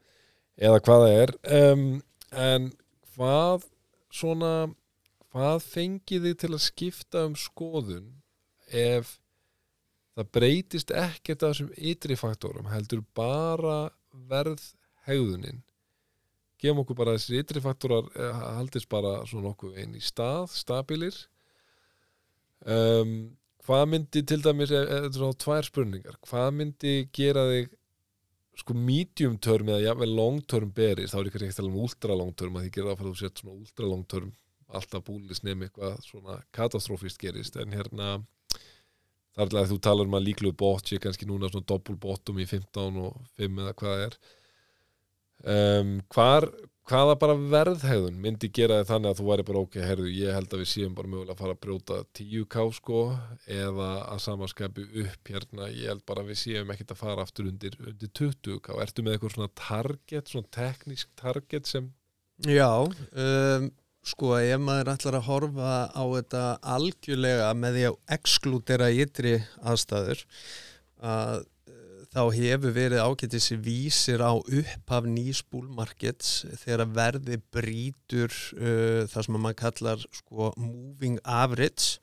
eða 0.69 0.83
hvaða 0.85 1.09
er. 1.15 1.33
Um, 1.57 1.87
en 2.31 2.69
hvað 3.17 3.65
svona 4.13 4.53
hvað 5.33 5.63
fengið 5.65 6.27
þið 6.29 6.35
til 6.43 6.51
að 6.53 6.65
skipta 6.65 7.25
um 7.27 7.35
skoðun 7.37 8.11
ef 8.71 9.17
það 10.17 10.31
breytist 10.37 10.93
ekkert 10.93 11.43
af 11.43 11.55
þessum 11.55 11.73
ytri 11.77 12.17
faktorum? 12.17 12.69
Heldur 12.71 13.03
bara 13.17 13.89
verð 14.29 14.63
hegðunin 15.09 15.65
gefum 16.61 16.81
okkur 16.81 16.97
bara 16.97 17.15
þessi 17.17 17.41
ytri 17.41 17.61
faktorar 17.63 18.07
eh, 18.17 18.45
haldist 18.57 18.89
bara 18.89 19.19
svona 19.29 19.51
okkur 19.53 19.77
einn 19.77 19.95
í 19.97 20.03
stað, 20.03 20.49
stabilir. 20.57 21.17
Um, 22.65 23.37
hvað 23.67 23.83
myndi 23.91 24.23
til 24.25 24.41
dæmis, 24.41 24.73
e- 24.73 24.81
e- 24.81 24.87
þetta 24.87 25.11
er 25.13 25.19
svona 25.19 25.41
tvær 25.43 25.67
spurningar, 25.67 26.17
hvað 26.25 26.47
myndi 26.57 26.95
gera 27.13 27.45
þig 27.51 27.76
sko 28.57 28.73
medium 28.73 29.37
term 29.37 29.69
eða 29.69 29.83
jafnvel 29.85 30.15
long 30.17 30.41
term 30.49 30.71
beris, 30.73 31.13
þá 31.13 31.19
er 31.19 31.29
ekki 31.29 31.43
ekki 31.45 31.65
um 31.67 31.79
ultra 31.85 32.17
long 32.17 32.33
term 32.33 32.57
að 32.57 32.67
því 32.67 32.73
gera 32.77 32.93
það 32.93 33.01
fyrir 33.01 33.13
að 33.13 33.21
sett 33.21 33.41
svona 33.43 33.57
ultra 33.57 33.89
long 33.91 34.05
term 34.09 34.31
alltaf 34.67 35.05
búlis 35.07 35.43
nefn 35.45 35.67
eitthvað 35.67 36.01
svona 36.03 36.39
katastrófist 36.55 37.21
gerist. 37.21 37.55
En 37.61 37.75
hérna 37.75 38.17
þar 39.37 39.51
er 39.51 39.59
að 39.61 39.71
þú 39.71 39.77
talar 39.85 40.09
um 40.09 40.17
að 40.17 40.27
líklu 40.27 40.51
bótt 40.57 40.91
sé 40.91 40.99
kannski 41.01 41.27
núna 41.29 41.51
svona 41.51 41.69
doppul 41.69 41.95
bóttum 42.01 42.41
í 42.41 42.47
15 42.49 42.99
og 43.05 43.21
5 43.39 43.61
eða 43.63 43.75
hvað 43.77 43.93
það 43.93 44.05
er 44.07 44.19
um, 45.43 45.93
hvar, 46.13 46.47
hvaða 46.87 47.15
bara 47.21 47.35
verðhegðun 47.53 48.19
myndi 48.23 48.49
gera 48.53 48.79
þig 48.81 48.91
þannig 48.91 49.11
að 49.11 49.21
þú 49.21 49.27
væri 49.29 49.47
bara 49.49 49.63
ok, 49.65 49.79
herðu, 49.83 50.11
ég 50.13 50.37
held 50.37 50.53
að 50.53 50.63
við 50.63 50.69
séum 50.71 50.95
bara 50.97 51.11
mögulega 51.11 51.35
að 51.35 51.41
fara 51.43 51.55
að 51.57 51.63
brjóta 51.65 51.99
10k 52.19 52.67
sko 52.77 53.01
eða 53.57 53.89
að 54.05 54.21
samanskapi 54.27 54.87
upp 55.03 55.33
hérna, 55.33 55.71
ég 55.73 55.91
held 55.93 56.05
bara 56.07 56.23
að 56.23 56.31
við 56.31 56.41
séum 56.43 56.71
ekkert 56.73 56.95
að 56.95 57.01
fara 57.03 57.27
aftur 57.27 57.49
undir, 57.51 57.75
undir 57.83 58.13
20k 58.21 58.79
ertu 58.85 59.05
með 59.05 59.17
eitthvað 59.17 59.35
svona 59.35 59.51
target, 59.63 60.31
svona 60.31 60.55
teknísk 60.57 61.11
target 61.19 61.69
sem 61.69 61.91
Já, 62.45 62.69
um, 62.85 63.69
sko 64.07 64.35
ef 64.37 64.61
maður 64.61 64.91
ætlar 64.93 65.17
að 65.17 65.27
horfa 65.27 65.75
á 65.89 66.03
þetta 66.13 66.41
algjörlega 66.75 67.51
með 67.57 67.77
því 67.77 67.85
að 67.89 67.99
exklútera 68.17 68.89
ytri 68.93 69.37
aðstæður 69.65 70.21
að 71.01 71.45
þá 72.13 72.21
hefur 72.35 72.75
verið 72.75 73.03
ágættis 73.03 73.49
vísir 73.63 74.23
á 74.23 74.31
upphaf 74.35 75.07
nýspúlmarkets 75.09 76.45
þegar 76.63 76.87
verði 76.95 77.39
brítur 77.53 78.31
uh, 78.57 79.03
það 79.09 79.27
sem 79.27 79.37
maður 79.37 79.59
kallar 79.63 80.05
sko 80.19 80.51
moving 80.55 81.19
average 81.23 81.99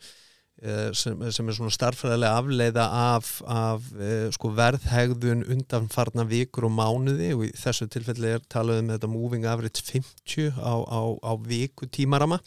uh, 0.63 0.91
sem, 0.97 1.25
sem 1.35 1.49
er 1.49 1.59
svona 1.59 1.75
starfræðilega 1.75 2.41
afleiða 2.43 2.87
af, 3.17 3.31
af 3.49 3.89
uh, 3.97 4.29
sko 4.37 4.53
verðhegðun 4.59 5.47
undanfarna 5.57 6.27
vikur 6.29 6.69
og 6.69 6.77
mánuði 6.77 7.33
og 7.37 7.47
í 7.49 7.53
þessu 7.59 7.89
tilfelli 7.93 8.35
er 8.37 8.45
talað 8.53 8.85
um 8.85 8.93
þetta 8.95 9.13
moving 9.15 9.49
average 9.49 9.87
50 9.89 10.53
á, 10.61 10.75
á, 10.85 11.01
á 11.25 11.33
viku 11.49 11.89
tímarama 11.89 12.43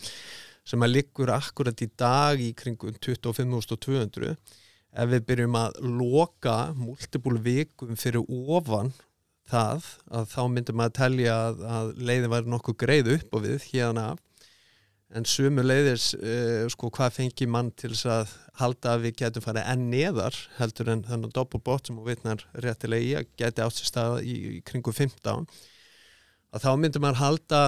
sem 0.67 0.83
að 0.83 0.97
liggur 0.97 1.31
akkurat 1.31 1.81
í 1.81 1.89
dag 1.97 2.39
í 2.43 2.51
kringum 2.57 2.95
25.200 3.01 4.35
ef 4.93 5.11
við 5.11 5.25
byrjum 5.27 5.57
að 5.59 5.81
loka 5.99 6.57
multiple 6.77 7.41
vikum 7.43 7.97
fyrir 7.99 8.23
ofan 8.27 8.93
það 9.47 9.89
að 10.11 10.31
þá 10.33 10.41
myndum 10.51 10.83
að 10.83 10.95
telja 10.97 11.35
að, 11.47 11.61
að 11.77 11.91
leiðin 12.09 12.33
væri 12.33 12.51
nokkuð 12.51 12.79
greið 12.83 13.11
upp 13.15 13.37
og 13.37 13.45
við 13.45 13.67
hérna 13.71 14.07
en 15.15 15.27
sumu 15.27 15.63
leiðis 15.63 16.09
uh, 16.17 16.65
sko 16.71 16.89
hvað 16.91 17.15
fengi 17.15 17.47
mann 17.47 17.71
til 17.79 17.93
þess 17.93 18.09
að 18.11 18.33
halda 18.59 18.95
að 18.95 19.05
við 19.05 19.17
getum 19.21 19.45
farið 19.45 19.69
enn 19.71 19.85
neðar 19.93 20.39
heldur 20.57 20.91
en 20.91 21.05
þannig 21.07 21.31
að 21.31 21.37
doppelbott 21.37 21.87
sem 21.87 21.99
hún 21.99 22.09
vitnar 22.09 22.43
réttilega 22.65 23.07
í 23.07 23.13
að 23.21 23.29
geti 23.39 23.63
átt 23.63 23.77
sér 23.77 23.91
stað 23.91 24.17
í, 24.27 24.35
í 24.35 24.61
kringu 24.67 24.91
15 24.91 25.47
að 26.51 26.63
þá 26.63 26.71
myndum 26.81 27.05
maður 27.05 27.21
halda 27.21 27.61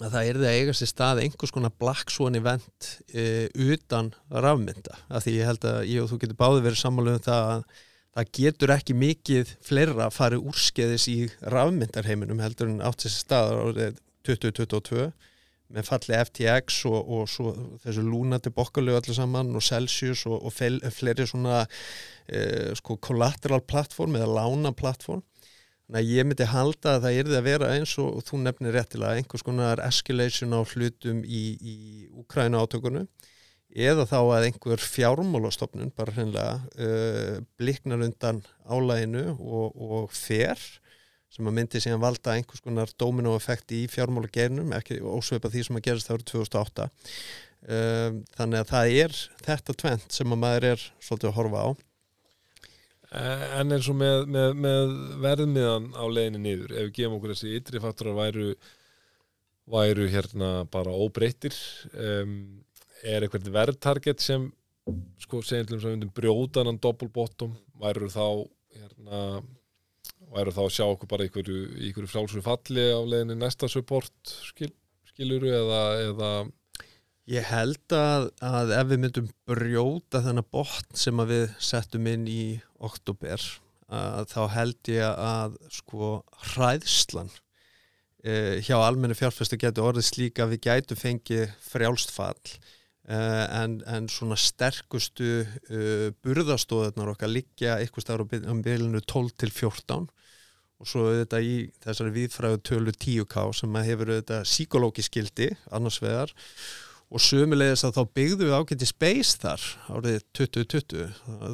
að 0.00 0.14
það 0.14 0.28
er 0.28 0.38
það 0.40 0.48
að 0.50 0.58
eiga 0.58 0.74
sér 0.74 0.90
stað 0.90 1.22
einhvers 1.22 1.54
konar 1.54 1.74
black 1.78 2.12
swan 2.12 2.38
event 2.38 2.88
uh, 3.14 3.46
utan 3.70 4.12
rafmynda 4.30 4.96
af 5.08 5.26
því 5.26 5.36
ég 5.38 5.50
held 5.50 5.66
að 5.70 5.80
ég 5.90 6.02
og 6.02 6.10
þú 6.10 6.20
getur 6.24 6.40
báði 6.40 6.64
verið 6.64 6.80
sammálu 6.80 7.14
um 7.14 7.26
það 7.26 7.50
að 7.52 7.66
það 8.14 8.32
getur 8.38 8.72
ekki 8.74 8.94
mikið 8.94 9.52
fleira 9.66 10.06
að 10.06 10.16
fara 10.16 10.40
úrskeiðis 10.40 11.06
í 11.10 11.18
rafmyndarheiminum 11.50 12.42
heldur 12.42 12.70
en 12.70 12.82
átt 12.86 13.04
sér 13.04 13.14
stað 13.14 13.54
árið 13.58 14.02
2022 14.26 15.08
með 15.74 15.88
falli 15.88 16.18
FTX 16.20 16.82
og, 16.90 16.98
og 17.16 17.30
svo, 17.30 17.52
þessu 17.82 18.04
lúnati 18.06 18.52
bokkalögu 18.54 19.00
allir 19.00 19.16
saman 19.16 19.54
og 19.56 19.64
Celsius 19.64 20.24
og, 20.28 20.44
og 20.46 20.54
fleiri 20.54 21.26
svona 21.26 21.64
eh, 21.64 22.70
sko 22.78 22.98
collateral 23.02 23.62
platform 23.66 24.18
eða 24.20 24.30
lána 24.38 24.74
platform 24.76 25.24
að 25.94 26.10
ég 26.10 26.26
myndi 26.26 26.46
halda 26.50 26.96
að 26.96 27.04
það 27.06 27.18
erði 27.20 27.36
að 27.38 27.46
vera 27.46 27.70
eins 27.76 27.92
og, 28.02 28.10
og 28.18 28.26
þú 28.26 28.40
nefnir 28.42 28.74
réttilega 28.74 29.20
einhvers 29.20 29.46
konar 29.46 29.82
escalation 29.84 30.56
á 30.56 30.60
hlutum 30.62 31.22
í, 31.22 31.44
í 31.60 31.76
Úkræna 32.18 32.62
átökunum 32.64 33.06
eða 33.74 34.06
þá 34.06 34.18
að 34.20 34.48
einhver 34.48 34.82
fjármálastofnun 34.82 35.92
bara 35.96 36.14
hreinlega 36.14 36.58
uh, 36.78 37.38
bliknar 37.58 38.04
undan 38.06 38.42
álæginu 38.66 39.34
og, 39.34 39.74
og 39.74 40.12
fer 40.14 40.60
sem 41.34 41.48
að 41.50 41.56
myndi 41.56 41.80
síðan 41.82 42.02
valda 42.02 42.36
einhvers 42.36 42.62
konar 42.62 42.90
dominoeffekti 43.00 43.82
í 43.82 43.88
fjármála 43.90 44.30
gernum, 44.30 44.70
ekki 44.76 45.00
ósveipa 45.02 45.50
því 45.50 45.64
sem 45.66 45.80
að 45.80 45.86
gerast 45.88 46.10
það 46.10 46.20
árið 46.20 46.28
2008 46.30 46.86
um, 46.86 48.20
þannig 48.36 48.60
að 48.60 48.70
það 48.70 48.94
er 49.00 49.18
þetta 49.48 49.76
tvent 49.82 50.14
sem 50.20 50.36
að 50.36 50.42
maður 50.44 50.68
er 50.74 50.86
svolítið 51.02 51.30
að 51.32 51.36
horfa 51.40 51.66
á 51.66 51.68
En 53.14 53.70
eins 53.70 53.86
og 53.90 53.94
með, 53.98 54.24
með, 54.26 54.56
með 54.58 54.92
verðmiðan 55.22 55.90
á 55.94 56.04
leiðinni 56.10 56.40
niður, 56.42 56.72
ef 56.74 56.88
við 56.88 56.94
gefum 56.96 57.16
okkur 57.18 57.34
þessi 57.34 57.52
ytri 57.60 57.82
faktorar 57.82 58.16
væru, 58.18 58.46
væru 59.70 60.08
hérna 60.10 60.48
bara 60.72 60.94
óbreyttir, 60.98 61.54
um, 61.94 62.32
er 63.06 63.22
eitthvað 63.22 63.52
verðtarget 63.54 64.24
sem, 64.24 64.48
sko, 65.22 65.44
segjum 65.46 65.68
til 65.68 65.76
þess 65.76 65.84
að 65.84 65.92
við 65.92 65.96
myndum 65.98 66.14
brjótanan 66.16 66.80
doppelbottom, 66.82 67.54
væru 67.84 68.10
þá, 68.10 68.26
hérna, 68.80 69.22
væru 70.34 70.56
þá 70.56 70.62
að 70.64 70.74
sjá 70.74 70.84
okkur 70.88 71.12
bara 71.14 71.28
einhverju, 71.28 71.60
einhverju 71.84 72.10
frálsuru 72.10 72.44
falli 72.44 72.88
á 72.90 72.98
leiðinni 72.98 73.38
næsta 73.38 73.70
support, 73.70 74.34
skil, 74.50 74.72
skiluru, 75.12 75.54
eða, 75.54 75.82
eða 76.08 76.34
Ég 77.30 77.46
held 77.48 77.94
að, 77.96 78.26
að 78.44 78.72
ef 78.76 78.88
við 78.90 78.98
myndum 79.00 79.28
brjóta 79.48 80.20
þennan 80.24 80.50
botn 80.52 80.98
sem 80.98 81.22
við 81.24 81.46
settum 81.56 82.08
inn 82.10 82.26
í 82.28 82.42
oktober 82.84 83.40
þá 83.88 84.42
held 84.54 84.90
ég 84.90 85.04
að 85.04 85.56
sko 85.72 86.22
hræðslan 86.52 87.30
eh, 88.24 88.60
hjá 88.64 88.78
almenni 88.80 89.16
fjárfæstu 89.16 89.58
getur 89.60 89.90
orðið 89.90 90.08
slíka 90.08 90.44
að 90.44 90.54
við 90.54 90.62
gætu 90.66 90.96
fengið 90.98 91.52
frjálst 91.62 92.12
fall 92.14 92.40
eh, 93.08 93.44
en, 93.60 93.82
en 93.86 94.08
svona 94.08 94.38
sterkustu 94.40 95.44
eh, 95.44 96.10
burðastóðunar 96.24 97.12
okkar 97.14 97.32
liggja 97.32 97.78
eitthvað 97.78 98.06
stáður 98.06 98.26
á 98.26 98.52
bylunu 98.64 99.04
12 99.04 99.36
til 99.44 99.52
14 99.52 100.08
og 100.80 100.90
svo 100.90 101.10
þetta 101.12 101.40
í 101.44 101.68
þessari 101.84 102.16
viðfræðu 102.16 102.64
tölu 102.66 102.96
10k 102.96 103.44
sem 103.54 103.76
hefur 103.86 104.16
þetta 104.16 104.42
psikológiskildi 104.48 105.52
annars 105.70 106.00
vegar. 106.02 106.32
og 106.32 106.93
sömulegis 107.22 107.84
að 107.86 107.98
þá 107.98 108.14
byggðu 108.18 108.46
við 108.48 108.54
ágætti 108.58 108.86
space 108.88 109.38
þar 109.42 109.64
árið 109.92 110.16
2020 110.34 111.04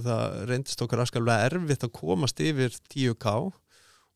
það 0.06 0.36
reyndist 0.48 0.84
okkar 0.84 1.02
aðskallega 1.04 1.48
erfitt 1.50 1.84
að 1.84 1.92
komast 1.98 2.40
yfir 2.44 2.76
10k 2.92 3.34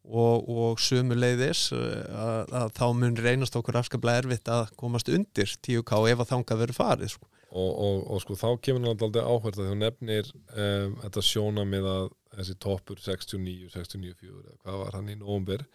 og, 0.05 0.49
og 0.49 0.80
sömulegis 0.80 1.66
að, 1.74 2.53
að 2.53 2.74
þá 2.78 2.86
mun 3.01 3.20
reynast 3.20 3.57
okkur 3.61 3.80
aðskallega 3.80 4.24
erfitt 4.24 4.51
að 4.53 4.74
komast 4.80 5.11
undir 5.12 5.55
10k 5.68 6.01
ef 6.12 6.24
að 6.24 6.30
þanga 6.32 6.61
verið 6.61 6.78
farið 6.80 7.14
sko. 7.14 7.28
og, 7.51 7.70
og, 7.70 7.99
og 8.14 8.24
sko 8.24 8.38
þá 8.40 8.49
kemur 8.64 8.84
náttúrulega 8.86 9.26
áhverð 9.28 9.64
að 9.64 9.72
þú 9.72 9.78
nefnir 9.82 10.30
um, 10.34 10.98
þetta 11.05 11.27
sjóna 11.28 11.66
með 11.68 11.90
að 11.93 12.06
þessi 12.39 12.56
toppur 12.62 13.01
69, 13.01 13.68
69, 13.74 14.16
4 14.23 14.56
hvað 14.64 14.81
var 14.81 14.97
hann 14.97 15.12
í 15.12 15.18
nógumber 15.20 15.66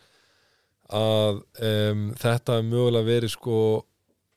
að 0.90 1.44
um, 1.62 2.10
þetta 2.18 2.58
er 2.58 2.66
mögulega 2.66 3.10
verið 3.12 3.36
sko 3.36 3.60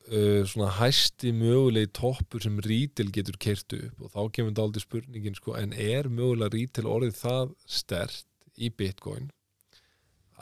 uh, 0.09 0.43
svona 0.49 0.71
hæsti 0.79 1.33
mögulegi 1.37 1.93
toppur 1.99 2.43
sem 2.45 2.59
rítil 2.65 3.13
getur 3.15 3.39
kertu 3.41 3.81
upp. 3.89 4.03
Og 4.07 4.15
þá 4.15 4.21
kemur 4.37 4.53
þetta 4.53 4.67
aldrei 4.67 4.85
spurningin 4.85 5.39
sko, 5.39 5.57
en 5.59 5.75
er 5.77 6.11
mögulega 6.11 6.55
rítil 6.57 6.89
orðið 6.91 7.19
það 7.21 7.55
stert 7.81 8.27
í 8.59 8.71
bitcoin 8.75 9.31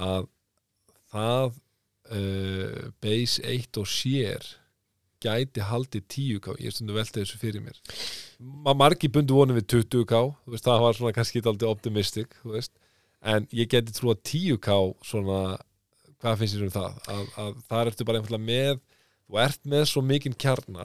að 0.00 0.26
það 1.12 1.52
uh, 2.14 2.90
base 3.02 3.42
1 3.44 3.80
og 3.80 3.88
sér 3.90 4.46
gæti 5.20 5.64
haldið 5.64 6.04
10k 6.08 6.54
ég 6.62 6.70
er 6.70 6.74
stundu 6.74 6.96
veltið 6.96 7.24
þessu 7.24 7.40
fyrir 7.40 7.64
mér. 7.64 7.80
Ma 8.40 8.72
margi 8.76 9.10
bundu 9.12 9.36
vonum 9.36 9.58
við 9.58 9.66
20k 9.74 10.20
veist, 10.48 10.64
það 10.64 10.84
var 10.84 10.96
svona 10.96 11.16
kannski 11.16 11.42
aldrei 11.44 11.68
optimistic 11.68 12.38
en 13.20 13.48
ég 13.52 13.68
geti 13.68 13.92
trú 13.92 14.14
að 14.14 14.22
10k 14.30 14.78
svona, 15.04 15.58
hvað 16.22 16.40
finnst 16.40 16.56
þér 16.56 16.68
um 16.68 16.72
það? 16.78 16.96
Að, 17.12 17.26
að 17.42 17.58
það 17.68 17.90
ertu 17.92 18.08
bara 18.08 18.22
einfallega 18.22 18.48
með 18.48 18.80
þú 19.30 19.40
ert 19.44 19.62
með 19.70 19.86
svo 19.92 20.02
mikinn 20.02 20.34
kjarna 20.34 20.84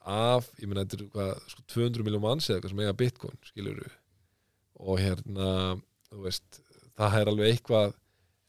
af, 0.00 0.48
ég 0.58 0.66
menna 0.68 0.86
þetta 0.86 0.96
er 0.96 1.12
hvað, 1.12 1.32
sko, 1.52 1.64
200 1.74 2.06
miljón 2.06 2.24
manns 2.24 2.48
eða 2.48 2.56
eitthvað 2.58 2.72
sem 2.72 2.82
eiga 2.82 2.98
bitcoin 3.02 3.40
skilur 3.44 3.80
við 3.82 3.96
og 4.80 5.00
hérna, 5.02 5.48
þú 6.08 6.22
veist 6.24 6.62
það 6.96 7.16
er 7.20 7.30
alveg 7.32 7.54
eitthvað 7.54 7.96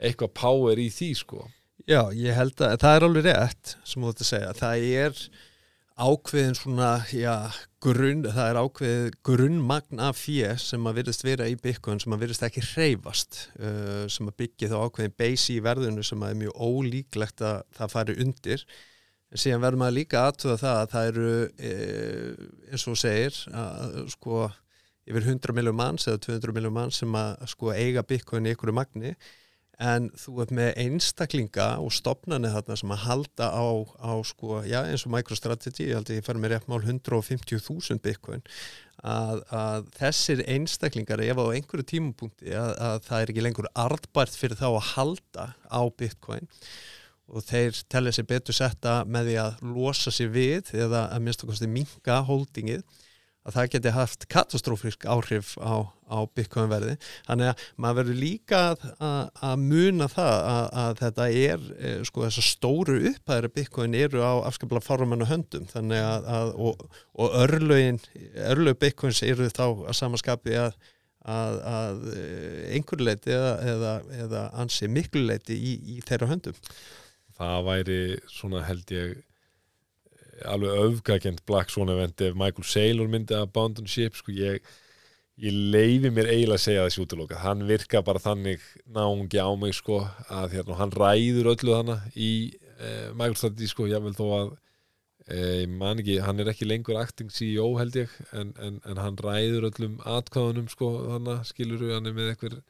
eitthvað 0.02 0.34
power 0.34 0.80
í 0.82 0.88
því 0.90 1.12
sko. 1.20 1.46
Já, 1.90 2.08
ég 2.16 2.38
held 2.38 2.62
að 2.64 2.80
það 2.82 2.96
er 2.96 3.06
alveg 3.06 3.26
rétt 3.28 3.74
sem 3.84 4.02
þú 4.02 4.14
ætti 4.14 4.26
að 4.26 4.30
segja, 4.32 4.54
það 4.58 4.86
er 4.88 5.24
ákveðin 6.02 6.56
svona, 6.58 6.90
já, 7.14 7.34
grunn, 7.84 8.24
það 8.26 8.48
er 8.48 8.60
ákveðið 8.62 9.18
grunnmagn 9.28 10.02
af 10.02 10.22
fjö 10.22 10.54
sem 10.62 10.88
að 10.88 11.02
virðist 11.02 11.26
vera 11.26 11.50
í 11.52 11.58
bitcoin 11.62 12.02
sem 12.02 12.16
að 12.16 12.24
virðist 12.24 12.46
ekki 12.48 12.64
hreyfast 12.72 13.42
uh, 13.60 14.08
sem 14.10 14.30
að 14.32 14.38
byggja 14.42 14.72
þá 14.72 14.78
ákveðin 14.88 15.18
base 15.20 15.54
í 15.54 15.60
verðinu 15.66 16.06
sem 16.06 16.24
að 16.24 16.34
er 16.34 16.40
mjög 16.46 16.64
ólíklegt 16.64 17.46
að 17.46 17.60
það 17.78 17.94
fari 17.98 18.18
undir 18.24 18.66
en 19.32 19.40
síðan 19.40 19.64
verður 19.64 19.82
maður 19.82 19.98
líka 19.98 20.26
aðtöða 20.28 20.58
það 20.60 20.80
að 20.80 20.90
það 20.94 21.12
eru 21.12 21.30
e, 21.56 21.76
eins 22.72 22.88
og 22.92 22.98
segir 23.00 23.38
að 23.56 24.02
sko 24.12 24.42
yfir 25.08 25.28
100 25.28 25.56
miljón 25.58 25.78
manns 25.78 26.08
eða 26.08 26.24
200 26.28 26.56
miljón 26.58 26.76
manns 26.76 27.00
sem 27.02 27.16
að 27.18 27.46
sko 27.52 27.72
eiga 27.74 28.04
bitcoin 28.08 28.48
í 28.48 28.54
einhverju 28.54 28.76
magni. 28.76 29.16
En 29.82 30.12
þú 30.20 30.44
ert 30.44 30.52
með 30.54 30.76
einstaklinga 30.84 31.68
og 31.82 31.90
stopnarnir 31.96 32.54
þarna 32.54 32.76
sem 32.78 32.92
að 32.94 33.04
halda 33.08 33.48
á, 33.50 33.66
á 33.98 34.14
sko, 34.30 34.60
já 34.68 34.84
eins 34.84 35.08
og 35.08 35.14
MicroStrategy 35.16 35.88
ég 35.88 35.98
held 35.98 36.12
að 36.12 36.20
ég 36.20 36.28
fær 36.28 36.38
mér 36.38 36.54
rétt 36.54 36.68
mál 36.70 36.84
150.000 36.84 38.04
bitcoin. 38.04 38.46
Að, 39.02 39.42
að 39.50 39.88
þessir 39.98 40.44
einstaklingar 40.46 41.24
ef 41.26 41.42
á 41.42 41.46
einhverju 41.50 41.88
tímapunkti 41.96 42.54
að, 42.54 42.76
að 42.78 42.98
það 43.08 43.24
er 43.24 43.34
ekki 43.34 43.46
lengur 43.48 43.72
artbært 43.88 44.38
fyrir 44.38 44.60
þá 44.60 44.68
að 44.70 44.90
halda 44.92 45.48
á 45.66 45.82
bitcoin 45.98 46.52
og 47.32 47.46
þeir 47.48 47.78
tellja 47.92 48.16
sér 48.16 48.28
betur 48.30 48.58
setta 48.58 49.02
með 49.08 49.32
því 49.32 49.38
að 49.46 49.64
losa 49.76 50.12
sér 50.14 50.34
við 50.34 50.74
eða 50.76 51.08
að 51.14 51.24
minnst 51.26 51.46
okkur 51.46 51.72
minga 51.72 52.20
holdingið 52.28 52.84
að 53.42 53.56
það 53.56 53.70
geti 53.74 53.94
haft 53.96 54.26
katastrófísk 54.30 55.06
áhrif 55.10 55.56
á, 55.58 55.90
á 56.06 56.18
Bitcoin 56.36 56.70
verði 56.70 56.94
þannig 57.26 57.50
að 57.50 57.64
maður 57.82 57.98
verður 58.02 58.20
líka 58.22 58.60
að, 58.70 58.86
að, 59.08 59.32
að 59.50 59.64
muna 59.64 60.08
það 60.12 60.36
að, 60.52 60.68
að 60.84 60.94
þetta 61.02 61.28
er 61.42 61.66
e, 61.74 61.94
sko 62.06 62.26
þessar 62.28 62.48
stóru 62.48 63.00
upphæðri 63.12 63.52
Bitcoin 63.58 63.98
eru 63.98 64.22
á 64.22 64.34
afskaplega 64.46 64.86
fárumannu 64.86 65.30
höndum. 65.30 65.66
Þannig 65.72 66.06
að 66.06 66.54
og, 66.54 66.86
og 67.18 67.38
örlögin, 67.42 68.02
örlög 68.52 68.78
Bitcoins 68.84 69.24
eru 69.26 69.50
þá 69.50 69.66
að 69.66 69.98
samaskapi 70.04 70.58
að 70.68 70.82
að 71.22 72.00
e, 72.18 72.22
einhver 72.74 73.02
leiti 73.06 73.30
eða, 73.36 73.52
eða, 73.70 73.92
eða 74.24 74.40
ansi 74.58 74.88
miklu 74.90 75.22
leiti 75.28 75.54
í, 75.54 75.76
í 75.94 76.00
þeirra 76.02 76.32
höndum 76.32 76.56
Það 77.42 77.68
væri 77.68 78.00
svona 78.30 78.62
held 78.68 78.94
ég 78.94 79.20
alveg 80.46 80.78
öfgagent 80.86 81.44
Black 81.46 81.70
Swan 81.70 81.90
event 81.90 82.22
ef 82.22 82.38
Michael 82.38 82.68
Saylor 82.68 83.10
myndi 83.12 83.36
að 83.38 83.52
Bound 83.56 83.82
and 83.82 83.92
Ship 83.92 84.16
sko 84.18 84.34
ég, 84.36 84.66
ég 85.42 85.60
leifi 85.74 86.12
mér 86.14 86.30
eiginlega 86.32 86.58
að 86.58 86.66
segja 86.66 86.88
þessi 86.88 87.04
útlöka 87.04 87.42
hann 87.44 87.64
virka 87.70 88.04
bara 88.06 88.22
þannig 88.22 88.64
náungi 88.86 89.42
á 89.42 89.50
mig 89.60 89.76
sko 89.78 90.02
að 90.30 90.58
hérna, 90.58 90.80
hann 90.82 90.96
ræður 90.96 91.54
öllu 91.54 91.78
þannig 91.78 92.18
í 92.18 92.34
eh, 92.80 93.08
Michael 93.14 93.40
Strategy 93.40 93.72
sko 93.72 93.88
ég 93.92 94.04
vil 94.06 94.18
þó 94.18 94.26
að 94.40 94.52
eh, 95.28 95.66
man 95.70 96.02
ekki, 96.02 96.20
hann 96.26 96.42
er 96.42 96.52
ekki 96.54 96.70
lengur 96.70 97.00
acting 97.02 97.32
CEO 97.34 97.74
held 97.80 97.98
ég 98.04 98.14
en, 98.34 98.54
en, 98.62 98.82
en 98.86 99.02
hann 99.02 99.20
ræður 99.22 99.70
öllum 99.72 100.00
atkvæðunum 100.18 100.70
sko 100.74 100.94
þannig 101.10 101.50
skilur 101.52 101.86
við 101.86 101.98
hann 101.98 102.14
með 102.14 102.34
eitthvað 102.34 102.62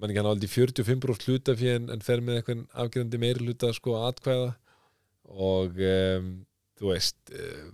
man 0.00 0.12
ekki 0.12 0.22
hann 0.22 0.30
áldi 0.30 0.50
45% 0.50 1.26
hlutafið 1.30 1.72
en, 1.74 1.90
en 1.94 2.04
fer 2.04 2.22
með 2.24 2.40
eitthvað 2.40 2.62
afgerandi 2.84 3.20
meiri 3.22 3.46
hluta 3.46 3.72
sko 3.76 3.96
atkvæða 4.06 4.52
og 5.32 5.82
um, 5.82 6.30
þú 6.78 6.92
veist 6.92 7.34
uh, 7.34 7.66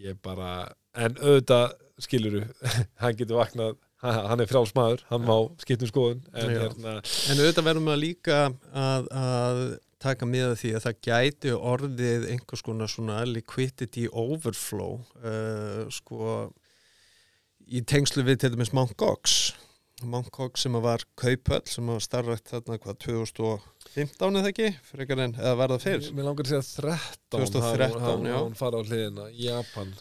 ég 0.00 0.18
bara, 0.24 0.70
en 0.96 1.18
auðvitað 1.20 1.76
skiluru, 2.00 2.44
hann 3.02 3.16
getur 3.18 3.40
vaknað 3.42 3.78
hann 4.00 4.40
er 4.40 4.48
frálsmaður, 4.48 5.02
hann 5.10 5.26
má 5.28 5.34
skiptum 5.60 5.90
skoðun 5.90 6.22
en, 6.32 6.52
hérna... 6.54 6.94
en 7.02 7.42
auðvitað 7.42 7.66
verðum 7.66 7.90
við 7.90 7.98
líka 8.00 8.38
að, 8.72 9.10
að 9.12 9.60
taka 10.00 10.28
með 10.28 10.54
því 10.62 10.70
að 10.76 10.86
það 10.86 11.02
gæti 11.04 11.52
orðið 11.72 12.24
einhvers 12.32 12.64
konar 12.64 12.88
svona 12.88 13.18
liquidity 13.28 14.06
overflow 14.08 15.02
uh, 15.20 15.84
sko 15.92 16.48
í 17.68 17.84
tengslu 17.84 18.24
við 18.24 18.40
til 18.40 18.54
dæmis 18.54 18.72
Mt. 18.72 18.96
Gox 18.98 19.52
Gox 20.30 20.64
sem 20.64 20.76
var 20.82 21.04
kaupöll 21.18 21.64
sem 21.68 21.86
var 21.90 22.04
starrakt 22.04 22.52
þarna 22.52 22.78
hvað 22.80 23.00
2000 23.06 23.66
15 23.94 24.38
eða 24.40 24.52
ekki, 24.52 24.68
frekar 24.86 25.24
en, 25.26 25.34
eða 25.38 25.56
var 25.58 25.74
það 25.74 25.86
fyrr? 25.86 26.12
Mér 26.14 26.28
langar 26.30 26.46
að 26.46 26.52
segja 26.52 26.84
13 26.84 27.50
2013, 27.50 28.30
já. 28.30 28.36
Hún 28.38 28.56
fara 28.58 28.80
á 28.80 28.82
hliðina, 28.86 29.26
Japan. 29.34 29.92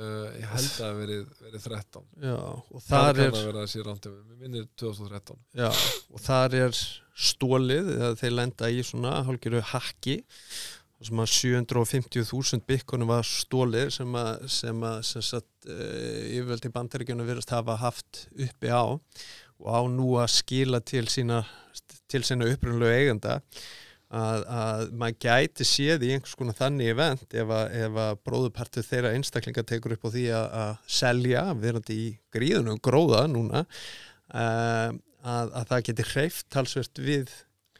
Uh, 0.00 0.30
ég 0.38 0.46
held 0.48 0.64
að 0.64 0.76
það 0.78 0.98
verið, 1.00 1.24
verið 1.44 1.64
13 1.66 2.04
Já, 2.24 2.36
og 2.38 2.82
þar 2.86 3.08
er 3.10 3.32
Það 3.34 3.46
verið 3.50 3.58
að 3.60 3.66
sé 3.68 3.82
rámt 3.84 4.06
við 4.06 4.38
minnir 4.40 4.68
2013 4.80 5.40
Já, 5.60 5.66
og 6.14 6.22
þar 6.24 6.56
er 6.56 6.78
stólið 7.26 7.90
eða 7.98 8.10
þeir 8.22 8.32
lenda 8.38 8.70
í 8.72 8.84
svona 8.86 9.18
hálfgjöru 9.26 9.60
hakki 9.74 10.14
sem 11.08 11.20
að 11.22 11.30
750.000 11.32 12.64
byggunum 12.68 13.10
var 13.10 13.26
stólið 13.26 13.92
sem 13.94 14.16
að, 14.20 14.46
sem 14.52 14.82
að 14.84 14.98
sem 15.08 15.24
sagt, 15.24 15.50
uh, 15.68 16.24
yfirvöldi 16.28 16.72
bandaríkjunum 16.74 17.28
verðast 17.28 17.54
hafa 17.54 17.78
haft 17.80 18.26
uppi 18.36 18.72
á 18.72 18.84
og 19.60 19.68
á 19.68 19.80
nú 19.92 20.14
að 20.20 20.32
skila 20.38 20.80
til 20.84 21.06
sína 21.12 21.42
sína 22.10 22.48
upprunlegu 22.50 22.90
eigenda 22.90 23.38
að, 24.10 24.44
að 24.50 24.84
maður 24.98 25.18
gæti 25.22 25.66
séð 25.68 26.06
í 26.06 26.12
einhvers 26.14 26.36
konar 26.38 26.58
þannig 26.58 26.92
event 26.94 27.36
ef 27.38 27.52
að, 27.54 27.76
að 28.02 28.14
bróðupartu 28.26 28.84
þeirra 28.84 29.12
einstaklinga 29.14 29.64
tekur 29.66 29.94
upp 29.94 30.08
á 30.08 30.10
því 30.10 30.24
að, 30.34 30.46
að 30.62 30.72
selja 31.00 31.44
verandi 31.60 31.98
í 31.98 32.08
gríðunum 32.34 32.80
gróða 32.82 33.26
núna 33.30 33.64
uh, 33.64 34.90
að 35.20 35.68
það 35.70 35.84
geti 35.90 36.08
hreift 36.14 36.48
talsvert 36.52 37.02
við 37.04 37.32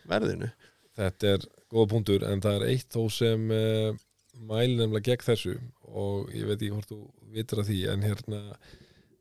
verðinu. 0.09 0.51
Þetta 0.99 1.35
er 1.35 1.49
góða 1.71 1.91
punktur 1.95 2.27
en 2.27 2.43
það 2.45 2.59
er 2.59 2.67
eitt 2.75 2.91
þó 2.95 3.03
sem 3.15 3.49
uh, 3.55 3.91
mæli 4.41 4.77
nefnilega 4.77 5.11
gegn 5.11 5.27
þessu 5.29 5.57
og 5.91 6.31
ég 6.35 6.47
veit 6.49 6.59
ekki 6.59 6.75
hvort 6.75 6.93
þú 6.93 7.01
vitur 7.35 7.63
að 7.63 7.73
því 7.73 7.81
en 7.93 8.07
hérna 8.07 8.43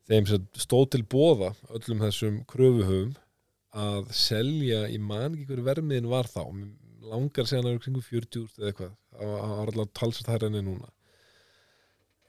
þeim 0.10 0.30
sem 0.30 0.46
stóð 0.58 0.86
til 0.96 1.04
bóða 1.10 1.54
öllum 1.70 2.06
þessum 2.06 2.44
kröfuhöfum 2.50 3.16
að 3.80 4.08
selja 4.18 4.86
í 4.90 4.98
man 5.02 5.36
ekki 5.36 5.50
hverju 5.52 5.66
vermiðin 5.68 6.10
var 6.10 6.30
þá 6.30 6.44
langar 7.10 7.48
segja 7.48 7.62
hann 7.62 7.74
eru 7.74 7.84
kringu 7.84 8.02
40 8.06 8.48
eða 8.58 8.72
eitthvað 8.72 8.96
það 9.20 9.54
var 9.58 9.72
alltaf 9.74 9.94
talsast 10.00 10.32
hær 10.32 10.48
enni 10.48 10.64
núna. 10.64 10.90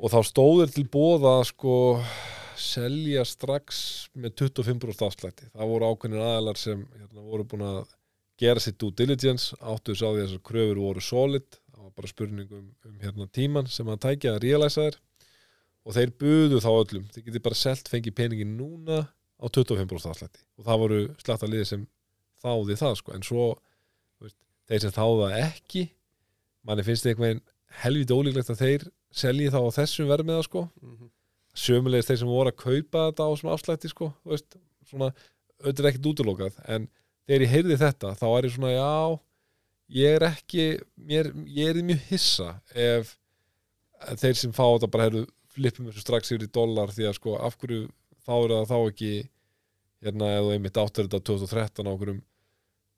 Og 0.01 0.13
þá 0.13 0.21
stóður 0.25 0.73
til 0.73 0.87
bóða 0.89 1.39
að 1.41 1.47
sko 1.51 1.75
selja 2.61 3.25
strax 3.29 3.81
með 4.17 4.37
25% 4.43 5.05
afslætti. 5.07 5.49
Það 5.53 5.73
voru 5.73 5.91
ákveðin 5.91 6.23
aðalar 6.25 6.61
sem 6.61 6.85
hérna, 6.97 7.25
voru 7.25 7.47
búin 7.49 7.67
að 7.69 7.81
gera 8.41 8.63
sitt 8.63 8.79
due 8.81 8.95
diligence 8.97 9.57
áttu 9.61 9.93
þess 9.93 10.07
að 10.07 10.17
því 10.17 10.23
að 10.23 10.27
þessar 10.27 10.43
kröfur 10.51 10.81
voru 10.81 11.05
solid. 11.05 11.47
Það 11.71 11.87
var 11.87 11.95
bara 12.01 12.11
spurning 12.11 12.53
um, 12.57 12.67
hérna, 13.03 13.29
tíman 13.37 13.71
sem 13.71 13.89
að 13.91 14.03
tækja 14.07 14.35
að 14.35 14.43
realiza 14.47 14.87
þér 14.87 14.99
og 15.81 15.97
þeir 15.97 16.13
buðu 16.23 16.61
þá 16.65 16.71
öllum. 16.73 17.09
Þeir 17.15 17.27
geti 17.29 17.43
bara 17.47 17.61
selt 17.61 17.89
fengið 17.91 18.17
peningin 18.19 18.57
núna 18.59 19.03
á 19.41 19.45
25% 19.49 20.13
afslætti. 20.13 20.45
Og 20.61 20.67
það 20.69 20.83
voru 20.85 21.01
sletta 21.23 21.49
liði 21.49 21.69
sem 21.71 21.87
þáði 22.41 22.77
það 22.81 22.99
sko. 23.01 23.17
En 23.17 23.27
svo 23.27 23.47
veist, 24.21 24.37
þeir 24.69 24.85
sem 24.85 24.97
þáða 24.97 25.31
ekki 25.41 25.87
manni 26.69 26.85
finnst 26.85 27.07
þetta 27.07 27.15
einhvern 27.15 27.29
veginn 27.29 27.47
helvita 27.81 28.17
ólíklegt 28.19 28.53
að 28.53 28.63
þeir 28.65 28.87
selji 29.21 29.51
þá 29.53 29.61
á 29.65 29.77
þessum 29.79 30.11
vermiða 30.11 30.47
sko. 30.47 30.67
Mm 30.81 30.95
-hmm. 30.97 31.13
sömulegist 31.55 32.11
þeir 32.11 32.21
sem 32.23 32.31
voru 32.31 32.53
að 32.53 32.61
kaupa 32.65 33.07
þetta 33.09 33.27
á 33.27 33.31
svona 33.41 33.55
afslætti 33.57 33.91
sko 33.91 34.13
veist, 34.25 34.57
svona, 34.87 35.11
auðvitað 35.61 35.85
er 35.85 35.91
ekkert 35.91 36.11
útlokað 36.13 36.61
en 36.69 36.89
þegar 37.31 37.47
ég 37.47 37.53
heyrði 37.55 37.77
þetta 37.79 38.15
þá 38.19 38.27
er 38.29 38.47
ég 38.49 38.55
svona 38.57 38.73
já 38.75 39.19
ég 40.01 40.17
er 40.17 40.27
ekki 40.27 40.65
mér, 40.99 41.31
ég 41.47 41.71
er 41.71 41.85
mjög 41.87 42.01
hissa 42.11 42.49
ef 42.75 43.15
þeir 44.19 44.41
sem 44.41 44.55
fá 44.57 44.65
þetta 44.65 44.91
bara 44.91 45.07
hefur 45.07 45.29
flippum 45.55 45.91
þessu 45.91 46.03
strax 46.03 46.33
yfir 46.33 46.49
í 46.49 46.51
dólar 46.51 46.91
því 46.95 47.07
að 47.07 47.17
sko 47.21 47.37
af 47.39 47.59
hverju 47.61 47.87
þá 48.27 48.35
er 48.35 48.53
það 48.57 48.67
þá 48.73 48.79
ekki 48.81 49.13
hérna 50.01 50.33
eða 50.39 50.57
einmitt 50.57 50.81
áttur 50.81 51.07
þetta 51.07 51.23
2013 51.31 51.87
á 51.87 51.93
okkurum 51.93 52.21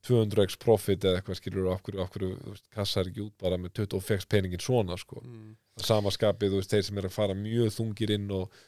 200x 0.06 0.58
profit 0.58 1.04
eða 1.06 1.20
eitthvað 1.20 1.38
skilur 1.38 1.68
af 1.70 1.82
hverju, 1.84 2.00
af 2.02 2.10
hverju 2.10 2.32
veist, 2.48 2.64
kassar 2.74 3.08
ekki 3.08 3.26
út 3.28 3.34
bara 3.38 3.58
með 3.60 3.76
25x 3.82 4.26
peningin 4.30 4.62
svona 4.62 4.96
sko 4.98 5.20
mm. 5.20 5.52
samaskapið, 5.84 6.56
veist, 6.58 6.72
þeir 6.72 6.86
sem 6.88 6.98
er 6.98 7.08
að 7.08 7.16
fara 7.20 7.36
mjög 7.38 7.74
þungir 7.76 8.14
inn 8.16 8.30
og 8.34 8.62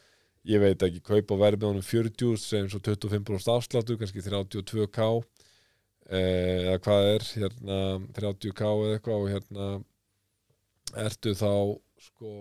ég 0.47 0.63
veit 0.63 0.85
ekki 0.87 1.03
kaupa 1.03 1.39
verið 1.41 1.63
með 1.65 1.73
honum 1.73 1.89
40 1.89 2.39
sem 2.39 2.69
svo 2.71 2.81
25% 2.85 3.51
afsláttu, 3.55 3.99
kannski 3.99 4.23
32k 4.23 5.09
eh, 5.09 5.44
eða 6.11 6.79
hvað 6.85 7.11
er 7.15 7.27
hérna 7.33 7.81
30k 8.19 8.71
eða 8.71 8.97
eitthvað 8.99 9.23
og 9.23 9.33
hérna 9.33 9.69
ertu 11.05 11.35
þá 11.39 11.53
sko 12.05 12.33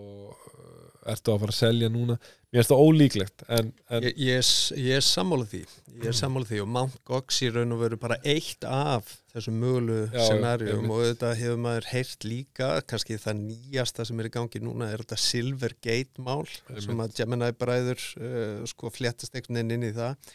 ertu 1.08 1.32
að 1.32 1.42
fara 1.42 1.52
að 1.52 1.58
selja 1.58 1.88
núna? 1.92 2.16
Mér 2.52 2.62
finnst 2.62 2.70
það 2.70 2.82
ólíklegt 2.84 3.44
en, 3.56 3.70
en 3.90 4.04
ég, 4.06 4.18
ég, 4.20 4.50
ég 4.78 4.98
er 4.98 5.04
sammálað 5.04 5.50
því 5.54 5.60
ég 5.94 6.06
er 6.10 6.16
sammálað 6.16 6.52
því 6.52 6.60
og 6.62 6.70
Mount 6.76 7.00
Gox 7.08 7.40
í 7.44 7.50
raun 7.52 7.74
og 7.74 7.80
veru 7.82 7.98
bara 8.00 8.18
eitt 8.20 8.66
af 8.68 9.10
þessum 9.32 9.58
mögulegu 9.62 10.06
scenarjum 10.12 10.92
og 10.94 11.02
þetta 11.08 11.32
hefur 11.40 11.60
maður 11.64 11.90
heyrt 11.90 12.28
líka 12.28 12.70
kannski 12.88 13.18
það 13.20 13.42
nýjasta 13.48 14.06
sem 14.06 14.22
er 14.22 14.30
í 14.30 14.34
gangi 14.36 14.62
núna 14.62 14.92
er 14.92 15.02
þetta 15.02 15.20
Silvergate 15.24 16.24
mál 16.24 16.46
sem 16.46 17.04
að 17.04 17.18
Gemini 17.18 17.50
bræður 17.58 18.06
uh, 18.20 18.64
sko 18.70 18.92
fléttast 18.94 19.34
einhvern 19.34 19.60
veginn 19.60 19.76
inn 19.78 19.90
í 19.90 19.94
það 19.96 20.34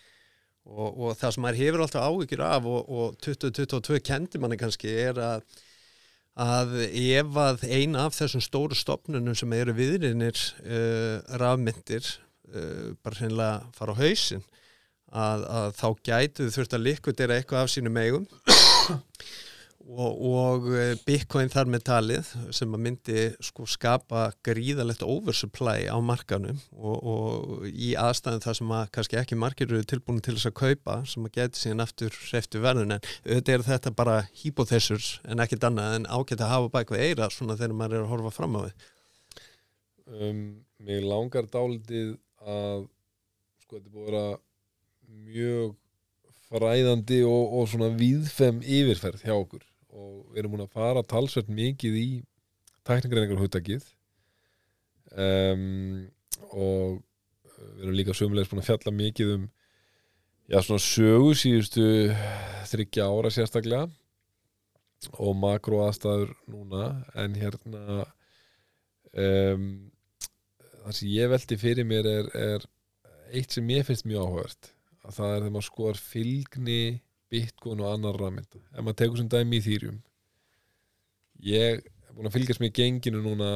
og, 0.68 0.90
og 0.90 1.18
það 1.20 1.34
sem 1.36 1.46
maður 1.46 1.62
hefur 1.64 1.84
alltaf 1.86 2.06
áhyggjur 2.10 2.46
af 2.46 2.70
og, 2.70 2.90
og 2.90 3.18
2022 3.26 4.00
kendi 4.06 4.42
manni 4.42 4.60
kannski 4.60 4.92
er 5.08 5.20
að 5.24 5.60
að 6.40 6.76
ef 6.88 7.38
að 7.42 7.66
eina 7.68 8.06
af 8.08 8.16
þessum 8.16 8.44
stóru 8.44 8.78
stopnunum 8.78 9.36
sem 9.36 9.54
eru 9.58 9.74
viðrinir 9.76 10.40
uh, 10.64 11.20
rafmyndir 11.42 12.06
uh, 12.54 12.96
bara 13.04 13.20
hreinlega 13.20 13.58
fara 13.76 13.96
á 13.98 14.00
hausin 14.00 14.46
að, 15.10 15.44
að 15.50 15.70
þá 15.80 15.88
gætu 16.06 16.50
þurft 16.54 16.78
að 16.78 16.86
likvidera 16.86 17.40
eitthvað 17.40 17.66
af 17.66 17.74
sínum 17.74 18.00
eigum 18.00 18.28
og, 19.90 20.22
og 20.22 20.68
eh, 20.78 20.92
Bitcoin 21.06 21.50
þar 21.50 21.70
með 21.74 21.84
talið 21.88 22.30
sem 22.56 22.76
að 22.76 22.84
myndi 22.86 23.24
sko 23.44 23.66
skapa 23.70 24.28
gríðalegt 24.46 25.02
oversupply 25.06 25.88
á 25.90 25.98
markanum 26.04 26.60
og, 26.78 26.98
og 27.00 27.66
í 27.70 27.96
aðstæðum 27.98 28.44
það 28.44 28.58
sem 28.60 28.74
að 28.78 28.92
kannski 28.98 29.20
ekki 29.22 29.40
margir 29.40 29.72
eru 29.72 29.88
tilbúin 29.90 30.22
til 30.26 30.36
þess 30.38 30.52
að 30.52 30.58
kaupa 30.62 31.00
sem 31.10 31.26
að 31.26 31.40
geti 31.40 31.64
síðan 31.64 31.86
aftur 31.86 32.20
hreftu 32.28 32.62
verðun 32.64 32.98
en 32.98 33.10
auðvitað 33.26 33.54
er 33.56 33.66
þetta 33.72 33.96
bara 33.98 34.18
hypothesurs 34.44 35.10
en 35.26 35.42
ekkit 35.46 35.66
annað 35.70 35.98
en 35.98 36.10
ágætt 36.10 36.46
að 36.46 36.54
hafa 36.54 36.74
bæk 36.78 36.94
við 36.94 37.06
eira 37.08 37.32
svona 37.34 37.58
þegar 37.58 37.78
maður 37.82 37.98
er 37.98 38.06
að 38.06 38.14
horfa 38.14 38.34
fram 38.36 38.60
á 38.60 38.62
því 38.62 38.74
um, 40.30 40.44
Mér 40.80 41.04
langar 41.10 41.50
dálítið 41.52 42.14
að 42.46 42.86
sko 43.66 43.80
þetta 43.80 43.90
búið 43.90 44.06
að 44.06 44.12
vera 44.12 44.28
mjög 45.30 45.74
fræðandi 46.50 47.20
og, 47.28 47.58
og 47.58 47.68
svona 47.74 47.90
víðfem 47.98 48.62
yfirferð 48.64 49.26
hjá 49.26 49.34
okkur 49.36 49.66
og 50.00 50.32
við 50.32 50.42
erum 50.42 50.56
múin 50.56 50.66
að 50.66 50.76
fara 50.80 51.06
talsvert 51.06 51.52
mikið 51.52 52.00
í 52.00 52.08
tækningreiningar 52.88 53.42
húttakið 53.42 53.86
um, 55.14 56.08
og 56.50 57.00
við 57.60 57.86
erum 57.86 57.98
líka 58.00 58.16
sömulegis 58.16 58.52
búin 58.52 58.64
að 58.64 58.70
fjalla 58.72 58.96
mikið 58.96 59.34
um 59.36 59.48
já 60.50 60.62
svona 60.66 60.82
sögu 60.82 61.36
síðustu 61.38 61.86
þryggja 62.70 63.06
ára 63.06 63.32
sérstaklega. 63.34 63.90
Og 65.22 65.36
makro 65.38 65.84
aðstæður 65.86 66.34
núna. 66.50 66.90
En 67.16 67.38
hérna 67.40 68.02
um, 69.14 69.68
það 70.84 70.98
sem 70.98 71.14
ég 71.14 71.32
veldi 71.32 71.60
fyrir 71.62 71.88
mér 71.88 72.10
er, 72.10 72.32
er 72.36 72.66
eitt 73.30 73.56
sem 73.56 73.70
ég 73.72 73.86
finnst 73.88 74.08
mjög 74.10 74.26
áhugavert. 74.26 74.74
Að 75.06 75.16
það 75.20 75.30
er 75.30 75.40
þegar 75.40 75.54
maður 75.56 75.70
skoðar 75.70 76.02
fylgni 76.04 76.82
bitcoin 77.30 77.84
og 77.84 77.94
annar 77.94 78.18
rafmynda 78.20 78.62
ef 78.74 78.82
maður 78.84 79.00
tekur 79.04 79.22
sem 79.22 79.32
dæmi 79.32 79.60
í 79.60 79.66
þýrjum 79.66 80.00
ég 81.50 81.80
er 81.80 82.16
búin 82.16 82.30
að 82.30 82.36
fylgjast 82.38 82.64
með 82.64 82.76
genginu 82.80 83.22
núna 83.24 83.52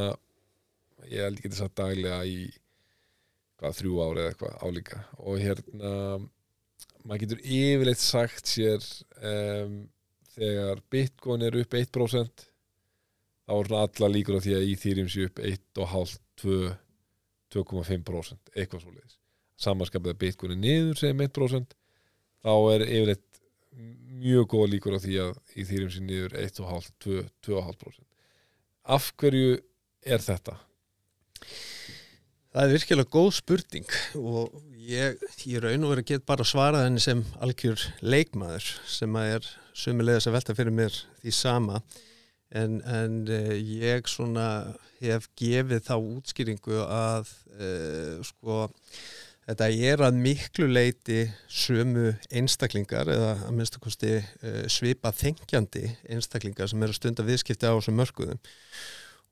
ég 1.10 1.26
held 1.26 1.40
ekki 1.40 1.52
þess 1.52 1.66
að 1.66 1.76
daglega 1.82 2.20
í 2.30 2.38
hvað, 3.60 3.76
þrjú 3.80 4.00
ári 4.04 4.24
eða 4.24 4.32
eitthvað 4.32 4.56
álíka. 4.64 5.02
Og 5.24 5.42
hérna 5.42 5.92
maður 7.04 7.24
getur 7.26 7.44
yfirleitt 7.44 8.04
sagt 8.04 8.52
sér 8.52 8.86
um, 9.20 9.78
þegar 10.36 10.82
bitcoin 10.94 11.46
er 11.48 11.60
upp 11.60 11.78
1% 11.80 12.48
þá 13.44 13.54
er 13.58 13.74
alla 13.82 14.10
líkur 14.12 14.40
á 14.40 14.44
því 14.44 14.56
að 14.58 14.70
þýrjum 14.84 15.12
sé 15.12 15.28
upp 15.28 15.44
1,5, 15.44 16.16
2 16.44 16.62
2,5% 17.54 18.56
eitthvað 18.56 18.82
svo 18.82 18.94
leiðis 18.96 19.20
samanskapið 19.62 20.16
að 20.16 20.22
bitcoin 20.24 20.56
er 20.56 20.62
niður 20.64 21.02
segjum 21.02 21.22
1% 21.28 21.76
þá 22.44 22.54
er 22.74 22.86
yfirleitt 22.88 23.33
mjög 24.24 24.50
góða 24.54 24.72
líkur 24.74 24.98
á 24.98 25.04
því 25.04 25.16
að 25.24 25.38
í 25.58 25.66
þýrjum 25.70 25.94
sér 25.94 26.06
niður 26.08 26.38
1,5-2,5% 26.44 28.04
af 28.84 29.10
hverju 29.20 29.58
er 30.04 30.24
þetta? 30.24 30.58
Það 32.54 32.64
er 32.64 32.74
virkilega 32.76 33.14
góð 33.16 33.30
spurning 33.40 33.94
og 34.20 34.56
ég, 34.78 35.22
ég 35.50 35.64
raun 35.64 35.86
og 35.88 35.94
verið 35.94 36.04
að 36.04 36.10
geta 36.12 36.30
bara 36.30 36.46
svarað 36.46 36.86
henni 36.86 37.02
sem 37.02 37.24
algjör 37.42 37.86
leikmaður 38.04 38.68
sem 38.86 39.16
að 39.18 39.36
er 39.38 39.52
sömulegðis 39.84 40.30
að 40.30 40.36
velta 40.38 40.58
fyrir 40.58 40.76
mér 40.76 41.00
því 41.24 41.34
sama 41.34 41.82
en, 42.54 42.78
en 42.86 43.16
eh, 43.32 43.56
ég 43.58 44.10
svona 44.12 44.48
hef 45.02 45.26
gefið 45.40 45.82
þá 45.88 45.96
útskýringu 45.98 46.84
að 46.86 47.32
uh, 47.58 48.20
sko 48.24 48.68
Þetta 49.44 49.68
er 49.76 50.02
að 50.06 50.18
miklu 50.24 50.70
leiti 50.72 51.26
sömu 51.52 52.14
einstaklingar 52.32 53.10
eða 53.12 53.32
að 53.34 53.56
minnst 53.58 53.76
að 53.76 53.84
kosti 53.84 54.12
uh, 54.16 54.60
svipa 54.72 55.12
þengjandi 55.16 55.90
einstaklingar 56.16 56.70
sem 56.72 56.84
eru 56.86 56.96
stund 56.96 57.20
að 57.20 57.34
viðskipta 57.34 57.74
á 57.74 57.76
þessum 57.76 57.98
mörguðum 58.00 58.40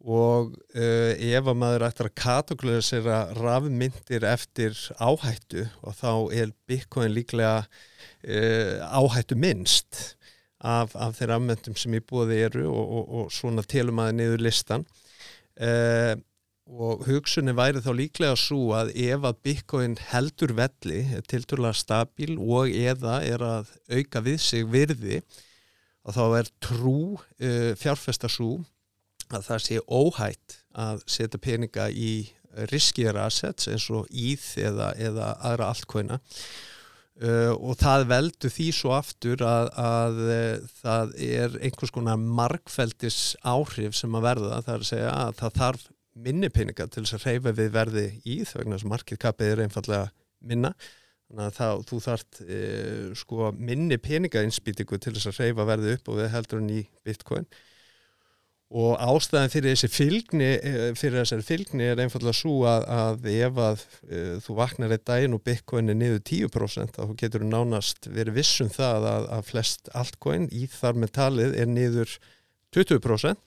og 0.01 0.49
uh, 0.75 1.11
ef 1.15 1.47
að 1.47 1.59
maður 1.61 1.85
ættir 1.87 2.09
að 2.09 2.17
katakulera 2.19 2.83
sér 2.83 3.07
að 3.13 3.35
rafmyndir 3.37 4.25
eftir 4.27 4.75
áhættu 4.99 5.67
og 5.79 5.95
þá 5.95 6.11
er 6.41 6.51
Bitcoin 6.67 7.13
líklega 7.15 7.61
uh, 7.61 8.81
áhættu 8.91 9.37
minnst 9.39 10.17
af, 10.59 10.91
af 10.91 11.15
þeirra 11.21 11.37
afmyndum 11.39 11.77
sem 11.79 11.95
í 11.95 12.03
búið 12.03 12.35
eru 12.49 12.65
og, 12.67 12.83
og, 12.83 13.15
og 13.21 13.31
svona 13.31 13.63
telum 13.63 14.03
aðeins 14.03 14.19
niður 14.19 14.45
listan 14.49 14.85
og 15.61 16.27
og 16.71 17.03
hugsunni 17.03 17.53
væri 17.55 17.81
þá 17.83 17.91
líklega 17.97 18.35
svo 18.39 18.71
að 18.77 18.93
ef 18.95 19.25
að 19.27 19.39
Bitcoin 19.43 19.97
heldur 20.11 20.53
velli, 20.55 21.01
er 21.17 21.25
tilturlega 21.27 21.75
stabil 21.75 22.37
og 22.39 22.71
eða 22.71 23.19
er 23.27 23.43
að 23.43 23.73
auka 23.91 24.23
við 24.23 24.39
sig 24.43 24.67
virði 24.71 25.21
og 26.07 26.15
þá 26.15 26.23
er 26.39 26.51
trú 26.63 26.97
uh, 27.19 27.71
fjárfestarsú 27.77 28.53
að 29.31 29.47
það 29.47 29.63
sé 29.65 29.81
óhætt 29.87 30.57
að 30.71 31.03
setja 31.11 31.39
peninga 31.41 31.89
í 31.91 32.31
riskjara 32.71 33.27
assets 33.27 33.69
eins 33.71 33.87
og 33.91 34.07
íð 34.11 34.43
eða, 34.59 34.91
eða 34.99 35.31
aðra 35.51 35.71
allkvæna 35.71 36.17
uh, 36.23 37.53
og 37.55 37.77
það 37.79 38.09
veldur 38.11 38.53
því 38.55 38.67
svo 38.75 38.95
aftur 38.95 39.43
að, 39.43 39.71
að 39.75 40.21
uh, 40.25 40.67
það 40.81 41.17
er 41.27 41.63
einhvers 41.63 41.95
konar 41.95 42.19
markfældis 42.19 43.23
áhrif 43.43 43.95
sem 43.99 44.15
að 44.15 44.29
verða, 44.31 44.61
það 44.63 44.77
er 44.77 44.85
að 44.85 44.93
segja 44.93 45.17
að 45.19 45.41
það 45.43 45.59
þarf 45.59 45.89
minni 46.19 46.49
peninga 46.51 46.87
til 46.91 47.05
þess 47.05 47.19
að 47.19 47.27
reyfa 47.29 47.53
við 47.55 47.71
verði 47.75 48.05
í 48.27 48.41
það 48.47 48.63
vegna 48.63 48.79
sem 48.81 48.91
marketkapið 48.91 49.53
er 49.53 49.63
einfallega 49.65 50.11
minna. 50.43 50.73
Þannig 51.31 51.45
að 51.47 51.57
þá, 51.57 51.67
þú 51.87 51.99
þart 52.03 52.39
e, 52.43 52.61
sko 53.15 53.51
minni 53.55 53.97
peningainspýtingu 54.01 54.99
til 54.99 55.13
þess 55.15 55.31
að 55.31 55.43
reyfa 55.45 55.67
verði 55.69 55.93
upp 55.97 56.09
og 56.11 56.17
við 56.19 56.33
heldur 56.33 56.59
hann 56.59 56.73
í 56.73 56.81
bitcoin. 57.07 57.47
Og 58.71 58.95
ástæðan 59.03 59.51
fyrir 59.51 59.73
þessi 59.73 59.89
fylgni 59.91 60.49
e, 60.57 60.73
fyrir 60.99 61.21
þessari 61.21 61.47
fylgni 61.47 61.87
er 61.91 62.01
einfallega 62.03 62.35
svo 62.35 62.53
að, 62.67 62.85
að 62.95 63.29
ef 63.31 63.61
að 63.63 63.85
e, 64.07 64.19
þú 64.43 64.57
vaknar 64.59 64.95
eitt 64.95 65.07
daginn 65.07 65.35
og 65.35 65.43
bitcoin 65.47 65.91
er 65.91 65.99
niður 65.99 66.21
10% 66.27 66.99
þá 66.99 67.15
getur 67.19 67.45
þú 67.45 67.51
nánast 67.51 68.11
verið 68.11 68.39
vissum 68.39 68.71
það 68.71 69.07
að, 69.11 69.29
að 69.37 69.47
flest 69.51 69.91
altcoin 70.03 70.47
í 70.51 70.67
þar 70.71 70.99
með 71.03 71.15
talið 71.19 71.57
er 71.63 71.71
niður 71.71 72.15
20% 72.75 73.39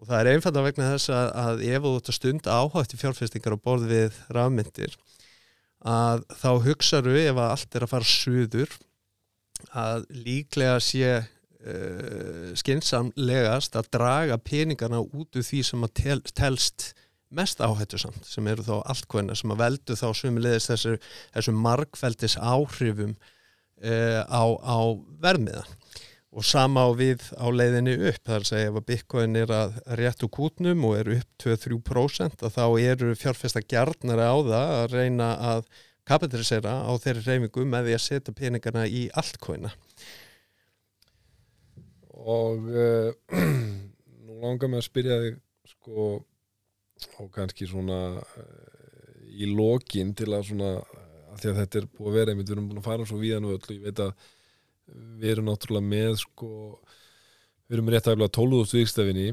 og 0.00 0.08
það 0.08 0.20
er 0.20 0.30
einfalda 0.34 0.64
vegna 0.64 0.92
þess 0.94 1.12
að, 1.12 1.26
að 1.44 1.64
ef 1.68 1.82
þú 1.84 1.96
ert 1.98 2.12
að 2.12 2.16
stunda 2.16 2.60
áhætti 2.60 3.00
fjárfestingar 3.00 3.56
á 3.56 3.64
borð 3.64 3.90
við 3.90 4.20
rafmyndir 4.32 4.94
að 5.80 6.24
þá 6.40 6.50
hugsaðu 6.66 7.18
ef 7.20 7.36
að 7.36 7.50
allt 7.50 7.76
er 7.76 7.84
að 7.84 7.92
fara 7.94 8.08
suður 8.08 8.78
að 9.76 10.06
líklega 10.24 10.78
sé 10.84 11.12
uh, 11.20 12.50
skinsamlegast 12.56 13.76
að 13.76 13.90
draga 13.96 14.40
peningarna 14.40 15.02
út 15.04 15.36
úr 15.36 15.44
því 15.44 15.62
sem 15.68 15.84
að 15.84 15.94
tel, 16.00 16.18
telst 16.32 16.90
mest 17.30 17.60
áhættu 17.62 18.00
samt 18.00 18.24
sem 18.26 18.48
eru 18.50 18.64
þá 18.66 18.80
allkvæmna 18.80 19.36
sem 19.38 19.52
að 19.52 19.62
veldu 19.62 19.96
þá 20.00 20.06
sumulegist 20.16 20.72
þessu, 20.72 20.96
þessu 21.36 21.54
markveldis 21.56 22.36
áhrifum 22.40 23.12
uh, 23.14 24.22
á, 24.24 24.42
á 24.48 24.78
vermiðan 25.22 25.76
og 26.30 26.46
sama 26.46 26.86
á 26.86 26.90
við 26.94 27.24
á 27.34 27.46
leiðinni 27.50 27.96
upp 28.10 28.22
þar 28.28 28.44
að 28.44 28.48
segja 28.52 28.70
ef 28.70 28.78
að 28.78 28.86
Bitcoin 28.92 29.38
er 29.40 29.52
að 29.54 29.78
réttu 29.98 30.28
kútnum 30.30 30.84
og 30.86 30.96
er 31.00 31.12
upp 31.16 31.30
2-3% 31.42 32.46
þá 32.54 32.64
eru 32.78 33.14
fjárfesta 33.18 33.62
gjarnari 33.66 34.26
á 34.30 34.36
það 34.38 34.74
að 34.76 34.94
reyna 34.94 35.30
að 35.52 35.64
kapitalisera 36.06 36.76
á 36.86 36.92
þeirri 37.02 37.26
reymingu 37.26 37.66
með 37.66 37.88
því 37.88 37.96
að 37.96 38.04
setja 38.06 38.36
peningarna 38.36 38.86
í 38.86 39.04
altcoina. 39.10 39.72
Og 42.20 42.66
uh, 42.70 43.10
nú 44.26 44.40
langar 44.42 44.70
mig 44.70 44.82
að 44.82 44.88
spyrja 44.88 45.20
þig 45.24 45.38
sko 45.74 46.10
og 47.20 47.30
kannski 47.34 47.66
svona 47.66 48.00
uh, 48.20 48.50
í 49.30 49.48
lokin 49.50 50.12
til 50.14 50.30
að 50.36 50.50
svona 50.50 50.74
að 51.30 51.42
því 51.42 51.50
að 51.50 51.60
þetta 51.62 51.80
er 51.80 51.88
búið 51.96 52.10
að 52.10 52.18
vera 52.18 52.36
við 52.38 52.52
erum 52.54 52.68
búin 52.68 52.82
að 52.82 52.86
fara 52.86 53.06
svo 53.08 53.18
víðan 53.20 53.46
og 53.48 53.56
öll 53.56 53.64
og 53.64 53.74
ég 53.74 53.86
veit 53.86 54.02
að 54.04 54.28
við 55.20 55.34
erum 55.34 55.48
náttúrulega 55.50 55.86
með 55.86 56.20
sko, 56.24 56.50
við 57.66 57.78
erum 57.78 57.90
rétt 57.92 58.10
aðeins 58.10 58.36
12.000 58.36 58.80
vikstafinni 58.80 59.26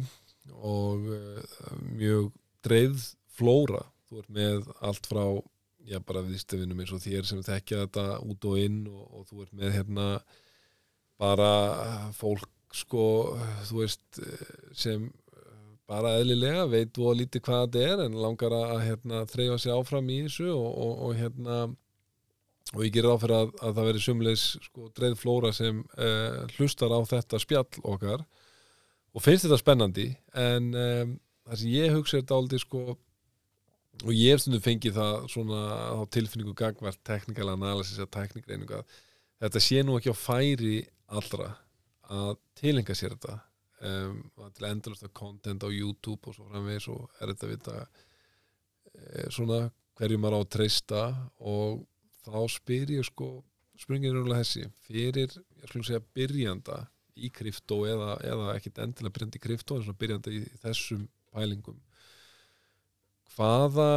og 0.58 1.08
uh, 1.12 1.62
mjög 1.94 2.32
dreið 2.66 3.06
flóra, 3.38 3.84
þú 4.08 4.24
ert 4.24 4.34
með 4.34 4.68
allt 4.82 5.08
frá, 5.10 5.24
já 5.88 6.02
bara 6.04 6.26
viðstafinum 6.26 6.82
eins 6.84 6.94
og 6.96 7.04
þér 7.04 7.30
sem 7.30 7.46
þekkja 7.46 7.86
þetta 7.86 8.06
út 8.26 8.50
og 8.50 8.60
inn 8.60 8.84
og, 8.92 9.04
og 9.20 9.30
þú 9.30 9.46
ert 9.46 9.56
með 9.56 9.76
hérna 9.78 10.08
bara 11.18 11.52
fólk 12.18 12.50
sko, 12.76 13.06
þú 13.70 13.82
veist 13.82 14.20
sem 14.76 15.08
bara 15.88 16.18
eðlilega 16.20 16.66
veit 16.70 16.92
þú 16.96 17.12
að 17.12 17.20
líti 17.22 17.42
hvað 17.44 17.62
þetta 17.64 17.92
er 17.94 18.04
en 18.06 18.18
langar 18.20 18.56
að 18.58 18.82
hérna, 18.84 19.24
þreyfa 19.32 19.60
sig 19.64 19.74
áfram 19.74 20.10
í 20.12 20.18
þessu 20.26 20.50
og, 20.52 20.68
og, 20.68 20.94
og 21.08 21.14
hérna 21.22 21.60
og 22.74 22.84
ég 22.86 22.94
gerir 22.96 23.14
áfyrir 23.14 23.38
að, 23.38 23.54
að 23.62 23.78
það 23.78 23.90
veri 23.90 24.04
sumleis 24.04 24.46
sko, 24.66 24.90
dreið 24.98 25.18
flóra 25.22 25.54
sem 25.56 25.82
uh, 25.98 26.44
hlustar 26.58 26.94
á 26.94 27.00
þetta 27.08 27.40
spjall 27.42 27.84
okkar 27.84 28.24
og 29.16 29.24
finnst 29.24 29.48
þetta 29.48 29.60
spennandi 29.62 30.08
en 30.38 30.72
um, 30.74 31.14
það 31.48 31.62
sem 31.62 31.76
ég 31.76 31.96
hugsa 31.96 32.20
er 32.20 32.28
dáliti 32.28 32.62
sko 32.62 32.84
og 32.92 34.12
ég 34.14 34.36
hef 34.36 34.44
stundum 34.44 34.62
fengið 34.62 34.98
það 35.00 35.16
svona 35.34 35.62
á 35.98 36.02
tilfinningu 36.14 36.54
gangvart 36.58 37.00
teknikal 37.08 37.50
analysis 37.54 38.02
að 38.04 38.84
þetta 39.38 39.62
sé 39.62 39.82
nú 39.86 39.98
ekki 39.98 40.14
á 40.14 40.18
færi 40.18 40.78
allra 41.08 41.54
að 42.08 42.38
tilenga 42.58 42.96
sér 42.96 43.16
þetta 43.16 43.40
um, 43.86 44.22
til 44.56 44.70
endalast 44.70 45.06
að 45.06 45.16
content 45.18 45.66
á 45.66 45.70
YouTube 45.70 46.30
og 46.30 46.36
svo 46.36 46.48
framvegis 46.50 46.88
og 46.94 47.22
er 47.22 47.34
þetta 47.34 47.52
vita 47.52 47.76
e, 48.94 49.28
svona 49.34 49.60
hverju 49.98 50.20
maður 50.22 50.38
á 50.38 50.42
að 50.42 50.52
treysta 50.56 51.04
og 51.40 51.84
þá 52.34 52.54
spyr 52.58 52.94
ég 52.98 53.08
sko 53.08 53.32
springin 53.78 54.14
er 54.14 54.22
umlega 54.22 54.44
þessi 54.44 54.68
fyrir, 54.88 55.36
ég 55.62 55.70
skulle 55.70 55.86
segja, 55.86 56.04
byrjanda 56.18 56.80
í 57.18 57.30
krypto 57.34 57.82
eða, 57.90 58.16
eða 58.26 58.56
ekkit 58.58 58.82
endilega 58.84 59.16
byrjandi 59.16 59.40
í 59.40 59.44
krypto 59.44 59.78
en 59.78 59.86
svona 59.86 60.02
byrjanda 60.02 60.34
í 60.34 60.42
þessum 60.64 61.06
pælingum 61.34 61.78
hvaða 63.36 63.92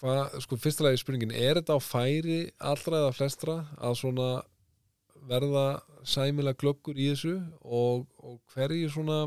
hvað, 0.00 0.38
sko 0.44 0.58
fyrstulega 0.60 1.00
spurningin 1.00 1.34
er 1.34 1.60
þetta 1.60 1.76
á 1.78 1.80
færi 1.82 2.40
allra 2.72 3.04
eða 3.04 3.14
flestra 3.16 3.56
að 3.78 4.00
svona 4.02 4.30
verða 5.30 5.66
sæmilega 6.08 6.58
glöggur 6.62 6.98
í 6.98 7.10
þessu 7.12 7.36
og, 7.60 8.06
og 8.24 8.40
hverju 8.54 8.90
svona 8.94 9.20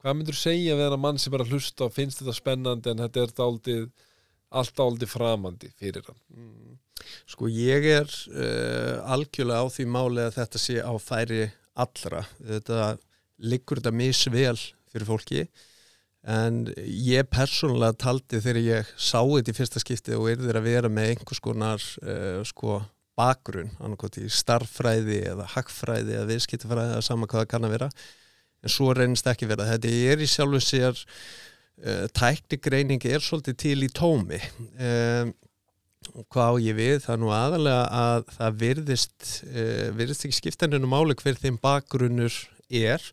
hvað 0.00 0.16
myndur 0.16 0.38
segja 0.38 0.76
við 0.78 0.88
hana 0.88 1.00
mann 1.00 1.20
sem 1.20 1.34
er 1.36 1.44
að 1.44 1.54
hlusta 1.54 1.86
og 1.86 1.94
finnst 1.94 2.22
þetta 2.22 2.36
spennandi 2.36 2.92
en 2.92 3.02
þetta 3.04 3.24
er 3.24 3.34
daldið 3.36 3.90
allt 4.50 4.74
daldið 4.78 5.12
framandi 5.14 5.72
fyrir 5.78 6.06
hann 6.06 6.20
Mm. 6.30 6.78
Sko 7.30 7.48
ég 7.48 7.86
er 7.88 8.10
uh, 8.34 9.00
algjörlega 9.14 9.64
á 9.64 9.72
því 9.72 9.86
máli 9.88 10.22
að 10.22 10.36
þetta 10.36 10.60
sé 10.60 10.76
á 10.84 10.92
færi 11.00 11.46
allra. 11.80 12.24
Þetta 12.38 12.94
liggur 13.40 13.80
þetta 13.80 13.94
misvel 13.96 14.58
fyrir 14.90 15.08
fólki 15.08 15.42
en 16.20 16.66
ég 16.84 17.28
persónulega 17.32 17.96
taldi 17.96 18.42
þegar 18.44 18.60
ég 18.60 18.88
sá 19.00 19.22
þetta 19.24 19.52
í 19.52 19.56
fyrsta 19.56 19.80
skipti 19.80 20.16
og 20.16 20.28
yrðir 20.34 20.58
að 20.60 20.66
vera 20.68 20.90
með 20.92 21.14
einhvers 21.14 21.40
konar 21.40 21.84
uh, 22.04 22.42
sko 22.44 22.82
bakgrunn, 23.16 23.72
annarkot 23.80 24.18
í 24.20 24.28
starffræði 24.32 25.22
eða 25.32 25.48
hackfræði 25.54 26.18
eða 26.18 26.28
viðskiptafræði 26.30 26.96
eða 26.96 27.04
sama 27.04 27.28
hvað 27.28 27.42
það 27.42 27.50
kann 27.54 27.68
að 27.68 27.74
vera 27.76 27.88
en 28.60 28.72
svo 28.72 28.92
reynist 28.96 29.28
ekki 29.28 29.48
vera. 29.48 29.68
Þetta 29.72 29.94
er 30.12 30.20
í 30.20 30.28
sjálfu 30.28 30.60
sér 30.64 31.00
tæknigreining 32.16 33.04
er 33.08 33.22
svolítið 33.24 33.56
til 33.62 33.78
í 33.86 33.90
tómi. 33.96 34.40
Um, 34.76 35.32
hvað 36.32 36.52
á 36.52 36.54
ég 36.64 36.76
við, 36.78 36.96
það 37.04 37.14
er 37.14 37.20
nú 37.22 37.32
aðalega 37.34 37.82
að 38.00 38.30
það 38.36 38.60
virðist 38.64 39.30
uh, 39.46 39.86
virðist 39.96 40.26
ekki 40.26 40.38
skiptaninu 40.40 40.90
máli 40.90 41.16
hver 41.20 41.40
þeim 41.40 41.58
bakgrunnur 41.62 42.36
er. 42.68 43.04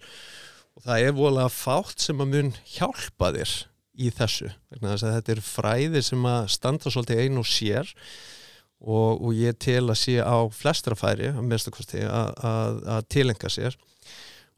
Og 0.77 0.85
það 0.85 1.07
er 1.07 1.18
voðalega 1.18 1.53
fátt 1.53 2.06
sem 2.06 2.22
að 2.22 2.34
mun 2.35 2.53
hjálpa 2.76 3.34
þér 3.34 3.53
í 3.98 4.11
þessu 4.14 4.52
þess 4.77 5.06
þetta 5.07 5.34
er 5.34 5.41
fræði 5.41 6.02
sem 6.06 6.26
að 6.30 6.52
standa 6.53 6.91
svolítið 6.94 7.23
einu 7.23 7.41
og 7.41 7.49
sér. 7.49 7.94
Og, 8.77 9.23
og 9.26 9.31
ég 9.34 9.56
tel 9.57 9.88
að 9.89 9.98
sé 10.03 10.19
á 10.22 10.38
flestra 10.53 10.94
færi 10.94 11.31
að, 11.34 12.27
að, 12.45 12.76
að 12.94 13.07
tilenga 13.10 13.49
sér 13.49 13.77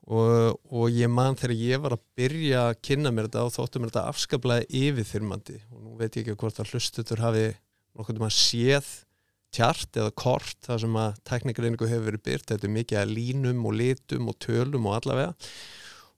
og, 0.10 0.56
og 0.73 0.90
ég 0.90 1.10
man 1.11 1.38
þegar 1.38 1.56
ég 1.60 1.81
var 1.84 1.95
að 1.95 2.06
byrja 2.18 2.64
að 2.69 2.80
kynna 2.88 3.11
mér 3.14 3.27
þetta 3.27 3.44
og 3.45 3.53
þóttum 3.53 3.84
mér 3.84 3.91
þetta 3.91 4.06
afskaplega 4.10 4.69
yfirþyrmandi. 4.80 5.57
Og 5.69 5.84
nú 5.84 5.98
veit 5.99 6.18
ég 6.18 6.23
ekki 6.23 6.40
hvort 6.41 6.61
að 6.61 6.73
hlustutur 6.73 7.22
hafi 7.22 7.45
nokkuð 7.98 8.22
um 8.22 8.26
að 8.26 8.38
séð 8.38 8.90
tjart 9.53 9.98
eða 9.98 10.14
kort 10.18 10.57
þar 10.65 10.81
sem 10.84 10.98
að 11.02 11.19
teknikreiningu 11.30 11.90
hefur 11.90 12.10
verið 12.11 12.26
byrt, 12.26 12.48
þetta 12.52 12.68
er 12.68 12.73
mikið 12.73 13.02
að 13.02 13.14
línum 13.18 13.61
og 13.65 13.77
litum 13.77 14.30
og 14.30 14.38
tölum 14.41 14.90
og 14.90 14.98
allavega. 14.98 15.53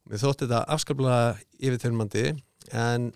Og 0.02 0.12
mér 0.12 0.24
þótti 0.24 0.48
þetta 0.48 0.64
afskaplega 0.76 1.22
yfirþyrmandi 1.60 2.26
en 2.72 3.12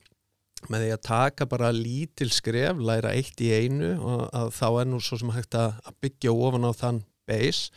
með 0.72 0.86
því 0.86 0.94
að 0.96 1.04
taka 1.06 1.48
bara 1.50 1.72
lítil 1.76 2.32
skref, 2.34 2.80
læra 2.80 3.12
eitt 3.16 3.42
í 3.44 3.52
einu 3.54 3.96
og 4.00 4.54
þá 4.56 4.68
er 4.70 4.88
nú 4.90 5.02
svo 5.04 5.20
sem 5.22 5.34
hægt 5.36 5.58
að 5.60 5.76
byggja 6.04 6.34
ofan 6.34 6.68
á 6.68 6.72
þann 6.76 7.04
base 7.30 7.72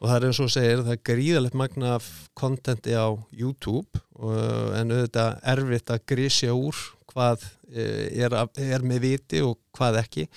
og 0.00 0.08
það 0.08 0.16
er 0.16 0.26
eins 0.28 0.40
og 0.42 0.50
segir, 0.52 0.82
það 0.84 0.96
er 0.96 1.04
gríðalegt 1.10 1.58
magna 1.58 1.92
kontenti 2.38 2.96
á 2.96 3.08
YouTube 3.32 4.00
og, 4.18 4.34
en 4.78 4.94
auðvitað 4.94 5.38
erfitt 5.54 5.94
að 5.94 6.04
grísja 6.12 6.56
úr 6.56 6.80
hvað 7.12 7.46
eh, 7.72 8.10
er, 8.26 8.34
er 8.58 8.84
með 8.86 9.06
viti 9.06 9.44
og 9.44 9.58
hvað 9.76 10.02
ekki. 10.04 10.28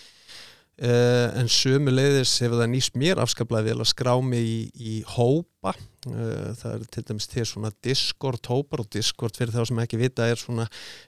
Uh, 0.78 1.34
en 1.42 1.48
sömu 1.50 1.90
leiðis 1.90 2.36
hefur 2.44 2.60
það 2.60 2.68
nýst 2.70 2.98
mér 3.02 3.18
afskaplega 3.18 3.66
vel 3.66 3.80
að 3.82 3.88
skrá 3.90 4.12
mig 4.22 4.46
í, 4.46 4.60
í 4.78 4.92
hópa. 5.10 5.72
Það 6.06 6.68
er 6.70 6.84
til 6.94 7.04
dæmis 7.08 7.26
til 7.32 7.46
svona 7.50 7.72
Discord 7.84 8.46
hópar 8.46 8.84
og 8.84 8.92
Discord 8.94 9.40
fyrir 9.40 9.56
þá 9.56 9.64
sem 9.66 9.82
ekki 9.82 9.98
vita 9.98 10.28
er 10.30 10.38
svona 10.38 10.68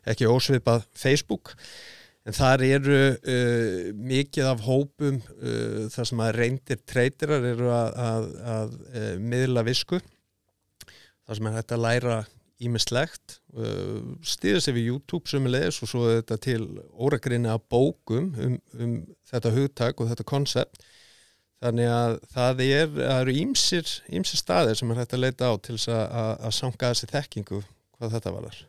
ekki 0.09 0.25
ósvipað 0.25 0.87
Facebook 0.97 1.53
en 2.29 2.35
þar 2.37 2.63
eru 2.67 2.97
uh, 3.17 3.91
mikið 3.97 4.49
af 4.51 4.65
hópum 4.67 5.17
uh, 5.17 5.85
þar 5.89 6.09
sem 6.11 6.23
að 6.23 6.35
reyndir 6.37 6.81
treytirar 6.85 7.47
eru 7.51 7.71
að, 7.73 7.95
að, 8.05 8.27
að 8.53 8.75
uh, 8.93 9.13
miðla 9.31 9.65
visku 9.65 9.99
þar 9.99 11.39
sem 11.39 11.49
er 11.49 11.57
hægt 11.57 11.73
að 11.73 11.83
læra 11.87 12.19
ímislegt 12.59 13.39
uh, 13.55 14.13
stýða 14.21 14.61
sér 14.61 14.77
við 14.77 14.91
YouTube 14.91 15.31
sömulegis 15.31 15.81
og 15.81 15.91
svo 15.91 16.05
þetta 16.11 16.39
til 16.43 16.61
óragrinni 16.93 17.49
af 17.49 17.65
bókum 17.71 18.33
um, 18.37 18.57
um 18.77 18.95
þetta 19.31 19.53
hugtak 19.55 20.01
og 20.01 20.11
þetta 20.11 20.27
konsept 20.29 20.83
þannig 21.63 21.91
að 21.91 22.17
það 22.31 22.65
er, 22.65 22.99
eru 23.19 23.35
ímsir, 23.35 23.87
ímsir 24.07 24.39
staðir 24.39 24.77
sem 24.79 24.91
er 24.93 25.01
hægt 25.01 25.15
að 25.17 25.25
leita 25.25 25.49
á 25.51 25.53
til 25.57 25.79
þess 25.79 25.91
að, 25.95 26.35
að 26.45 26.59
sanga 26.61 26.91
þessi 26.93 27.09
þekkingu 27.15 27.63
hvað 27.97 28.19
þetta 28.19 28.35
var 28.35 28.51
þar 28.51 28.61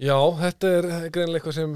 Já, 0.00 0.16
þetta 0.38 0.68
er 0.72 0.86
greinlega 1.12 1.36
eitthvað 1.36 1.56
sem 1.58 1.74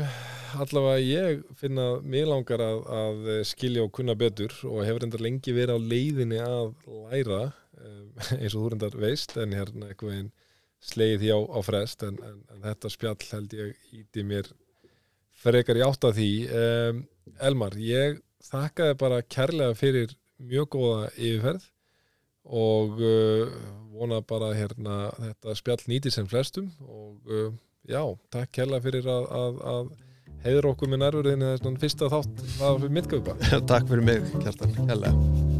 allavega 0.56 1.00
ég 1.04 1.40
finna 1.60 1.84
mér 2.00 2.30
langar 2.30 2.62
að, 2.64 2.78
að 2.88 3.26
skilja 3.44 3.82
og 3.84 3.92
kunna 3.92 4.14
betur 4.16 4.54
og 4.64 4.86
hefur 4.86 5.04
reyndar 5.04 5.20
lengi 5.20 5.52
verið 5.52 5.76
á 5.76 5.88
leiðinni 5.92 6.38
að 6.40 6.70
læra 7.10 7.42
um, 7.76 8.06
eins 8.40 8.54
og 8.54 8.62
þú 8.62 8.70
reyndar 8.72 8.96
veist 9.02 9.36
en 9.36 9.52
hérna 9.52 9.90
eitthvað 9.90 10.14
einn 10.14 10.30
slegið 10.86 11.20
því 11.26 11.34
á, 11.36 11.40
á 11.44 11.60
frest 11.66 12.06
en, 12.08 12.16
en, 12.24 12.38
en 12.54 12.64
þetta 12.64 12.92
spjall 12.94 13.28
held 13.34 13.58
ég 13.58 13.92
íti 14.00 14.24
mér 14.24 14.48
frekar 15.36 15.76
í 15.76 15.84
átt 15.84 16.08
að 16.08 16.16
því. 16.16 16.30
Um, 16.56 17.04
Elmar, 17.44 17.76
ég 17.76 18.22
þakkaði 18.48 18.96
bara 19.02 19.20
kærlega 19.28 19.76
fyrir 19.76 20.16
mjög 20.40 20.72
góða 20.72 21.12
yfirferð 21.12 21.68
og 22.46 22.96
uh, 23.02 23.60
vona 23.92 24.22
bara 24.24 24.54
hérna 24.56 24.98
þetta 25.20 25.60
spjall 25.60 25.80
nýti 25.90 26.12
sem 26.14 26.28
flestum 26.30 26.72
og 26.86 27.28
uh, 27.28 27.52
já, 27.90 28.02
takk 28.34 28.52
kærlega 28.58 28.86
fyrir 28.86 29.10
að, 29.10 29.28
að, 29.40 29.60
að 29.74 29.92
heiður 30.46 30.70
okkur 30.72 30.92
með 30.92 31.02
nærverðinni 31.04 31.52
þess 31.54 31.66
fyrsta 31.82 32.10
þátt 32.12 32.46
við 32.84 32.96
mittgöpa 33.00 33.38
Takk 33.72 33.90
fyrir 33.90 34.08
mig, 34.10 34.32
Kjartan, 34.42 34.74
kærlega 34.86 35.55